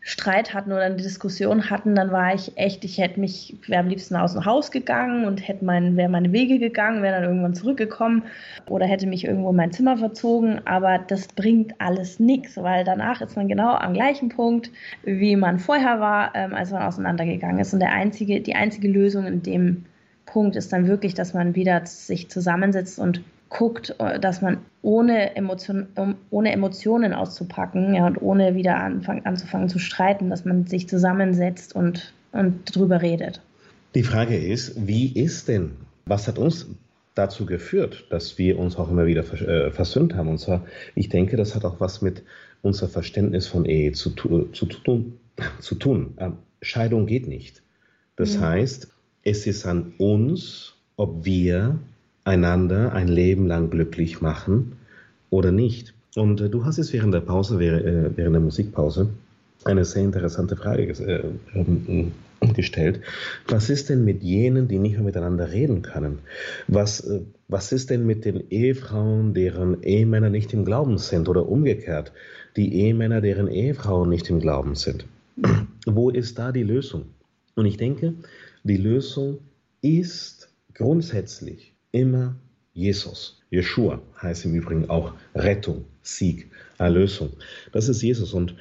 Streit 0.08 0.53
hatten 0.53 0.72
oder 0.72 0.84
eine 0.84 0.95
Diskussion 0.95 1.70
hatten, 1.70 1.93
dann 1.93 2.14
war 2.14 2.34
ich 2.34 2.58
echt, 2.58 2.86
ich 2.86 2.97
hätte 2.97 3.20
mich, 3.20 3.58
wäre 3.68 3.82
am 3.82 3.89
liebsten 3.89 4.16
aus 4.16 4.32
dem 4.32 4.45
Haus 4.45 4.72
gegangen 4.72 5.26
und 5.26 5.45
hätte 5.45 5.66
mein, 5.66 5.97
wäre 5.97 6.08
meine 6.08 6.32
Wege 6.32 6.60
gegangen, 6.60 7.03
wäre 7.03 7.16
dann 7.16 7.26
irgendwann 7.26 7.55
zurückgekommen 7.55 8.24
oder 8.68 8.86
hätte 8.86 9.05
mich 9.05 9.26
irgendwo 9.26 9.49
in 9.49 9.58
mein 9.58 9.74
Zimmer 9.74 9.97
verzogen. 9.97 10.62
Aber 10.64 10.97
das 10.97 11.28
bringt 11.28 11.74
alles 11.82 12.22
nichts, 12.22 12.55
weil 12.55 12.86
danach 12.86 13.20
ist 13.20 13.36
man 13.36 13.49
genau 13.49 13.74
am 13.74 13.93
gleichen 13.93 14.30
Punkt, 14.30 14.72
wie 15.03 15.36
man 15.36 15.60
vorher 15.60 15.99
war, 15.99 16.34
ähm, 16.36 16.53
als 16.53 16.72
man 16.72 16.84
auseinandergegangen 16.84 17.60
ist. 17.60 17.74
Und 17.74 17.82
der 17.82 17.91
einzige, 17.91 18.39
die 18.39 18.55
einzige 18.55 18.88
Lösung 18.88 19.26
in 19.26 19.43
dem 19.43 19.84
Punkt 20.26 20.55
ist 20.55 20.72
dann 20.72 20.88
wirklich, 20.88 21.16
dass 21.16 21.34
man 21.34 21.53
wieder 21.53 21.86
sich 21.86 22.30
zusammensetzt 22.30 22.97
und 22.97 23.22
guckt, 23.49 23.95
äh, 23.99 24.19
dass 24.19 24.41
man 24.41 24.59
ohne, 24.81 25.35
Emotion, 25.35 25.87
ohne 26.29 26.51
Emotionen 26.51 27.13
auszupacken 27.13 27.95
ja, 27.95 28.07
und 28.07 28.21
ohne 28.21 28.55
wieder 28.55 28.77
anfang, 28.77 29.25
anzufangen 29.25 29.69
zu 29.69 29.79
streiten, 29.79 30.29
dass 30.29 30.45
man 30.45 30.65
sich 30.65 30.87
zusammensetzt 30.87 31.75
und, 31.75 32.13
und 32.31 32.75
drüber 32.75 33.01
redet. 33.01 33.41
Die 33.95 34.03
Frage 34.03 34.37
ist, 34.37 34.87
wie 34.87 35.11
ist 35.11 35.47
denn, 35.47 35.71
was 36.05 36.27
hat 36.27 36.37
uns 36.37 36.67
dazu 37.15 37.45
geführt, 37.45 38.05
dass 38.09 38.37
wir 38.37 38.59
uns 38.59 38.75
auch 38.75 38.89
immer 38.89 39.05
wieder 39.05 39.21
äh, 39.21 39.71
versöhnt 39.71 40.15
haben? 40.15 40.29
Und 40.29 40.39
zwar, 40.39 40.65
ich 40.95 41.09
denke, 41.09 41.37
das 41.37 41.55
hat 41.55 41.65
auch 41.65 41.79
was 41.79 42.01
mit 42.01 42.23
unser 42.61 42.87
Verständnis 42.87 43.47
von 43.47 43.65
Ehe 43.65 43.91
zu, 43.93 44.11
zu, 44.11 44.65
tun. 44.65 45.19
Zu 45.59 45.75
tun. 45.75 46.15
Ähm, 46.17 46.37
Scheidung 46.63 47.05
geht 47.05 47.27
nicht. 47.27 47.61
Das 48.15 48.37
mhm. 48.37 48.41
heißt, 48.41 48.87
es 49.23 49.45
ist 49.45 49.65
an 49.67 49.93
uns, 49.99 50.73
ob 50.95 51.25
wir 51.25 51.77
einander 52.28 52.93
ein 52.93 53.07
Leben 53.07 53.47
lang 53.47 53.69
glücklich 53.69 54.21
machen 54.21 54.73
oder 55.30 55.51
nicht. 55.51 55.93
Und 56.15 56.41
äh, 56.41 56.49
du 56.49 56.65
hast 56.65 56.78
es 56.78 56.93
während 56.93 57.13
der 57.13 57.21
Pause, 57.21 57.55
äh, 57.55 58.11
während 58.15 58.36
der 58.36 58.41
Musikpause, 58.41 59.09
eine 59.63 59.86
sehr 59.86 60.03
interessante 60.03 60.55
Frage 60.55 60.84
äh, 60.84 61.23
ähm, 61.55 62.11
gestellt. 62.53 63.01
Was 63.47 63.69
ist 63.69 63.89
denn 63.89 64.03
mit 64.05 64.23
jenen, 64.23 64.67
die 64.67 64.78
nicht 64.78 64.93
mehr 64.93 65.03
miteinander 65.03 65.51
reden 65.51 65.82
können? 65.82 66.19
Was, 66.67 67.09
was 67.47 67.71
ist 67.71 67.89
denn 67.89 68.05
mit 68.05 68.25
den 68.25 68.51
Ehefrauen, 68.51 69.34
deren 69.34 69.82
Ehemänner 69.82 70.30
nicht 70.30 70.53
im 70.53 70.63
Glauben 70.63 70.97
sind 70.99 71.30
oder 71.30 71.49
umgekehrt, 71.49 72.11
die 72.55 72.75
Ehemänner, 72.75 73.21
deren 73.21 73.47
Ehefrauen 73.47 74.09
nicht 74.09 74.30
im 74.30 74.39
Glauben 74.39 74.75
sind? 74.75 75.05
Wo 75.86 76.09
ist 76.09 76.38
da 76.38 76.51
die 76.51 76.63
Lösung? 76.63 77.05
Und 77.55 77.65
ich 77.65 77.78
denke, 77.78 78.13
die 78.63 78.78
Lösung 78.78 79.39
ist 79.82 80.49
grundsätzlich 80.75 81.73
immer 81.97 82.35
Jesus. 82.73 83.41
Jeshua 83.49 84.01
heißt 84.21 84.45
im 84.45 84.53
Übrigen 84.53 84.89
auch 84.89 85.13
Rettung, 85.33 85.85
Sieg, 86.03 86.51
Erlösung. 86.77 87.31
Das 87.71 87.89
ist 87.89 88.01
Jesus. 88.01 88.33
Und 88.33 88.55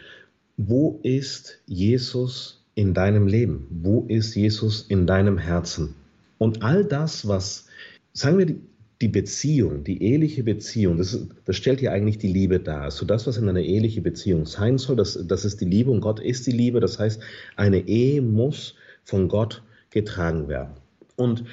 wo 0.56 1.00
ist 1.02 1.60
Jesus 1.66 2.64
in 2.74 2.94
deinem 2.94 3.26
Leben? 3.26 3.66
Wo 3.70 4.06
ist 4.08 4.34
Jesus 4.34 4.86
in 4.88 5.06
deinem 5.06 5.38
Herzen? 5.38 5.94
Und 6.38 6.62
all 6.62 6.84
das, 6.84 7.28
was, 7.28 7.66
sagen 8.12 8.38
wir, 8.38 8.54
die 9.02 9.08
Beziehung, 9.08 9.84
die 9.84 10.02
eheliche 10.02 10.42
Beziehung, 10.42 10.96
das, 10.96 11.18
das 11.44 11.56
stellt 11.56 11.82
ja 11.82 11.92
eigentlich 11.92 12.16
die 12.16 12.32
Liebe 12.32 12.58
dar. 12.58 12.82
Also 12.82 13.04
das, 13.04 13.26
was 13.26 13.36
in 13.36 13.48
einer 13.48 13.60
ehelichen 13.60 14.02
Beziehung 14.02 14.46
sein 14.46 14.78
soll, 14.78 14.96
das, 14.96 15.18
das 15.26 15.44
ist 15.44 15.60
die 15.60 15.66
Liebe 15.66 15.90
und 15.90 16.00
Gott 16.00 16.20
ist 16.20 16.46
die 16.46 16.52
Liebe. 16.52 16.80
Das 16.80 16.98
heißt, 16.98 17.20
eine 17.56 17.86
Ehe 17.86 18.22
muss 18.22 18.74
von 19.04 19.28
Gott 19.28 19.62
getragen 19.90 20.48
werden. 20.48 20.74
Und 21.16 21.44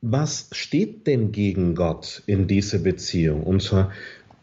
was 0.00 0.48
steht 0.52 1.06
denn 1.06 1.32
gegen 1.32 1.74
Gott 1.74 2.22
in 2.26 2.46
dieser 2.46 2.78
Beziehung? 2.78 3.42
Und 3.42 3.62
zwar 3.62 3.92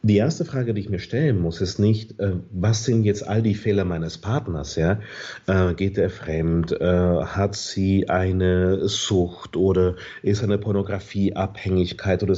die 0.05 0.17
erste 0.17 0.43
Frage, 0.43 0.73
die 0.73 0.81
ich 0.81 0.89
mir 0.89 0.99
stellen 0.99 1.39
muss, 1.39 1.61
ist 1.61 1.79
nicht, 1.79 2.19
äh, 2.19 2.33
was 2.51 2.83
sind 2.83 3.05
jetzt 3.05 3.25
all 3.25 3.41
die 3.41 3.55
Fehler 3.55 3.85
meines 3.85 4.17
Partners? 4.17 4.75
Ja? 4.75 4.99
Äh, 5.47 5.75
geht 5.75 5.97
er 5.97 6.09
fremd? 6.09 6.73
Äh, 6.73 7.23
hat 7.23 7.55
sie 7.55 8.09
eine 8.09 8.89
Sucht 8.89 9.55
oder 9.55 9.95
ist 10.21 10.43
eine 10.43 10.57
Pornografieabhängigkeit 10.57 12.21
oder 12.21 12.37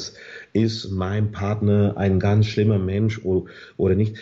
ist 0.54 0.92
mein 0.92 1.32
Partner 1.32 1.96
ein 1.98 2.20
ganz 2.20 2.46
schlimmer 2.46 2.78
Mensch 2.78 3.26
oder, 3.26 3.50
oder 3.78 3.96
nicht? 3.96 4.16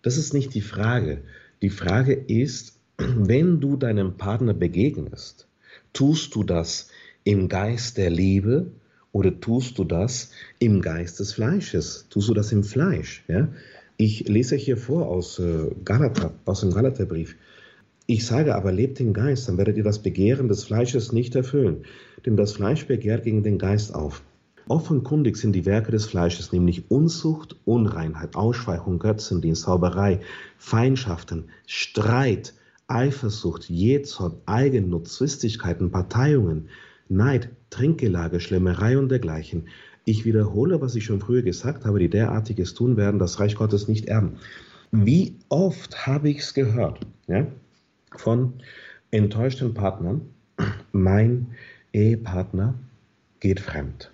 Das 0.00 0.16
ist 0.16 0.32
nicht 0.32 0.54
die 0.54 0.62
Frage. 0.62 1.24
Die 1.60 1.70
Frage 1.70 2.14
ist, 2.14 2.80
wenn 2.96 3.60
du 3.60 3.76
deinem 3.76 4.16
Partner 4.16 4.54
begegnest, 4.54 5.46
tust 5.92 6.34
du 6.34 6.42
das 6.42 6.88
im 7.28 7.50
Geist 7.50 7.98
der 7.98 8.08
Liebe 8.08 8.70
oder 9.12 9.38
tust 9.38 9.76
du 9.76 9.84
das 9.84 10.30
im 10.60 10.80
Geist 10.80 11.20
des 11.20 11.34
Fleisches? 11.34 12.06
Tust 12.08 12.30
du 12.30 12.32
das 12.32 12.52
im 12.52 12.64
Fleisch? 12.64 13.22
Ja? 13.28 13.48
Ich 13.98 14.26
lese 14.26 14.56
hier 14.56 14.78
vor 14.78 15.08
aus, 15.08 15.38
äh, 15.38 15.70
Galater, 15.84 16.32
aus 16.46 16.60
dem 16.60 16.72
Galaterbrief. 16.72 17.36
Ich 18.06 18.24
sage 18.24 18.54
aber, 18.54 18.72
lebt 18.72 18.98
im 19.00 19.12
Geist, 19.12 19.46
dann 19.46 19.58
werdet 19.58 19.76
ihr 19.76 19.84
das 19.84 19.98
Begehren 19.98 20.48
des 20.48 20.64
Fleisches 20.64 21.12
nicht 21.12 21.34
erfüllen. 21.34 21.84
Denn 22.24 22.38
das 22.38 22.52
Fleisch 22.52 22.86
begehrt 22.86 23.24
gegen 23.24 23.42
den 23.42 23.58
Geist 23.58 23.94
auf. 23.94 24.22
Offenkundig 24.66 25.36
sind 25.36 25.52
die 25.52 25.66
Werke 25.66 25.92
des 25.92 26.06
Fleisches, 26.06 26.52
nämlich 26.52 26.90
Unzucht, 26.90 27.56
Unreinheit, 27.66 28.36
Ausschweifung, 28.36 28.98
Götzendienst, 28.98 29.64
Zauberei, 29.64 30.20
Feindschaften, 30.56 31.50
Streit, 31.66 32.54
Eifersucht, 32.86 33.68
Jezorn, 33.68 34.36
Eigennutz, 34.46 35.16
Zwistigkeiten, 35.16 35.90
Parteiungen, 35.90 36.70
Neid, 37.08 37.50
Trinkgelage, 37.70 38.40
Schlemmerei 38.40 38.98
und 38.98 39.08
dergleichen. 39.08 39.68
Ich 40.04 40.24
wiederhole, 40.24 40.80
was 40.80 40.94
ich 40.94 41.04
schon 41.04 41.20
früher 41.20 41.42
gesagt 41.42 41.84
habe, 41.84 41.98
die 41.98 42.08
derartiges 42.08 42.74
tun 42.74 42.96
werden, 42.96 43.18
das 43.18 43.40
Reich 43.40 43.54
Gottes 43.56 43.88
nicht 43.88 44.06
erben. 44.06 44.36
Wie 44.90 45.36
oft 45.48 46.06
habe 46.06 46.30
ich 46.30 46.38
es 46.38 46.54
gehört 46.54 47.00
ja, 47.26 47.46
von 48.16 48.54
enttäuschten 49.10 49.74
Partnern, 49.74 50.22
mein 50.92 51.48
Ehepartner 51.92 52.74
geht 53.40 53.60
fremd. 53.60 54.10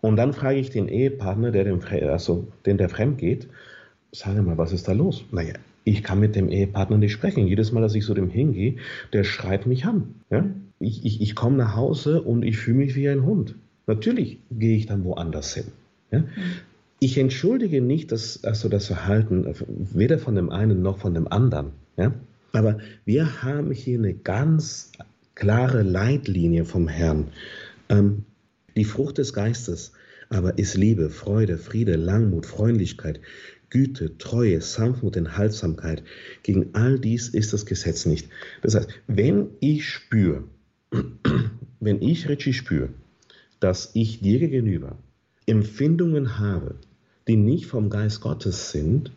Und 0.00 0.16
dann 0.16 0.32
frage 0.32 0.58
ich 0.58 0.70
den 0.70 0.88
Ehepartner, 0.88 1.50
der 1.50 1.64
dem, 1.64 1.80
also 1.82 2.48
den 2.66 2.78
der 2.78 2.88
fremd 2.88 3.18
geht, 3.18 3.48
sage 4.12 4.42
mal, 4.42 4.58
was 4.58 4.72
ist 4.72 4.88
da 4.88 4.92
los? 4.92 5.24
Naja, 5.30 5.54
ich 5.84 6.02
kann 6.02 6.20
mit 6.20 6.34
dem 6.34 6.48
Ehepartner 6.48 6.98
nicht 6.98 7.12
sprechen. 7.12 7.46
Jedes 7.46 7.72
Mal, 7.72 7.80
dass 7.80 7.94
ich 7.94 8.04
so 8.04 8.14
dem 8.14 8.30
hingehe, 8.30 8.76
der 9.12 9.24
schreit 9.24 9.66
mich 9.66 9.84
an. 9.84 10.14
Ja? 10.30 10.44
Ich, 10.84 11.04
ich, 11.04 11.20
ich 11.20 11.34
komme 11.34 11.56
nach 11.56 11.76
Hause 11.76 12.22
und 12.22 12.42
ich 12.42 12.58
fühle 12.58 12.78
mich 12.78 12.94
wie 12.94 13.08
ein 13.08 13.24
Hund. 13.24 13.54
Natürlich 13.86 14.38
gehe 14.50 14.76
ich 14.76 14.86
dann 14.86 15.04
woanders 15.04 15.54
hin. 15.54 15.66
Ja? 16.10 16.20
Mhm. 16.20 16.26
Ich 17.00 17.18
entschuldige 17.18 17.82
nicht 17.82 18.12
das, 18.12 18.44
also 18.44 18.68
das 18.68 18.86
Verhalten 18.86 19.46
weder 19.92 20.18
von 20.18 20.36
dem 20.36 20.50
einen 20.50 20.80
noch 20.80 20.98
von 20.98 21.14
dem 21.14 21.28
anderen. 21.28 21.72
Ja? 21.96 22.12
Aber 22.52 22.78
wir 23.04 23.42
haben 23.42 23.72
hier 23.72 23.98
eine 23.98 24.14
ganz 24.14 24.92
klare 25.34 25.82
Leitlinie 25.82 26.64
vom 26.64 26.88
Herrn. 26.88 27.26
Ähm, 27.88 28.24
die 28.76 28.84
Frucht 28.84 29.18
des 29.18 29.32
Geistes 29.32 29.92
aber 30.30 30.58
ist 30.58 30.76
Liebe, 30.76 31.10
Freude, 31.10 31.58
Friede, 31.58 31.96
Langmut, 31.96 32.46
Freundlichkeit, 32.46 33.20
Güte, 33.70 34.16
Treue, 34.18 34.60
Sanftmut, 34.60 35.16
Enthaltsamkeit. 35.16 36.02
Gegen 36.42 36.70
all 36.74 36.98
dies 36.98 37.28
ist 37.28 37.52
das 37.52 37.66
Gesetz 37.66 38.06
nicht. 38.06 38.28
Das 38.62 38.74
heißt, 38.74 38.88
wenn 39.06 39.48
ich 39.60 39.88
spüre, 39.88 40.44
wenn 41.80 42.02
ich 42.02 42.28
richtig 42.28 42.56
spüre, 42.56 42.88
dass 43.60 43.90
ich 43.94 44.20
dir 44.20 44.38
gegenüber 44.38 44.96
Empfindungen 45.46 46.38
habe, 46.38 46.76
die 47.28 47.36
nicht 47.36 47.66
vom 47.66 47.90
Geist 47.90 48.20
Gottes 48.20 48.70
sind, 48.70 49.12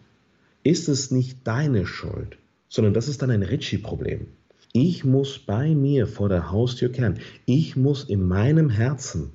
ist 0.64 0.90
es 0.90 1.12
nicht 1.12 1.40
deine 1.46 1.86
Schuld, 1.86 2.38
sondern 2.70 2.94
das 2.94 3.08
ist 3.08 3.22
dann 3.22 3.32
ein 3.32 3.44
Ritchie-Problem. 3.44 4.28
Ich 4.74 5.06
muss 5.06 5.40
bei 5.40 5.74
mir 5.74 6.08
vor 6.08 6.30
der 6.30 6.52
Haustür 6.52 6.90
kehren. 6.90 7.20
Ich 7.46 7.76
muss 7.76 8.04
in 8.04 8.28
meinem 8.28 8.70
Herzen 8.70 9.32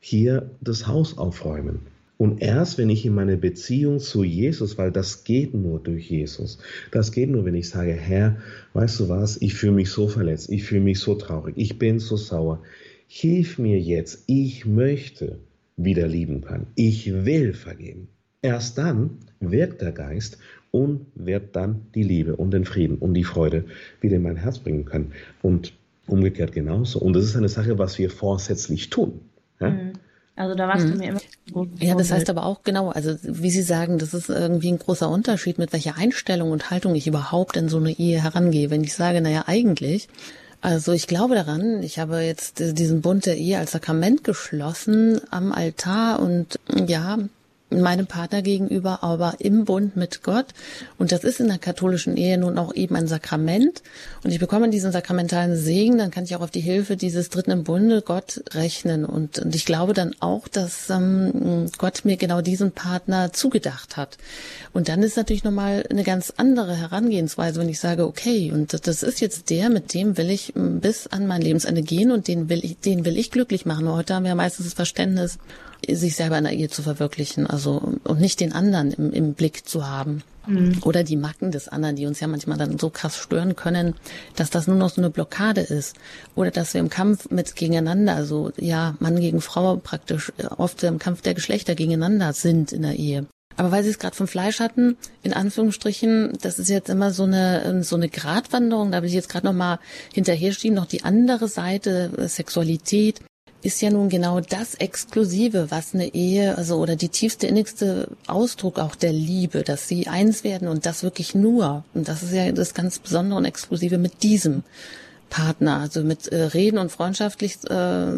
hier 0.00 0.50
das 0.60 0.86
Haus 0.86 1.18
aufräumen. 1.18 1.80
Und 2.18 2.40
erst 2.40 2.78
wenn 2.78 2.88
ich 2.88 3.04
in 3.04 3.14
meine 3.14 3.36
Beziehung 3.36 3.98
zu 3.98 4.24
Jesus, 4.24 4.78
weil 4.78 4.90
das 4.90 5.24
geht 5.24 5.52
nur 5.54 5.80
durch 5.80 6.10
Jesus, 6.10 6.58
das 6.90 7.12
geht 7.12 7.28
nur, 7.28 7.44
wenn 7.44 7.54
ich 7.54 7.68
sage, 7.68 7.92
Herr, 7.92 8.38
weißt 8.72 9.00
du 9.00 9.08
was, 9.08 9.40
ich 9.42 9.54
fühle 9.54 9.72
mich 9.72 9.90
so 9.90 10.08
verletzt, 10.08 10.50
ich 10.50 10.64
fühle 10.64 10.80
mich 10.80 10.98
so 10.98 11.14
traurig, 11.14 11.54
ich 11.58 11.78
bin 11.78 11.98
so 11.98 12.16
sauer, 12.16 12.62
hilf 13.06 13.58
mir 13.58 13.78
jetzt, 13.78 14.24
ich 14.26 14.64
möchte 14.64 15.38
wieder 15.76 16.08
lieben 16.08 16.40
können, 16.40 16.68
ich 16.74 17.12
will 17.26 17.52
vergeben. 17.52 18.08
Erst 18.40 18.78
dann 18.78 19.18
wirkt 19.40 19.82
der 19.82 19.92
Geist 19.92 20.38
und 20.70 21.06
wird 21.14 21.56
dann 21.56 21.86
die 21.94 22.02
Liebe 22.02 22.36
und 22.36 22.52
den 22.52 22.64
Frieden 22.64 22.96
und 22.98 23.14
die 23.14 23.24
Freude 23.24 23.64
wieder 24.00 24.16
in 24.16 24.22
mein 24.22 24.36
Herz 24.36 24.58
bringen 24.58 24.84
können. 24.84 25.12
Und 25.42 25.72
umgekehrt 26.06 26.52
genauso. 26.52 27.00
Und 27.00 27.14
das 27.14 27.24
ist 27.24 27.36
eine 27.36 27.48
Sache, 27.48 27.78
was 27.78 27.98
wir 27.98 28.10
vorsätzlich 28.10 28.90
tun. 28.90 29.20
Ja? 29.60 29.70
Mhm. 29.70 29.85
Also 30.36 30.54
da 30.54 30.68
warst 30.68 30.86
mhm. 30.86 30.92
du 30.92 30.98
mir 30.98 31.08
immer. 31.08 31.66
Ja, 31.80 31.94
das 31.94 32.12
heißt 32.12 32.28
aber 32.28 32.44
auch 32.44 32.62
genau, 32.62 32.90
also 32.90 33.16
wie 33.22 33.50
Sie 33.50 33.62
sagen, 33.62 33.98
das 33.98 34.12
ist 34.12 34.28
irgendwie 34.28 34.70
ein 34.70 34.78
großer 34.78 35.08
Unterschied, 35.08 35.58
mit 35.58 35.72
welcher 35.72 35.96
Einstellung 35.96 36.50
und 36.50 36.70
Haltung 36.70 36.94
ich 36.94 37.06
überhaupt 37.06 37.56
in 37.56 37.70
so 37.70 37.78
eine 37.78 37.92
Ehe 37.92 38.22
herangehe. 38.22 38.70
Wenn 38.70 38.84
ich 38.84 38.94
sage, 38.94 39.22
naja, 39.22 39.44
eigentlich, 39.46 40.08
also 40.60 40.92
ich 40.92 41.06
glaube 41.06 41.34
daran, 41.34 41.82
ich 41.82 41.98
habe 41.98 42.20
jetzt 42.20 42.60
diesen 42.78 43.00
Bund 43.00 43.24
der 43.24 43.38
Ehe 43.38 43.58
als 43.58 43.72
Sakrament 43.72 44.24
geschlossen 44.24 45.20
am 45.30 45.52
Altar 45.52 46.20
und 46.20 46.58
ja, 46.86 47.18
meinem 47.70 48.06
Partner 48.06 48.42
gegenüber, 48.42 49.02
aber 49.02 49.34
im 49.38 49.64
Bund 49.64 49.96
mit 49.96 50.22
Gott. 50.22 50.46
Und 50.98 51.10
das 51.10 51.24
ist 51.24 51.40
in 51.40 51.48
der 51.48 51.58
katholischen 51.58 52.16
Ehe 52.16 52.38
nun 52.38 52.58
auch 52.58 52.74
eben 52.74 52.94
ein 52.94 53.08
Sakrament. 53.08 53.82
Und 54.22 54.30
ich 54.30 54.38
bekomme 54.38 54.70
diesen 54.70 54.92
sakramentalen 54.92 55.56
Segen, 55.56 55.98
dann 55.98 56.10
kann 56.10 56.24
ich 56.24 56.36
auch 56.36 56.42
auf 56.42 56.50
die 56.50 56.60
Hilfe 56.60 56.96
dieses 56.96 57.28
Dritten 57.28 57.50
im 57.50 57.64
Bunde 57.64 58.02
Gott 58.02 58.42
rechnen. 58.50 59.04
Und, 59.04 59.40
und 59.40 59.54
ich 59.54 59.66
glaube 59.66 59.94
dann 59.94 60.14
auch, 60.20 60.46
dass 60.46 60.90
ähm, 60.90 61.66
Gott 61.76 62.04
mir 62.04 62.16
genau 62.16 62.40
diesen 62.40 62.70
Partner 62.70 63.32
zugedacht 63.32 63.96
hat. 63.96 64.16
Und 64.72 64.88
dann 64.88 65.02
ist 65.02 65.16
natürlich 65.16 65.44
nochmal 65.44 65.84
eine 65.90 66.04
ganz 66.04 66.32
andere 66.36 66.76
Herangehensweise, 66.76 67.60
wenn 67.60 67.68
ich 67.68 67.80
sage, 67.80 68.06
okay, 68.06 68.52
und 68.52 68.86
das 68.86 69.02
ist 69.02 69.20
jetzt 69.20 69.50
der, 69.50 69.70
mit 69.70 69.92
dem 69.92 70.16
will 70.16 70.30
ich 70.30 70.52
bis 70.54 71.08
an 71.08 71.26
mein 71.26 71.42
Lebensende 71.42 71.82
gehen 71.82 72.12
und 72.12 72.28
den 72.28 72.48
will 72.48 72.64
ich, 72.64 72.78
den 72.78 73.04
will 73.04 73.18
ich 73.18 73.30
glücklich 73.30 73.66
machen. 73.66 73.88
Heute 73.88 74.14
haben 74.14 74.24
wir 74.24 74.34
meistens 74.34 74.66
das 74.66 74.74
Verständnis, 74.74 75.38
sich 75.88 76.16
selber 76.16 76.38
in 76.38 76.44
der 76.44 76.52
Ehe 76.52 76.68
zu 76.68 76.82
verwirklichen, 76.82 77.46
also 77.56 77.94
und 78.04 78.20
nicht 78.20 78.40
den 78.40 78.52
anderen 78.52 78.92
im, 78.92 79.12
im 79.12 79.34
Blick 79.34 79.66
zu 79.66 79.88
haben. 79.88 80.22
Mhm. 80.46 80.78
Oder 80.82 81.02
die 81.02 81.16
Macken 81.16 81.50
des 81.50 81.68
anderen, 81.68 81.96
die 81.96 82.06
uns 82.06 82.20
ja 82.20 82.28
manchmal 82.28 82.56
dann 82.56 82.78
so 82.78 82.90
krass 82.90 83.16
stören 83.16 83.56
können, 83.56 83.94
dass 84.36 84.50
das 84.50 84.66
nur 84.68 84.76
noch 84.76 84.90
so 84.90 85.00
eine 85.00 85.10
Blockade 85.10 85.62
ist. 85.62 85.96
Oder 86.34 86.50
dass 86.50 86.74
wir 86.74 86.80
im 86.80 86.90
Kampf 86.90 87.30
mit 87.30 87.56
gegeneinander, 87.56 88.14
also 88.14 88.52
ja, 88.56 88.94
Mann 89.00 89.18
gegen 89.18 89.40
Frau 89.40 89.76
praktisch 89.76 90.32
äh, 90.38 90.46
oft 90.46 90.82
im 90.84 90.98
Kampf 90.98 91.22
der 91.22 91.34
Geschlechter 91.34 91.74
gegeneinander 91.74 92.32
sind 92.32 92.72
in 92.72 92.82
der 92.82 92.94
Ehe. 92.94 93.26
Aber 93.56 93.72
weil 93.72 93.82
Sie 93.82 93.90
es 93.90 93.98
gerade 93.98 94.14
vom 94.14 94.28
Fleisch 94.28 94.60
hatten, 94.60 94.98
in 95.22 95.32
Anführungsstrichen, 95.32 96.34
das 96.42 96.58
ist 96.58 96.68
jetzt 96.68 96.90
immer 96.90 97.10
so 97.10 97.22
eine 97.22 97.82
so 97.84 97.96
eine 97.96 98.10
Gratwanderung. 98.10 98.92
Da 98.92 99.00
will 99.00 99.08
ich 99.08 99.14
jetzt 99.14 99.30
gerade 99.30 99.46
noch 99.46 99.54
mal 99.54 99.78
hinterher 100.12 100.52
stehen, 100.52 100.74
noch 100.74 100.84
die 100.84 101.04
andere 101.04 101.48
Seite 101.48 102.10
äh, 102.18 102.28
Sexualität 102.28 103.22
ist 103.66 103.82
ja 103.82 103.90
nun 103.90 104.08
genau 104.08 104.40
das 104.40 104.74
Exklusive, 104.76 105.70
was 105.70 105.94
eine 105.94 106.14
Ehe, 106.14 106.56
also 106.56 106.76
oder 106.76 106.96
die 106.96 107.08
tiefste, 107.08 107.46
innigste 107.46 108.08
Ausdruck 108.26 108.78
auch 108.78 108.94
der 108.94 109.12
Liebe, 109.12 109.62
dass 109.62 109.88
sie 109.88 110.06
eins 110.06 110.44
werden 110.44 110.68
und 110.68 110.86
das 110.86 111.02
wirklich 111.02 111.34
nur. 111.34 111.84
Und 111.92 112.08
das 112.08 112.22
ist 112.22 112.32
ja 112.32 112.50
das 112.52 112.72
ganz 112.72 112.98
Besondere 112.98 113.38
und 113.38 113.44
Exklusive 113.44 113.98
mit 113.98 114.22
diesem. 114.22 114.62
Partner. 115.30 115.80
Also 115.80 116.02
mit 116.02 116.28
äh, 116.28 116.42
Reden 116.42 116.78
und 116.78 116.90
freundschaftlich 116.90 117.56
äh, 117.64 118.12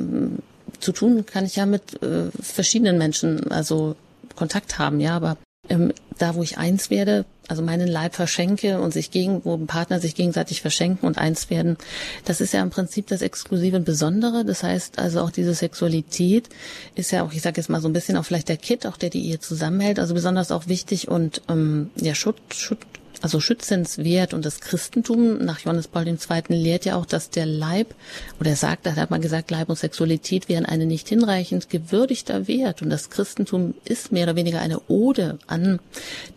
zu 0.80 0.92
tun 0.92 1.26
kann 1.26 1.44
ich 1.44 1.56
ja 1.56 1.66
mit 1.66 2.02
äh, 2.02 2.30
verschiedenen 2.40 2.98
Menschen, 2.98 3.50
also 3.50 3.96
Kontakt 4.36 4.78
haben, 4.78 5.00
ja, 5.00 5.16
aber 5.16 5.36
ähm, 5.68 5.92
da, 6.18 6.34
wo 6.34 6.42
ich 6.42 6.58
eins 6.58 6.90
werde, 6.90 7.24
also 7.48 7.62
meinen 7.62 7.88
Leib 7.88 8.14
verschenke 8.14 8.80
und 8.80 8.92
sich 8.92 9.10
gegen, 9.10 9.44
wo 9.44 9.56
Partner 9.56 10.00
sich 10.00 10.14
gegenseitig 10.14 10.60
verschenken 10.60 11.06
und 11.06 11.18
eins 11.18 11.50
werden, 11.50 11.76
das 12.24 12.40
ist 12.40 12.52
ja 12.52 12.62
im 12.62 12.70
Prinzip 12.70 13.06
das 13.06 13.22
Exklusive 13.22 13.76
und 13.76 13.84
Besondere. 13.84 14.44
Das 14.44 14.62
heißt 14.62 14.98
also 14.98 15.20
auch 15.20 15.30
diese 15.30 15.54
Sexualität 15.54 16.48
ist 16.94 17.10
ja 17.10 17.22
auch, 17.22 17.32
ich 17.32 17.42
sage 17.42 17.60
jetzt 17.60 17.68
mal 17.70 17.80
so 17.80 17.88
ein 17.88 17.92
bisschen 17.92 18.16
auch 18.16 18.24
vielleicht 18.24 18.48
der 18.48 18.56
Kit, 18.56 18.86
auch 18.86 18.96
der 18.96 19.10
die 19.10 19.26
Ehe 19.26 19.40
zusammenhält, 19.40 19.98
also 19.98 20.14
besonders 20.14 20.52
auch 20.52 20.68
wichtig 20.68 21.08
und 21.08 21.42
ähm, 21.48 21.90
ja 21.96 22.14
Schutz, 22.14 22.38
Schutz, 22.54 22.84
also 23.22 23.40
schützenswert. 23.40 24.34
Und 24.34 24.44
das 24.44 24.60
Christentum 24.60 25.38
nach 25.38 25.60
Johannes 25.60 25.88
Paul 25.88 26.06
II. 26.06 26.16
lehrt 26.48 26.84
ja 26.84 26.96
auch, 26.96 27.06
dass 27.06 27.30
der 27.30 27.46
Leib, 27.46 27.94
oder 28.40 28.50
er 28.50 28.56
sagt, 28.56 28.86
da 28.86 28.96
hat 28.96 29.10
man 29.10 29.20
gesagt, 29.20 29.50
Leib 29.50 29.68
und 29.68 29.76
Sexualität 29.76 30.48
wären 30.48 30.66
eine 30.66 30.86
nicht 30.86 31.08
hinreichend 31.08 31.70
gewürdigter 31.70 32.48
Wert. 32.48 32.82
Und 32.82 32.90
das 32.90 33.10
Christentum 33.10 33.74
ist 33.84 34.12
mehr 34.12 34.24
oder 34.24 34.36
weniger 34.36 34.60
eine 34.60 34.80
Ode 34.88 35.38
an 35.46 35.80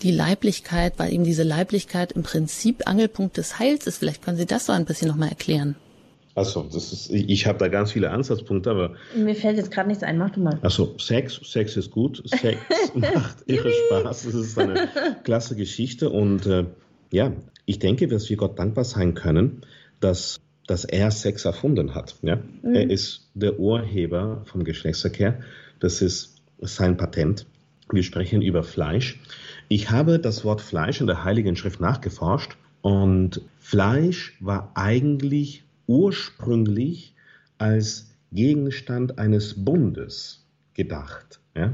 die 0.01 0.11
Leiblichkeit, 0.11 0.93
weil 0.97 1.13
eben 1.13 1.23
diese 1.23 1.43
Leiblichkeit 1.43 2.11
im 2.13 2.23
Prinzip 2.23 2.87
Angelpunkt 2.87 3.37
des 3.37 3.59
Heils 3.59 3.87
ist. 3.87 3.97
Vielleicht 3.97 4.23
können 4.23 4.37
Sie 4.37 4.45
das 4.45 4.65
so 4.65 4.73
ein 4.73 4.85
bisschen 4.85 5.07
nochmal 5.07 5.29
erklären. 5.29 5.75
Also, 6.33 6.63
das 6.71 6.93
ist, 6.93 7.09
ich 7.11 7.45
habe 7.45 7.57
da 7.57 7.67
ganz 7.67 7.91
viele 7.91 8.09
Ansatzpunkte, 8.09 8.71
aber. 8.71 8.95
Mir 9.15 9.35
fällt 9.35 9.57
jetzt 9.57 9.71
gerade 9.71 9.89
nichts 9.89 10.03
ein, 10.03 10.17
mach 10.17 10.29
du 10.29 10.39
mal. 10.39 10.59
Also, 10.61 10.95
Sex, 10.97 11.41
Sex 11.43 11.75
ist 11.75 11.91
gut, 11.91 12.23
Sex 12.25 12.57
macht 12.95 13.37
irre 13.47 13.71
Spaß, 13.71 14.23
das 14.23 14.33
ist 14.33 14.57
eine 14.57 14.87
klasse 15.23 15.55
Geschichte 15.55 16.09
und 16.09 16.45
äh, 16.45 16.65
ja, 17.11 17.33
ich 17.65 17.79
denke, 17.79 18.07
dass 18.07 18.29
wir 18.29 18.37
Gott 18.37 18.57
dankbar 18.57 18.85
sein 18.85 19.13
können, 19.13 19.61
dass, 19.99 20.39
dass 20.67 20.85
er 20.85 21.11
Sex 21.11 21.45
erfunden 21.45 21.95
hat. 21.95 22.15
Ja? 22.21 22.37
Mhm. 22.37 22.73
Er 22.73 22.89
ist 22.89 23.29
der 23.33 23.59
Urheber 23.59 24.43
vom 24.45 24.63
Geschlechtsverkehr, 24.63 25.41
das 25.79 26.01
ist 26.01 26.35
sein 26.59 26.97
Patent. 26.97 27.45
Wir 27.91 28.03
sprechen 28.03 28.41
über 28.41 28.63
Fleisch. 28.63 29.19
Ich 29.67 29.89
habe 29.89 30.19
das 30.19 30.45
Wort 30.45 30.61
Fleisch 30.61 31.01
in 31.01 31.07
der 31.07 31.23
Heiligen 31.25 31.55
Schrift 31.55 31.81
nachgeforscht 31.81 32.55
und 32.81 33.41
Fleisch 33.59 34.37
war 34.39 34.71
eigentlich 34.75 35.63
ursprünglich 35.87 37.15
als 37.57 38.11
Gegenstand 38.31 39.17
eines 39.17 39.65
Bundes 39.65 40.45
gedacht. 40.73 41.39
Ja? 41.55 41.73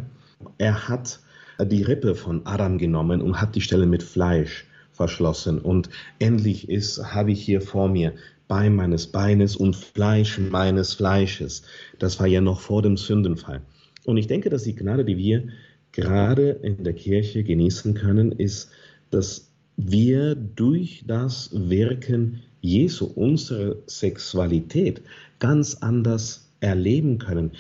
Er 0.58 0.88
hat 0.88 1.20
die 1.60 1.84
Rippe 1.84 2.16
von 2.16 2.46
Adam 2.46 2.78
genommen 2.78 3.22
und 3.22 3.42
hat 3.42 3.56
die 3.56 3.62
Stelle 3.62 3.86
mit 3.86 4.04
Fleisch 4.04 4.66
verschlossen. 4.92 5.60
Und 5.60 5.90
endlich 6.20 6.70
ist, 6.70 7.14
habe 7.14 7.32
ich 7.32 7.44
hier 7.44 7.62
vor 7.62 7.90
mir 7.90 8.14
Bein 8.48 8.76
meines 8.76 9.08
Beines 9.08 9.56
und 9.58 9.76
Fleisch 9.76 10.40
meines 10.40 10.94
Fleisches. 10.94 11.64
Das 12.00 12.20
war 12.20 12.28
ja 12.28 12.40
noch 12.40 12.62
vor 12.62 12.82
dem 12.82 12.96
Sündenfall. 12.96 13.62
Und 14.06 14.18
ich 14.18 14.28
denke, 14.28 14.50
dass 14.50 14.64
die 14.64 14.76
Gnade, 14.76 15.04
die 15.04 15.18
wir 15.18 15.50
gerade 15.92 16.52
in 16.52 16.84
der 16.84 16.94
Kirche 16.94 17.44
genießen 17.44 17.94
können, 17.94 18.32
ist, 18.32 18.72
dass 19.10 19.52
wir 19.78 20.36
durch 20.36 21.04
das 21.08 21.52
Wirken 21.54 22.42
Jesu 22.62 23.06
unsere 23.06 23.84
Sexualität 23.86 25.02
ganz 25.40 25.76
anders 25.76 26.52
erleben 26.60 27.20
können. 27.20 27.52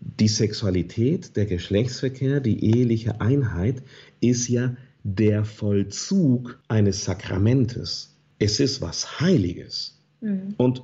Die 0.00 0.28
Sexualität, 0.28 1.36
der 1.36 1.46
Geschlechtsverkehr, 1.46 2.40
die 2.40 2.64
eheliche 2.64 3.20
Einheit 3.20 3.82
ist 4.20 4.48
ja 4.48 4.76
der 5.04 5.44
Vollzug 5.44 6.58
eines 6.68 7.04
Sakramentes. 7.04 8.16
Es 8.38 8.60
ist 8.60 8.82
was 8.82 9.20
Heiliges. 9.20 9.98
Mhm. 10.20 10.54
Und 10.56 10.82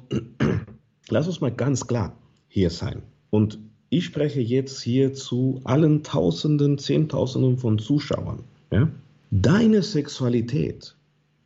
lass 1.09 1.26
uns 1.26 1.41
mal 1.41 1.53
ganz 1.53 1.87
klar 1.87 2.16
hier 2.49 2.70
sein. 2.70 3.03
Und 3.30 3.59
ich 3.89 4.05
spreche 4.05 4.41
jetzt 4.41 4.80
hier 4.82 5.14
zu 5.14 5.61
allen 5.64 6.03
Tausenden, 6.03 6.78
Zehntausenden 6.78 7.59
von 7.59 7.78
Zuschauern. 7.78 8.45
Ja? 8.70 8.89
Deine 9.33 9.83
Sexualität 9.83 10.95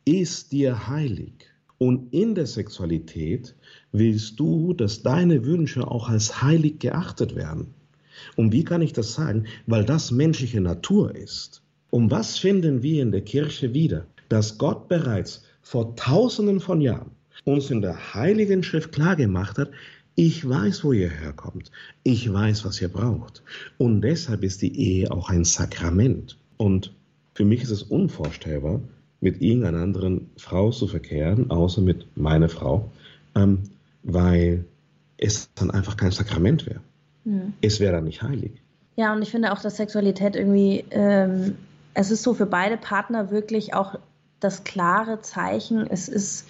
ist 0.05 0.51
dir 0.51 0.87
heilig. 0.87 1.33
Und 1.79 2.13
in 2.13 2.35
der 2.35 2.45
Sexualität 2.45 3.55
willst 3.91 4.39
du, 4.39 4.73
dass 4.73 5.01
deine 5.01 5.45
Wünsche 5.45 5.87
auch 5.87 6.07
als 6.07 6.43
heilig 6.43 6.77
geachtet 6.77 7.35
werden. 7.35 7.73
Und 8.35 8.51
wie 8.51 8.63
kann 8.63 8.83
ich 8.83 8.93
das 8.93 9.13
sagen? 9.13 9.45
Weil 9.65 9.83
das 9.83 10.11
menschliche 10.11 10.61
Natur 10.61 11.15
ist. 11.15 11.63
Und 11.89 12.11
was 12.11 12.37
finden 12.37 12.83
wir 12.83 13.01
in 13.01 13.11
der 13.11 13.21
Kirche 13.21 13.73
wieder? 13.73 14.05
Dass 14.29 14.59
Gott 14.59 14.87
bereits 14.87 15.43
vor 15.63 15.95
tausenden 15.95 16.59
von 16.59 16.81
Jahren 16.81 17.09
uns 17.45 17.71
in 17.71 17.81
der 17.81 18.13
Heiligen 18.13 18.61
Schrift 18.61 18.91
klargemacht 18.91 19.57
hat, 19.57 19.71
ich 20.13 20.47
weiß, 20.47 20.83
wo 20.83 20.93
ihr 20.93 21.09
herkommt. 21.09 21.71
Ich 22.03 22.31
weiß, 22.31 22.63
was 22.63 22.79
ihr 22.79 22.89
braucht. 22.89 23.41
Und 23.79 24.01
deshalb 24.01 24.43
ist 24.43 24.61
die 24.61 24.79
Ehe 24.79 25.09
auch 25.09 25.29
ein 25.29 25.45
Sakrament. 25.45 26.37
Und 26.57 26.93
für 27.33 27.45
mich 27.45 27.63
ist 27.63 27.71
es 27.71 27.83
unvorstellbar, 27.83 28.81
mit 29.19 29.41
irgendeiner 29.41 29.79
anderen 29.79 30.31
Frau 30.37 30.71
zu 30.71 30.87
verkehren, 30.87 31.51
außer 31.51 31.81
mit 31.81 32.17
meiner 32.17 32.49
Frau, 32.49 32.91
ähm, 33.35 33.63
weil 34.03 34.65
es 35.17 35.53
dann 35.53 35.71
einfach 35.71 35.95
kein 35.95 36.11
Sakrament 36.11 36.65
wäre. 36.65 36.81
Mhm. 37.23 37.53
Es 37.61 37.79
wäre 37.79 37.93
dann 37.93 38.05
nicht 38.05 38.23
heilig. 38.23 38.51
Ja, 38.95 39.13
und 39.13 39.21
ich 39.21 39.31
finde 39.31 39.53
auch, 39.53 39.59
dass 39.61 39.77
Sexualität 39.77 40.35
irgendwie, 40.35 40.83
ähm, 40.89 41.55
es 41.93 42.11
ist 42.11 42.23
so 42.23 42.33
für 42.33 42.45
beide 42.47 42.77
Partner 42.77 43.31
wirklich 43.31 43.73
auch 43.73 43.97
das 44.39 44.63
klare 44.63 45.21
Zeichen, 45.21 45.85
es 45.87 46.09
ist 46.09 46.47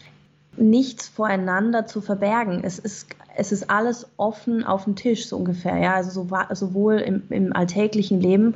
nichts 0.57 1.07
voreinander 1.07 1.87
zu 1.87 2.01
verbergen. 2.01 2.61
Es 2.63 2.79
ist, 2.79 3.07
es 3.35 3.51
ist 3.51 3.69
alles 3.69 4.07
offen 4.17 4.63
auf 4.63 4.85
dem 4.85 4.95
Tisch, 4.95 5.27
so 5.27 5.37
ungefähr. 5.37 5.77
Ja, 5.77 5.95
also 5.95 6.11
so, 6.11 6.27
sowohl 6.53 6.99
im, 6.99 7.23
im 7.29 7.53
alltäglichen 7.53 8.19
Leben 8.19 8.55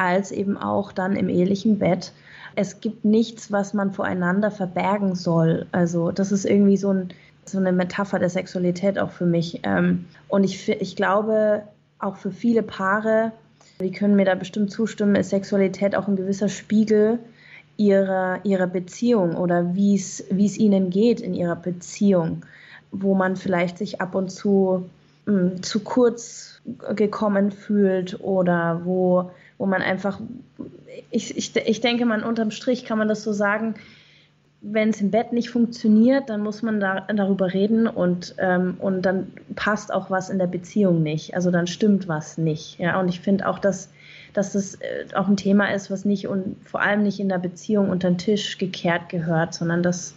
als 0.00 0.32
eben 0.32 0.56
auch 0.56 0.92
dann 0.92 1.14
im 1.14 1.28
ehelichen 1.28 1.78
Bett 1.78 2.12
es 2.56 2.80
gibt 2.80 3.04
nichts, 3.04 3.52
was 3.52 3.74
man 3.74 3.92
voreinander 3.92 4.50
verbergen 4.50 5.14
soll. 5.14 5.66
Also 5.72 6.10
das 6.10 6.32
ist 6.32 6.44
irgendwie 6.44 6.76
so, 6.76 6.92
ein, 6.92 7.08
so 7.44 7.58
eine 7.58 7.72
Metapher 7.72 8.18
der 8.18 8.30
Sexualität 8.30 8.98
auch 8.98 9.10
für 9.10 9.26
mich. 9.26 9.60
Ähm, 9.62 10.06
und 10.28 10.44
ich, 10.44 10.68
ich 10.68 10.96
glaube, 10.96 11.62
auch 11.98 12.16
für 12.16 12.30
viele 12.30 12.62
Paare, 12.62 13.32
die 13.80 13.92
können 13.92 14.16
mir 14.16 14.24
da 14.24 14.34
bestimmt 14.34 14.70
zustimmen, 14.70 15.14
ist 15.14 15.30
Sexualität 15.30 15.94
auch 15.96 16.08
ein 16.08 16.16
gewisser 16.16 16.48
Spiegel 16.48 17.18
ihrer, 17.76 18.40
ihrer 18.44 18.66
Beziehung 18.66 19.36
oder 19.36 19.74
wie 19.74 19.94
es 19.94 20.58
ihnen 20.58 20.90
geht 20.90 21.20
in 21.20 21.34
ihrer 21.34 21.56
Beziehung, 21.56 22.44
wo 22.90 23.14
man 23.14 23.36
vielleicht 23.36 23.78
sich 23.78 24.00
ab 24.00 24.14
und 24.14 24.30
zu 24.30 24.90
mh, 25.26 25.32
hm, 25.32 25.62
zu 25.62 25.80
kurz 25.80 26.60
gekommen 26.94 27.52
fühlt 27.52 28.20
oder 28.20 28.82
wo 28.84 29.30
wo 29.60 29.66
man 29.66 29.82
einfach, 29.82 30.18
ich, 31.10 31.36
ich, 31.36 31.54
ich 31.54 31.80
denke 31.82 32.06
man 32.06 32.24
unterm 32.24 32.50
Strich 32.50 32.86
kann 32.86 32.96
man 32.96 33.08
das 33.08 33.22
so 33.22 33.34
sagen, 33.34 33.74
wenn 34.62 34.88
es 34.88 35.02
im 35.02 35.10
Bett 35.10 35.34
nicht 35.34 35.50
funktioniert, 35.50 36.30
dann 36.30 36.42
muss 36.42 36.62
man 36.62 36.80
da, 36.80 37.00
darüber 37.14 37.52
reden 37.52 37.86
und, 37.86 38.34
ähm, 38.38 38.76
und 38.78 39.02
dann 39.02 39.32
passt 39.56 39.92
auch 39.92 40.10
was 40.10 40.30
in 40.30 40.38
der 40.38 40.46
Beziehung 40.46 41.02
nicht. 41.02 41.34
Also 41.34 41.50
dann 41.50 41.66
stimmt 41.66 42.08
was 42.08 42.38
nicht. 42.38 42.78
Ja? 42.78 42.98
Und 42.98 43.08
ich 43.10 43.20
finde 43.20 43.46
auch, 43.46 43.58
dass, 43.58 43.90
dass 44.32 44.54
das 44.54 44.76
äh, 44.76 45.14
auch 45.14 45.28
ein 45.28 45.36
Thema 45.36 45.74
ist, 45.74 45.90
was 45.90 46.06
nicht 46.06 46.26
und 46.26 46.56
vor 46.66 46.80
allem 46.80 47.02
nicht 47.02 47.20
in 47.20 47.28
der 47.28 47.38
Beziehung 47.38 47.90
unter 47.90 48.08
den 48.08 48.16
Tisch 48.18 48.56
gekehrt 48.56 49.10
gehört, 49.10 49.52
sondern 49.52 49.82
dass, 49.82 50.14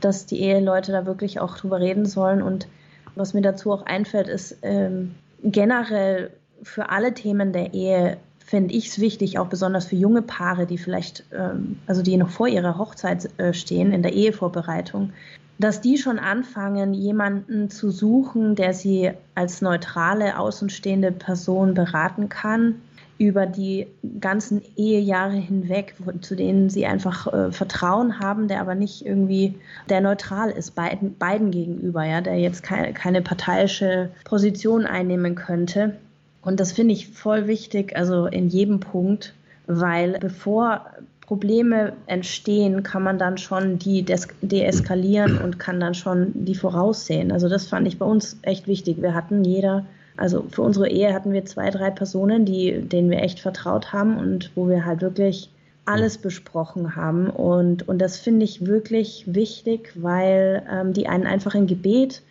dass 0.00 0.26
die 0.26 0.40
Eheleute 0.40 0.90
da 0.90 1.06
wirklich 1.06 1.38
auch 1.38 1.56
drüber 1.56 1.78
reden 1.78 2.06
sollen. 2.06 2.42
Und 2.42 2.66
was 3.14 3.32
mir 3.32 3.42
dazu 3.42 3.70
auch 3.70 3.86
einfällt, 3.86 4.26
ist 4.26 4.58
ähm, 4.62 5.14
generell 5.44 6.30
für 6.64 6.90
alle 6.90 7.14
Themen 7.14 7.52
der 7.52 7.74
Ehe 7.74 8.16
finde 8.44 8.74
ich 8.74 8.88
es 8.88 8.98
wichtig, 8.98 9.38
auch 9.38 9.48
besonders 9.48 9.86
für 9.86 9.96
junge 9.96 10.22
Paare, 10.22 10.66
die 10.66 10.78
vielleicht, 10.78 11.24
ähm, 11.32 11.78
also 11.86 12.02
die 12.02 12.16
noch 12.16 12.30
vor 12.30 12.48
ihrer 12.48 12.78
Hochzeit 12.78 13.28
äh, 13.38 13.52
stehen, 13.54 13.92
in 13.92 14.02
der 14.02 14.12
Ehevorbereitung, 14.12 15.12
dass 15.58 15.80
die 15.80 15.96
schon 15.96 16.18
anfangen, 16.18 16.92
jemanden 16.92 17.70
zu 17.70 17.90
suchen, 17.90 18.56
der 18.56 18.74
sie 18.74 19.12
als 19.34 19.62
neutrale, 19.62 20.38
außenstehende 20.38 21.12
Person 21.12 21.74
beraten 21.74 22.28
kann 22.28 22.76
über 23.18 23.46
die 23.46 23.86
ganzen 24.18 24.62
Ehejahre 24.76 25.36
hinweg, 25.36 25.94
zu 26.22 26.34
denen 26.34 26.70
sie 26.70 26.86
einfach 26.86 27.32
äh, 27.32 27.52
Vertrauen 27.52 28.18
haben, 28.18 28.48
der 28.48 28.60
aber 28.60 28.74
nicht 28.74 29.06
irgendwie, 29.06 29.54
der 29.88 30.00
neutral 30.00 30.50
ist 30.50 30.74
beiden, 30.74 31.16
beiden 31.16 31.52
gegenüber, 31.52 32.04
ja, 32.04 32.20
der 32.20 32.38
jetzt 32.38 32.64
keine, 32.64 32.92
keine 32.92 33.22
parteiische 33.22 34.10
Position 34.24 34.86
einnehmen 34.86 35.36
könnte 35.36 35.96
und 36.42 36.60
das 36.60 36.72
finde 36.72 36.92
ich 36.92 37.08
voll 37.08 37.46
wichtig, 37.46 37.96
also 37.96 38.26
in 38.26 38.48
jedem 38.48 38.80
Punkt, 38.80 39.34
weil 39.66 40.18
bevor 40.18 40.86
Probleme 41.20 41.94
entstehen, 42.06 42.82
kann 42.82 43.02
man 43.02 43.18
dann 43.18 43.38
schon 43.38 43.78
die 43.78 44.04
deeskalieren 44.04 45.38
und 45.38 45.58
kann 45.58 45.80
dann 45.80 45.94
schon 45.94 46.32
die 46.34 46.56
voraussehen. 46.56 47.32
Also 47.32 47.48
das 47.48 47.68
fand 47.68 47.86
ich 47.86 47.98
bei 47.98 48.04
uns 48.04 48.38
echt 48.42 48.66
wichtig. 48.66 49.00
Wir 49.00 49.14
hatten 49.14 49.44
jeder, 49.44 49.86
also 50.16 50.44
für 50.50 50.62
unsere 50.62 50.88
Ehe 50.90 51.14
hatten 51.14 51.32
wir 51.32 51.44
zwei, 51.44 51.70
drei 51.70 51.90
Personen, 51.90 52.44
die, 52.44 52.80
denen 52.82 53.08
wir 53.08 53.22
echt 53.22 53.40
vertraut 53.40 53.92
haben 53.92 54.18
und 54.18 54.50
wo 54.56 54.68
wir 54.68 54.84
halt 54.84 55.00
wirklich 55.00 55.48
alles 55.84 56.18
besprochen 56.18 56.96
haben. 56.96 57.30
Und, 57.30 57.88
und 57.88 57.98
das 57.98 58.18
finde 58.18 58.44
ich 58.44 58.66
wirklich 58.66 59.24
wichtig, 59.26 59.92
weil 59.94 60.64
ähm, 60.70 60.92
die 60.92 61.08
einen 61.08 61.26
einfach 61.26 61.54
im 61.54 61.66
Gebet 61.66 62.22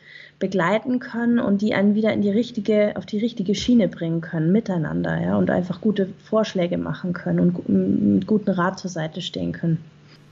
begleiten 0.41 0.99
können 0.99 1.39
und 1.39 1.61
die 1.61 1.73
einen 1.73 1.95
wieder 1.95 2.11
in 2.11 2.21
die 2.21 2.29
richtige, 2.29 2.97
auf 2.97 3.05
die 3.05 3.19
richtige 3.19 3.55
Schiene 3.55 3.87
bringen 3.87 4.19
können, 4.19 4.51
miteinander, 4.51 5.21
ja, 5.21 5.37
und 5.37 5.49
einfach 5.49 5.79
gute 5.79 6.09
Vorschläge 6.25 6.77
machen 6.77 7.13
können 7.13 7.39
und 7.39 7.69
mit 7.69 8.27
guten 8.27 8.49
Rat 8.49 8.77
zur 8.79 8.89
Seite 8.89 9.21
stehen 9.21 9.53
können. 9.53 9.77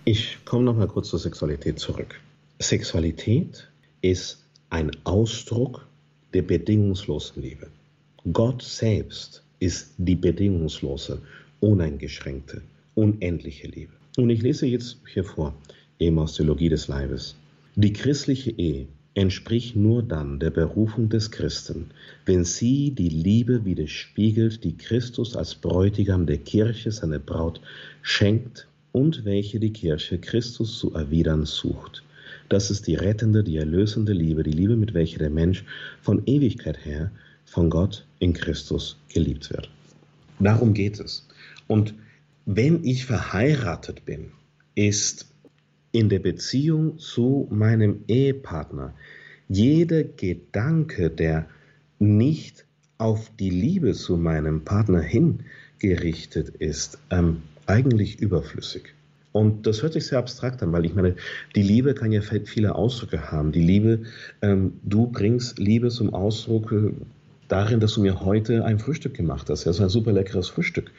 Ich 0.04 0.40
komme 0.44 0.66
noch 0.66 0.76
mal 0.76 0.88
kurz 0.88 1.10
zur 1.10 1.20
Sexualität 1.20 1.80
zurück. 1.80 2.20
Sexualität 2.60 3.70
ist 4.02 4.44
ein 4.70 4.92
Ausdruck 5.06 5.88
der 6.34 6.42
bedingungslosen 6.42 7.42
Liebe. 7.42 7.68
Gott 8.34 8.64
selbst 8.64 9.44
ist 9.60 9.94
die 9.98 10.16
bedingungslose, 10.16 11.22
uneingeschränkte, 11.60 12.62
unendliche 12.96 13.68
Liebe. 13.68 13.94
Und 14.18 14.30
ich 14.32 14.42
lese 14.42 14.66
jetzt 14.66 14.98
hier 15.14 15.24
vor, 15.24 15.54
eben 16.00 16.18
aus 16.18 16.34
Theologie 16.34 16.70
des 16.70 16.88
Leibes. 16.88 17.36
Die 17.76 17.94
christliche 17.94 18.52
Ehe 18.52 18.88
entspricht 19.14 19.76
nur 19.76 20.04
dann 20.04 20.40
der 20.40 20.52
Berufung 20.52 21.10
des 21.10 21.32
Christen, 21.32 21.92
wenn 22.26 22.46
sie 22.46 22.92
die 22.92 23.10
Liebe 23.10 23.66
widerspiegelt, 23.66 24.64
die 24.64 24.78
Christus 24.78 25.36
als 25.36 25.56
Bräutigam 25.56 26.26
der 26.26 26.38
Kirche 26.38 26.92
seine 26.92 27.20
Braut 27.20 27.60
schenkt 28.02 28.68
und 28.92 29.26
welche 29.26 29.60
die 29.60 29.74
Kirche 29.74 30.20
Christus 30.20 30.78
zu 30.80 30.94
erwidern 30.94 31.46
sucht. 31.46 32.04
Das 32.48 32.72
ist 32.72 32.88
die 32.88 32.96
rettende, 32.96 33.44
die 33.44 33.58
erlösende 33.58 34.14
Liebe, 34.14 34.44
die 34.44 34.52
Liebe, 34.52 34.76
mit 34.76 34.94
welcher 34.94 35.20
der 35.20 35.30
Mensch 35.30 35.64
von 36.02 36.24
Ewigkeit 36.26 36.84
her 36.86 37.12
von 37.46 37.70
Gott 37.70 38.06
in 38.20 38.34
Christus 38.34 38.98
geliebt 39.14 39.50
wird. 39.52 39.70
Darum 40.40 40.74
geht 40.74 41.00
es. 41.00 41.28
Und 41.68 41.94
wenn 42.46 42.84
ich 42.84 43.06
verheiratet 43.06 44.06
bin, 44.06 44.32
ist 44.76 45.29
in 45.92 46.10
der 46.10 46.20
Beziehung 46.20 46.98
zu 47.00 47.48
meinem 47.52 48.04
Ehepartner 48.08 48.94
jeder 49.48 50.04
Gedanke, 50.04 51.10
der 51.10 51.48
nicht 51.98 52.66
auf 52.98 53.32
die 53.40 53.50
Liebe 53.50 53.94
zu 53.94 54.18
meinem 54.18 54.64
Partner 54.64 55.02
hingerichtet 55.02 56.50
ist, 56.50 57.00
ähm, 57.10 57.42
eigentlich 57.66 58.20
überflüssig. 58.20 58.94
Und 59.32 59.68
das 59.68 59.84
hört 59.84 59.94
sich 59.94 60.08
sehr 60.08 60.20
abstrakt 60.20 60.64
an, 60.64 60.72
weil 60.72 60.86
ich 60.86 60.96
meine, 60.96 61.16
die 61.56 61.62
Liebe 61.62 61.94
kann 61.94 62.12
ja 62.12 62.22
viele 62.22 62.76
Ausdrücke 62.76 63.32
haben. 63.32 63.52
Die 63.52 63.62
Liebe, 63.62 64.04
ähm, 64.42 64.74
du 64.84 65.08
bringst 65.08 65.60
Liebe 65.60 65.90
zum 65.90 66.14
Ausdruck 66.14 66.72
äh, 66.72 66.92
darin, 67.48 67.80
dass 67.80 67.94
du 67.94 68.02
mir 68.02 68.22
heute 68.22 68.66
ein 68.66 68.80
Frühstück 68.80 69.14
gemacht 69.14 69.50
hast. 69.50 69.66
Ja, 69.66 69.74
so 69.74 69.84
ein 69.84 69.90
super 69.90 70.12
leckeres 70.12 70.50
Frühstück. 70.50 70.92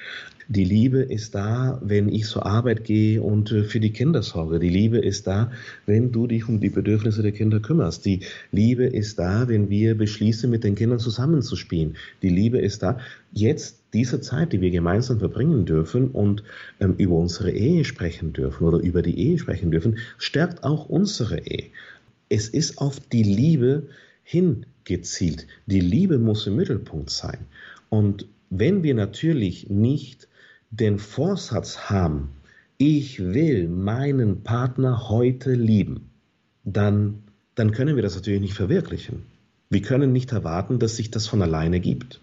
Die 0.53 0.65
Liebe 0.65 0.99
ist 0.99 1.37
da, 1.37 1.81
wenn 1.81 2.09
ich 2.09 2.25
zur 2.25 2.45
Arbeit 2.45 2.83
gehe 2.83 3.23
und 3.23 3.53
äh, 3.53 3.63
für 3.63 3.79
die 3.79 3.93
Kinder 3.93 4.21
sorge. 4.21 4.59
Die 4.59 4.69
Liebe 4.69 4.99
ist 4.99 5.29
da, 5.29 5.53
wenn 5.87 6.11
du 6.11 6.27
dich 6.27 6.49
um 6.49 6.59
die 6.59 6.71
Bedürfnisse 6.71 7.23
der 7.23 7.31
Kinder 7.31 7.61
kümmerst. 7.61 8.05
Die 8.05 8.23
Liebe 8.51 8.85
ist 8.85 9.21
da, 9.21 9.47
wenn 9.47 9.71
wir 9.71 9.97
beschließen, 9.97 10.51
mit 10.51 10.65
den 10.65 10.75
Kindern 10.75 10.99
zusammenzuspielen. 10.99 11.95
Die 12.23 12.31
Liebe 12.31 12.59
ist 12.59 12.83
da. 12.83 12.99
Jetzt 13.31 13.79
diese 13.93 14.21
Zeit, 14.21 14.53
die 14.53 14.61
wir 14.61 14.73
gemeinsam 14.73 15.21
verbringen 15.21 15.67
dürfen 15.67 16.09
und 16.09 16.43
ähm, 16.81 16.97
über 16.99 17.15
unsere 17.15 17.53
Ehe 17.53 17.85
sprechen 17.85 18.33
dürfen 18.33 18.65
oder 18.65 18.79
über 18.79 19.03
die 19.03 19.21
Ehe 19.21 19.39
sprechen 19.39 19.71
dürfen, 19.71 19.99
stärkt 20.19 20.65
auch 20.65 20.89
unsere 20.89 21.47
Ehe. 21.47 21.67
Es 22.29 22.49
ist 22.49 22.79
auf 22.79 22.99
die 22.99 23.23
Liebe 23.23 23.85
hingezielt. 24.25 25.47
Die 25.67 25.79
Liebe 25.79 26.19
muss 26.19 26.49
im 26.49 26.57
Mittelpunkt 26.57 27.11
sein. 27.11 27.39
Und 27.89 28.27
wenn 28.51 28.83
wir 28.83 28.97
natürlich 28.97 29.71
nicht 29.71 30.27
den 30.71 30.99
Vorsatz 30.99 31.91
haben, 31.91 32.31
ich 32.79 33.19
will 33.19 33.69
meinen 33.69 34.43
Partner 34.43 35.09
heute 35.09 35.53
lieben, 35.53 36.11
dann, 36.65 37.23
dann 37.55 37.73
können 37.73 37.97
wir 37.97 38.03
das 38.03 38.15
natürlich 38.15 38.41
nicht 38.41 38.55
verwirklichen. 38.55 39.27
Wir 39.69 39.83
können 39.83 40.13
nicht 40.13 40.33
erwarten, 40.33 40.79
dass 40.79 40.97
sich 40.97 41.11
das 41.11 41.27
von 41.27 41.43
alleine 41.43 41.81
gibt. 41.81 42.21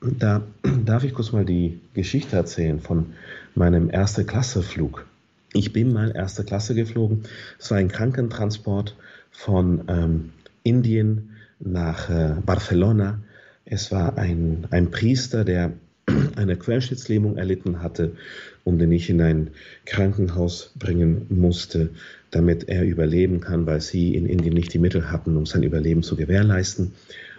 Da 0.00 0.42
darf 0.84 1.04
ich 1.04 1.14
kurz 1.14 1.32
mal 1.32 1.44
die 1.44 1.80
Geschichte 1.94 2.36
erzählen 2.36 2.80
von 2.80 3.14
meinem 3.54 3.90
erste 3.90 4.24
Klasse 4.24 4.62
Flug. 4.62 5.06
Ich 5.52 5.72
bin 5.72 5.92
mal 5.92 6.12
erste 6.14 6.44
Klasse 6.44 6.74
geflogen. 6.74 7.22
Es 7.58 7.70
war 7.70 7.78
ein 7.78 7.88
Krankentransport 7.88 8.96
von 9.30 9.84
ähm, 9.88 10.32
Indien 10.64 11.30
nach 11.60 12.10
äh, 12.10 12.34
Barcelona. 12.44 13.20
Es 13.64 13.92
war 13.92 14.18
ein, 14.18 14.66
ein 14.70 14.90
Priester, 14.90 15.44
der 15.44 15.72
eine 16.36 16.56
Querschnittslähmung 16.56 17.36
erlitten 17.36 17.82
hatte 17.82 18.16
und 18.64 18.78
den 18.78 18.92
ich 18.92 19.10
in 19.10 19.20
ein 19.20 19.50
Krankenhaus 19.84 20.72
bringen 20.78 21.26
musste, 21.28 21.90
damit 22.30 22.68
er 22.68 22.84
überleben 22.84 23.40
kann, 23.40 23.66
weil 23.66 23.80
sie 23.80 24.14
in 24.14 24.26
Indien 24.26 24.54
nicht 24.54 24.72
die 24.74 24.78
Mittel 24.78 25.10
hatten, 25.10 25.36
um 25.36 25.46
sein 25.46 25.62
Überleben 25.62 26.02
zu 26.02 26.16
gewährleisten. 26.16 26.92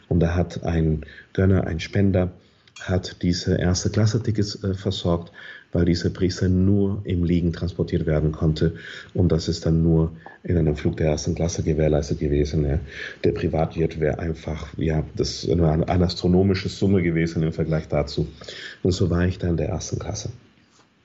Und 0.07 0.20
da 0.20 0.36
hat 0.36 0.63
ein 0.63 1.01
Gönner, 1.34 1.68
ein 1.68 1.80
Spender, 1.80 2.32
hat 2.82 3.22
diese 3.22 3.55
erste 3.55 3.89
Klasse-Tickets 3.89 4.63
äh, 4.63 4.74
versorgt, 4.74 5.32
weil 5.76 5.86
dieser 5.86 6.09
Priester 6.09 6.49
nur 6.49 7.01
im 7.03 7.23
Liegen 7.23 7.53
transportiert 7.53 8.05
werden 8.05 8.32
konnte. 8.32 8.76
Und 9.13 9.32
das 9.32 9.47
ist 9.47 9.65
dann 9.65 9.84
nur 9.84 10.13
in 10.43 10.57
einem 10.57 10.76
Flug 10.76 10.97
der 10.97 11.07
ersten 11.07 11.36
Klasse 11.36 11.63
gewährleistet 11.63 12.19
gewesen. 12.19 12.65
Ja. 12.65 12.80
Der 13.23 13.34
Privatjet 13.34 13.99
wäre 13.99 14.17
einfach, 14.19 14.69
ja, 14.78 15.03
das 15.15 15.43
ist 15.43 15.49
eine, 15.51 15.88
eine 15.88 16.05
astronomische 16.05 16.69
Summe 16.69 17.03
gewesen 17.03 17.43
im 17.43 17.51
Vergleich 17.51 17.88
dazu. 17.89 18.28
Und 18.82 18.93
so 18.93 19.09
war 19.09 19.28
ich 19.28 19.38
dann 19.38 19.51
in 19.51 19.57
der 19.57 19.69
ersten 19.69 19.99
Klasse. 19.99 20.30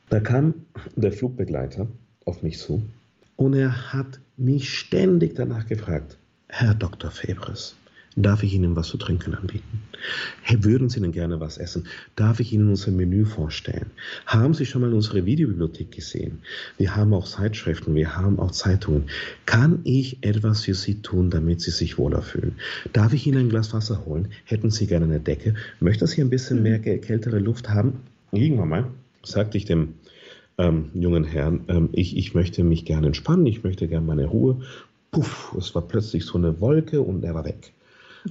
Da 0.09 0.21
kam 0.21 0.55
der 0.97 1.13
Flugbegleiter 1.13 1.89
auf 2.25 2.43
mich 2.43 2.59
zu 2.59 2.83
und 3.37 3.55
er 3.55 3.93
hat 3.93 4.21
mich 4.37 4.69
ständig 4.79 5.35
danach 5.35 5.67
gefragt, 5.67 6.19
Herr 6.49 6.75
Dr. 6.75 7.11
Febres, 7.11 7.75
Darf 8.17 8.43
ich 8.43 8.55
Ihnen 8.55 8.75
was 8.75 8.89
zu 8.89 8.97
trinken 8.97 9.35
anbieten? 9.35 9.83
Hey, 10.43 10.65
würden 10.65 10.89
Sie 10.89 11.01
denn 11.01 11.13
gerne 11.13 11.39
was 11.39 11.59
essen? 11.59 11.87
Darf 12.17 12.41
ich 12.41 12.53
Ihnen 12.53 12.69
unser 12.69 12.91
Menü 12.91 13.25
vorstellen? 13.25 13.87
Haben 14.27 14.53
Sie 14.53 14.67
schon 14.67 14.81
mal 14.81 14.93
unsere 14.93 15.27
Videobibliothek 15.27 15.93
gesehen? 15.93 16.41
Wir 16.77 16.97
haben 16.97 17.15
auch 17.15 17.27
Zeitschriften, 17.27 17.95
wir 17.95 18.17
haben 18.17 18.41
auch 18.41 18.51
Zeitungen. 18.51 19.05
Kann 19.47 19.81
ich 19.85 20.25
etwas 20.25 20.65
für 20.65 20.75
Sie 20.75 21.03
tun, 21.03 21.31
damit 21.31 21.61
Sie 21.61 21.71
sich 21.71 21.99
wohler 21.99 22.23
fühlen? 22.23 22.57
Darf 22.93 23.13
ich 23.13 23.27
Ihnen 23.29 23.39
ein 23.39 23.49
Glas 23.49 23.73
Wasser 23.73 24.05
holen? 24.05 24.29
Hätten 24.45 24.71
Sie 24.71 24.89
gerne 24.89 25.05
eine 25.05 25.21
Decke? 25.21 25.55
Möchten 25.79 26.07
Sie 26.09 26.21
ein 26.21 26.31
bisschen 26.31 26.63
mehr 26.63 26.81
kältere 26.81 27.39
Luft 27.39 27.69
haben? 27.69 28.01
Irgendwann 28.33 28.69
mal 28.69 28.87
sagte 29.23 29.57
ich 29.57 29.67
dem 29.67 29.95
ähm, 30.59 30.91
jungen 30.95 31.25
Herrn, 31.25 31.65
ähm, 31.69 31.89
ich, 31.93 32.17
ich 32.17 32.35
möchte 32.35 32.65
mich 32.65 32.85
gerne 32.85 33.09
entspannen, 33.09 33.47
ich 33.47 33.63
möchte 33.63 33.87
gerne 33.87 34.07
meine 34.07 34.27
Ruhe. 34.27 34.63
Puff, 35.11 35.55
es 35.59 35.75
war 35.75 35.83
plötzlich 35.83 36.25
so 36.25 36.39
eine 36.39 36.61
Wolke 36.61 37.01
und 37.03 37.25
er 37.25 37.35
war 37.35 37.45
weg. 37.45 37.73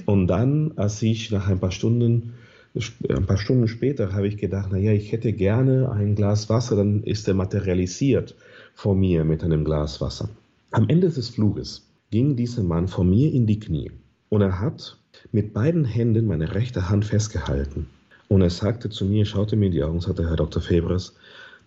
Und 0.05 0.27
dann, 0.27 0.73
als 0.75 1.01
ich 1.01 1.31
nach 1.31 1.47
ein 1.47 1.59
paar 1.59 1.71
Stunden, 1.71 2.33
ein 3.09 3.25
paar 3.25 3.37
Stunden 3.37 3.67
später, 3.67 4.13
habe 4.13 4.27
ich 4.27 4.37
gedacht, 4.37 4.71
naja, 4.71 4.91
ich 4.91 5.11
hätte 5.11 5.33
gerne 5.33 5.91
ein 5.91 6.15
Glas 6.15 6.49
Wasser, 6.49 6.75
dann 6.75 7.03
ist 7.03 7.27
er 7.27 7.33
materialisiert 7.33 8.35
vor 8.75 8.95
mir 8.95 9.23
mit 9.23 9.43
einem 9.43 9.65
Glas 9.65 9.99
Wasser. 10.01 10.29
Am 10.71 10.87
Ende 10.87 11.09
des 11.09 11.29
Fluges 11.29 11.87
ging 12.11 12.35
dieser 12.35 12.63
Mann 12.63 12.87
vor 12.87 13.03
mir 13.03 13.31
in 13.31 13.47
die 13.47 13.59
Knie 13.59 13.91
und 14.29 14.41
er 14.41 14.59
hat 14.59 14.97
mit 15.31 15.53
beiden 15.53 15.85
Händen 15.85 16.27
meine 16.27 16.53
rechte 16.53 16.89
Hand 16.89 17.05
festgehalten. 17.05 17.87
Und 18.27 18.41
er 18.41 18.51
sagte 18.51 18.89
zu 18.89 19.05
mir, 19.05 19.25
schaute 19.25 19.55
mir 19.55 19.67
in 19.67 19.71
die 19.71 19.83
Augen 19.83 19.95
und 19.95 20.01
sagte, 20.01 20.29
Herr 20.29 20.35
Dr. 20.35 20.61
Febres, 20.61 21.15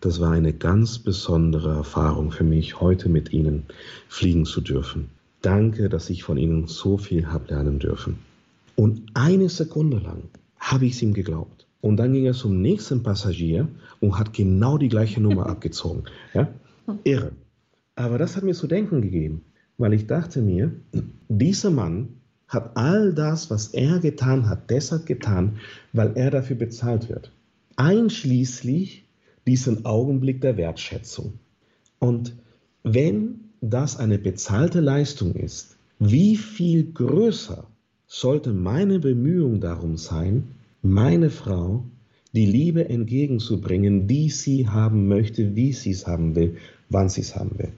das 0.00 0.20
war 0.20 0.30
eine 0.30 0.52
ganz 0.52 0.98
besondere 0.98 1.74
Erfahrung 1.74 2.30
für 2.30 2.44
mich, 2.44 2.80
heute 2.80 3.08
mit 3.08 3.32
Ihnen 3.32 3.64
fliegen 4.08 4.44
zu 4.44 4.60
dürfen. 4.60 5.10
Danke, 5.43 5.88
dass 5.88 6.09
ich 6.09 6.22
von 6.22 6.38
Ihnen 6.38 6.68
so 6.68 6.97
viel 6.97 7.26
habe 7.26 7.49
lernen 7.49 7.78
dürfen. 7.78 8.18
Und 8.76 9.03
eine 9.14 9.49
Sekunde 9.49 9.99
lang 9.99 10.22
habe 10.57 10.86
ich 10.86 10.95
es 10.95 11.03
ihm 11.03 11.12
geglaubt. 11.12 11.66
Und 11.80 11.97
dann 11.97 12.12
ging 12.12 12.24
er 12.24 12.32
zum 12.32 12.62
nächsten 12.62 13.03
Passagier 13.03 13.68
und 14.01 14.18
hat 14.18 14.32
genau 14.32 14.78
die 14.78 14.88
gleiche 14.88 15.20
Nummer 15.20 15.47
abgezogen. 15.51 16.05
Ja? 16.32 16.49
Irre. 17.05 17.32
Aber 17.97 18.18
das 18.18 18.36
hat 18.36 18.45
mir 18.45 18.55
zu 18.55 18.68
denken 18.68 19.03
gegeben, 19.03 19.45
weil 19.78 19.93
ich 19.93 20.07
dachte 20.07 20.40
mir, 20.40 20.72
dieser 21.28 21.70
Mann 21.70 22.20
hat 22.47 22.76
all 22.76 23.12
das, 23.12 23.51
was 23.51 23.68
er 23.68 23.99
getan 23.99 24.49
hat, 24.49 24.70
deshalb 24.70 25.07
getan, 25.07 25.59
weil 25.93 26.12
er 26.16 26.30
dafür 26.30 26.57
bezahlt 26.57 27.09
wird. 27.09 27.32
Einschließlich 27.76 29.09
diesen 29.47 29.84
Augenblick 29.84 30.40
der 30.40 30.57
Wertschätzung. 30.57 31.34
Und 31.99 32.36
wenn 32.84 33.51
das 33.62 33.96
eine 33.96 34.18
bezahlte 34.18 34.80
Leistung 34.80 35.34
ist, 35.34 35.76
wie 36.00 36.36
viel 36.36 36.92
größer 36.92 37.64
sollte 38.08 38.52
meine 38.52 38.98
Bemühung 38.98 39.60
darum 39.60 39.96
sein, 39.96 40.48
meine 40.82 41.30
Frau 41.30 41.84
die 42.32 42.44
Liebe 42.44 42.88
entgegenzubringen, 42.88 44.08
die 44.08 44.30
sie 44.30 44.68
haben 44.68 45.06
möchte, 45.06 45.54
wie 45.54 45.72
sie 45.72 45.92
es 45.92 46.06
haben 46.08 46.34
will, 46.34 46.56
wann 46.90 47.08
sie 47.08 47.20
es 47.20 47.36
haben 47.36 47.56
will. 47.56 47.72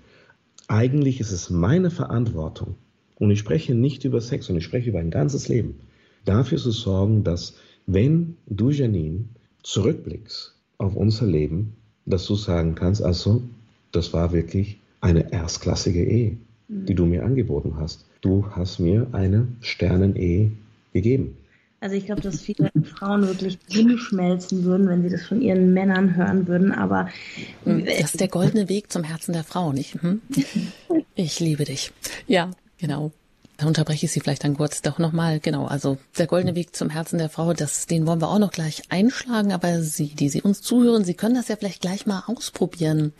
Eigentlich 0.69 1.21
ist 1.21 1.33
es 1.33 1.51
meine 1.51 1.91
Verantwortung, 1.91 2.77
und 3.17 3.31
ich 3.31 3.39
spreche 3.39 3.75
nicht 3.75 4.05
über 4.05 4.21
Sex, 4.21 4.47
sondern 4.47 4.61
ich 4.61 4.65
spreche 4.65 4.89
über 4.89 5.01
ein 5.01 5.11
ganzes 5.11 5.49
Leben, 5.49 5.77
dafür 6.25 6.59
zu 6.59 6.71
sorgen, 6.71 7.25
dass 7.25 7.55
wenn 7.87 8.37
du, 8.47 8.71
Janine, 8.71 9.27
zurückblickst 9.63 10.55
auf 10.79 10.97
unser 10.97 11.27
Leben, 11.27 11.75
dass 12.07 12.27
du 12.27 12.37
sagen 12.37 12.75
kannst, 12.75 13.03
also 13.03 13.43
das 13.93 14.13
war 14.15 14.33
wirklich 14.33 14.79
eine 15.05 15.31
erstklassige 15.33 16.03
Ehe, 16.03 16.39
die 16.69 16.93
mhm. 16.93 16.97
du 16.97 17.07
mir 17.07 17.25
angeboten 17.25 17.75
hast. 17.79 18.07
Du 18.23 18.47
hast 18.51 18.79
mir 18.79 19.07
eine 19.13 19.47
Sternenehe 19.61 20.51
gegeben. 20.93 21.37
Also 21.81 21.97
ich 21.97 22.07
glaube, 22.07 22.23
dass 22.23 22.41
viele 22.41 22.73
Frauen 22.83 23.27
wirklich 23.27 23.59
hinschmelzen 23.69 24.65
würden, 24.65 24.89
wenn 24.89 25.03
sie 25.03 25.11
das 25.11 25.27
von 25.27 25.43
ihren 25.43 25.75
Männern 25.75 26.17
hören 26.17 26.49
würden, 26.49 26.73
aber 26.73 27.11
hm, 27.65 27.85
das 27.85 28.13
ist 28.13 28.21
der 28.21 28.29
goldene 28.29 28.71
Weg 28.71 28.91
zum 28.91 29.05
Herzen 29.05 29.35
der 29.35 29.45
Frau, 29.45 29.73
nicht? 29.73 30.03
Hm? 30.03 30.23
Ich 31.15 31.41
liebe 31.41 31.65
dich. 31.65 31.93
Ja, 32.27 32.51
genau. 32.79 33.13
Da 33.57 33.67
unterbreche 33.67 34.07
ich 34.07 34.13
Sie 34.13 34.19
vielleicht 34.19 34.43
dann 34.43 34.57
kurz 34.57 34.83
doch 34.83 34.99
nochmal. 34.99 35.39
Genau, 35.39 35.67
also 35.67 35.97
der 36.19 36.27
goldene 36.27 36.57
Weg 36.57 36.75
zum 36.75 36.91
Herzen 36.91 37.19
der 37.19 37.29
Frau, 37.29 37.53
das, 37.53 37.87
den 37.87 38.05
wollen 38.05 38.21
wir 38.21 38.29
auch 38.29 38.41
noch 38.41 38.51
gleich 38.51 38.83
einschlagen. 38.89 39.53
Aber 39.53 39.81
Sie, 39.81 40.09
die 40.09 40.29
Sie 40.29 40.43
uns 40.43 40.61
zuhören, 40.61 41.05
Sie 41.05 41.15
können 41.15 41.37
das 41.37 41.47
ja 41.47 41.55
vielleicht 41.55 41.81
gleich 41.81 42.05
mal 42.05 42.25
ausprobieren. 42.27 43.13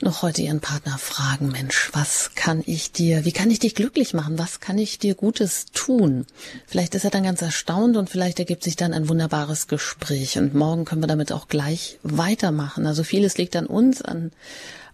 Noch 0.00 0.22
heute 0.22 0.42
Ihren 0.42 0.60
Partner 0.60 0.96
fragen, 0.96 1.48
Mensch, 1.48 1.90
was 1.92 2.30
kann 2.36 2.62
ich 2.66 2.92
dir, 2.92 3.24
wie 3.24 3.32
kann 3.32 3.50
ich 3.50 3.58
dich 3.58 3.74
glücklich 3.74 4.14
machen? 4.14 4.38
Was 4.38 4.60
kann 4.60 4.78
ich 4.78 5.00
dir 5.00 5.16
Gutes 5.16 5.66
tun? 5.72 6.24
Vielleicht 6.66 6.94
ist 6.94 7.04
er 7.04 7.10
dann 7.10 7.24
ganz 7.24 7.42
erstaunt 7.42 7.96
und 7.96 8.08
vielleicht 8.08 8.38
ergibt 8.38 8.62
sich 8.62 8.76
dann 8.76 8.92
ein 8.92 9.08
wunderbares 9.08 9.66
Gespräch. 9.66 10.38
Und 10.38 10.54
morgen 10.54 10.84
können 10.84 11.02
wir 11.02 11.08
damit 11.08 11.32
auch 11.32 11.48
gleich 11.48 11.98
weitermachen. 12.04 12.86
Also 12.86 13.02
vieles 13.02 13.38
liegt 13.38 13.56
an 13.56 13.66
uns, 13.66 14.02
an 14.02 14.30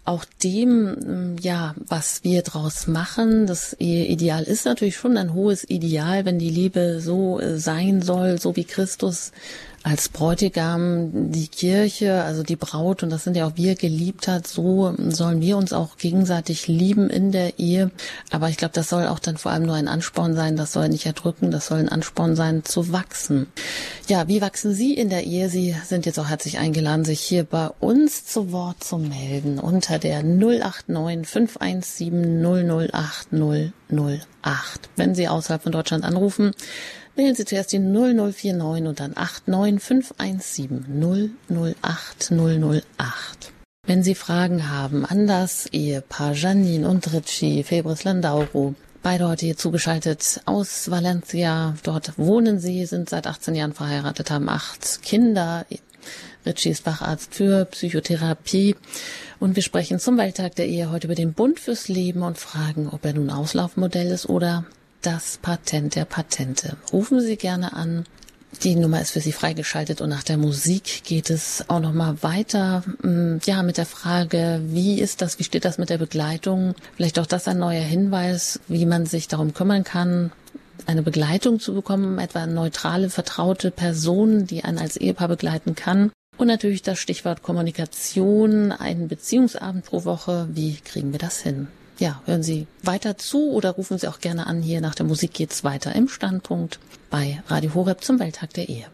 auch 0.03 0.25
dem, 0.43 1.35
ja, 1.39 1.75
was 1.87 2.23
wir 2.23 2.41
draus 2.41 2.87
machen. 2.87 3.45
Das 3.45 3.75
Ideal 3.79 4.43
ist 4.43 4.65
natürlich 4.65 4.97
schon 4.97 5.15
ein 5.15 5.33
hohes 5.33 5.63
Ideal, 5.69 6.25
wenn 6.25 6.39
die 6.39 6.49
Liebe 6.49 6.99
so 7.01 7.39
äh, 7.39 7.59
sein 7.59 8.01
soll, 8.01 8.39
so 8.39 8.55
wie 8.55 8.63
Christus 8.63 9.31
als 9.83 10.09
Bräutigam 10.09 11.31
die 11.31 11.47
Kirche, 11.47 12.23
also 12.23 12.43
die 12.43 12.55
Braut, 12.55 13.03
und 13.03 13.09
das 13.09 13.23
sind 13.23 13.35
ja 13.35 13.47
auch 13.47 13.55
wir, 13.55 13.75
geliebt 13.75 14.27
hat, 14.27 14.45
so 14.47 14.95
sollen 15.09 15.41
wir 15.41 15.57
uns 15.57 15.73
auch 15.73 15.97
gegenseitig 15.97 16.67
lieben 16.67 17.09
in 17.09 17.31
der 17.31 17.57
Ehe. 17.59 17.91
Aber 18.29 18.49
ich 18.49 18.57
glaube, 18.57 18.73
das 18.73 18.89
soll 18.89 19.07
auch 19.07 19.19
dann 19.19 19.37
vor 19.37 19.51
allem 19.51 19.65
nur 19.65 19.75
ein 19.75 19.87
Ansporn 19.87 20.35
sein, 20.35 20.55
das 20.55 20.73
soll 20.73 20.89
nicht 20.89 21.05
erdrücken, 21.05 21.51
das 21.51 21.67
soll 21.67 21.79
ein 21.79 21.89
Ansporn 21.89 22.35
sein 22.35 22.63
zu 22.63 22.91
wachsen. 22.91 23.47
Ja, 24.07 24.27
wie 24.27 24.41
wachsen 24.41 24.73
Sie 24.73 24.93
in 24.93 25.09
der 25.09 25.23
Ehe? 25.23 25.49
Sie 25.49 25.75
sind 25.85 26.05
jetzt 26.05 26.19
auch 26.19 26.29
herzlich 26.29 26.59
eingeladen, 26.59 27.05
sich 27.05 27.21
hier 27.21 27.43
bei 27.43 27.67
uns 27.79 28.25
zu 28.25 28.51
Wort 28.51 28.83
zu 28.83 28.97
melden 28.97 29.57
unter 29.59 29.99
der 29.99 30.21
089 30.23 31.27
517 31.27 32.41
008 32.91 33.29
008. 33.91 34.89
Wenn 34.95 35.15
Sie 35.15 35.27
außerhalb 35.27 35.63
von 35.63 35.71
Deutschland 35.71 36.03
anrufen, 36.03 36.51
Wählen 37.15 37.35
Sie 37.35 37.45
zuerst 37.45 37.73
die 37.73 37.79
0049 37.79 38.87
und 38.87 38.99
dann 38.99 39.13
89517 39.15 40.85
008 41.49 42.31
008. 42.31 43.51
Wenn 43.85 44.03
Sie 44.03 44.15
Fragen 44.15 44.69
haben 44.69 45.05
an 45.05 45.27
das 45.27 45.65
Ehepaar 45.67 46.33
Janine 46.33 46.87
und 46.87 47.11
Ricci 47.11 47.63
Febres 47.63 48.05
Landauro, 48.05 48.75
beide 49.03 49.27
heute 49.27 49.45
hier 49.45 49.57
zugeschaltet 49.57 50.41
aus 50.45 50.89
Valencia. 50.89 51.75
Dort 51.83 52.17
wohnen 52.17 52.59
sie, 52.59 52.85
sind 52.85 53.09
seit 53.09 53.27
18 53.27 53.55
Jahren 53.55 53.73
verheiratet, 53.73 54.31
haben 54.31 54.47
acht 54.47 55.01
Kinder. 55.01 55.65
Ritchie 56.45 56.69
ist 56.69 56.85
Facharzt 56.85 57.35
für 57.35 57.65
Psychotherapie. 57.65 58.75
Und 59.39 59.55
wir 59.55 59.63
sprechen 59.63 59.99
zum 59.99 60.17
Welttag 60.17 60.55
der 60.55 60.67
Ehe 60.67 60.91
heute 60.91 61.07
über 61.07 61.15
den 61.15 61.33
Bund 61.33 61.59
fürs 61.59 61.87
Leben 61.87 62.21
und 62.21 62.37
fragen, 62.37 62.87
ob 62.87 63.03
er 63.05 63.13
nun 63.13 63.29
Auslaufmodell 63.29 64.07
ist 64.07 64.29
oder 64.29 64.65
das 65.01 65.39
Patent 65.41 65.95
der 65.95 66.05
Patente. 66.05 66.77
Rufen 66.91 67.21
Sie 67.21 67.37
gerne 67.37 67.73
an. 67.73 68.05
Die 68.63 68.75
Nummer 68.75 69.01
ist 69.01 69.11
für 69.11 69.21
Sie 69.21 69.31
freigeschaltet 69.31 70.01
und 70.01 70.09
nach 70.09 70.23
der 70.23 70.37
Musik 70.37 71.03
geht 71.03 71.29
es 71.29 71.63
auch 71.69 71.79
noch 71.79 71.93
mal 71.93 72.21
weiter. 72.21 72.83
Mm, 73.01 73.37
ja, 73.45 73.63
mit 73.63 73.77
der 73.77 73.85
Frage, 73.85 74.61
wie 74.65 74.99
ist 74.99 75.21
das, 75.21 75.39
wie 75.39 75.43
steht 75.43 75.65
das 75.65 75.77
mit 75.77 75.89
der 75.89 75.97
Begleitung? 75.97 76.75
Vielleicht 76.95 77.17
auch 77.17 77.25
das 77.25 77.47
ein 77.47 77.57
neuer 77.59 77.81
Hinweis, 77.81 78.59
wie 78.67 78.85
man 78.85 79.05
sich 79.05 79.27
darum 79.27 79.53
kümmern 79.53 79.83
kann, 79.83 80.31
eine 80.85 81.01
Begleitung 81.01 81.59
zu 81.59 81.73
bekommen, 81.73 82.19
etwa 82.19 82.45
neutrale, 82.45 83.09
vertraute 83.09 83.71
Person, 83.71 84.45
die 84.45 84.63
einen 84.63 84.79
als 84.79 84.97
Ehepaar 84.97 85.29
begleiten 85.29 85.75
kann. 85.75 86.11
Und 86.37 86.47
natürlich 86.47 86.81
das 86.81 86.99
Stichwort 86.99 87.43
Kommunikation, 87.43 88.71
einen 88.71 89.07
Beziehungsabend 89.07 89.85
pro 89.85 90.05
Woche. 90.05 90.47
Wie 90.51 90.75
kriegen 90.75 91.11
wir 91.13 91.19
das 91.19 91.39
hin? 91.39 91.67
Ja, 92.01 92.21
hören 92.25 92.43
Sie 92.43 92.67
weiter 92.83 93.17
zu 93.17 93.51
oder 93.51 93.71
rufen 93.71 93.97
Sie 93.97 94.07
auch 94.07 94.19
gerne 94.19 94.47
an. 94.47 94.61
Hier 94.61 94.81
nach 94.81 94.95
der 94.95 95.05
Musik 95.05 95.33
geht's 95.33 95.63
weiter 95.63 95.95
im 95.95 96.09
Standpunkt 96.09 96.79
bei 97.09 97.41
Radio 97.47 97.75
Horeb 97.75 98.03
zum 98.03 98.19
Welttag 98.19 98.53
der 98.53 98.67
Ehe. 98.67 98.87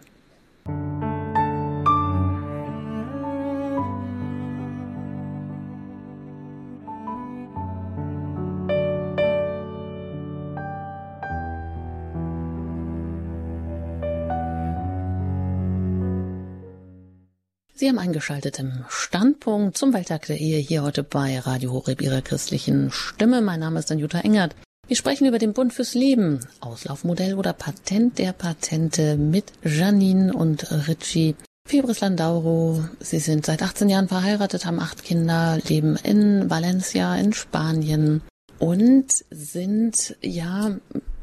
Sie 17.80 17.88
haben 17.88 18.00
eingeschaltet 18.00 18.58
im 18.58 18.86
Standpunkt 18.90 19.78
zum 19.78 19.94
Welttag 19.94 20.26
der 20.26 20.40
Ehe 20.40 20.58
hier 20.58 20.82
heute 20.82 21.04
bei 21.04 21.38
Radio 21.38 21.74
Horeb 21.74 22.02
Ihrer 22.02 22.24
christlichen 22.24 22.90
Stimme. 22.90 23.40
Mein 23.40 23.60
Name 23.60 23.78
ist 23.78 23.92
Jutta 23.92 24.22
Engert. 24.22 24.56
Wir 24.88 24.96
sprechen 24.96 25.28
über 25.28 25.38
den 25.38 25.54
Bund 25.54 25.76
fürs 25.76 25.94
Leben, 25.94 26.40
Auslaufmodell 26.60 27.36
oder 27.36 27.54
Patent 27.54 28.18
der 28.18 28.34
Patente 28.34 29.16
mit 29.16 29.54
Janine 29.64 30.34
und 30.34 30.72
Ritchie. 30.88 31.36
Fibris 31.68 32.00
Landauro. 32.00 32.84
Sie 33.00 33.20
sind 33.20 33.46
seit 33.46 33.62
18 33.62 33.90
Jahren 33.90 34.08
verheiratet, 34.08 34.66
haben 34.66 34.80
acht 34.80 35.04
Kinder, 35.04 35.60
leben 35.68 35.98
in 35.98 36.50
Valencia 36.50 37.16
in 37.16 37.32
Spanien 37.32 38.24
und 38.58 39.06
sind 39.30 40.18
ja 40.24 40.76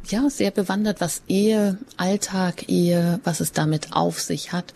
ja, 0.09 0.29
sehr 0.31 0.51
bewandert, 0.51 1.01
was 1.01 1.23
Ehe, 1.29 1.79
Alltag, 1.97 2.69
Ehe, 2.69 3.21
was 3.25 3.41
es 3.41 3.53
damit 3.53 3.93
auf 3.93 4.21
sich 4.21 4.53
hat. 4.53 4.75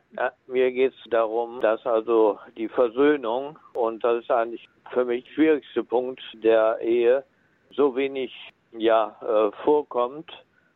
mir 0.47 0.71
geht's 0.71 0.99
darum, 1.11 1.63
dass 1.63 1.85
also 1.87 2.39
die 2.57 2.69
Versöhnung 2.69 3.59
und 3.73 4.05
das 4.05 4.23
ist 4.23 4.31
eigentlich 4.31 4.69
für 4.93 5.07
mich 5.07 5.25
der 5.25 5.33
schwierigste 5.33 5.83
Punkt 5.83 6.21
der 6.35 6.79
Ehe 6.81 7.25
so 7.75 7.97
wenig 7.97 8.31
ja 8.77 9.17
äh, 9.23 9.51
vorkommt 9.65 10.31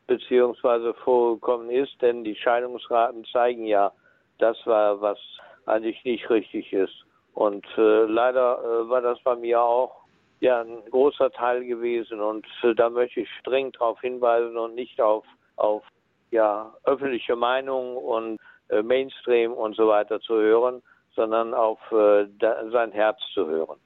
beziehungsweise 0.07 0.95
vorgekommen 0.95 1.71
ist, 1.71 2.01
denn 2.01 2.25
die 2.25 2.37
Scheidungsraten 2.37 3.25
zeigen 3.27 3.67
ja, 3.67 3.93
das 4.39 4.57
war, 4.67 5.01
was 5.01 5.19
eigentlich 5.67 6.03
nicht 6.05 6.29
richtig 6.31 6.73
ist. 6.73 7.05
Und 7.35 7.67
äh, 7.77 8.05
leider 8.05 8.59
äh, 8.59 8.89
war 8.89 9.03
das 9.03 9.19
bei 9.23 9.35
mir 9.37 9.61
auch 9.61 10.07
ja 10.41 10.61
ein 10.61 10.83
großer 10.91 11.31
Teil 11.31 11.65
gewesen 11.65 12.21
und 12.21 12.47
äh, 12.63 12.75
da 12.75 12.91
möchte 12.91 13.21
ich 13.21 13.29
dringend 13.45 13.77
darauf 13.77 14.01
hinweisen 14.01 14.57
und 14.57 14.75
nicht 14.75 15.01
auf 15.01 15.25
auf 15.57 15.83
ja 16.31 16.75
öffentliche 16.85 17.37
Meinung 17.37 17.97
und 17.97 18.39
äh, 18.69 18.83
Mainstream 18.83 19.53
und 19.53 19.77
so 19.77 19.89
weiter 19.89 20.21
zu 20.21 20.35
hören, 20.35 20.83
sondern 21.15 21.55
auf 21.55 21.79
äh, 21.93 22.27
da, 22.39 22.71
sein 22.71 22.93
Herz 22.93 23.19
zu 23.33 23.47
hören. 23.47 23.79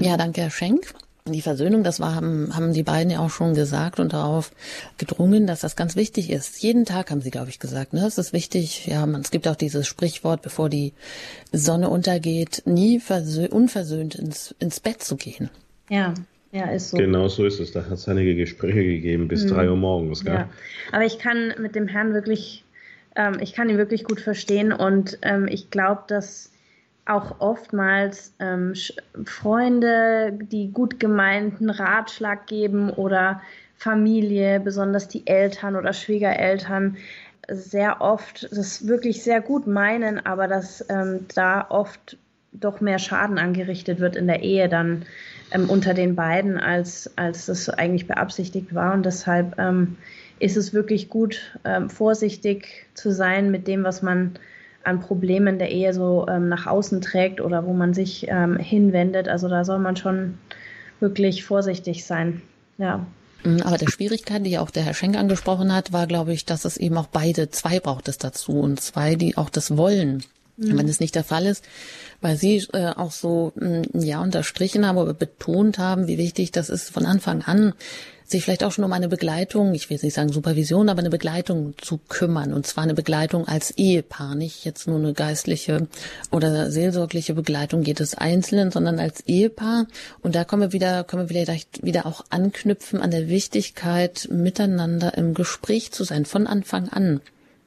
Ja, 0.00 0.16
danke, 0.16 0.42
Herr 0.42 0.50
Schenk 0.50 0.94
die 1.26 1.40
Versöhnung, 1.40 1.84
das 1.84 2.00
war, 2.00 2.14
haben, 2.14 2.54
haben 2.54 2.74
die 2.74 2.82
beiden 2.82 3.10
ja 3.10 3.20
auch 3.20 3.30
schon 3.30 3.54
gesagt 3.54 3.98
und 3.98 4.12
darauf 4.12 4.52
gedrungen, 4.98 5.46
dass 5.46 5.60
das 5.60 5.74
ganz 5.74 5.96
wichtig 5.96 6.30
ist. 6.30 6.62
Jeden 6.62 6.84
Tag 6.84 7.10
haben 7.10 7.22
sie, 7.22 7.30
glaube 7.30 7.48
ich, 7.48 7.58
gesagt, 7.58 7.94
ne? 7.94 8.04
Es 8.06 8.18
ist 8.18 8.34
wichtig, 8.34 8.86
ja, 8.86 9.06
man, 9.06 9.22
es 9.22 9.30
gibt 9.30 9.48
auch 9.48 9.56
dieses 9.56 9.86
Sprichwort, 9.86 10.42
bevor 10.42 10.68
die 10.68 10.92
Sonne 11.50 11.88
untergeht, 11.88 12.64
nie 12.66 13.00
unversöhnt 13.50 14.16
ins, 14.16 14.54
ins 14.58 14.80
Bett 14.80 15.02
zu 15.02 15.16
gehen. 15.16 15.48
Ja, 15.88 16.12
ja, 16.52 16.66
ist 16.66 16.90
so. 16.90 16.98
Genau 16.98 17.28
so 17.28 17.46
ist 17.46 17.58
es. 17.58 17.72
Da 17.72 17.86
hat 17.86 17.92
es 17.92 18.06
einige 18.06 18.34
Gespräche 18.34 18.84
gegeben 18.84 19.26
bis 19.26 19.44
hm. 19.44 19.48
drei 19.48 19.70
Uhr 19.70 19.76
morgens, 19.76 20.26
gell? 20.26 20.34
Ja. 20.34 20.50
Aber 20.92 21.06
ich 21.06 21.18
kann 21.18 21.54
mit 21.58 21.74
dem 21.74 21.88
Herrn 21.88 22.12
wirklich, 22.12 22.64
ähm, 23.16 23.38
ich 23.40 23.54
kann 23.54 23.70
ihn 23.70 23.78
wirklich 23.78 24.04
gut 24.04 24.20
verstehen 24.20 24.72
und 24.72 25.18
ähm, 25.22 25.48
ich 25.48 25.70
glaube, 25.70 26.02
dass 26.06 26.50
auch 27.06 27.40
oftmals 27.40 28.34
ähm, 28.38 28.74
Freunde, 29.24 30.32
die 30.40 30.70
gut 30.70 30.98
gemeinten 30.98 31.70
Ratschlag 31.70 32.46
geben 32.46 32.90
oder 32.90 33.42
Familie, 33.76 34.60
besonders 34.60 35.08
die 35.08 35.26
Eltern 35.26 35.76
oder 35.76 35.92
Schwiegereltern, 35.92 36.96
sehr 37.48 38.00
oft 38.00 38.48
das 38.52 38.86
wirklich 38.86 39.22
sehr 39.22 39.42
gut 39.42 39.66
meinen, 39.66 40.24
aber 40.24 40.48
dass 40.48 40.84
ähm, 40.88 41.26
da 41.34 41.66
oft 41.68 42.16
doch 42.52 42.80
mehr 42.80 42.98
Schaden 42.98 43.38
angerichtet 43.38 44.00
wird 44.00 44.16
in 44.16 44.26
der 44.26 44.42
Ehe 44.42 44.68
dann 44.68 45.04
ähm, 45.50 45.68
unter 45.68 45.92
den 45.92 46.14
beiden, 46.14 46.56
als, 46.56 47.10
als 47.16 47.46
das 47.46 47.68
eigentlich 47.68 48.06
beabsichtigt 48.06 48.74
war. 48.74 48.94
Und 48.94 49.04
deshalb 49.04 49.58
ähm, 49.58 49.96
ist 50.38 50.56
es 50.56 50.72
wirklich 50.72 51.08
gut, 51.08 51.58
ähm, 51.64 51.90
vorsichtig 51.90 52.86
zu 52.94 53.10
sein 53.10 53.50
mit 53.50 53.66
dem, 53.66 53.84
was 53.84 54.02
man 54.02 54.38
an 54.84 55.00
Problemen 55.00 55.58
der 55.58 55.70
Ehe 55.70 55.92
so 55.94 56.26
ähm, 56.28 56.48
nach 56.48 56.66
außen 56.66 57.00
trägt 57.00 57.40
oder 57.40 57.66
wo 57.66 57.72
man 57.72 57.94
sich 57.94 58.26
ähm, 58.28 58.56
hinwendet. 58.58 59.28
Also 59.28 59.48
da 59.48 59.64
soll 59.64 59.78
man 59.78 59.96
schon 59.96 60.38
wirklich 61.00 61.44
vorsichtig 61.44 62.04
sein. 62.04 62.42
Ja. 62.78 63.06
Mhm, 63.44 63.62
aber 63.62 63.78
der 63.78 63.90
Schwierigkeit, 63.90 64.44
die 64.44 64.58
auch 64.58 64.70
der 64.70 64.84
Herr 64.84 64.94
Schenk 64.94 65.16
angesprochen 65.16 65.72
hat, 65.72 65.92
war, 65.92 66.06
glaube 66.06 66.32
ich, 66.32 66.44
dass 66.44 66.64
es 66.64 66.76
eben 66.76 66.96
auch 66.96 67.06
beide, 67.06 67.50
zwei 67.50 67.80
braucht 67.80 68.08
es 68.08 68.18
dazu 68.18 68.52
und 68.52 68.80
zwei, 68.80 69.16
die 69.16 69.36
auch 69.36 69.50
das 69.50 69.76
wollen. 69.76 70.24
Mhm. 70.56 70.78
Wenn 70.78 70.88
es 70.88 71.00
nicht 71.00 71.14
der 71.14 71.24
Fall 71.24 71.46
ist, 71.46 71.64
weil 72.20 72.36
Sie 72.36 72.64
äh, 72.72 72.92
auch 72.94 73.10
so 73.10 73.52
mh, 73.56 73.82
mm, 73.92 74.00
ja 74.00 74.22
unterstrichen 74.22 74.86
haben 74.86 74.98
oder 74.98 75.12
betont 75.12 75.78
haben, 75.78 76.06
wie 76.06 76.18
wichtig 76.18 76.52
das 76.52 76.68
ist 76.68 76.90
von 76.90 77.06
Anfang 77.06 77.42
an, 77.42 77.74
sich 78.26 78.44
vielleicht 78.44 78.64
auch 78.64 78.72
schon 78.72 78.84
um 78.84 78.92
eine 78.92 79.08
Begleitung, 79.08 79.74
ich 79.74 79.90
will 79.90 79.98
nicht 80.02 80.14
sagen 80.14 80.32
Supervision, 80.32 80.88
aber 80.88 81.00
eine 81.00 81.10
Begleitung 81.10 81.74
zu 81.78 81.98
kümmern. 82.08 82.52
Und 82.52 82.66
zwar 82.66 82.84
eine 82.84 82.94
Begleitung 82.94 83.46
als 83.46 83.70
Ehepaar, 83.72 84.34
nicht 84.34 84.64
jetzt 84.64 84.86
nur 84.86 84.98
eine 84.98 85.12
geistliche 85.12 85.88
oder 86.30 86.70
seelsorgliche 86.70 87.34
Begleitung 87.34 87.82
geht 87.82 88.00
es 88.00 88.14
einzeln, 88.14 88.70
sondern 88.70 88.98
als 88.98 89.20
Ehepaar. 89.26 89.86
Und 90.22 90.34
da 90.34 90.44
können 90.44 90.62
wir 90.62 90.72
wieder, 90.72 91.04
können 91.04 91.22
wir 91.22 91.28
vielleicht 91.28 91.84
wieder 91.84 92.06
auch 92.06 92.24
anknüpfen 92.30 93.00
an 93.00 93.10
der 93.10 93.28
Wichtigkeit, 93.28 94.28
miteinander 94.30 95.16
im 95.16 95.34
Gespräch 95.34 95.92
zu 95.92 96.04
sein, 96.04 96.24
von 96.24 96.46
Anfang 96.46 96.88
an, 96.88 97.20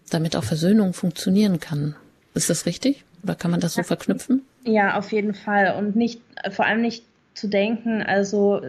damit 0.09 0.35
auch 0.35 0.43
Versöhnung 0.43 0.93
funktionieren 0.93 1.59
kann. 1.59 1.95
Ist 2.33 2.49
das 2.49 2.65
richtig? 2.65 3.03
Oder 3.23 3.35
kann 3.35 3.51
man 3.51 3.59
das 3.59 3.73
so 3.75 3.83
verknüpfen? 3.83 4.43
Ja, 4.63 4.97
auf 4.97 5.11
jeden 5.11 5.33
Fall. 5.33 5.75
Und 5.77 5.95
nicht, 5.95 6.21
vor 6.51 6.65
allem 6.65 6.81
nicht 6.81 7.03
zu 7.37 7.47
denken. 7.47 8.01
Also 8.01 8.61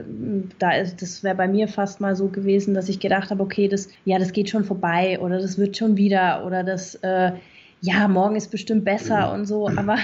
da 0.59 0.73
ist, 0.73 1.01
das 1.01 1.25
wäre 1.25 1.35
bei 1.35 1.49
mir 1.49 1.69
fast 1.69 2.01
mal 2.01 2.15
so 2.15 2.29
gewesen, 2.29 2.75
dass 2.75 2.89
ich 2.89 3.01
gedacht 3.01 3.31
habe, 3.31 3.43
okay, 3.43 3.69
das, 3.69 3.89
ja, 4.05 4.19
das 4.19 4.33
geht 4.33 4.51
schon 4.51 4.65
vorbei 4.65 5.19
oder 5.21 5.41
das 5.41 5.59
wird 5.59 5.77
schon 5.77 5.97
wieder 5.97 6.45
oder 6.45 6.63
das, 6.63 6.95
äh, 6.97 7.33
ja, 7.81 8.09
morgen 8.09 8.37
ist 8.37 8.51
bestimmt 8.51 8.85
besser 8.85 9.33
und 9.33 9.47
so. 9.47 9.69
Aber 9.69 9.99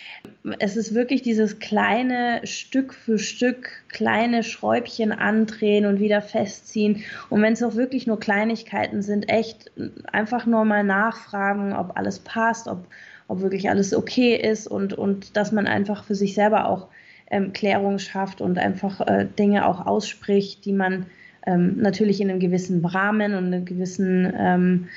es 0.58 0.76
ist 0.76 0.94
wirklich 0.94 1.22
dieses 1.22 1.58
kleine 1.58 2.40
Stück 2.44 2.94
für 2.94 3.18
Stück, 3.18 3.68
kleine 3.88 4.42
Schräubchen 4.42 5.12
andrehen 5.12 5.86
und 5.86 6.00
wieder 6.00 6.22
festziehen. 6.22 7.02
Und 7.28 7.42
wenn 7.42 7.52
es 7.52 7.62
auch 7.62 7.74
wirklich 7.74 8.06
nur 8.06 8.20
Kleinigkeiten 8.20 9.02
sind, 9.02 9.28
echt 9.28 9.72
einfach 10.10 10.46
nur 10.46 10.64
mal 10.64 10.84
nachfragen, 10.84 11.72
ob 11.74 11.96
alles 11.96 12.20
passt, 12.20 12.68
ob, 12.68 12.86
ob 13.28 13.40
wirklich 13.42 13.68
alles 13.68 13.92
okay 13.92 14.36
ist 14.36 14.68
und, 14.68 14.94
und 14.94 15.36
dass 15.36 15.52
man 15.52 15.66
einfach 15.66 16.04
für 16.04 16.14
sich 16.14 16.34
selber 16.34 16.68
auch 16.68 16.88
ähm, 17.30 17.52
Klärung 17.52 17.98
schafft 17.98 18.40
und 18.40 18.58
einfach 18.58 19.00
äh, 19.00 19.26
Dinge 19.38 19.66
auch 19.66 19.86
ausspricht, 19.86 20.64
die 20.64 20.72
man 20.72 21.06
ähm, 21.46 21.78
natürlich 21.78 22.20
in 22.20 22.30
einem 22.30 22.40
gewissen 22.40 22.84
Rahmen 22.84 23.34
und 23.34 23.46
einer 23.46 23.60
gewissen 23.60 24.32
ähm, 24.38 24.88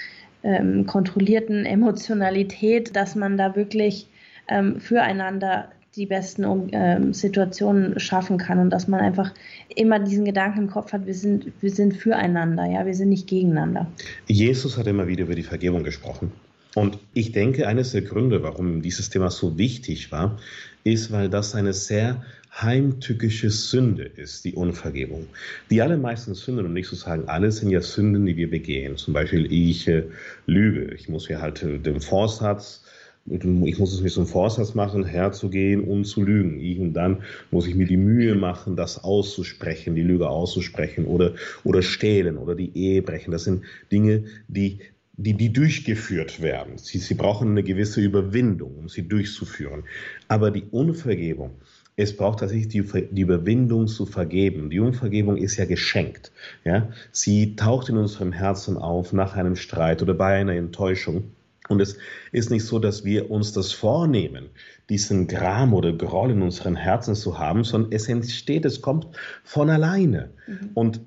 ähm 0.43 0.85
kontrollierten 0.85 1.65
Emotionalität, 1.65 2.95
dass 2.95 3.15
man 3.15 3.37
da 3.37 3.55
wirklich 3.55 4.07
ähm, 4.47 4.79
füreinander 4.79 5.69
die 5.95 6.05
besten 6.05 6.69
ähm, 6.71 7.13
Situationen 7.13 7.99
schaffen 7.99 8.37
kann 8.37 8.59
und 8.59 8.69
dass 8.69 8.87
man 8.87 8.99
einfach 8.99 9.33
immer 9.75 9.99
diesen 9.99 10.23
Gedanken 10.23 10.59
im 10.59 10.69
Kopf 10.69 10.93
hat, 10.93 11.05
wir 11.05 11.13
sind, 11.13 11.51
wir 11.61 11.71
sind 11.71 11.95
füreinander, 11.95 12.65
ja, 12.65 12.85
wir 12.85 12.93
sind 12.93 13.09
nicht 13.09 13.27
gegeneinander. 13.27 13.87
Jesus 14.27 14.77
hat 14.77 14.87
immer 14.87 15.07
wieder 15.07 15.23
über 15.23 15.35
die 15.35 15.43
Vergebung 15.43 15.83
gesprochen. 15.83 16.31
Und 16.79 16.97
ich 17.13 17.33
denke, 17.33 17.67
eines 17.67 17.91
der 17.91 18.03
Gründe, 18.03 18.41
warum 18.41 18.81
dieses 18.81 19.09
Thema 19.09 19.29
so 19.31 19.57
wichtig 19.57 20.13
war, 20.13 20.39
ist, 20.85 21.11
weil 21.11 21.27
das 21.27 21.53
eine 21.53 21.73
sehr 21.73 22.23
heimtückische 22.53 23.49
Sünde 23.49 24.03
ist, 24.03 24.45
die 24.45 24.53
Unvergebung. 24.53 25.27
Die 25.69 25.81
allermeisten 25.81 26.35
Sünden, 26.35 26.65
um 26.65 26.71
nicht 26.71 26.87
zu 26.87 26.95
sagen 26.95 27.27
alle, 27.27 27.51
sind 27.51 27.69
ja 27.69 27.81
Sünden, 27.81 28.25
die 28.25 28.37
wir 28.37 28.49
begehen. 28.49 28.95
Zum 28.95 29.13
Beispiel, 29.13 29.51
ich 29.51 29.89
äh, 29.89 30.05
lüge. 30.45 30.93
Ich 30.95 31.09
muss 31.09 31.27
mir 31.27 31.41
halt 31.41 31.61
äh, 31.63 31.79
den 31.79 31.99
Vorsatz, 31.99 32.85
ich 33.25 33.77
muss 33.77 33.93
es 33.93 33.99
mir 33.99 34.09
zum 34.09 34.25
Vorsatz 34.25 34.73
machen, 34.73 35.03
herzugehen 35.03 35.83
und 35.83 36.05
zu 36.05 36.23
lügen. 36.23 36.61
Ich, 36.61 36.79
und 36.79 36.93
dann 36.93 37.23
muss 37.51 37.67
ich 37.67 37.75
mir 37.75 37.87
die 37.87 37.97
Mühe 37.97 38.35
machen, 38.35 38.77
das 38.77 39.03
auszusprechen, 39.03 39.95
die 39.95 40.03
Lüge 40.03 40.29
auszusprechen 40.29 41.07
oder, 41.07 41.35
oder 41.65 41.81
stehlen 41.81 42.37
oder 42.37 42.55
die 42.55 42.71
Ehe 42.73 43.01
brechen. 43.01 43.31
Das 43.31 43.43
sind 43.43 43.65
Dinge, 43.91 44.23
die 44.47 44.79
die, 45.21 45.33
die 45.33 45.51
durchgeführt 45.51 46.41
werden. 46.41 46.77
Sie, 46.77 46.97
sie 46.97 47.13
brauchen 47.13 47.49
eine 47.49 47.63
gewisse 47.63 47.99
Überwindung, 47.99 48.75
um 48.77 48.87
sie 48.87 49.05
durchzuführen. 49.07 49.83
Aber 50.29 50.49
die 50.49 50.63
Unvergebung, 50.71 51.51
es 51.97 52.15
braucht 52.15 52.39
tatsächlich 52.39 52.69
die, 52.69 52.83
die 53.11 53.21
Überwindung 53.21 53.87
zu 53.87 54.05
vergeben. 54.05 54.69
Die 54.69 54.79
Unvergebung 54.79 55.35
ist 55.35 55.57
ja 55.57 55.65
geschenkt. 55.65 56.31
Ja? 56.63 56.89
Sie 57.11 57.57
taucht 57.57 57.89
in 57.89 57.97
unserem 57.97 58.31
Herzen 58.31 58.77
auf 58.77 59.11
nach 59.11 59.35
einem 59.35 59.57
Streit 59.57 60.01
oder 60.01 60.13
bei 60.13 60.35
einer 60.35 60.53
Enttäuschung. 60.53 61.31
Und 61.67 61.81
es 61.81 61.97
ist 62.31 62.49
nicht 62.49 62.63
so, 62.63 62.79
dass 62.79 63.03
wir 63.03 63.29
uns 63.29 63.51
das 63.51 63.73
vornehmen, 63.73 64.45
diesen 64.89 65.27
Gram 65.27 65.73
oder 65.73 65.91
Groll 65.91 66.31
in 66.31 66.41
unseren 66.41 66.77
Herzen 66.77 67.13
zu 67.13 67.37
haben, 67.37 67.65
sondern 67.65 67.91
es 67.91 68.07
entsteht, 68.07 68.63
es 68.63 68.81
kommt 68.81 69.07
von 69.43 69.69
alleine. 69.69 70.29
Mhm. 70.47 70.69
Und 70.73 71.01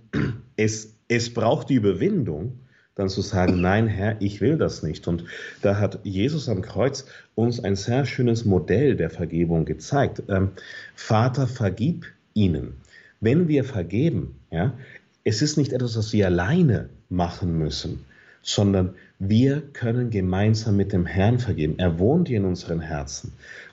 es, 0.56 0.94
es 1.08 1.32
braucht 1.32 1.70
die 1.70 1.76
Überwindung, 1.76 2.58
dann 2.94 3.08
zu 3.08 3.22
sagen, 3.22 3.60
nein, 3.60 3.86
Herr, 3.86 4.20
ich 4.20 4.40
will 4.40 4.58
das 4.58 4.82
nicht. 4.82 5.08
Und 5.08 5.24
da 5.62 5.78
hat 5.78 6.00
Jesus 6.02 6.48
am 6.48 6.62
Kreuz 6.62 7.06
uns 7.34 7.62
ein 7.62 7.76
sehr 7.76 8.04
schönes 8.04 8.44
Modell 8.44 8.96
der 8.96 9.10
Vergebung 9.10 9.64
gezeigt. 9.64 10.22
Ähm, 10.28 10.50
Vater, 10.94 11.46
vergib 11.46 12.06
ihnen. 12.34 12.74
Wenn 13.20 13.48
wir 13.48 13.64
vergeben, 13.64 14.36
ja, 14.50 14.74
es 15.24 15.42
ist 15.42 15.56
nicht 15.56 15.72
etwas, 15.72 15.96
was 15.96 16.12
wir 16.12 16.26
alleine 16.26 16.88
machen 17.08 17.56
müssen, 17.56 18.04
sondern 18.42 18.94
wir 19.18 19.62
können 19.72 20.10
gemeinsam 20.10 20.76
mit 20.76 20.92
dem 20.92 21.06
Herrn 21.06 21.38
vergeben. 21.38 21.78
Er 21.78 21.98
wohnt 21.98 22.28
hier 22.28 22.38
in 22.38 22.44
unseren 22.44 22.80
Herzen. 22.80 23.32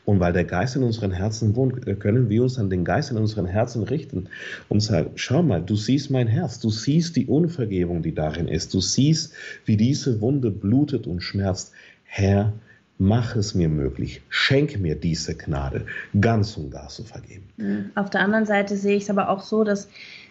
Und 0.10 0.20
weil 0.20 0.34
der 0.34 0.44
Geist 0.44 0.76
in 0.76 0.82
unseren 0.82 1.12
Herzen 1.12 1.56
wohnt, 1.56 1.86
können 2.00 2.30
wir 2.30 2.42
uns 2.42 2.58
an 2.58 2.72
den 2.72 2.84
Geist 2.84 3.12
in 3.12 3.18
unseren 3.18 3.46
Herzen 3.46 3.84
richten 3.84 4.28
und 4.68 4.80
sagen, 4.80 5.12
schau 5.14 5.44
mal, 5.44 5.62
du 5.62 5.76
siehst 5.76 6.10
mein 6.10 6.26
Herz, 6.26 6.60
du 6.60 6.72
siehst 6.72 7.16
die 7.16 7.28
Unvergebung, 7.28 8.02
die 8.02 8.16
darin 8.16 8.48
ist, 8.48 8.74
du 8.74 8.82
siehst, 8.82 9.34
wie 9.66 9.78
diese 9.78 10.20
Wunde 10.20 10.50
blutet 10.50 11.06
und 11.06 11.22
schmerzt. 11.22 11.74
Herr, 12.06 12.54
mach 12.98 13.36
es 13.36 13.54
mir 13.54 13.70
möglich, 13.70 14.24
schenk 14.30 14.80
mir 14.80 14.96
diese 14.96 15.36
Gnade, 15.36 15.86
ganz 16.20 16.58
und 16.58 16.72
gar 16.72 16.90
zu 16.90 17.04
vergeben. 17.04 17.92
Auf 17.94 18.10
der 18.10 18.22
anderen 18.22 18.48
Seite 18.48 18.78
sehe 18.78 18.98
ich 18.98 19.04
es 19.04 19.10
aber 19.12 19.30
auch 19.30 19.44
so, 19.44 19.64
dass 19.64 19.90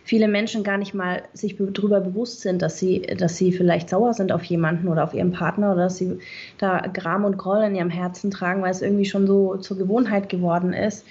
viele 0.09 0.27
Menschen 0.27 0.65
gar 0.65 0.79
nicht 0.79 0.95
mal 0.95 1.23
sich 1.35 1.59
darüber 1.59 2.01
bewusst 2.01 2.41
sind, 2.41 2.63
dass 2.63 2.79
sie, 2.79 3.03
dass 3.03 3.37
sie 3.37 3.53
vielleicht 3.53 3.91
sauer 3.91 4.15
sind 4.15 4.33
auf 4.33 4.43
jemanden 4.45 4.89
oder 4.89 5.05
auf 5.05 5.13
ihren 5.13 5.33
Partner 5.33 5.73
oder 5.73 5.85
dass 5.85 5.99
sie 5.99 6.19
da 6.57 6.79
Gram 6.79 7.27
und 7.27 7.37
Groll 7.37 7.63
in 7.65 7.75
ihrem 7.75 7.91
Herzen 7.91 8.31
tragen, 8.31 8.63
weil 8.63 8.71
es 8.71 8.81
irgendwie 8.81 9.05
schon 9.05 9.27
so 9.27 9.59
zur 9.59 9.77
Gewohnheit 9.77 10.31
geworden 10.31 10.73
ist. 10.73 11.05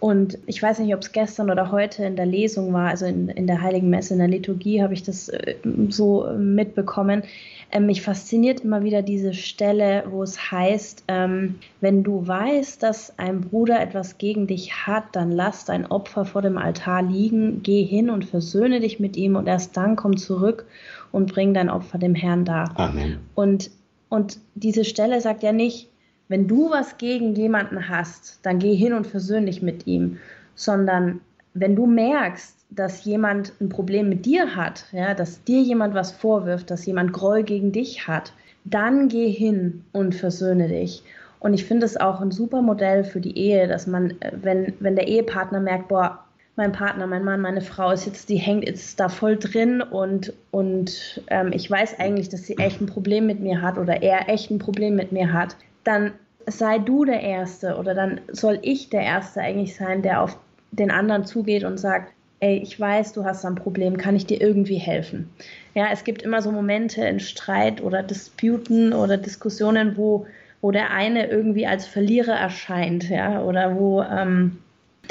Und 0.00 0.38
ich 0.46 0.62
weiß 0.62 0.78
nicht, 0.78 0.94
ob 0.94 1.02
es 1.02 1.12
gestern 1.12 1.50
oder 1.50 1.70
heute 1.70 2.04
in 2.04 2.16
der 2.16 2.24
Lesung 2.24 2.72
war, 2.72 2.88
also 2.88 3.04
in, 3.04 3.28
in 3.28 3.46
der 3.46 3.60
Heiligen 3.60 3.90
Messe, 3.90 4.14
in 4.14 4.20
der 4.20 4.28
Liturgie 4.28 4.82
habe 4.82 4.94
ich 4.94 5.02
das 5.02 5.28
äh, 5.28 5.56
so 5.90 6.26
mitbekommen. 6.38 7.24
Ähm, 7.70 7.86
mich 7.86 8.02
fasziniert 8.02 8.60
immer 8.60 8.82
wieder 8.82 9.02
diese 9.02 9.34
Stelle, 9.34 10.04
wo 10.08 10.22
es 10.22 10.50
heißt, 10.50 11.04
ähm, 11.08 11.56
wenn 11.80 12.02
du 12.02 12.26
weißt, 12.26 12.82
dass 12.82 13.18
ein 13.18 13.42
Bruder 13.42 13.80
etwas 13.80 14.16
gegen 14.16 14.46
dich 14.46 14.86
hat, 14.86 15.04
dann 15.12 15.30
lass 15.30 15.66
dein 15.66 15.84
Opfer 15.86 16.24
vor 16.24 16.40
dem 16.40 16.56
Altar 16.56 17.02
liegen, 17.02 17.62
geh 17.62 17.84
hin 17.84 18.08
und 18.08 18.24
versöhne 18.24 18.80
dich 18.80 19.00
mit 19.00 19.16
ihm 19.16 19.36
und 19.36 19.46
erst 19.46 19.76
dann 19.76 19.96
komm 19.96 20.16
zurück 20.16 20.64
und 21.12 21.32
bring 21.32 21.52
dein 21.52 21.68
Opfer 21.68 21.98
dem 21.98 22.14
Herrn 22.14 22.44
dar. 22.44 22.72
Amen. 22.76 23.18
Und, 23.34 23.70
und 24.08 24.38
diese 24.54 24.84
Stelle 24.84 25.20
sagt 25.20 25.42
ja 25.42 25.52
nicht, 25.52 25.90
wenn 26.28 26.46
du 26.46 26.70
was 26.70 26.98
gegen 26.98 27.34
jemanden 27.34 27.88
hast, 27.88 28.40
dann 28.42 28.58
geh 28.58 28.74
hin 28.74 28.92
und 28.92 29.06
versöhn 29.06 29.46
dich 29.46 29.62
mit 29.62 29.86
ihm, 29.86 30.18
sondern 30.54 31.20
wenn 31.54 31.76
du 31.76 31.86
merkst, 31.86 32.57
dass 32.70 33.04
jemand 33.04 33.52
ein 33.60 33.68
Problem 33.68 34.08
mit 34.08 34.26
dir 34.26 34.54
hat, 34.54 34.84
ja, 34.92 35.14
dass 35.14 35.42
dir 35.44 35.60
jemand 35.60 35.94
was 35.94 36.12
vorwirft, 36.12 36.70
dass 36.70 36.86
jemand 36.86 37.12
Groll 37.12 37.42
gegen 37.42 37.72
dich 37.72 38.06
hat, 38.06 38.32
dann 38.64 39.08
geh 39.08 39.30
hin 39.30 39.84
und 39.92 40.14
versöhne 40.14 40.68
dich. 40.68 41.02
Und 41.40 41.54
ich 41.54 41.64
finde 41.64 41.86
es 41.86 41.96
auch 41.96 42.20
ein 42.20 42.30
super 42.30 42.62
Modell 42.62 43.04
für 43.04 43.20
die 43.20 43.38
Ehe, 43.38 43.68
dass 43.68 43.86
man, 43.86 44.10
äh, 44.20 44.32
wenn, 44.42 44.74
wenn 44.80 44.96
der 44.96 45.08
Ehepartner 45.08 45.60
merkt, 45.60 45.88
boah, 45.88 46.24
mein 46.56 46.72
Partner, 46.72 47.06
mein 47.06 47.24
Mann, 47.24 47.40
meine 47.40 47.60
Frau 47.60 47.92
ist 47.92 48.04
jetzt, 48.04 48.28
die 48.28 48.36
hängt 48.36 48.66
jetzt 48.66 48.98
da 48.98 49.08
voll 49.08 49.36
drin 49.36 49.80
und, 49.80 50.32
und 50.50 51.22
ähm, 51.28 51.52
ich 51.52 51.70
weiß 51.70 52.00
eigentlich, 52.00 52.28
dass 52.28 52.42
sie 52.42 52.58
echt 52.58 52.80
ein 52.80 52.86
Problem 52.86 53.26
mit 53.26 53.38
mir 53.38 53.62
hat 53.62 53.78
oder 53.78 54.02
er 54.02 54.28
echt 54.28 54.50
ein 54.50 54.58
Problem 54.58 54.96
mit 54.96 55.12
mir 55.12 55.32
hat, 55.32 55.56
dann 55.84 56.12
sei 56.46 56.80
du 56.80 57.04
der 57.04 57.20
Erste 57.20 57.76
oder 57.76 57.94
dann 57.94 58.20
soll 58.32 58.58
ich 58.62 58.90
der 58.90 59.02
Erste 59.02 59.40
eigentlich 59.40 59.76
sein, 59.76 60.02
der 60.02 60.20
auf 60.20 60.36
den 60.72 60.90
anderen 60.90 61.24
zugeht 61.24 61.62
und 61.62 61.78
sagt, 61.78 62.12
ey, 62.40 62.58
ich 62.58 62.78
weiß, 62.78 63.12
du 63.12 63.24
hast 63.24 63.44
ein 63.44 63.54
Problem, 63.54 63.96
kann 63.96 64.16
ich 64.16 64.26
dir 64.26 64.40
irgendwie 64.40 64.76
helfen? 64.76 65.30
Ja, 65.74 65.88
es 65.92 66.04
gibt 66.04 66.22
immer 66.22 66.42
so 66.42 66.50
Momente 66.52 67.04
in 67.04 67.20
Streit 67.20 67.82
oder 67.82 68.02
Disputen 68.02 68.92
oder 68.92 69.16
Diskussionen, 69.16 69.96
wo, 69.96 70.26
wo 70.60 70.70
der 70.70 70.90
eine 70.90 71.28
irgendwie 71.28 71.66
als 71.66 71.86
Verlierer 71.86 72.34
erscheint, 72.34 73.08
ja, 73.08 73.42
oder 73.42 73.76
wo 73.76 74.02
ähm, 74.02 74.58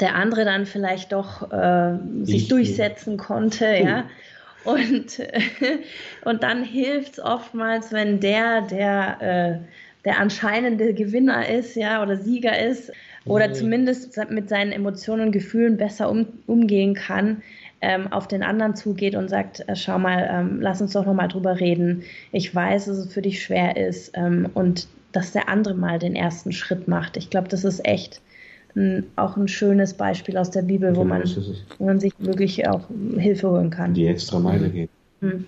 der 0.00 0.14
andere 0.14 0.44
dann 0.44 0.66
vielleicht 0.66 1.12
doch 1.12 1.50
äh, 1.52 1.98
sich 2.22 2.42
ich, 2.42 2.48
durchsetzen 2.48 3.16
konnte, 3.16 3.64
uh. 3.64 3.84
ja. 3.84 4.04
Und, 4.64 5.22
und 6.24 6.42
dann 6.42 6.64
hilft 6.64 7.14
es 7.14 7.20
oftmals, 7.20 7.92
wenn 7.92 8.20
der, 8.20 8.62
der, 8.62 9.20
äh, 9.20 10.04
der 10.04 10.18
anscheinende 10.18 10.94
Gewinner 10.94 11.48
ist, 11.48 11.74
ja, 11.76 12.02
oder 12.02 12.16
Sieger 12.16 12.58
ist, 12.58 12.92
oder 13.28 13.52
zumindest 13.52 14.18
mit 14.30 14.48
seinen 14.48 14.72
Emotionen 14.72 15.26
und 15.26 15.32
Gefühlen 15.32 15.76
besser 15.76 16.10
um, 16.10 16.26
umgehen 16.46 16.94
kann, 16.94 17.42
ähm, 17.80 18.12
auf 18.12 18.26
den 18.26 18.42
anderen 18.42 18.74
zugeht 18.74 19.14
und 19.14 19.28
sagt, 19.28 19.68
äh, 19.68 19.76
schau 19.76 19.98
mal, 19.98 20.28
ähm, 20.30 20.60
lass 20.60 20.80
uns 20.80 20.92
doch 20.92 21.06
nochmal 21.06 21.28
drüber 21.28 21.60
reden. 21.60 22.02
Ich 22.32 22.54
weiß, 22.54 22.86
dass 22.86 22.96
es 22.96 23.12
für 23.12 23.22
dich 23.22 23.42
schwer 23.42 23.76
ist 23.76 24.12
ähm, 24.14 24.48
und 24.54 24.88
dass 25.12 25.32
der 25.32 25.48
andere 25.48 25.74
mal 25.74 25.98
den 25.98 26.16
ersten 26.16 26.52
Schritt 26.52 26.88
macht. 26.88 27.16
Ich 27.16 27.30
glaube, 27.30 27.48
das 27.48 27.64
ist 27.64 27.86
echt 27.86 28.20
ein, 28.76 29.04
auch 29.16 29.36
ein 29.36 29.48
schönes 29.48 29.94
Beispiel 29.94 30.36
aus 30.36 30.50
der 30.50 30.62
Bibel, 30.62 30.94
wo, 30.96 31.02
genau, 31.02 31.14
man, 31.14 31.22
wo 31.78 31.84
man 31.84 32.00
sich 32.00 32.12
wirklich 32.18 32.68
auch 32.68 32.88
Hilfe 33.16 33.50
holen 33.50 33.70
kann. 33.70 33.94
Die 33.94 34.06
extra 34.06 34.38
Meile 34.38 34.68
geht. 34.70 34.90
Hm. 35.20 35.46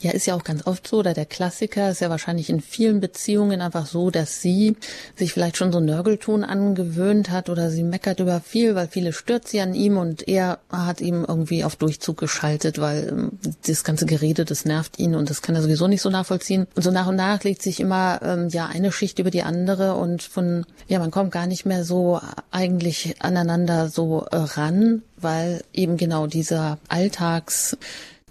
Ja, 0.00 0.10
ist 0.10 0.26
ja 0.26 0.34
auch 0.34 0.42
ganz 0.42 0.66
oft 0.66 0.88
so, 0.88 0.98
oder 0.98 1.14
der 1.14 1.26
Klassiker 1.26 1.90
ist 1.90 2.00
ja 2.00 2.10
wahrscheinlich 2.10 2.50
in 2.50 2.60
vielen 2.60 2.98
Beziehungen 2.98 3.60
einfach 3.60 3.86
so, 3.86 4.10
dass 4.10 4.42
sie 4.42 4.76
sich 5.14 5.32
vielleicht 5.32 5.56
schon 5.56 5.70
so 5.70 5.78
Nörgelton 5.78 6.42
angewöhnt 6.42 7.30
hat 7.30 7.48
oder 7.48 7.70
sie 7.70 7.84
meckert 7.84 8.18
über 8.18 8.40
viel, 8.40 8.74
weil 8.74 8.88
viele 8.88 9.12
stört 9.12 9.46
sie 9.46 9.60
an 9.60 9.74
ihm 9.74 9.96
und 9.96 10.26
er 10.26 10.58
hat 10.72 11.00
ihm 11.00 11.24
irgendwie 11.26 11.62
auf 11.62 11.76
Durchzug 11.76 12.16
geschaltet, 12.16 12.80
weil 12.80 13.10
ähm, 13.10 13.38
das 13.64 13.84
ganze 13.84 14.06
Gerede, 14.06 14.44
das 14.44 14.64
nervt 14.64 14.98
ihn 14.98 15.14
und 15.14 15.30
das 15.30 15.40
kann 15.40 15.54
er 15.54 15.62
sowieso 15.62 15.86
nicht 15.86 16.02
so 16.02 16.10
nachvollziehen. 16.10 16.66
Und 16.74 16.82
so 16.82 16.90
nach 16.90 17.06
und 17.06 17.16
nach 17.16 17.44
legt 17.44 17.62
sich 17.62 17.78
immer 17.78 18.20
ähm, 18.24 18.48
ja 18.48 18.66
eine 18.66 18.90
Schicht 18.90 19.20
über 19.20 19.30
die 19.30 19.44
andere 19.44 19.94
und 19.94 20.24
von, 20.24 20.66
ja, 20.88 20.98
man 20.98 21.12
kommt 21.12 21.30
gar 21.30 21.46
nicht 21.46 21.64
mehr 21.64 21.84
so 21.84 22.20
eigentlich 22.50 23.22
aneinander 23.22 23.88
so 23.88 24.26
äh, 24.32 24.36
ran, 24.36 25.02
weil 25.16 25.62
eben 25.72 25.96
genau 25.96 26.26
dieser 26.26 26.78
Alltags 26.88 27.76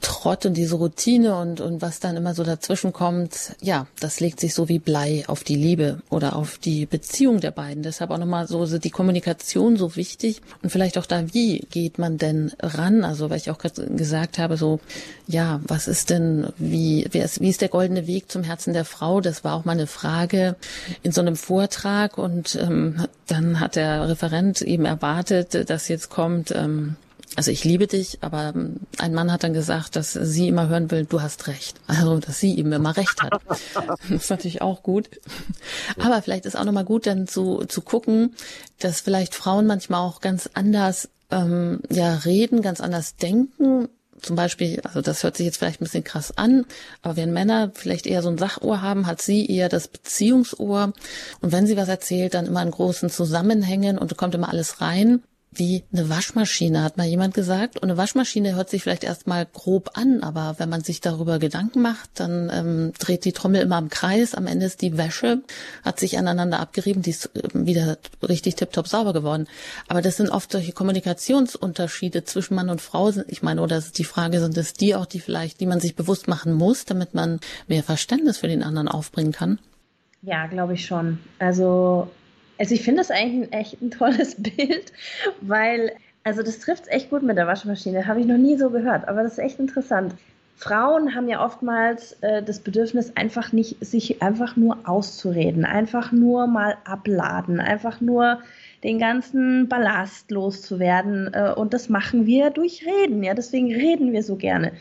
Trott 0.01 0.45
und 0.45 0.55
diese 0.55 0.75
Routine 0.75 1.35
und, 1.37 1.61
und 1.61 1.81
was 1.81 1.99
dann 1.99 2.17
immer 2.17 2.33
so 2.33 2.43
dazwischen 2.43 2.91
kommt, 2.91 3.55
ja, 3.61 3.87
das 3.99 4.19
legt 4.19 4.39
sich 4.39 4.53
so 4.53 4.67
wie 4.67 4.79
Blei 4.79 5.23
auf 5.27 5.43
die 5.43 5.55
Liebe 5.55 6.01
oder 6.09 6.35
auf 6.35 6.57
die 6.57 6.85
Beziehung 6.85 7.39
der 7.39 7.51
beiden. 7.51 7.83
Deshalb 7.83 8.11
auch 8.11 8.17
nochmal 8.17 8.47
so, 8.47 8.65
die 8.65 8.89
Kommunikation 8.89 9.77
so 9.77 9.95
wichtig 9.95 10.41
und 10.63 10.71
vielleicht 10.71 10.97
auch 10.97 11.05
da, 11.05 11.33
wie 11.33 11.59
geht 11.71 11.99
man 11.99 12.17
denn 12.17 12.51
ran? 12.61 13.03
Also, 13.03 13.29
weil 13.29 13.37
ich 13.37 13.49
auch 13.51 13.59
gesagt 13.59 14.39
habe, 14.39 14.57
so, 14.57 14.79
ja, 15.27 15.61
was 15.67 15.87
ist 15.87 16.09
denn, 16.09 16.47
wie, 16.57 17.07
wie 17.11 17.19
ist, 17.19 17.39
wie 17.39 17.49
ist 17.49 17.61
der 17.61 17.69
goldene 17.69 18.07
Weg 18.07 18.31
zum 18.31 18.43
Herzen 18.43 18.73
der 18.73 18.85
Frau? 18.85 19.21
Das 19.21 19.43
war 19.43 19.55
auch 19.55 19.65
mal 19.65 19.73
eine 19.73 19.87
Frage 19.87 20.55
in 21.03 21.11
so 21.11 21.21
einem 21.21 21.35
Vortrag 21.35 22.17
und 22.17 22.55
ähm, 22.55 23.05
dann 23.27 23.59
hat 23.59 23.75
der 23.75 24.09
Referent 24.09 24.61
eben 24.61 24.85
erwartet, 24.85 25.69
dass 25.69 25.87
jetzt 25.87 26.09
kommt, 26.09 26.51
ähm, 26.51 26.95
also 27.35 27.49
ich 27.49 27.63
liebe 27.63 27.87
dich, 27.87 28.17
aber 28.21 28.51
ähm, 28.53 28.81
ein 28.97 29.13
Mann 29.13 29.31
hat 29.31 29.43
dann 29.43 29.53
gesagt, 29.53 29.95
dass 29.95 30.13
sie 30.13 30.49
immer 30.49 30.67
hören 30.67 30.91
will, 30.91 31.05
du 31.05 31.21
hast 31.21 31.47
recht. 31.47 31.79
Also, 31.87 32.19
dass 32.19 32.39
sie 32.39 32.53
ihm 32.53 32.73
immer 32.73 32.95
recht 32.97 33.21
hat. 33.21 33.41
Das 34.09 34.23
ist 34.23 34.29
natürlich 34.29 34.61
auch 34.61 34.83
gut. 34.83 35.09
Aber 35.97 36.21
vielleicht 36.21 36.45
ist 36.45 36.57
auch 36.57 36.65
nochmal 36.65 36.85
gut, 36.85 37.07
dann 37.07 37.27
zu, 37.27 37.63
zu 37.65 37.81
gucken, 37.81 38.35
dass 38.79 39.01
vielleicht 39.01 39.33
Frauen 39.33 39.65
manchmal 39.65 40.01
auch 40.01 40.19
ganz 40.19 40.49
anders 40.53 41.09
ähm, 41.29 41.79
ja 41.89 42.15
reden, 42.15 42.61
ganz 42.61 42.81
anders 42.81 43.15
denken. 43.15 43.87
Zum 44.21 44.35
Beispiel, 44.35 44.81
also 44.81 45.01
das 45.01 45.23
hört 45.23 45.37
sich 45.37 45.45
jetzt 45.45 45.57
vielleicht 45.57 45.81
ein 45.81 45.85
bisschen 45.85 46.03
krass 46.03 46.37
an, 46.37 46.65
aber 47.01 47.15
wenn 47.15 47.33
Männer 47.33 47.71
vielleicht 47.73 48.05
eher 48.05 48.21
so 48.21 48.29
ein 48.29 48.37
Sachohr 48.37 48.81
haben, 48.81 49.07
hat 49.07 49.21
sie 49.21 49.47
eher 49.49 49.69
das 49.69 49.87
Beziehungsohr. 49.87 50.93
Und 51.41 51.51
wenn 51.51 51.65
sie 51.65 51.77
was 51.77 51.87
erzählt, 51.87 52.33
dann 52.33 52.45
immer 52.45 52.61
in 52.61 52.71
großen 52.71 53.09
Zusammenhängen 53.09 53.97
und 53.97 54.17
kommt 54.17 54.35
immer 54.35 54.49
alles 54.49 54.81
rein 54.81 55.23
wie 55.53 55.83
eine 55.91 56.09
Waschmaschine, 56.09 56.81
hat 56.81 56.95
mal 56.95 57.05
jemand 57.05 57.33
gesagt. 57.33 57.77
Und 57.77 57.89
eine 57.89 57.97
Waschmaschine 57.97 58.55
hört 58.55 58.69
sich 58.69 58.83
vielleicht 58.83 59.03
erstmal 59.03 59.45
grob 59.45 59.91
an, 59.95 60.23
aber 60.23 60.55
wenn 60.59 60.69
man 60.69 60.81
sich 60.81 61.01
darüber 61.01 61.39
Gedanken 61.39 61.81
macht, 61.81 62.09
dann 62.15 62.49
ähm, 62.53 62.93
dreht 62.97 63.25
die 63.25 63.33
Trommel 63.33 63.61
immer 63.61 63.77
im 63.77 63.89
Kreis. 63.89 64.33
Am 64.33 64.47
Ende 64.47 64.65
ist 64.65 64.81
die 64.81 64.97
Wäsche, 64.97 65.41
hat 65.83 65.99
sich 65.99 66.17
aneinander 66.17 66.59
abgerieben, 66.59 67.01
die 67.01 67.09
ist 67.09 67.35
äh, 67.35 67.49
wieder 67.53 67.97
richtig 68.27 68.55
tiptop 68.55 68.87
sauber 68.87 69.11
geworden. 69.11 69.47
Aber 69.89 70.01
das 70.01 70.17
sind 70.17 70.29
oft 70.29 70.51
solche 70.53 70.71
Kommunikationsunterschiede 70.71 72.23
zwischen 72.23 72.55
Mann 72.55 72.69
und 72.69 72.79
Frau. 72.79 73.11
Ich 73.27 73.43
meine, 73.43 73.61
oder 73.61 73.77
ist 73.77 73.97
die 73.97 74.05
Frage, 74.05 74.39
sind 74.39 74.57
es 74.57 74.73
die 74.73 74.95
auch, 74.95 75.05
die 75.05 75.19
vielleicht, 75.19 75.59
die 75.59 75.65
man 75.65 75.81
sich 75.81 75.95
bewusst 75.95 76.29
machen 76.29 76.53
muss, 76.53 76.85
damit 76.85 77.13
man 77.13 77.41
mehr 77.67 77.83
Verständnis 77.83 78.37
für 78.37 78.47
den 78.47 78.63
anderen 78.63 78.87
aufbringen 78.87 79.33
kann? 79.33 79.59
Ja, 80.21 80.45
glaube 80.47 80.75
ich 80.75 80.85
schon. 80.85 81.17
Also 81.39 82.09
also 82.61 82.75
ich 82.75 82.83
finde 82.83 82.99
das 82.99 83.09
eigentlich 83.09 83.51
ein, 83.51 83.59
echt 83.59 83.81
ein 83.81 83.89
tolles 83.89 84.35
Bild, 84.37 84.93
weil, 85.41 85.93
also 86.23 86.43
das 86.43 86.59
trifft 86.59 86.83
es 86.83 86.89
echt 86.89 87.09
gut 87.09 87.23
mit 87.23 87.35
der 87.35 87.47
Waschmaschine. 87.47 88.05
Habe 88.05 88.19
ich 88.19 88.27
noch 88.27 88.37
nie 88.37 88.55
so 88.55 88.69
gehört, 88.69 89.07
aber 89.07 89.23
das 89.23 89.33
ist 89.33 89.39
echt 89.39 89.59
interessant. 89.59 90.13
Frauen 90.57 91.15
haben 91.15 91.27
ja 91.27 91.43
oftmals 91.43 92.13
äh, 92.21 92.43
das 92.43 92.59
Bedürfnis, 92.59 93.17
einfach 93.17 93.51
nicht, 93.51 93.83
sich 93.83 94.21
einfach 94.21 94.57
nur 94.57 94.77
auszureden, 94.83 95.65
einfach 95.65 96.11
nur 96.11 96.45
mal 96.45 96.77
abladen, 96.85 97.59
einfach 97.59 97.99
nur 97.99 98.41
den 98.83 98.99
ganzen 98.99 99.67
Ballast 99.67 100.31
loszuwerden. 100.31 101.33
Äh, 101.33 101.53
und 101.55 101.73
das 101.73 101.89
machen 101.89 102.25
wir 102.25 102.49
durch 102.49 102.85
Reden. 102.85 103.23
Ja, 103.23 103.33
deswegen 103.33 103.73
reden 103.73 104.11
wir 104.11 104.23
so 104.23 104.35
gerne. 104.35 104.71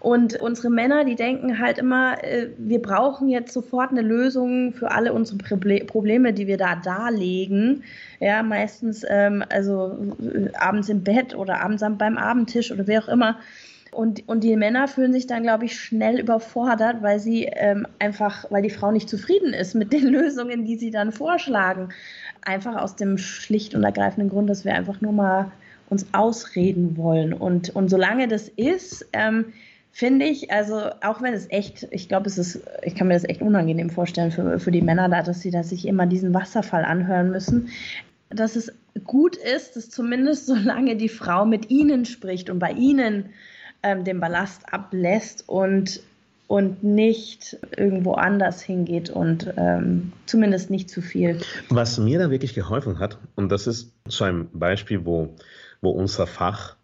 Und 0.00 0.40
unsere 0.40 0.70
Männer, 0.70 1.04
die 1.04 1.14
denken 1.14 1.58
halt 1.58 1.78
immer, 1.78 2.24
äh, 2.24 2.48
wir 2.56 2.80
brauchen 2.80 3.28
jetzt 3.28 3.52
sofort 3.52 3.90
eine 3.90 4.02
Lösung 4.02 4.72
für 4.72 4.90
alle 4.90 5.12
unsere 5.12 5.36
Probleme, 5.38 6.32
die 6.32 6.46
wir 6.46 6.56
da 6.56 6.76
darlegen. 6.76 7.84
Ja, 8.18 8.42
meistens 8.42 9.04
ähm, 9.08 9.44
also 9.50 10.14
äh, 10.20 10.50
abends 10.56 10.88
im 10.88 11.04
Bett 11.04 11.34
oder 11.34 11.60
abends 11.60 11.84
beim 11.98 12.16
Abendtisch 12.16 12.72
oder 12.72 12.86
wie 12.86 12.98
auch 12.98 13.08
immer. 13.08 13.36
Und, 13.92 14.28
und 14.28 14.44
die 14.44 14.56
Männer 14.56 14.86
fühlen 14.86 15.12
sich 15.12 15.26
dann, 15.26 15.42
glaube 15.42 15.64
ich, 15.64 15.78
schnell 15.78 16.20
überfordert, 16.20 17.02
weil 17.02 17.18
sie 17.18 17.44
ähm, 17.44 17.86
einfach, 17.98 18.44
weil 18.50 18.62
die 18.62 18.70
Frau 18.70 18.92
nicht 18.92 19.08
zufrieden 19.08 19.52
ist 19.52 19.74
mit 19.74 19.92
den 19.92 20.04
Lösungen, 20.06 20.64
die 20.64 20.76
sie 20.76 20.90
dann 20.90 21.12
vorschlagen. 21.12 21.88
Einfach 22.42 22.76
aus 22.76 22.96
dem 22.96 23.18
schlicht 23.18 23.74
und 23.74 23.84
ergreifenden 23.84 24.30
Grund, 24.30 24.48
dass 24.48 24.64
wir 24.64 24.74
einfach 24.74 25.00
nur 25.00 25.12
mal 25.12 25.52
uns 25.88 26.06
ausreden 26.12 26.96
wollen. 26.96 27.32
Und, 27.32 27.74
und 27.74 27.88
solange 27.88 28.28
das 28.28 28.48
ist, 28.48 29.06
ähm, 29.12 29.46
finde 29.92 30.26
ich, 30.26 30.52
also 30.52 30.90
auch 31.02 31.20
wenn 31.20 31.34
es 31.34 31.50
echt, 31.50 31.88
ich 31.90 32.08
glaube, 32.08 32.28
es 32.28 32.38
ist, 32.38 32.60
ich 32.82 32.94
kann 32.94 33.08
mir 33.08 33.14
das 33.14 33.24
echt 33.24 33.42
unangenehm 33.42 33.90
vorstellen 33.90 34.30
für, 34.30 34.58
für 34.58 34.70
die 34.70 34.82
Männer 34.82 35.08
da, 35.08 35.22
dass 35.22 35.40
sie 35.40 35.50
sich 35.62 35.86
immer 35.86 36.06
diesen 36.06 36.32
Wasserfall 36.32 36.84
anhören 36.84 37.30
müssen, 37.30 37.68
dass 38.30 38.54
es 38.56 38.72
gut 39.04 39.36
ist, 39.36 39.76
dass 39.76 39.90
zumindest 39.90 40.46
solange 40.46 40.96
die 40.96 41.08
Frau 41.08 41.44
mit 41.44 41.70
ihnen 41.70 42.04
spricht 42.04 42.50
und 42.50 42.60
bei 42.60 42.70
ihnen 42.72 43.30
ähm, 43.82 44.04
den 44.04 44.20
Ballast 44.20 44.72
ablässt 44.72 45.48
und, 45.48 46.00
und 46.50 46.82
nicht 46.82 47.58
irgendwo 47.76 48.14
anders 48.14 48.60
hingeht 48.60 49.08
und 49.08 49.54
ähm, 49.56 50.10
zumindest 50.26 50.68
nicht 50.68 50.90
zu 50.90 51.00
viel. 51.00 51.38
Was 51.68 51.96
mir 51.98 52.18
da 52.18 52.28
wirklich 52.28 52.54
geholfen 52.54 52.98
hat, 52.98 53.18
und 53.36 53.52
das 53.52 53.68
ist 53.68 53.94
so 54.08 54.24
ein 54.24 54.48
Beispiel, 54.52 55.06
wo, 55.06 55.36
wo 55.80 55.90
unser 55.90 56.26
Fach 56.26 56.74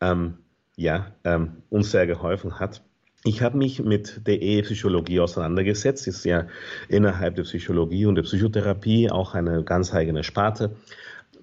ähm, 0.00 0.38
ja, 0.74 1.12
ähm, 1.22 1.62
uns 1.70 1.92
sehr 1.92 2.08
geholfen 2.08 2.58
hat. 2.58 2.82
Ich 3.22 3.40
habe 3.40 3.56
mich 3.56 3.80
mit 3.80 4.26
der 4.26 4.42
Ehepsychologie 4.42 5.20
auseinandergesetzt. 5.20 6.08
Ist 6.08 6.24
ja 6.24 6.48
innerhalb 6.88 7.36
der 7.36 7.44
Psychologie 7.44 8.06
und 8.06 8.16
der 8.16 8.24
Psychotherapie 8.24 9.12
auch 9.12 9.36
eine 9.36 9.62
ganz 9.62 9.94
eigene 9.94 10.24
Sparte. 10.24 10.74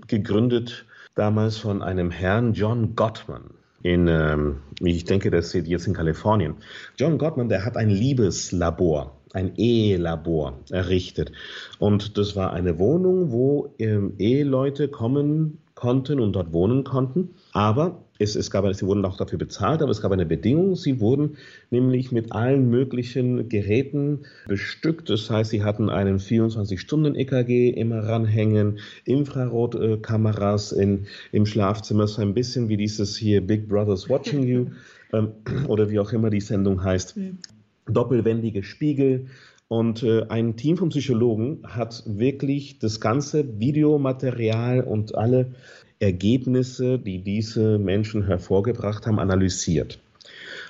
Gegründet 0.07 0.85
damals 1.15 1.55
von 1.55 1.81
einem 1.81 2.11
Herrn 2.11 2.51
John 2.51 2.97
Gottman 2.97 3.60
in, 3.83 4.07
ähm, 4.07 4.57
ich 4.81 5.05
denke, 5.05 5.31
das 5.31 5.53
ist 5.53 5.67
jetzt 5.67 5.87
in 5.87 5.93
Kalifornien. 5.93 6.55
John 6.97 7.17
Gottman, 7.17 7.49
der 7.49 7.65
hat 7.65 7.77
ein 7.77 7.89
Liebeslabor, 7.89 9.17
ein 9.33 9.55
Ehelabor 9.55 10.59
errichtet. 10.69 11.31
Und 11.79 12.17
das 12.17 12.35
war 12.35 12.53
eine 12.53 12.79
Wohnung, 12.79 13.31
wo 13.31 13.73
ähm, 13.79 14.13
Eheleute 14.17 14.87
kommen 14.87 15.59
konnten 15.75 16.19
und 16.19 16.33
dort 16.33 16.53
wohnen 16.53 16.83
konnten. 16.83 17.35
Aber 17.53 18.03
es, 18.21 18.35
es 18.35 18.51
gab, 18.51 18.71
sie 18.73 18.85
wurden 18.85 19.03
auch 19.05 19.17
dafür 19.17 19.39
bezahlt, 19.39 19.81
aber 19.81 19.91
es 19.91 20.01
gab 20.01 20.11
eine 20.11 20.25
Bedingung. 20.25 20.75
Sie 20.75 20.99
wurden 20.99 21.37
nämlich 21.71 22.11
mit 22.11 22.31
allen 22.31 22.69
möglichen 22.69 23.49
Geräten 23.49 24.19
bestückt. 24.47 25.09
Das 25.09 25.29
heißt, 25.29 25.49
sie 25.49 25.63
hatten 25.63 25.89
einen 25.89 26.19
24-Stunden-EKG 26.19 27.69
immer 27.71 27.99
ranhängen, 27.99 28.79
Infrarotkameras 29.05 30.71
in, 30.71 31.07
im 31.31 31.45
Schlafzimmer, 31.45 32.07
so 32.07 32.21
ein 32.21 32.33
bisschen 32.33 32.69
wie 32.69 32.77
dieses 32.77 33.15
hier 33.17 33.41
Big 33.41 33.67
Brother's 33.67 34.09
Watching 34.09 34.43
You 34.43 34.67
ähm, 35.13 35.31
oder 35.67 35.89
wie 35.89 35.99
auch 35.99 36.13
immer 36.13 36.29
die 36.29 36.41
Sendung 36.41 36.83
heißt. 36.83 37.17
Mhm. 37.17 37.39
Doppelwendige 37.87 38.63
Spiegel, 38.63 39.27
und 39.71 40.03
äh, 40.03 40.23
ein 40.27 40.57
Team 40.57 40.75
von 40.75 40.89
Psychologen 40.89 41.59
hat 41.63 42.03
wirklich 42.05 42.79
das 42.79 42.99
ganze 42.99 43.57
Videomaterial 43.57 44.81
und 44.81 45.15
alle 45.15 45.53
Ergebnisse, 46.01 46.99
die 46.99 47.23
diese 47.23 47.77
Menschen 47.77 48.25
hervorgebracht 48.25 49.05
haben, 49.05 49.19
analysiert. 49.19 49.99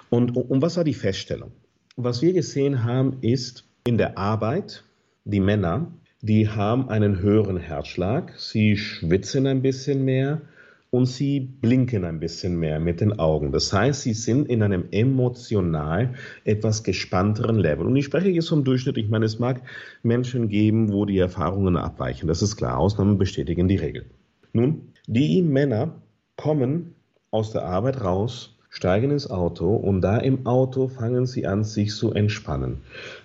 Und, 0.09 0.35
und 0.35 0.61
was 0.61 0.77
war 0.77 0.83
die 0.83 0.93
Feststellung? 0.93 1.51
Was 1.95 2.21
wir 2.21 2.33
gesehen 2.33 2.83
haben, 2.83 3.17
ist 3.21 3.65
in 3.85 3.97
der 3.97 4.17
Arbeit, 4.17 4.83
die 5.23 5.39
Männer, 5.39 5.91
die 6.21 6.49
haben 6.49 6.89
einen 6.89 7.19
höheren 7.19 7.57
Herzschlag, 7.57 8.33
sie 8.37 8.77
schwitzen 8.77 9.47
ein 9.47 9.61
bisschen 9.61 10.05
mehr 10.05 10.41
und 10.91 11.05
sie 11.05 11.39
blinken 11.39 12.03
ein 12.03 12.19
bisschen 12.19 12.59
mehr 12.59 12.79
mit 12.79 12.99
den 12.99 13.17
Augen. 13.17 13.53
Das 13.53 13.71
heißt, 13.71 14.01
sie 14.01 14.13
sind 14.13 14.49
in 14.49 14.61
einem 14.61 14.85
emotional 14.91 16.15
etwas 16.43 16.83
gespannteren 16.83 17.57
Level. 17.57 17.85
Und 17.87 17.95
ich 17.95 18.05
spreche 18.05 18.29
jetzt 18.29 18.49
vom 18.49 18.65
Durchschnitt. 18.65 18.97
Ich 18.97 19.09
meine, 19.09 19.25
es 19.25 19.39
mag 19.39 19.61
Menschen 20.03 20.49
geben, 20.49 20.91
wo 20.91 21.05
die 21.05 21.17
Erfahrungen 21.17 21.77
abweichen. 21.77 22.27
Das 22.27 22.41
ist 22.41 22.57
klar. 22.57 22.77
Ausnahmen 22.77 23.17
bestätigen 23.17 23.69
die 23.69 23.77
Regel. 23.77 24.05
Nun, 24.51 24.90
die 25.11 25.41
Männer 25.41 26.01
kommen 26.37 26.95
aus 27.31 27.51
der 27.51 27.65
Arbeit 27.65 28.01
raus, 28.01 28.55
steigen 28.69 29.11
ins 29.11 29.29
Auto 29.29 29.75
und 29.75 29.99
da 29.99 30.15
im 30.15 30.45
Auto 30.45 30.87
fangen 30.87 31.25
sie 31.25 31.45
an, 31.45 31.65
sich 31.65 31.93
zu 31.93 32.13
entspannen. 32.13 32.77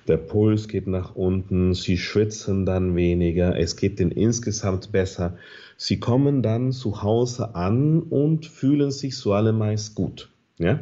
Der 0.09 0.17
Puls 0.17 0.67
geht 0.67 0.89
nach 0.89 1.15
unten, 1.15 1.75
sie 1.75 1.97
schwitzen 1.97 2.67
dann 2.67 2.97
weniger, 2.97 3.57
es 3.57 3.77
geht 3.77 4.01
ihnen 4.01 4.11
insgesamt 4.11 4.91
besser. 4.91 5.37
Sie 5.77 6.01
kommen 6.01 6.43
dann 6.43 6.73
zu 6.73 7.05
Hause 7.05 7.55
an 7.55 8.03
und 8.03 8.47
fühlen 8.47 8.91
sich 8.91 9.17
so 9.17 9.33
allemeist 9.33 9.95
gut. 9.95 10.29
Ja? 10.59 10.81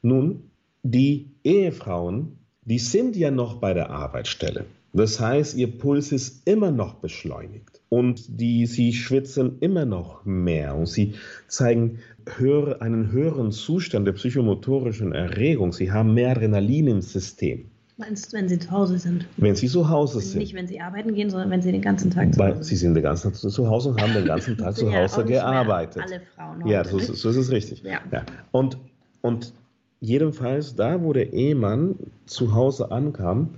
Nun, 0.00 0.44
die 0.82 1.32
Ehefrauen, 1.44 2.38
die 2.64 2.78
sind 2.78 3.14
ja 3.14 3.30
noch 3.30 3.56
bei 3.56 3.74
der 3.74 3.90
Arbeitsstelle. 3.90 4.64
Das 4.94 5.20
heißt, 5.20 5.54
ihr 5.58 5.76
Puls 5.76 6.12
ist 6.12 6.48
immer 6.48 6.70
noch 6.70 6.94
beschleunigt 6.94 7.75
und 7.88 8.40
die, 8.40 8.66
sie 8.66 8.92
schwitzen 8.92 9.58
immer 9.60 9.84
noch 9.84 10.24
mehr 10.24 10.74
und 10.74 10.86
sie 10.86 11.14
zeigen 11.46 11.98
höhere, 12.36 12.80
einen 12.80 13.12
höheren 13.12 13.52
Zustand 13.52 14.06
der 14.06 14.12
psychomotorischen 14.12 15.12
Erregung. 15.12 15.72
Sie 15.72 15.92
haben 15.92 16.14
mehr 16.14 16.30
Adrenalin 16.30 16.88
im 16.88 17.00
System. 17.00 17.66
Meinst 17.98 18.32
du, 18.32 18.36
wenn 18.36 18.48
sie 18.48 18.58
zu 18.58 18.70
Hause 18.70 18.98
sind? 18.98 19.26
Wenn 19.38 19.54
sie 19.54 19.68
zu 19.68 19.88
Hause 19.88 20.20
sind. 20.20 20.40
Nicht, 20.40 20.54
wenn 20.54 20.66
sie 20.66 20.80
arbeiten 20.80 21.14
gehen, 21.14 21.30
sondern 21.30 21.50
wenn 21.50 21.62
sie 21.62 21.72
den 21.72 21.80
ganzen 21.80 22.10
Tag 22.10 22.34
zu 22.34 22.44
Hause 22.44 22.54
sind. 22.56 22.64
Sie 22.64 22.76
sind 22.76 22.94
den 22.94 23.02
ganzen 23.02 23.32
Tag 23.32 23.40
zu 23.40 23.68
Hause 23.68 23.90
und 23.90 24.02
haben 24.02 24.12
den 24.12 24.26
ganzen 24.26 24.56
Tag 24.58 24.76
zu 24.76 24.92
Hause 24.92 25.20
ja 25.20 25.26
gearbeitet. 25.26 26.02
Alle 26.02 26.20
Frauen. 26.34 26.62
Heute, 26.62 26.72
ja, 26.72 26.84
so, 26.84 26.98
so, 26.98 27.30
ist 27.30 27.36
es 27.36 27.50
richtig. 27.50 27.82
Ja. 27.84 28.00
ja. 28.12 28.26
Und, 28.52 28.76
und 29.22 29.54
jedenfalls 30.00 30.74
da, 30.74 31.02
wo 31.02 31.14
der 31.14 31.32
Ehemann 31.32 31.94
zu 32.26 32.54
Hause 32.54 32.90
ankam, 32.90 33.54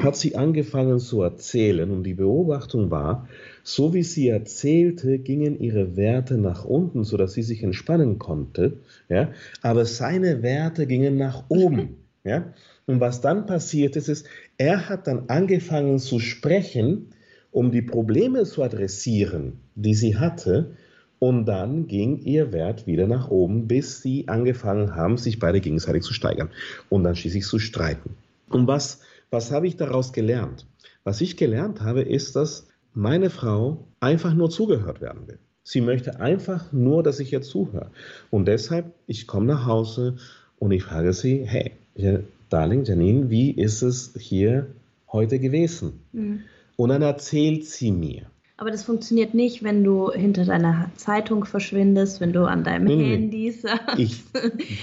hat 0.00 0.16
sie 0.16 0.36
angefangen 0.36 1.00
zu 1.00 1.22
erzählen 1.22 1.90
und 1.90 2.04
die 2.04 2.14
Beobachtung 2.14 2.92
war, 2.92 3.26
so 3.62 3.94
wie 3.94 4.02
sie 4.02 4.28
erzählte, 4.28 5.18
gingen 5.18 5.58
ihre 5.60 5.96
Werte 5.96 6.38
nach 6.38 6.64
unten, 6.64 7.04
sodass 7.04 7.32
sie 7.32 7.42
sich 7.42 7.62
entspannen 7.62 8.18
konnte, 8.18 8.78
ja, 9.08 9.32
aber 9.62 9.84
seine 9.84 10.42
Werte 10.42 10.86
gingen 10.86 11.16
nach 11.16 11.44
oben. 11.48 11.96
Ja? 12.22 12.52
Und 12.84 13.00
was 13.00 13.22
dann 13.22 13.46
passiert 13.46 13.96
ist, 13.96 14.08
ist, 14.08 14.26
er 14.58 14.90
hat 14.90 15.06
dann 15.06 15.30
angefangen 15.30 15.98
zu 15.98 16.18
sprechen, 16.20 17.14
um 17.50 17.70
die 17.70 17.80
Probleme 17.80 18.44
zu 18.44 18.62
adressieren, 18.62 19.60
die 19.74 19.94
sie 19.94 20.18
hatte. 20.18 20.76
Und 21.18 21.46
dann 21.46 21.86
ging 21.86 22.18
ihr 22.18 22.52
Wert 22.52 22.86
wieder 22.86 23.06
nach 23.06 23.30
oben, 23.30 23.68
bis 23.68 24.02
sie 24.02 24.28
angefangen 24.28 24.94
haben, 24.96 25.16
sich 25.16 25.38
beide 25.38 25.60
gegenseitig 25.60 26.02
zu 26.02 26.12
steigern 26.12 26.50
und 26.88 27.04
dann 27.04 27.16
schließlich 27.16 27.46
zu 27.46 27.58
streiten. 27.58 28.16
Und 28.48 28.66
was, 28.66 29.00
was 29.30 29.50
habe 29.50 29.66
ich 29.66 29.76
daraus 29.76 30.12
gelernt? 30.12 30.66
Was 31.04 31.20
ich 31.20 31.36
gelernt 31.36 31.80
habe, 31.80 32.02
ist, 32.02 32.36
dass 32.36 32.66
meine 32.94 33.30
Frau 33.30 33.86
einfach 34.00 34.34
nur 34.34 34.50
zugehört 34.50 35.00
werden 35.00 35.26
will. 35.28 35.38
Sie 35.62 35.80
möchte 35.80 36.20
einfach 36.20 36.72
nur, 36.72 37.02
dass 37.02 37.20
ich 37.20 37.32
ihr 37.32 37.42
zuhöre. 37.42 37.90
Und 38.30 38.48
deshalb, 38.48 38.92
ich 39.06 39.26
komme 39.26 39.46
nach 39.46 39.66
Hause 39.66 40.16
und 40.58 40.72
ich 40.72 40.82
frage 40.82 41.12
sie, 41.12 41.44
hey, 41.44 41.72
Darling, 42.48 42.84
Janine, 42.84 43.30
wie 43.30 43.50
ist 43.52 43.82
es 43.82 44.14
hier 44.18 44.66
heute 45.12 45.38
gewesen? 45.38 46.00
Mhm. 46.12 46.40
Und 46.76 46.88
dann 46.88 47.02
erzählt 47.02 47.66
sie 47.66 47.92
mir. 47.92 48.26
Aber 48.60 48.70
das 48.70 48.84
funktioniert 48.84 49.32
nicht, 49.32 49.64
wenn 49.64 49.82
du 49.82 50.12
hinter 50.12 50.44
deiner 50.44 50.90
Zeitung 50.94 51.46
verschwindest, 51.46 52.20
wenn 52.20 52.34
du 52.34 52.44
an 52.44 52.62
deinem 52.62 52.84
nee, 52.84 53.16
Handy 53.16 53.50
sagst. 53.50 53.98
Ich 53.98 54.22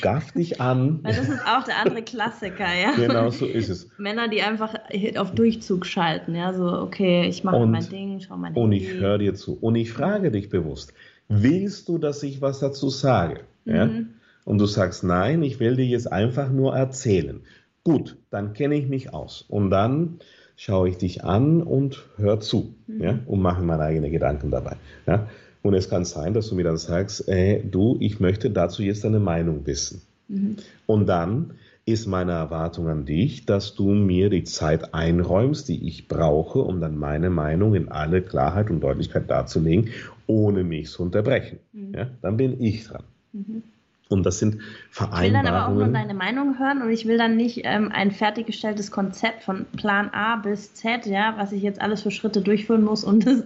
gaff 0.01 0.31
dich 0.31 0.59
an. 0.59 0.99
Weil 1.03 1.15
das 1.15 1.29
ist 1.29 1.41
auch 1.45 1.63
der 1.63 1.77
andere 1.85 2.01
Klassiker, 2.01 2.65
ja. 2.65 2.93
Genau, 2.95 3.29
so 3.29 3.45
ist 3.45 3.69
es. 3.69 3.87
Männer, 3.99 4.29
die 4.29 4.41
einfach 4.41 4.73
auf 5.17 5.31
Durchzug 5.31 5.85
schalten, 5.85 6.33
ja, 6.33 6.53
so, 6.53 6.65
okay, 6.65 7.27
ich 7.27 7.43
mache 7.43 7.65
mein 7.67 7.87
Ding, 7.87 8.19
schau 8.19 8.35
mein 8.35 8.55
Handy. 8.55 8.59
Und 8.59 8.71
ich 8.71 8.93
höre 8.93 9.19
dir 9.19 9.35
zu. 9.35 9.57
Und 9.61 9.75
ich 9.75 9.93
frage 9.93 10.31
dich 10.31 10.49
bewusst, 10.49 10.93
willst 11.27 11.87
du, 11.87 11.99
dass 11.99 12.23
ich 12.23 12.41
was 12.41 12.59
dazu 12.59 12.89
sage? 12.89 13.41
Ja? 13.65 13.85
Mhm 13.85 14.09
und 14.47 14.59
du 14.59 14.65
sagst, 14.65 15.03
nein, 15.03 15.43
ich 15.43 15.59
will 15.59 15.75
dir 15.75 15.85
jetzt 15.85 16.09
einfach 16.09 16.49
nur 16.49 16.73
erzählen. 16.73 17.41
Gut, 17.83 18.15
dann 18.29 18.53
kenne 18.53 18.75
ich 18.75 18.87
mich 18.87 19.13
aus. 19.13 19.43
Und 19.49 19.71
dann 19.71 20.19
schaue 20.57 20.89
ich 20.89 20.97
dich 20.97 21.23
an 21.23 21.61
und 21.61 22.03
hör 22.17 22.41
zu 22.41 22.75
mhm. 22.87 23.01
ja, 23.01 23.19
und 23.25 23.41
mache 23.41 23.63
meine 23.63 23.83
eigenen 23.83 24.11
Gedanken 24.11 24.51
dabei. 24.51 24.75
Ja. 25.05 25.29
Und 25.63 25.73
es 25.73 25.89
kann 25.89 26.03
sein, 26.03 26.33
dass 26.33 26.49
du 26.49 26.55
mir 26.55 26.63
dann 26.63 26.77
sagst, 26.77 27.29
äh, 27.29 27.63
du, 27.63 27.97
ich 27.99 28.19
möchte 28.19 28.49
dazu 28.49 28.83
jetzt 28.83 29.03
deine 29.03 29.19
Meinung 29.19 29.65
wissen. 29.65 30.01
Mhm. 30.27 30.57
Und 30.85 31.07
dann 31.07 31.53
ist 31.85 32.05
meine 32.05 32.33
Erwartung 32.33 32.89
an 32.89 33.05
dich, 33.05 33.45
dass 33.45 33.75
du 33.75 33.91
mir 33.91 34.29
die 34.29 34.43
Zeit 34.43 34.93
einräumst, 34.93 35.69
die 35.69 35.87
ich 35.87 36.07
brauche, 36.07 36.59
um 36.59 36.81
dann 36.81 36.97
meine 36.97 37.29
Meinung 37.29 37.75
in 37.75 37.89
alle 37.89 38.21
Klarheit 38.21 38.69
und 38.69 38.81
Deutlichkeit 38.81 39.29
darzulegen, 39.29 39.91
ohne 40.25 40.63
mich 40.63 40.89
zu 40.89 41.03
unterbrechen. 41.03 41.59
Mhm. 41.71 41.93
Ja, 41.93 42.07
dann 42.21 42.35
bin 42.35 42.61
ich 42.61 42.85
dran. 42.85 43.03
Mhm. 43.31 43.63
Und 44.09 44.25
das 44.25 44.39
sind 44.39 44.61
Vereinbarungen. 44.89 45.25
Ich 45.25 45.33
will 45.33 45.43
dann 45.43 45.53
aber 45.53 45.67
auch 45.67 45.73
nur 45.73 45.87
deine 45.87 46.13
Meinung 46.13 46.59
hören 46.59 46.81
und 46.81 46.91
ich 46.91 47.05
will 47.05 47.17
dann 47.17 47.35
nicht 47.35 47.61
ähm, 47.63 47.91
ein 47.91 48.11
fertiggestelltes 48.11 48.91
Konzept 48.91 49.43
von 49.43 49.65
Plan 49.75 50.09
A 50.13 50.37
bis 50.37 50.73
Z, 50.73 51.05
ja, 51.05 51.33
was 51.37 51.51
ich 51.51 51.61
jetzt 51.61 51.81
alles 51.81 52.03
für 52.03 52.11
Schritte 52.11 52.41
durchführen 52.41 52.83
muss, 52.83 53.03
um 53.03 53.19
das, 53.21 53.43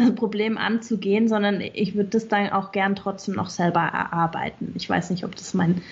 das 0.00 0.14
Problem 0.14 0.58
anzugehen, 0.58 1.28
sondern 1.28 1.60
ich 1.60 1.94
würde 1.94 2.10
das 2.10 2.28
dann 2.28 2.50
auch 2.50 2.72
gern 2.72 2.96
trotzdem 2.96 3.34
noch 3.34 3.50
selber 3.50 3.80
erarbeiten. 3.80 4.72
Ich 4.74 4.88
weiß 4.88 5.10
nicht, 5.10 5.24
ob 5.24 5.36
das 5.36 5.54
mein 5.54 5.82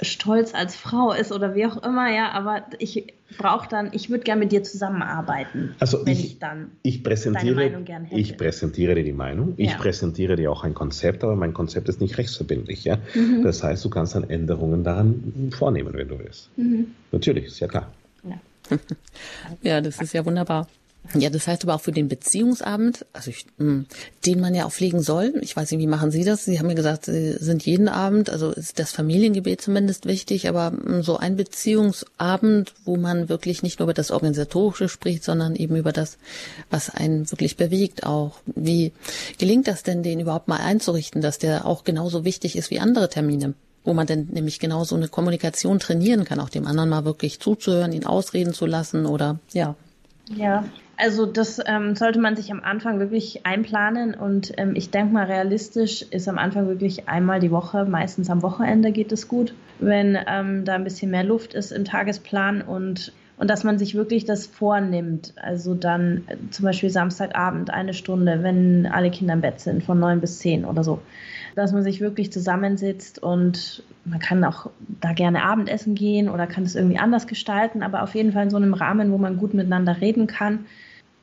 Stolz 0.00 0.54
als 0.54 0.74
Frau 0.76 1.12
ist 1.12 1.32
oder 1.32 1.54
wie 1.54 1.66
auch 1.66 1.82
immer, 1.82 2.12
ja, 2.12 2.30
aber 2.32 2.64
ich 2.78 3.14
brauche 3.38 3.68
dann, 3.68 3.90
ich 3.92 4.10
würde 4.10 4.24
gerne 4.24 4.40
mit 4.40 4.52
dir 4.52 4.62
zusammenarbeiten, 4.62 5.74
also 5.78 6.04
wenn 6.04 6.12
ich, 6.12 6.24
ich 6.24 6.38
dann 6.38 6.70
ich 6.82 7.02
präsentiere, 7.02 7.54
deine 7.54 7.70
Meinung 7.70 7.84
gern 7.84 8.04
hätte. 8.04 8.20
Ich 8.20 8.36
präsentiere 8.36 8.94
dir 8.94 9.04
die 9.04 9.12
Meinung, 9.12 9.54
ich 9.56 9.70
ja. 9.70 9.76
präsentiere 9.76 10.36
dir 10.36 10.50
auch 10.50 10.64
ein 10.64 10.74
Konzept, 10.74 11.24
aber 11.24 11.36
mein 11.36 11.54
Konzept 11.54 11.88
ist 11.88 12.00
nicht 12.00 12.18
rechtsverbindlich, 12.18 12.84
ja. 12.84 12.98
Mhm. 13.14 13.42
Das 13.42 13.62
heißt, 13.62 13.84
du 13.84 13.90
kannst 13.90 14.14
dann 14.14 14.28
Änderungen 14.28 14.84
daran 14.84 15.50
vornehmen, 15.56 15.94
wenn 15.94 16.08
du 16.08 16.18
willst. 16.18 16.50
Mhm. 16.56 16.92
Natürlich, 17.10 17.46
ist 17.46 17.60
ja 17.60 17.68
klar. 17.68 17.92
Ja. 18.24 18.38
ja, 19.62 19.80
das 19.80 20.00
ist 20.00 20.14
ja 20.14 20.24
wunderbar. 20.24 20.66
Ja, 21.14 21.30
das 21.30 21.46
heißt 21.46 21.64
aber 21.64 21.74
auch 21.74 21.80
für 21.80 21.92
den 21.92 22.08
Beziehungsabend, 22.08 23.04
also 23.12 23.30
ich, 23.30 23.44
mh, 23.58 23.66
hm, 23.66 23.86
den 24.24 24.40
man 24.40 24.54
ja 24.54 24.64
auch 24.64 24.72
pflegen 24.72 25.02
soll. 25.02 25.34
Ich 25.42 25.54
weiß 25.56 25.70
nicht, 25.70 25.80
wie 25.80 25.86
machen 25.86 26.10
Sie 26.10 26.24
das? 26.24 26.44
Sie 26.44 26.58
haben 26.58 26.68
mir 26.68 26.74
gesagt, 26.74 27.06
Sie 27.06 27.32
sind 27.32 27.66
jeden 27.66 27.88
Abend, 27.88 28.30
also 28.30 28.50
ist 28.50 28.78
das 28.78 28.92
Familiengebet 28.92 29.60
zumindest 29.60 30.06
wichtig, 30.06 30.48
aber 30.48 30.70
hm, 30.70 31.02
so 31.02 31.16
ein 31.18 31.36
Beziehungsabend, 31.36 32.72
wo 32.84 32.96
man 32.96 33.28
wirklich 33.28 33.62
nicht 33.62 33.78
nur 33.78 33.86
über 33.86 33.94
das 33.94 34.10
Organisatorische 34.10 34.88
spricht, 34.88 35.24
sondern 35.24 35.56
eben 35.56 35.76
über 35.76 35.92
das, 35.92 36.18
was 36.70 36.88
einen 36.88 37.30
wirklich 37.30 37.56
bewegt 37.56 38.06
auch. 38.06 38.38
Wie 38.46 38.92
gelingt 39.38 39.66
das 39.66 39.82
denn, 39.82 40.02
den 40.02 40.20
überhaupt 40.20 40.48
mal 40.48 40.60
einzurichten, 40.60 41.20
dass 41.20 41.38
der 41.38 41.66
auch 41.66 41.84
genauso 41.84 42.24
wichtig 42.24 42.56
ist 42.56 42.70
wie 42.70 42.80
andere 42.80 43.08
Termine? 43.08 43.54
wo 43.84 43.94
man 43.94 44.06
denn 44.06 44.28
nämlich 44.30 44.60
genau 44.60 44.84
so 44.84 44.94
eine 44.94 45.08
Kommunikation 45.08 45.80
trainieren 45.80 46.24
kann, 46.24 46.38
auch 46.38 46.50
dem 46.50 46.68
anderen 46.68 46.88
mal 46.88 47.04
wirklich 47.04 47.40
zuzuhören, 47.40 47.92
ihn 47.92 48.06
ausreden 48.06 48.54
zu 48.54 48.64
lassen 48.64 49.06
oder 49.06 49.40
ja. 49.52 49.74
Ja, 50.36 50.64
also 51.02 51.26
das 51.26 51.60
ähm, 51.66 51.96
sollte 51.96 52.20
man 52.20 52.36
sich 52.36 52.52
am 52.52 52.62
Anfang 52.62 53.00
wirklich 53.00 53.44
einplanen 53.44 54.14
und 54.14 54.52
ähm, 54.56 54.76
ich 54.76 54.90
denke 54.90 55.12
mal 55.12 55.26
realistisch 55.26 56.02
ist 56.02 56.28
am 56.28 56.38
Anfang 56.38 56.68
wirklich 56.68 57.08
einmal 57.08 57.40
die 57.40 57.50
Woche, 57.50 57.84
meistens 57.84 58.30
am 58.30 58.42
Wochenende 58.42 58.92
geht 58.92 59.10
es 59.10 59.26
gut, 59.26 59.52
wenn 59.80 60.16
ähm, 60.28 60.64
da 60.64 60.74
ein 60.74 60.84
bisschen 60.84 61.10
mehr 61.10 61.24
Luft 61.24 61.54
ist 61.54 61.72
im 61.72 61.84
Tagesplan 61.84 62.62
und 62.62 63.12
und 63.38 63.48
dass 63.48 63.64
man 63.64 63.76
sich 63.76 63.96
wirklich 63.96 64.24
das 64.24 64.46
vornimmt. 64.46 65.32
Also 65.36 65.74
dann 65.74 66.22
äh, 66.28 66.36
zum 66.50 66.64
Beispiel 66.64 66.90
Samstagabend 66.90 67.70
eine 67.70 67.92
Stunde, 67.92 68.44
wenn 68.44 68.86
alle 68.86 69.10
Kinder 69.10 69.34
im 69.34 69.40
Bett 69.40 69.58
sind, 69.58 69.82
von 69.82 69.98
neun 69.98 70.20
bis 70.20 70.38
zehn 70.38 70.64
oder 70.64 70.84
so 70.84 71.00
dass 71.54 71.72
man 71.72 71.82
sich 71.82 72.00
wirklich 72.00 72.32
zusammensitzt 72.32 73.18
und 73.22 73.82
man 74.04 74.18
kann 74.18 74.44
auch 74.44 74.70
da 75.00 75.12
gerne 75.12 75.42
Abendessen 75.42 75.94
gehen 75.94 76.28
oder 76.28 76.46
kann 76.46 76.64
es 76.64 76.74
irgendwie 76.74 76.98
anders 76.98 77.26
gestalten, 77.26 77.82
aber 77.82 78.02
auf 78.02 78.14
jeden 78.14 78.32
Fall 78.32 78.44
in 78.44 78.50
so 78.50 78.56
einem 78.56 78.74
Rahmen, 78.74 79.12
wo 79.12 79.18
man 79.18 79.36
gut 79.36 79.54
miteinander 79.54 80.00
reden 80.00 80.26
kann. 80.26 80.66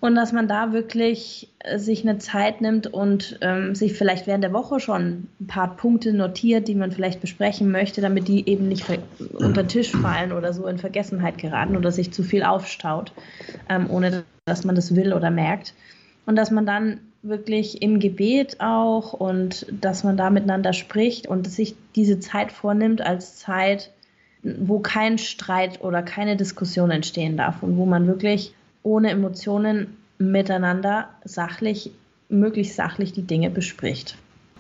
Und 0.01 0.15
dass 0.15 0.31
man 0.31 0.47
da 0.47 0.71
wirklich 0.71 1.49
äh, 1.59 1.77
sich 1.77 2.07
eine 2.07 2.19
Zeit 2.19 2.61
nimmt 2.61 2.88
und 2.88 3.38
ähm, 3.41 3.76
sich 3.76 3.93
vielleicht 3.93 4.27
während 4.27 4.43
der 4.43 4.53
Woche 4.53 4.80
schon 4.80 5.27
ein 5.41 5.47
paar 5.47 5.76
Punkte 5.76 6.13
notiert, 6.13 6.67
die 6.69 6.76
man 6.76 6.91
vielleicht 6.91 7.19
besprechen 7.19 7.69
möchte, 7.71 7.99
damit 7.99 8.27
die 8.30 8.47
eben 8.47 8.69
nicht 8.69 8.85
unter 9.34 9.67
Tisch 9.67 9.91
fallen 9.91 10.31
oder 10.31 10.53
so 10.53 10.67
in 10.67 10.77
Vergessenheit 10.77 11.38
geraten 11.38 11.76
oder 11.76 11.91
sich 11.91 12.13
zu 12.13 12.23
viel 12.23 12.43
aufstaut, 12.43 13.11
ähm, 13.67 13.89
ohne 13.89 14.23
dass 14.45 14.63
man 14.63 14.76
das 14.76 14.95
will 14.95 15.11
oder 15.11 15.31
merkt. 15.31 15.73
Und 16.26 16.38
dass 16.38 16.49
man 16.49 16.65
dann 16.65 17.01
wirklich 17.21 17.81
im 17.81 17.99
Gebet 17.99 18.61
auch 18.61 19.13
und 19.13 19.65
dass 19.71 20.03
man 20.05 20.15
da 20.15 20.30
miteinander 20.30 20.71
spricht 20.71 21.27
und 21.27 21.49
sich 21.49 21.76
diese 21.95 22.19
Zeit 22.19 22.51
vornimmt 22.51 23.01
als 23.01 23.38
Zeit, 23.38 23.91
wo 24.43 24.80
kein 24.80 25.17
Streit 25.17 25.81
oder 25.81 26.01
keine 26.01 26.38
Diskussion 26.38 26.91
entstehen 26.91 27.35
darf 27.35 27.61
und 27.61 27.77
wo 27.77 27.85
man 27.85 28.07
wirklich 28.07 28.53
ohne 28.84 29.10
Emotionen 29.10 29.97
miteinander 30.18 31.10
sachlich, 31.23 31.91
möglichst 32.30 32.76
sachlich 32.76 33.14
die 33.14 33.23
Dinge 33.23 33.49
bespricht. 33.49 34.15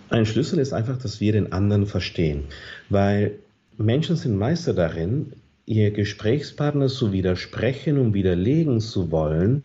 Ein 0.09 0.25
Schlüssel 0.25 0.59
ist 0.59 0.73
einfach, 0.73 0.97
dass 0.97 1.19
wir 1.19 1.33
den 1.33 1.51
anderen 1.51 1.85
verstehen, 1.85 2.45
weil 2.89 3.37
Menschen 3.77 4.15
sind 4.15 4.37
Meister 4.37 4.73
darin, 4.73 5.33
ihr 5.65 5.91
Gesprächspartner 5.91 6.87
zu 6.87 7.11
widersprechen 7.11 7.99
und 7.99 8.13
widerlegen 8.13 8.79
zu 8.79 9.11
wollen, 9.11 9.63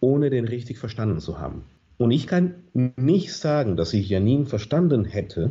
ohne 0.00 0.30
den 0.30 0.48
richtig 0.48 0.78
verstanden 0.78 1.20
zu 1.20 1.38
haben. 1.38 1.62
Und 1.96 2.10
ich 2.10 2.26
kann 2.26 2.54
nicht 2.74 3.32
sagen, 3.32 3.76
dass 3.76 3.94
ich 3.94 4.08
Janine 4.08 4.46
verstanden 4.46 5.04
hätte, 5.04 5.50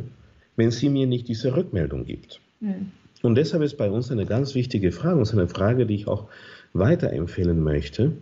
wenn 0.56 0.70
sie 0.70 0.90
mir 0.90 1.06
nicht 1.06 1.26
diese 1.28 1.56
Rückmeldung 1.56 2.04
gibt. 2.04 2.40
Mhm. 2.60 2.92
Und 3.22 3.36
deshalb 3.36 3.62
ist 3.62 3.78
bei 3.78 3.90
uns 3.90 4.10
eine 4.12 4.26
ganz 4.26 4.54
wichtige 4.54 4.92
Frage, 4.92 5.16
und 5.16 5.22
es 5.22 5.30
ist 5.30 5.38
eine 5.38 5.48
Frage, 5.48 5.86
die 5.86 5.94
ich 5.94 6.06
auch 6.06 6.28
weiterempfehlen 6.74 7.62
möchte. 7.62 8.12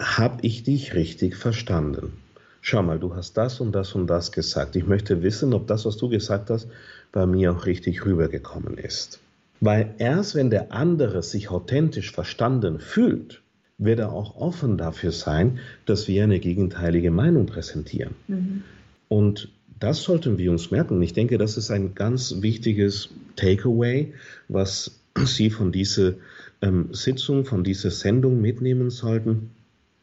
Habe 0.00 0.38
ich 0.42 0.62
dich 0.62 0.94
richtig 0.94 1.36
verstanden? 1.36 2.14
Schau 2.62 2.82
mal, 2.82 2.98
du 2.98 3.14
hast 3.14 3.36
das 3.36 3.60
und 3.60 3.72
das 3.72 3.94
und 3.94 4.06
das 4.06 4.32
gesagt. 4.32 4.76
Ich 4.76 4.86
möchte 4.86 5.22
wissen, 5.22 5.54
ob 5.54 5.66
das, 5.66 5.84
was 5.84 5.96
du 5.96 6.08
gesagt 6.08 6.50
hast, 6.50 6.68
bei 7.12 7.26
mir 7.26 7.52
auch 7.52 7.66
richtig 7.66 8.04
rübergekommen 8.04 8.78
ist. 8.78 9.20
Weil 9.60 9.94
erst 9.98 10.34
wenn 10.34 10.50
der 10.50 10.72
andere 10.72 11.22
sich 11.22 11.50
authentisch 11.50 12.12
verstanden 12.12 12.80
fühlt, 12.80 13.42
wird 13.76 13.98
er 13.98 14.12
auch 14.12 14.36
offen 14.36 14.78
dafür 14.78 15.12
sein, 15.12 15.58
dass 15.86 16.08
wir 16.08 16.24
eine 16.24 16.40
gegenteilige 16.40 17.10
Meinung 17.10 17.46
präsentieren. 17.46 18.14
Mhm. 18.28 18.62
Und 19.08 19.48
das 19.78 20.02
sollten 20.02 20.38
wir 20.38 20.50
uns 20.50 20.70
merken. 20.70 21.00
Ich 21.02 21.14
denke, 21.14 21.38
das 21.38 21.56
ist 21.56 21.70
ein 21.70 21.94
ganz 21.94 22.36
wichtiges 22.40 23.08
Takeaway, 23.36 24.12
was 24.48 25.00
Sie 25.24 25.50
von 25.50 25.72
dieser 25.72 26.14
ähm, 26.62 26.92
Sitzung, 26.92 27.44
von 27.44 27.64
dieser 27.64 27.90
Sendung 27.90 28.40
mitnehmen 28.40 28.90
sollten. 28.90 29.50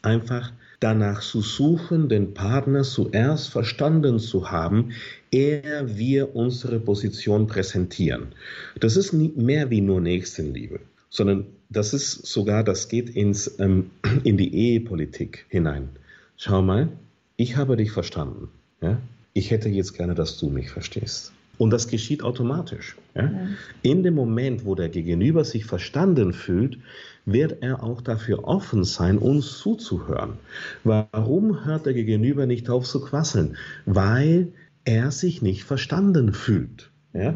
Einfach 0.02 0.52
danach 0.80 1.22
zu 1.22 1.42
suchen, 1.42 2.08
den 2.08 2.34
Partner 2.34 2.84
zuerst 2.84 3.50
verstanden 3.50 4.20
zu 4.20 4.52
haben, 4.52 4.92
ehe 5.32 5.84
wir 5.86 6.36
unsere 6.36 6.80
Position 6.80 7.48
präsentieren. 7.48 8.28
Das 8.80 8.96
ist 8.96 9.14
nicht 9.14 9.38
mehr 9.38 9.70
wie 9.70 9.82
nur 9.82 10.02
Nächstenliebe, 10.02 10.80
sondern 11.10 11.46
das 11.70 11.94
ist 11.94 12.26
sogar, 12.26 12.64
das 12.64 12.90
geht 12.90 13.10
ins, 13.10 13.60
ähm, 13.60 13.92
in 14.24 14.38
die 14.38 14.54
Ehepolitik 14.54 15.46
hinein. 15.50 15.90
Schau 16.38 16.62
mal, 16.62 16.90
ich 17.36 17.58
habe 17.58 17.76
dich 17.76 17.92
verstanden. 17.92 18.50
Ja? 18.82 19.00
ich 19.38 19.52
hätte 19.52 19.70
jetzt 19.70 19.94
gerne, 19.94 20.16
dass 20.16 20.40
du 20.40 20.50
mich 20.50 20.72
verstehst. 20.72 21.32
Und 21.60 21.70
das 21.70 21.88
geschieht 21.88 22.24
automatisch. 22.24 22.96
Ja? 23.14 23.24
Ja. 23.24 23.48
In 23.84 24.02
dem 24.02 24.16
Moment, 24.16 24.66
wo 24.66 24.74
der 24.74 24.90
Gegenüber 24.90 25.44
sich 25.44 25.66
verstanden 25.66 26.34
fühlt, 26.34 26.80
wird 27.28 27.62
er 27.62 27.84
auch 27.84 28.02
dafür 28.02 28.46
offen 28.46 28.86
sein, 28.86 29.18
uns 29.18 29.60
zuzuhören. 29.60 30.34
Warum 30.84 31.66
hört 31.66 31.86
der 31.86 31.94
Gegenüber 31.94 32.46
nicht 32.46 32.70
auf 32.70 32.86
zu 32.86 33.02
quasseln? 33.02 33.58
Weil 33.86 34.54
er 34.86 35.12
sich 35.12 35.42
nicht 35.42 35.66
verstanden 35.66 36.34
fühlt. 36.34 36.90
Ja? 37.14 37.36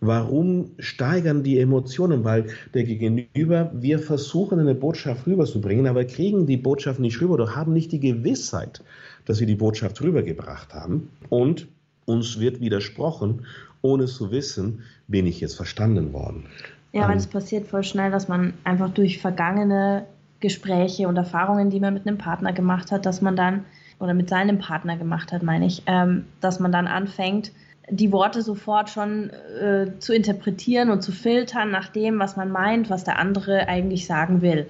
Warum 0.00 0.72
steigern 0.78 1.42
die 1.42 1.58
Emotionen? 1.58 2.22
Weil 2.22 2.48
der 2.74 2.84
Gegenüber, 2.84 3.70
wir 3.74 3.98
versuchen 3.98 4.58
eine 4.58 4.74
Botschaft 4.74 5.26
rüberzubringen, 5.26 5.86
aber 5.86 6.04
kriegen 6.04 6.46
die 6.46 6.58
Botschaft 6.58 7.00
nicht 7.00 7.20
rüber 7.20 7.34
oder 7.34 7.56
haben 7.56 7.72
nicht 7.72 7.92
die 7.92 8.00
Gewissheit, 8.00 8.84
dass 9.24 9.40
wir 9.40 9.46
die 9.46 9.56
Botschaft 9.56 10.02
rübergebracht 10.02 10.74
haben. 10.74 11.08
Und 11.30 11.66
uns 12.04 12.40
wird 12.40 12.60
widersprochen, 12.60 13.46
ohne 13.80 14.04
zu 14.04 14.30
wissen, 14.30 14.82
bin 15.08 15.26
ich 15.26 15.40
jetzt 15.40 15.56
verstanden 15.56 16.12
worden. 16.12 16.44
Ja, 16.92 17.02
weil 17.02 17.12
ähm, 17.12 17.18
es 17.18 17.26
passiert 17.26 17.66
voll 17.66 17.84
schnell, 17.84 18.10
dass 18.10 18.28
man 18.28 18.54
einfach 18.64 18.90
durch 18.90 19.18
vergangene 19.18 20.06
Gespräche 20.40 21.06
und 21.06 21.16
Erfahrungen, 21.16 21.70
die 21.70 21.80
man 21.80 21.94
mit 21.94 22.06
einem 22.06 22.18
Partner 22.18 22.52
gemacht 22.52 22.90
hat, 22.92 23.06
dass 23.06 23.20
man 23.20 23.36
dann, 23.36 23.64
oder 23.98 24.14
mit 24.14 24.28
seinem 24.28 24.58
Partner 24.58 24.96
gemacht 24.96 25.32
hat, 25.32 25.42
meine 25.42 25.66
ich, 25.66 25.82
ähm, 25.86 26.24
dass 26.40 26.60
man 26.60 26.72
dann 26.72 26.86
anfängt, 26.86 27.52
die 27.90 28.12
Worte 28.12 28.42
sofort 28.42 28.88
schon 28.88 29.30
äh, 29.30 29.98
zu 29.98 30.14
interpretieren 30.14 30.90
und 30.90 31.02
zu 31.02 31.12
filtern 31.12 31.70
nach 31.70 31.88
dem, 31.88 32.18
was 32.18 32.36
man 32.36 32.50
meint, 32.50 32.88
was 32.88 33.04
der 33.04 33.18
andere 33.18 33.68
eigentlich 33.68 34.06
sagen 34.06 34.42
will. 34.42 34.68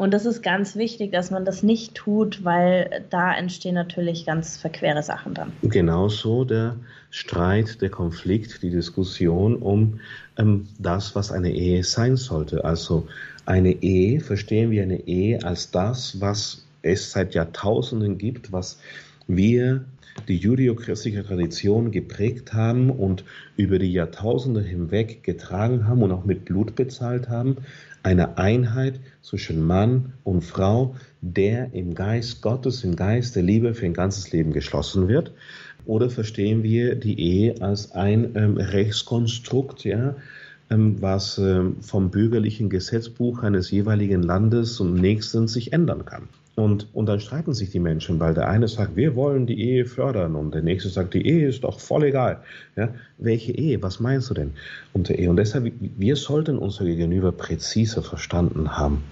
Und 0.00 0.14
das 0.14 0.24
ist 0.24 0.42
ganz 0.42 0.76
wichtig, 0.76 1.12
dass 1.12 1.30
man 1.30 1.44
das 1.44 1.62
nicht 1.62 1.94
tut, 1.94 2.42
weil 2.42 3.04
da 3.10 3.36
entstehen 3.36 3.74
natürlich 3.74 4.24
ganz 4.24 4.56
verquere 4.56 5.02
Sachen 5.02 5.34
dann. 5.34 5.52
Genauso 5.60 6.46
der 6.46 6.76
Streit, 7.10 7.82
der 7.82 7.90
Konflikt, 7.90 8.62
die 8.62 8.70
Diskussion 8.70 9.56
um 9.56 10.00
ähm, 10.38 10.68
das, 10.78 11.14
was 11.14 11.30
eine 11.30 11.52
Ehe 11.52 11.84
sein 11.84 12.16
sollte. 12.16 12.64
Also 12.64 13.08
eine 13.44 13.82
Ehe, 13.82 14.20
verstehen 14.20 14.70
wir 14.70 14.84
eine 14.84 15.06
Ehe 15.06 15.44
als 15.44 15.70
das, 15.70 16.18
was 16.18 16.64
es 16.80 17.12
seit 17.12 17.34
Jahrtausenden 17.34 18.16
gibt, 18.16 18.52
was 18.52 18.80
wir 19.26 19.84
die 20.28 20.36
judeo-christliche 20.36 21.24
Tradition 21.24 21.90
geprägt 21.90 22.52
haben 22.52 22.90
und 22.90 23.24
über 23.56 23.78
die 23.78 23.92
Jahrtausende 23.92 24.62
hinweg 24.62 25.22
getragen 25.22 25.86
haben 25.86 26.02
und 26.02 26.12
auch 26.12 26.24
mit 26.24 26.44
Blut 26.44 26.74
bezahlt 26.74 27.28
haben, 27.28 27.58
eine 28.02 28.38
Einheit 28.38 29.00
zwischen 29.22 29.66
Mann 29.66 30.14
und 30.24 30.42
Frau, 30.42 30.94
der 31.20 31.72
im 31.74 31.94
Geist 31.94 32.42
Gottes, 32.42 32.84
im 32.84 32.96
Geist 32.96 33.36
der 33.36 33.42
Liebe 33.42 33.74
für 33.74 33.86
ein 33.86 33.94
ganzes 33.94 34.32
Leben 34.32 34.52
geschlossen 34.52 35.08
wird? 35.08 35.32
Oder 35.86 36.10
verstehen 36.10 36.62
wir 36.62 36.94
die 36.94 37.18
Ehe 37.18 37.60
als 37.60 37.92
ein 37.92 38.34
ähm, 38.34 38.56
Rechtskonstrukt, 38.56 39.84
ja, 39.84 40.16
ähm, 40.70 41.00
was 41.00 41.38
ähm, 41.38 41.76
vom 41.80 42.10
bürgerlichen 42.10 42.70
Gesetzbuch 42.70 43.42
eines 43.42 43.70
jeweiligen 43.70 44.22
Landes 44.22 44.80
und 44.80 44.94
nächsten 44.94 45.48
sich 45.48 45.72
ändern 45.72 46.04
kann? 46.04 46.28
Und, 46.60 46.88
und 46.92 47.06
dann 47.06 47.20
streiten 47.20 47.54
sich 47.54 47.70
die 47.70 47.80
Menschen, 47.80 48.20
weil 48.20 48.34
der 48.34 48.48
eine 48.48 48.68
sagt, 48.68 48.94
wir 48.94 49.16
wollen 49.16 49.46
die 49.46 49.58
Ehe 49.58 49.86
fördern 49.86 50.36
und 50.36 50.52
der 50.52 50.60
nächste 50.60 50.90
sagt, 50.90 51.14
die 51.14 51.26
Ehe 51.26 51.48
ist 51.48 51.64
doch 51.64 51.80
voll 51.80 52.04
egal. 52.04 52.42
Ja, 52.76 52.90
welche 53.16 53.52
Ehe? 53.52 53.82
Was 53.82 53.98
meinst 53.98 54.28
du 54.28 54.34
denn 54.34 54.52
unter 54.92 55.14
Ehe? 55.14 55.30
Und 55.30 55.36
deshalb, 55.36 55.72
wir 55.80 56.16
sollten 56.16 56.58
unser 56.58 56.84
Gegenüber 56.84 57.32
präzise 57.32 58.02
verstanden 58.02 58.76
haben, 58.76 59.04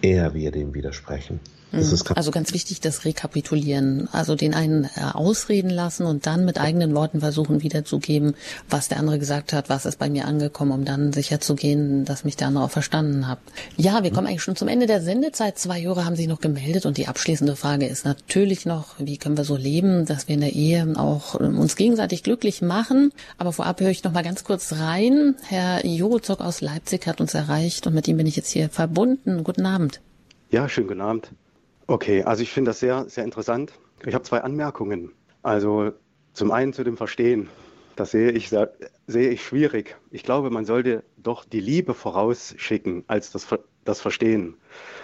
eher 0.00 0.32
wir 0.32 0.50
dem 0.50 0.72
widersprechen. 0.72 1.40
Mhm. 1.74 2.16
also 2.16 2.30
ganz 2.30 2.52
wichtig, 2.52 2.80
das 2.80 3.04
Rekapitulieren. 3.04 4.08
Also 4.12 4.34
den 4.34 4.54
einen 4.54 4.84
äh, 4.84 4.88
ausreden 5.12 5.70
lassen 5.70 6.06
und 6.06 6.26
dann 6.26 6.44
mit 6.44 6.58
eigenen 6.58 6.94
Worten 6.94 7.20
versuchen 7.20 7.62
wiederzugeben, 7.62 8.34
was 8.68 8.88
der 8.88 8.98
andere 8.98 9.18
gesagt 9.18 9.52
hat, 9.52 9.68
was 9.68 9.86
ist 9.86 9.98
bei 9.98 10.08
mir 10.08 10.26
angekommen, 10.26 10.72
um 10.72 10.84
dann 10.84 11.12
sicherzugehen, 11.12 12.04
dass 12.04 12.24
mich 12.24 12.36
der 12.36 12.48
andere 12.48 12.64
auch 12.64 12.70
verstanden 12.70 13.28
hat. 13.28 13.38
Ja, 13.76 14.02
wir 14.02 14.12
kommen 14.12 14.26
eigentlich 14.26 14.42
schon 14.42 14.56
zum 14.56 14.68
Ende 14.68 14.86
der 14.86 15.02
Sendezeit. 15.02 15.58
Zwei 15.58 15.82
Hörer 15.82 16.04
haben 16.04 16.16
sich 16.16 16.28
noch 16.28 16.40
gemeldet 16.40 16.86
und 16.86 16.96
die 16.96 17.08
abschließende 17.08 17.56
Frage 17.56 17.86
ist 17.86 18.04
natürlich 18.04 18.66
noch, 18.66 18.94
wie 18.98 19.18
können 19.18 19.36
wir 19.36 19.44
so 19.44 19.56
leben, 19.56 20.06
dass 20.06 20.28
wir 20.28 20.34
in 20.34 20.40
der 20.40 20.52
Ehe 20.52 20.94
auch 20.96 21.40
ähm, 21.40 21.58
uns 21.58 21.76
gegenseitig 21.76 22.22
glücklich 22.22 22.62
machen. 22.62 23.12
Aber 23.38 23.52
vorab 23.52 23.80
höre 23.80 23.90
ich 23.90 24.04
noch 24.04 24.12
mal 24.12 24.24
ganz 24.24 24.44
kurz 24.44 24.72
rein. 24.72 25.34
Herr 25.42 25.84
Jorozok 25.84 26.40
aus 26.40 26.60
Leipzig 26.60 27.06
hat 27.06 27.20
uns 27.20 27.34
erreicht 27.34 27.86
und 27.86 27.94
mit 27.94 28.08
ihm 28.08 28.16
bin 28.16 28.26
ich 28.26 28.36
jetzt 28.36 28.50
hier 28.50 28.68
verbunden. 28.68 29.44
Guten 29.44 29.66
Abend. 29.66 30.00
Ja, 30.50 30.68
schönen 30.68 30.88
guten 30.88 31.00
Abend. 31.00 31.30
Okay, 31.86 32.22
also 32.22 32.42
ich 32.42 32.50
finde 32.50 32.70
das 32.70 32.80
sehr, 32.80 33.08
sehr 33.08 33.24
interessant. 33.24 33.72
Ich 34.06 34.14
habe 34.14 34.24
zwei 34.24 34.42
Anmerkungen. 34.42 35.12
Also 35.42 35.92
zum 36.32 36.50
einen 36.50 36.72
zu 36.72 36.82
dem 36.82 36.96
Verstehen. 36.96 37.48
Das 37.96 38.10
sehe 38.10 38.30
ich, 38.32 38.48
sehe 39.06 39.30
ich 39.30 39.44
schwierig. 39.44 39.96
Ich 40.10 40.22
glaube, 40.22 40.50
man 40.50 40.64
sollte 40.64 41.04
doch 41.16 41.44
die 41.44 41.60
Liebe 41.60 41.94
vorausschicken 41.94 43.04
als 43.06 43.30
das, 43.30 43.46
das 43.84 44.00
Verstehen. 44.00 44.56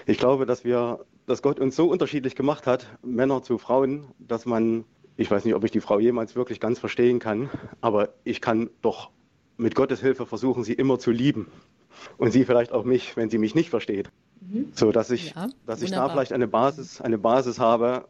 Ich 0.07 0.19
glaube, 0.19 0.47
dass 0.47 0.65
wir, 0.65 1.05
dass 1.27 1.43
Gott 1.43 1.61
uns 1.61 1.77
so 1.77 1.89
unterschiedlich 1.89 2.35
gemacht 2.35 2.67
hat, 2.67 2.87
Männer 3.03 3.43
zu 3.43 3.59
Frauen, 3.59 4.07
dass 4.19 4.47
man, 4.47 4.85
ich 5.17 5.31
weiß 5.31 5.45
nicht, 5.45 5.55
ob 5.55 5.65
ich 5.65 5.71
die 5.71 5.81
Frau 5.81 6.01
jemals 6.01 6.35
wirklich 6.35 6.59
ganz 6.59 6.79
verstehen 6.79 7.21
kann, 7.21 7.49
aber 7.81 8.15
ich 8.25 8.41
kann 8.41 8.71
doch 8.83 9.11
mit 9.57 9.75
Gottes 9.75 10.01
Hilfe 10.01 10.27
versuchen, 10.27 10.65
sie 10.65 10.73
immer 10.73 10.99
zu 10.99 11.11
lieben. 11.11 11.47
Und 12.19 12.33
sie 12.33 12.45
vielleicht 12.45 12.73
auch 12.73 12.85
mich, 12.85 13.17
wenn 13.17 13.31
sie 13.31 13.39
mich 13.39 13.55
nicht 13.55 13.71
versteht. 13.71 14.11
Mhm. 14.41 14.73
So 14.75 14.93
dass 14.93 15.11
ich, 15.11 15.35
ja, 15.35 15.49
dass 15.67 15.83
ich 15.83 15.91
da 15.91 16.09
vielleicht 16.09 16.33
eine 16.33 16.49
Basis, 16.49 17.01
eine 17.01 17.19
Basis 17.19 17.59
habe 17.59 18.07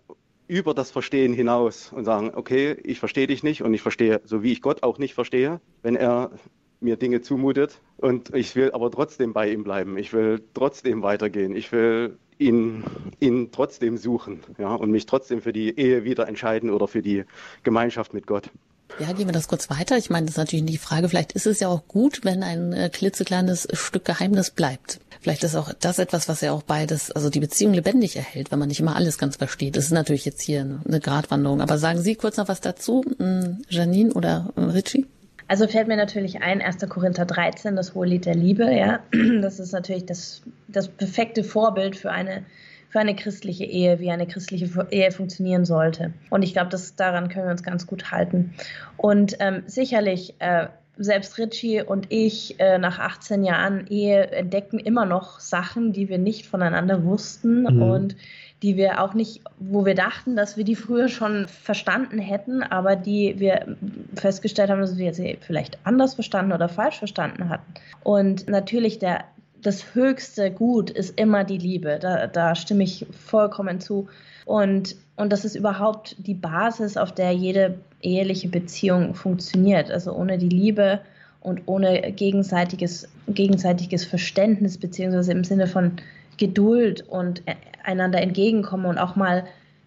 über 0.46 0.74
das 0.74 0.90
Verstehen 0.90 1.32
hinaus 1.32 1.92
und 1.92 2.04
sagen, 2.04 2.32
okay, 2.34 2.76
ich 2.82 2.98
verstehe 2.98 3.26
dich 3.26 3.42
nicht 3.42 3.62
und 3.62 3.72
ich 3.72 3.82
verstehe, 3.82 4.20
so 4.24 4.42
wie 4.42 4.52
ich 4.52 4.62
Gott 4.62 4.82
auch 4.82 4.98
nicht 4.98 5.14
verstehe, 5.14 5.60
wenn 5.82 5.94
er 5.94 6.32
mir 6.80 6.96
Dinge 6.96 7.20
zumutet 7.20 7.80
und 7.98 8.34
ich 8.34 8.56
will 8.56 8.72
aber 8.72 8.90
trotzdem 8.90 9.32
bei 9.32 9.50
ihm 9.50 9.62
bleiben. 9.62 9.96
Ich 9.98 10.12
will 10.12 10.42
trotzdem 10.54 11.02
weitergehen. 11.02 11.54
Ich 11.54 11.70
will 11.72 12.18
ihn, 12.38 12.84
ihn 13.20 13.50
trotzdem 13.52 13.96
suchen 13.96 14.40
ja, 14.58 14.74
und 14.74 14.90
mich 14.90 15.06
trotzdem 15.06 15.42
für 15.42 15.52
die 15.52 15.78
Ehe 15.78 16.04
wieder 16.04 16.26
entscheiden 16.26 16.70
oder 16.70 16.88
für 16.88 17.02
die 17.02 17.24
Gemeinschaft 17.62 18.14
mit 18.14 18.26
Gott. 18.26 18.50
Ja, 18.98 19.12
gehen 19.12 19.26
wir 19.26 19.32
das 19.32 19.48
kurz 19.48 19.70
weiter. 19.70 19.96
Ich 19.96 20.10
meine, 20.10 20.26
das 20.26 20.34
ist 20.34 20.38
natürlich 20.38 20.66
die 20.66 20.78
Frage, 20.78 21.08
vielleicht 21.08 21.32
ist 21.32 21.46
es 21.46 21.60
ja 21.60 21.68
auch 21.68 21.86
gut, 21.88 22.24
wenn 22.24 22.42
ein 22.42 22.72
äh, 22.72 22.90
klitzekleines 22.90 23.68
Stück 23.72 24.04
Geheimnis 24.04 24.50
bleibt. 24.50 25.00
Vielleicht 25.20 25.44
ist 25.44 25.54
auch 25.54 25.72
das 25.78 25.98
etwas, 25.98 26.28
was 26.28 26.40
ja 26.40 26.52
auch 26.52 26.62
beides, 26.62 27.10
also 27.10 27.28
die 27.28 27.40
Beziehung 27.40 27.74
lebendig 27.74 28.16
erhält, 28.16 28.50
wenn 28.50 28.58
man 28.58 28.68
nicht 28.68 28.80
immer 28.80 28.96
alles 28.96 29.18
ganz 29.18 29.36
versteht. 29.36 29.76
Das 29.76 29.84
ist 29.84 29.92
natürlich 29.92 30.24
jetzt 30.24 30.40
hier 30.40 30.80
eine 30.86 31.00
Gratwanderung. 31.00 31.60
Aber 31.60 31.78
sagen 31.78 32.00
Sie 32.00 32.14
kurz 32.14 32.36
noch 32.36 32.48
was 32.48 32.60
dazu, 32.60 33.04
hm, 33.18 33.62
Janine 33.68 34.12
oder 34.12 34.52
äh, 34.56 34.60
Richie? 34.60 35.06
Also 35.46 35.66
fällt 35.66 35.88
mir 35.88 35.96
natürlich 35.96 36.42
ein, 36.42 36.62
1. 36.62 36.88
Korinther 36.88 37.26
13, 37.26 37.74
das 37.74 37.94
hohe 37.94 38.06
Lied 38.06 38.24
der 38.24 38.36
Liebe, 38.36 38.72
ja. 38.72 39.00
Das 39.42 39.58
ist 39.58 39.72
natürlich 39.72 40.06
das, 40.06 40.42
das 40.68 40.88
perfekte 40.88 41.42
Vorbild 41.42 41.96
für 41.96 42.12
eine, 42.12 42.44
für 42.90 42.98
eine 42.98 43.16
christliche 43.16 43.64
Ehe, 43.64 44.00
wie 44.00 44.10
eine 44.10 44.26
christliche 44.26 44.86
Ehe 44.90 45.12
funktionieren 45.12 45.64
sollte. 45.64 46.12
Und 46.28 46.42
ich 46.42 46.52
glaube, 46.52 46.76
daran 46.96 47.28
können 47.28 47.46
wir 47.46 47.52
uns 47.52 47.62
ganz 47.62 47.86
gut 47.86 48.10
halten. 48.10 48.52
Und 48.96 49.36
ähm, 49.40 49.62
sicherlich, 49.66 50.34
äh, 50.40 50.66
selbst 50.96 51.38
Richie 51.38 51.80
und 51.80 52.08
ich 52.10 52.60
äh, 52.60 52.76
nach 52.76 52.98
18 52.98 53.42
Jahren 53.42 53.86
Ehe 53.86 54.26
entdecken 54.32 54.78
immer 54.78 55.06
noch 55.06 55.40
Sachen, 55.40 55.92
die 55.94 56.10
wir 56.10 56.18
nicht 56.18 56.46
voneinander 56.46 57.04
wussten. 57.04 57.62
Mhm. 57.62 57.82
Und 57.82 58.16
die 58.62 58.76
wir 58.76 59.02
auch 59.02 59.14
nicht, 59.14 59.40
wo 59.58 59.86
wir 59.86 59.94
dachten, 59.94 60.36
dass 60.36 60.56
wir 60.56 60.64
die 60.64 60.76
früher 60.76 61.08
schon 61.08 61.48
verstanden 61.48 62.18
hätten, 62.18 62.62
aber 62.62 62.94
die 62.94 63.36
wir 63.38 63.76
festgestellt 64.14 64.68
haben, 64.68 64.80
dass 64.80 64.98
wir 64.98 65.14
sie 65.14 65.38
vielleicht 65.40 65.78
anders 65.84 66.14
verstanden 66.14 66.52
oder 66.52 66.68
falsch 66.68 66.98
verstanden 66.98 67.48
hatten. 67.48 67.72
Und 68.02 68.48
natürlich 68.48 68.98
der 68.98 69.24
das 69.62 69.94
höchste 69.94 70.50
Gut 70.50 70.90
ist 70.90 71.18
immer 71.18 71.44
die 71.44 71.58
Liebe. 71.58 71.98
Da, 72.00 72.26
da 72.26 72.54
stimme 72.54 72.84
ich 72.84 73.06
vollkommen 73.10 73.80
zu. 73.80 74.08
Und, 74.44 74.96
und 75.16 75.32
das 75.32 75.44
ist 75.44 75.54
überhaupt 75.54 76.16
die 76.18 76.34
Basis, 76.34 76.96
auf 76.96 77.12
der 77.12 77.32
jede 77.32 77.78
eheliche 78.02 78.48
Beziehung 78.48 79.14
funktioniert. 79.14 79.90
Also 79.90 80.12
ohne 80.12 80.38
die 80.38 80.48
Liebe 80.48 81.00
und 81.40 81.62
ohne 81.66 82.12
gegenseitiges, 82.12 83.08
gegenseitiges 83.28 84.04
Verständnis, 84.04 84.78
beziehungsweise 84.78 85.32
im 85.32 85.44
Sinne 85.44 85.66
von 85.66 85.92
Geduld 86.36 87.06
und 87.08 87.42
e, 87.46 87.54
einander 87.84 88.20
entgegenkommen 88.20 88.86
und 88.86 88.98
auch 88.98 89.16
mal 89.16 89.44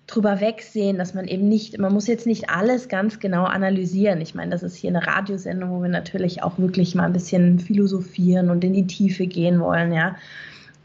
drüber 0.07 0.41
wegsehen, 0.41 0.97
dass 0.97 1.13
man 1.13 1.27
eben 1.27 1.47
nicht, 1.47 1.77
man 1.77 1.93
muss 1.93 2.07
jetzt 2.07 2.27
nicht 2.27 2.49
alles 2.49 2.89
ganz 2.89 3.19
genau 3.19 3.45
analysieren. 3.45 4.19
Ich 4.21 4.35
meine, 4.35 4.51
das 4.51 4.63
ist 4.63 4.75
hier 4.75 4.89
eine 4.89 5.05
Radiosendung, 5.05 5.71
wo 5.71 5.81
wir 5.81 5.89
natürlich 5.89 6.43
auch 6.43 6.57
wirklich 6.57 6.93
mal 6.93 7.05
ein 7.05 7.13
bisschen 7.13 7.59
philosophieren 7.59 8.49
und 8.49 8.63
in 8.63 8.73
die 8.73 8.87
Tiefe 8.87 9.27
gehen 9.27 9.59
wollen, 9.59 9.93
ja. 9.93 10.15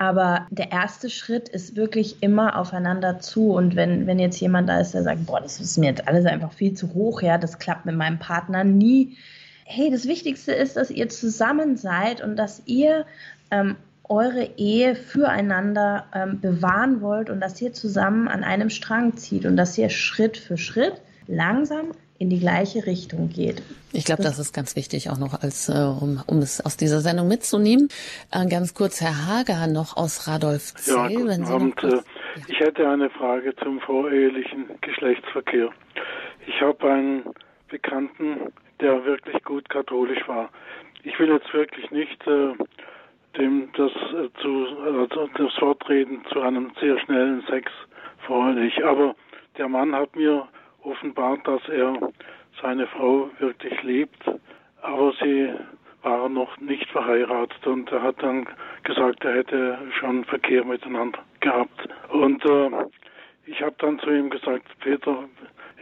Aber 0.00 0.46
der 0.50 0.70
erste 0.70 1.10
Schritt 1.10 1.48
ist 1.48 1.74
wirklich 1.74 2.22
immer 2.22 2.56
aufeinander 2.56 3.18
zu. 3.18 3.50
Und 3.50 3.74
wenn, 3.74 4.06
wenn 4.06 4.20
jetzt 4.20 4.38
jemand 4.40 4.68
da 4.68 4.78
ist, 4.78 4.94
der 4.94 5.02
sagt, 5.02 5.26
boah, 5.26 5.40
das 5.40 5.60
ist 5.60 5.76
mir 5.76 5.86
jetzt 5.86 6.06
alles 6.06 6.24
einfach 6.24 6.52
viel 6.52 6.74
zu 6.74 6.94
hoch, 6.94 7.20
ja, 7.20 7.36
das 7.36 7.58
klappt 7.58 7.84
mit 7.84 7.96
meinem 7.96 8.20
Partner 8.20 8.62
nie. 8.62 9.16
Hey, 9.64 9.90
das 9.90 10.06
Wichtigste 10.06 10.52
ist, 10.52 10.76
dass 10.76 10.92
ihr 10.92 11.08
zusammen 11.08 11.76
seid 11.76 12.22
und 12.22 12.36
dass 12.36 12.62
ihr 12.66 13.06
ähm, 13.50 13.74
eure 14.08 14.50
Ehe 14.56 14.94
füreinander 14.94 16.06
ähm, 16.14 16.40
bewahren 16.40 17.00
wollt 17.00 17.30
und 17.30 17.40
dass 17.40 17.60
ihr 17.60 17.72
zusammen 17.72 18.28
an 18.28 18.44
einem 18.44 18.70
Strang 18.70 19.16
zieht 19.16 19.44
und 19.44 19.56
dass 19.56 19.76
ihr 19.76 19.90
Schritt 19.90 20.36
für 20.36 20.56
Schritt 20.56 21.00
langsam 21.26 21.92
in 22.18 22.30
die 22.30 22.40
gleiche 22.40 22.86
Richtung 22.86 23.28
geht. 23.28 23.62
Ich 23.92 24.04
glaube, 24.04 24.22
das, 24.22 24.38
ist 24.38 24.52
ganz 24.52 24.74
wichtig 24.74 25.08
auch 25.10 25.18
noch, 25.18 25.40
als 25.40 25.68
äh, 25.68 25.72
um, 25.72 26.20
um 26.26 26.38
es 26.38 26.64
aus 26.64 26.76
dieser 26.76 27.00
Sendung 27.00 27.28
mitzunehmen. 27.28 27.88
Äh, 28.32 28.46
ganz 28.48 28.74
kurz, 28.74 29.00
Herr 29.00 29.26
Hager 29.26 29.66
noch 29.68 29.96
aus 29.96 30.26
Radolfzell. 30.26 30.96
Ja, 30.96 31.08
guten 31.08 31.28
wenn 31.28 31.44
Sie 31.44 31.52
Abend. 31.52 31.76
Kurz, 31.76 31.92
ja. 31.92 32.42
Ich 32.48 32.58
hätte 32.58 32.88
eine 32.88 33.08
Frage 33.10 33.54
zum 33.62 33.80
vorehelichen 33.80 34.66
Geschlechtsverkehr. 34.80 35.70
Ich 36.46 36.60
habe 36.60 36.90
einen 36.90 37.22
Bekannten, 37.68 38.52
der 38.80 39.04
wirklich 39.04 39.42
gut 39.44 39.68
katholisch 39.68 40.26
war. 40.26 40.50
Ich 41.04 41.18
will 41.20 41.28
jetzt 41.28 41.52
wirklich 41.54 41.90
nicht 41.90 42.26
äh, 42.26 42.54
dem 43.38 43.70
das 43.76 43.92
äh, 43.92 44.28
zu 44.40 44.66
also 44.84 45.28
das 45.36 45.54
Fortreden 45.54 46.24
zu 46.32 46.40
einem 46.40 46.72
sehr 46.80 46.98
schnellen 47.00 47.42
Sex 47.48 47.70
vorliegt. 48.26 48.82
Aber 48.82 49.14
der 49.56 49.68
Mann 49.68 49.94
hat 49.94 50.14
mir 50.16 50.48
offenbart, 50.82 51.46
dass 51.46 51.66
er 51.68 51.94
seine 52.60 52.86
Frau 52.88 53.30
wirklich 53.38 53.82
liebt, 53.82 54.22
aber 54.82 55.12
sie 55.22 55.52
waren 56.02 56.34
noch 56.34 56.56
nicht 56.58 56.88
verheiratet 56.90 57.66
und 57.66 57.90
er 57.90 58.02
hat 58.02 58.22
dann 58.22 58.46
gesagt, 58.84 59.24
er 59.24 59.34
hätte 59.34 59.78
schon 59.98 60.24
Verkehr 60.24 60.64
miteinander 60.64 61.18
gehabt. 61.40 61.88
Und 62.08 62.44
äh, 62.44 62.70
ich 63.46 63.60
habe 63.62 63.74
dann 63.78 63.98
zu 64.00 64.10
ihm 64.10 64.30
gesagt, 64.30 64.66
Peter, 64.80 65.24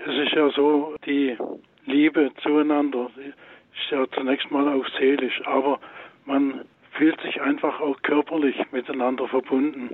es 0.07 0.27
ist 0.27 0.33
ja 0.33 0.49
so, 0.51 0.95
die 1.05 1.37
Liebe 1.85 2.31
zueinander 2.43 3.11
ist 3.17 3.91
ja 3.91 4.07
zunächst 4.13 4.51
mal 4.51 4.69
auch 4.69 4.87
seelisch, 4.99 5.41
aber 5.47 5.79
man 6.25 6.65
fühlt 6.97 7.21
sich 7.23 7.41
einfach 7.41 7.81
auch 7.81 8.01
körperlich 8.03 8.57
miteinander 8.73 9.29
verbunden. 9.29 9.91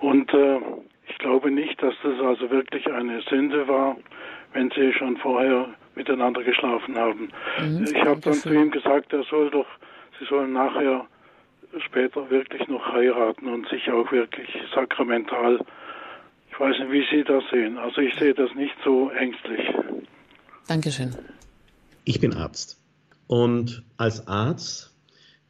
Und 0.00 0.32
äh, 0.32 0.58
ich 1.08 1.18
glaube 1.18 1.50
nicht, 1.50 1.82
dass 1.82 1.94
das 2.02 2.20
also 2.20 2.50
wirklich 2.50 2.86
eine 2.92 3.20
Sünde 3.22 3.66
war, 3.68 3.96
wenn 4.52 4.70
sie 4.70 4.92
schon 4.92 5.16
vorher 5.16 5.68
miteinander 5.94 6.42
geschlafen 6.42 6.96
haben. 6.96 7.28
Mhm, 7.60 7.84
ich 7.84 8.04
habe 8.04 8.20
dann 8.20 8.34
zu 8.34 8.52
ihm 8.52 8.70
gesagt, 8.70 9.12
er 9.12 9.24
soll 9.24 9.50
doch, 9.50 9.66
sie 10.18 10.24
sollen 10.26 10.52
nachher 10.52 11.06
später 11.86 12.28
wirklich 12.30 12.66
noch 12.68 12.92
heiraten 12.92 13.48
und 13.48 13.68
sich 13.68 13.90
auch 13.90 14.10
wirklich 14.12 14.48
sakramental. 14.74 15.60
Ich 16.50 16.60
weiß 16.60 16.78
nicht, 16.80 16.92
wie 16.92 17.04
Sie 17.10 17.24
das 17.24 17.44
sehen. 17.50 17.78
Also 17.78 18.00
ich 18.00 18.14
sehe 18.16 18.34
das 18.34 18.54
nicht 18.54 18.74
so 18.84 19.10
ängstlich. 19.10 19.60
Dankeschön. 20.68 21.16
Ich 22.04 22.20
bin 22.20 22.34
Arzt. 22.34 22.78
Und 23.26 23.84
als 23.96 24.26
Arzt 24.28 24.91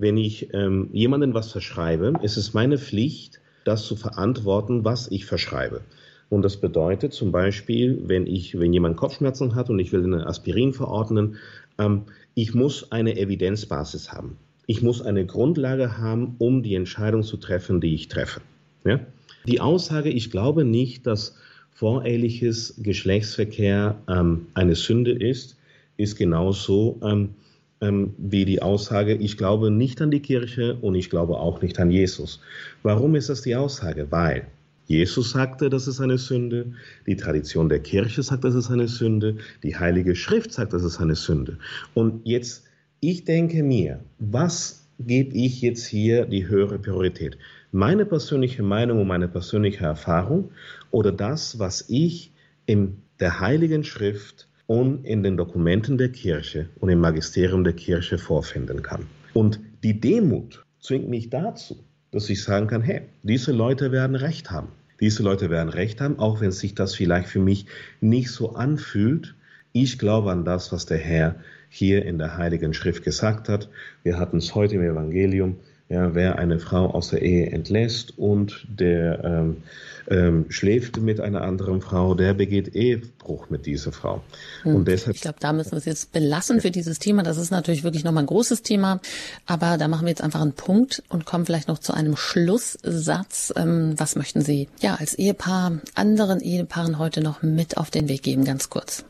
wenn 0.03 0.17
ich 0.17 0.53
ähm, 0.53 0.91
jemandem 0.93 1.33
was 1.33 1.53
verschreibe, 1.53 2.15
ist 2.23 2.37
es 2.37 2.53
meine 2.53 2.77
Pflicht, 2.77 3.41
das 3.65 3.87
zu 3.87 3.95
verantworten, 3.95 4.85
was 4.85 5.09
ich 5.11 5.25
verschreibe. 5.25 5.81
Und 6.29 6.43
das 6.43 6.57
bedeutet 6.57 7.13
zum 7.13 7.31
Beispiel, 7.31 8.03
wenn 8.07 8.27
ich, 8.27 8.59
wenn 8.59 8.73
jemand 8.73 8.97
Kopfschmerzen 8.97 9.55
hat 9.55 9.71
und 9.71 9.79
ich 9.79 9.93
will 9.93 10.03
eine 10.03 10.27
Aspirin 10.27 10.73
verordnen, 10.73 11.37
ähm, 11.79 12.03
ich 12.35 12.53
muss 12.53 12.91
eine 12.91 13.17
Evidenzbasis 13.17 14.13
haben. 14.13 14.37
Ich 14.67 14.83
muss 14.83 15.03
eine 15.03 15.25
Grundlage 15.25 15.99
haben, 15.99 16.35
um 16.39 16.65
die 16.65 16.75
Entscheidung 16.75 17.23
zu 17.23 17.37
treffen, 17.37 17.81
die 17.81 17.95
ich 17.95 18.09
treffe. 18.09 18.41
Ja? 18.85 18.99
Die 19.47 19.61
Aussage, 19.61 20.09
ich 20.09 20.33
glaube 20.33 20.65
nicht, 20.65 21.07
dass 21.07 21.37
voreheliches 21.71 22.75
Geschlechtsverkehr 22.79 24.03
ähm, 24.09 24.47
eine 24.55 24.75
Sünde 24.75 25.13
ist, 25.13 25.59
ist 25.97 26.17
genauso, 26.17 26.99
ähm, 27.05 27.35
ähm, 27.83 28.15
wie 28.17 28.47
die 28.47 28.63
Aussage, 28.63 29.15
ich 29.15 29.37
glaube 29.37 29.71
nicht 29.71 30.01
an 30.01 30.11
die 30.11 30.21
Kirche 30.21 30.79
und 30.81 30.95
ich 30.95 31.11
glaube 31.11 31.37
auch 31.37 31.61
nicht 31.61 31.79
an 31.79 31.91
Jesus. 31.91 32.41
Warum 32.83 33.17
ist 33.17 33.29
das 33.29 33.43
die 33.43 33.57
Aussage? 33.57 34.07
Weil 34.11 34.47
Jesus 34.87 35.33
sagte, 35.33 35.69
das 35.69 35.89
ist 35.89 36.01
eine 36.01 36.17
Sünde, 36.17 36.73
die 37.07 37.17
Tradition 37.17 37.69
der 37.69 37.81
Kirche 37.81 38.23
sagt, 38.23 38.45
das 38.45 38.55
ist 38.55 38.71
eine 38.71 38.89
Sünde, 38.89 39.37
die 39.63 39.77
Heilige 39.77 40.15
Schrift 40.15 40.53
sagt, 40.53 40.73
das 40.73 40.85
ist 40.85 41.01
eine 41.01 41.17
Sünde. 41.17 41.59
Und 41.93 42.25
jetzt, 42.25 42.65
ich 43.01 43.25
denke 43.25 43.63
mir, 43.63 44.01
was 44.19 44.87
gebe 44.99 45.35
ich 45.35 45.61
jetzt 45.61 45.87
hier 45.87 46.25
die 46.25 46.47
höhere 46.47 46.79
Priorität? 46.79 47.37
Meine 47.73 48.07
persönliche 48.07 48.63
Meinung 48.63 49.01
und 49.01 49.09
meine 49.09 49.29
persönliche 49.29 49.85
Erfahrung 49.85 50.51
oder 50.91 51.11
das, 51.11 51.59
was 51.59 51.87
ich 51.89 52.33
in 52.67 52.99
der 53.19 53.41
Heiligen 53.41 53.83
Schrift 53.83 54.47
und 54.67 55.05
in 55.05 55.23
den 55.23 55.37
Dokumenten 55.37 55.99
der 55.99 56.11
Kirche 56.11 56.69
und 56.81 56.89
im 56.89 57.01
Magisterium 57.01 57.65
der 57.65 57.73
Kirche 57.75 58.19
vorfinden 58.19 58.83
kann. 58.83 59.07
Und 59.35 59.61
die 59.83 60.01
Demut 60.01 60.65
zwingt 60.81 61.09
mich 61.09 61.31
dazu, 61.31 61.83
dass 62.11 62.29
ich 62.31 62.43
sagen 62.43 62.67
kann, 62.67 62.83
hey, 62.83 63.03
diese 63.23 63.53
Leute 63.53 63.93
werden 63.93 64.17
Recht 64.17 64.51
haben. 64.51 64.69
Diese 65.01 65.23
Leute 65.23 65.51
werden 65.51 65.69
Recht 65.69 66.01
haben, 66.01 66.19
auch 66.19 66.41
wenn 66.41 66.53
sich 66.53 66.75
das 66.75 66.95
vielleicht 66.95 67.29
für 67.29 67.41
mich 67.41 67.67
nicht 68.01 68.31
so 68.31 68.55
anfühlt. 68.55 69.35
Ich 69.73 69.99
glaube 69.99 70.31
an 70.31 70.45
das, 70.45 70.71
was 70.73 70.87
der 70.87 70.99
Herr 70.99 71.37
hier 71.69 72.05
in 72.05 72.19
der 72.19 72.37
Heiligen 72.37 72.75
Schrift 72.75 73.03
gesagt 73.03 73.49
hat. 73.49 73.69
Wir 74.03 74.19
hatten 74.19 74.37
es 74.37 74.55
heute 74.55 74.75
im 74.77 74.83
Evangelium. 74.83 75.57
Ja, 75.93 76.15
wer 76.15 76.39
eine 76.39 76.59
Frau 76.59 76.87
aus 76.87 77.11
der 77.11 77.21
Ehe 77.21 77.51
entlässt 77.51 78.19
und 78.19 78.67
der 78.67 79.23
ähm, 79.23 79.63
ähm, 80.09 80.47
schläft 80.49 80.97
mit 80.97 81.21
einer 81.21 81.43
anderen 81.43 81.83
Frau, 81.83 82.15
der 82.15 82.33
begeht 82.33 82.75
Ehebruch 82.75 83.51
mit 83.51 83.67
dieser 83.67 83.93
Frau. 83.93 84.23
Hm. 84.63 84.77
Und 84.77 84.89
deshalb, 84.89 85.17
ich 85.17 85.21
glaube, 85.21 85.37
da 85.39 85.53
müssen 85.53 85.73
wir 85.73 85.79
es 85.79 85.85
jetzt 85.85 86.11
belassen 86.13 86.63
für 86.63 86.71
dieses 86.71 86.99
Thema. 86.99 87.23
Das 87.23 87.37
ist 87.37 87.51
natürlich 87.51 87.85
wirklich 87.85 88.05
nochmal 88.05 88.23
ein 88.23 88.27
großes 88.27 88.63
Thema. 88.63 89.01
Aber 89.45 89.77
da 89.77 89.87
machen 89.87 90.07
wir 90.07 90.09
jetzt 90.09 90.23
einfach 90.23 90.41
einen 90.41 90.55
Punkt 90.55 91.03
und 91.11 91.27
kommen 91.27 91.45
vielleicht 91.45 91.69
noch 91.69 91.79
zu 91.79 91.93
einem 91.93 92.17
Schlusssatz. 92.17 93.53
Ähm, 93.55 93.93
was 93.99 94.17
möchten 94.17 94.41
Sie 94.41 94.69
ja 94.81 94.95
als 94.95 95.13
Ehepaar 95.13 95.79
anderen 95.95 96.41
Ehepaaren 96.41 96.99
heute 96.99 97.21
noch 97.21 97.43
mit 97.43 97.77
auf 97.77 97.91
den 97.91 98.09
Weg 98.09 98.23
geben, 98.23 98.47
ganz 98.47 98.71
kurz? 98.71 99.05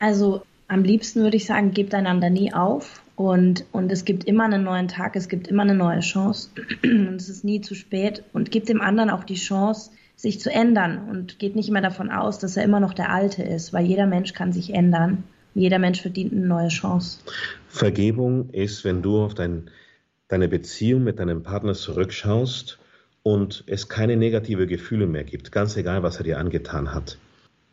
Also 0.00 0.42
am 0.66 0.82
liebsten 0.82 1.22
würde 1.22 1.36
ich 1.36 1.46
sagen, 1.46 1.70
gebt 1.70 1.94
einander 1.94 2.28
nie 2.28 2.52
auf. 2.52 3.03
Und, 3.16 3.64
und 3.72 3.92
es 3.92 4.04
gibt 4.04 4.24
immer 4.24 4.44
einen 4.44 4.64
neuen 4.64 4.88
Tag, 4.88 5.14
es 5.14 5.28
gibt 5.28 5.46
immer 5.48 5.62
eine 5.62 5.74
neue 5.74 6.00
Chance. 6.00 6.50
Und 6.82 7.14
es 7.14 7.28
ist 7.28 7.44
nie 7.44 7.60
zu 7.60 7.76
spät. 7.76 8.24
Und 8.32 8.50
gibt 8.50 8.68
dem 8.68 8.80
anderen 8.80 9.08
auch 9.08 9.22
die 9.22 9.36
Chance, 9.36 9.90
sich 10.16 10.40
zu 10.40 10.50
ändern 10.50 11.08
und 11.08 11.38
geht 11.38 11.56
nicht 11.56 11.68
immer 11.68 11.80
davon 11.80 12.10
aus, 12.10 12.38
dass 12.38 12.56
er 12.56 12.64
immer 12.64 12.80
noch 12.80 12.94
der 12.94 13.10
Alte 13.10 13.42
ist, 13.42 13.72
weil 13.72 13.84
jeder 13.84 14.06
Mensch 14.06 14.32
kann 14.32 14.52
sich 14.52 14.72
ändern. 14.72 15.24
Jeder 15.54 15.78
Mensch 15.78 16.00
verdient 16.00 16.32
eine 16.32 16.46
neue 16.46 16.68
Chance. 16.68 17.20
Vergebung 17.68 18.50
ist, 18.50 18.84
wenn 18.84 19.02
du 19.02 19.22
auf 19.22 19.34
dein, 19.34 19.70
deine 20.28 20.48
Beziehung 20.48 21.04
mit 21.04 21.18
deinem 21.18 21.42
Partner 21.42 21.74
zurückschaust 21.74 22.78
und 23.22 23.64
es 23.66 23.88
keine 23.88 24.16
negative 24.16 24.66
Gefühle 24.66 25.06
mehr 25.06 25.24
gibt, 25.24 25.52
ganz 25.52 25.76
egal, 25.76 26.02
was 26.02 26.16
er 26.16 26.24
dir 26.24 26.38
angetan 26.38 26.92
hat. 26.92 27.18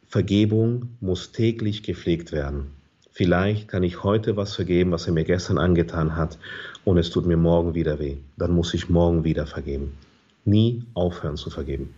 Vergebung 0.07 0.97
muss 0.99 1.31
täglich 1.31 1.83
gepflegt 1.83 2.31
werden. 2.31 2.71
Vielleicht 3.11 3.67
kann 3.67 3.83
ich 3.83 4.03
heute 4.03 4.37
was 4.37 4.55
vergeben, 4.55 4.91
was 4.91 5.07
er 5.07 5.13
mir 5.13 5.25
gestern 5.25 5.57
angetan 5.57 6.15
hat, 6.15 6.37
und 6.85 6.97
es 6.97 7.09
tut 7.09 7.25
mir 7.25 7.37
morgen 7.37 7.73
wieder 7.75 7.99
weh. 7.99 8.17
Dann 8.37 8.51
muss 8.51 8.73
ich 8.73 8.89
morgen 8.89 9.23
wieder 9.23 9.45
vergeben. 9.45 9.97
Nie 10.45 10.83
aufhören 10.93 11.37
zu 11.37 11.49
vergeben. 11.49 11.93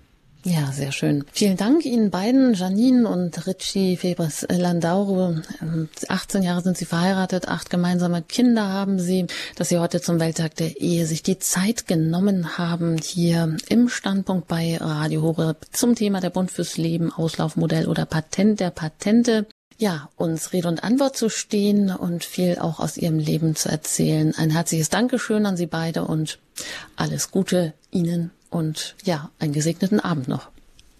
Ja, 0.45 0.73
sehr 0.73 0.91
schön. 0.91 1.23
Vielen 1.31 1.56
Dank 1.56 1.85
Ihnen 1.85 2.11
beiden, 2.11 2.53
Janine 2.53 3.07
und 3.07 3.48
Richie 3.48 3.95
Febres 3.95 4.45
Landauro. 4.49 5.38
18 6.10 6.41
ähm, 6.41 6.45
Jahre 6.45 6.61
sind 6.61 6.76
Sie 6.76 6.84
verheiratet, 6.84 7.48
acht 7.48 7.69
gemeinsame 7.69 8.22
Kinder 8.22 8.68
haben 8.68 8.99
Sie, 8.99 9.27
dass 9.56 9.69
Sie 9.69 9.77
heute 9.80 10.02
zum 10.02 10.19
Welttag 10.19 10.56
der 10.56 10.81
Ehe 10.81 11.06
sich 11.06 11.23
die 11.23 11.40
Zeit 11.40 11.88
genommen 11.88 12.57
haben, 12.57 12.98
hier 12.98 13.56
im 13.69 13.88
Standpunkt 13.88 14.49
bei 14.49 14.76
Radio 14.81 15.22
Horeb 15.22 15.65
zum 15.72 15.95
Thema 15.95 16.19
der 16.19 16.30
Bund 16.30 16.52
fürs 16.52 16.76
Leben, 16.76 17.14
Auslaufmodell 17.14 17.88
oder 17.88 18.06
Patent 18.06 18.60
der 18.60 18.72
Patente 18.72 19.45
ja, 19.84 20.07
uns 20.15 20.53
Rede 20.53 20.69
und 20.69 20.81
Antwort 20.81 21.18
zu 21.18 21.27
stehen 21.27 21.91
und 21.93 22.23
viel 22.23 22.57
auch 22.57 22.80
aus 22.80 22.95
ihrem 22.95 23.19
Leben 23.19 23.53
zu 23.57 23.68
erzählen. 23.68 24.34
Ein 24.34 24.49
herzliches 24.49 24.89
Dankeschön 24.89 25.45
an 25.45 25.57
Sie 25.57 25.65
beide 25.65 26.05
und 26.05 26.39
alles 26.95 27.31
Gute 27.31 27.73
Ihnen 27.91 28.31
und 28.49 28.95
ja, 29.03 29.30
einen 29.39 29.51
gesegneten 29.51 29.99
Abend 29.99 30.30
noch. 30.30 30.47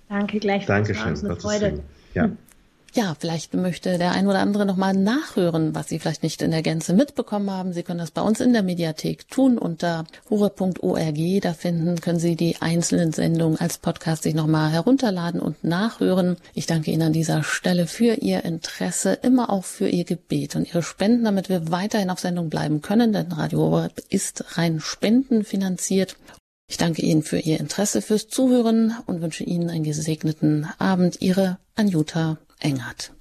Danke 0.10 0.38
gleichfalls. 0.40 0.90
Dankeschön. 0.90 1.26
Eine 1.26 1.38
Freude. 1.38 1.80
Ja. 2.14 2.30
Ja, 2.96 3.16
vielleicht 3.20 3.56
möchte 3.56 3.98
der 3.98 4.12
ein 4.12 4.28
oder 4.28 4.38
andere 4.38 4.68
nochmal 4.68 4.94
nachhören, 4.94 5.74
was 5.74 5.90
Sie 5.90 5.98
vielleicht 5.98 6.22
nicht 6.22 6.44
in 6.44 6.52
der 6.52 6.62
Gänze 6.62 6.94
mitbekommen 6.94 7.50
haben. 7.50 7.74
Sie 7.74 7.82
können 7.82 7.98
das 7.98 8.12
bei 8.12 8.22
uns 8.22 8.40
in 8.40 8.54
der 8.54 8.62
Mediathek 8.62 9.28
tun 9.30 9.58
unter 9.58 10.06
hure.org. 10.30 11.42
Da 11.42 11.54
finden, 11.54 12.00
können 12.02 12.20
Sie 12.20 12.36
die 12.36 12.58
einzelnen 12.62 13.12
Sendungen 13.12 13.60
als 13.60 13.80
Podcast 13.80 14.22
sich 14.22 14.36
nochmal 14.36 14.70
herunterladen 14.70 15.42
und 15.42 15.64
nachhören. 15.64 16.38
Ich 16.54 16.68
danke 16.68 16.92
Ihnen 16.92 17.02
an 17.02 17.14
dieser 17.14 17.42
Stelle 17.42 17.88
für 17.88 18.14
Ihr 18.14 18.46
Interesse, 18.46 19.14
immer 19.14 19.50
auch 19.50 19.64
für 19.64 19.90
Ihr 19.90 20.04
Gebet 20.04 20.56
und 20.56 20.68
Ihre 20.68 20.84
Spenden, 20.84 21.24
damit 21.24 21.50
wir 21.50 21.72
weiterhin 21.72 22.12
auf 22.12 22.20
Sendung 22.20 22.52
bleiben 22.52 22.84
können, 22.84 23.12
denn 23.12 23.32
Radio 23.32 23.58
Horeb 23.58 24.04
ist 24.10 24.56
rein 24.56 24.80
spendenfinanziert. 24.80 26.16
Ich 26.70 26.78
danke 26.78 27.02
Ihnen 27.02 27.24
für 27.24 27.40
Ihr 27.40 27.60
Interesse, 27.60 28.04
fürs 28.04 28.28
Zuhören 28.28 28.94
und 29.08 29.24
wünsche 29.24 29.44
Ihnen 29.44 29.72
einen 29.72 29.84
gesegneten 29.84 30.68
Abend. 30.78 31.24
Ihre 31.24 31.58
Anjuta 31.76 32.38
Engert. 32.64 33.12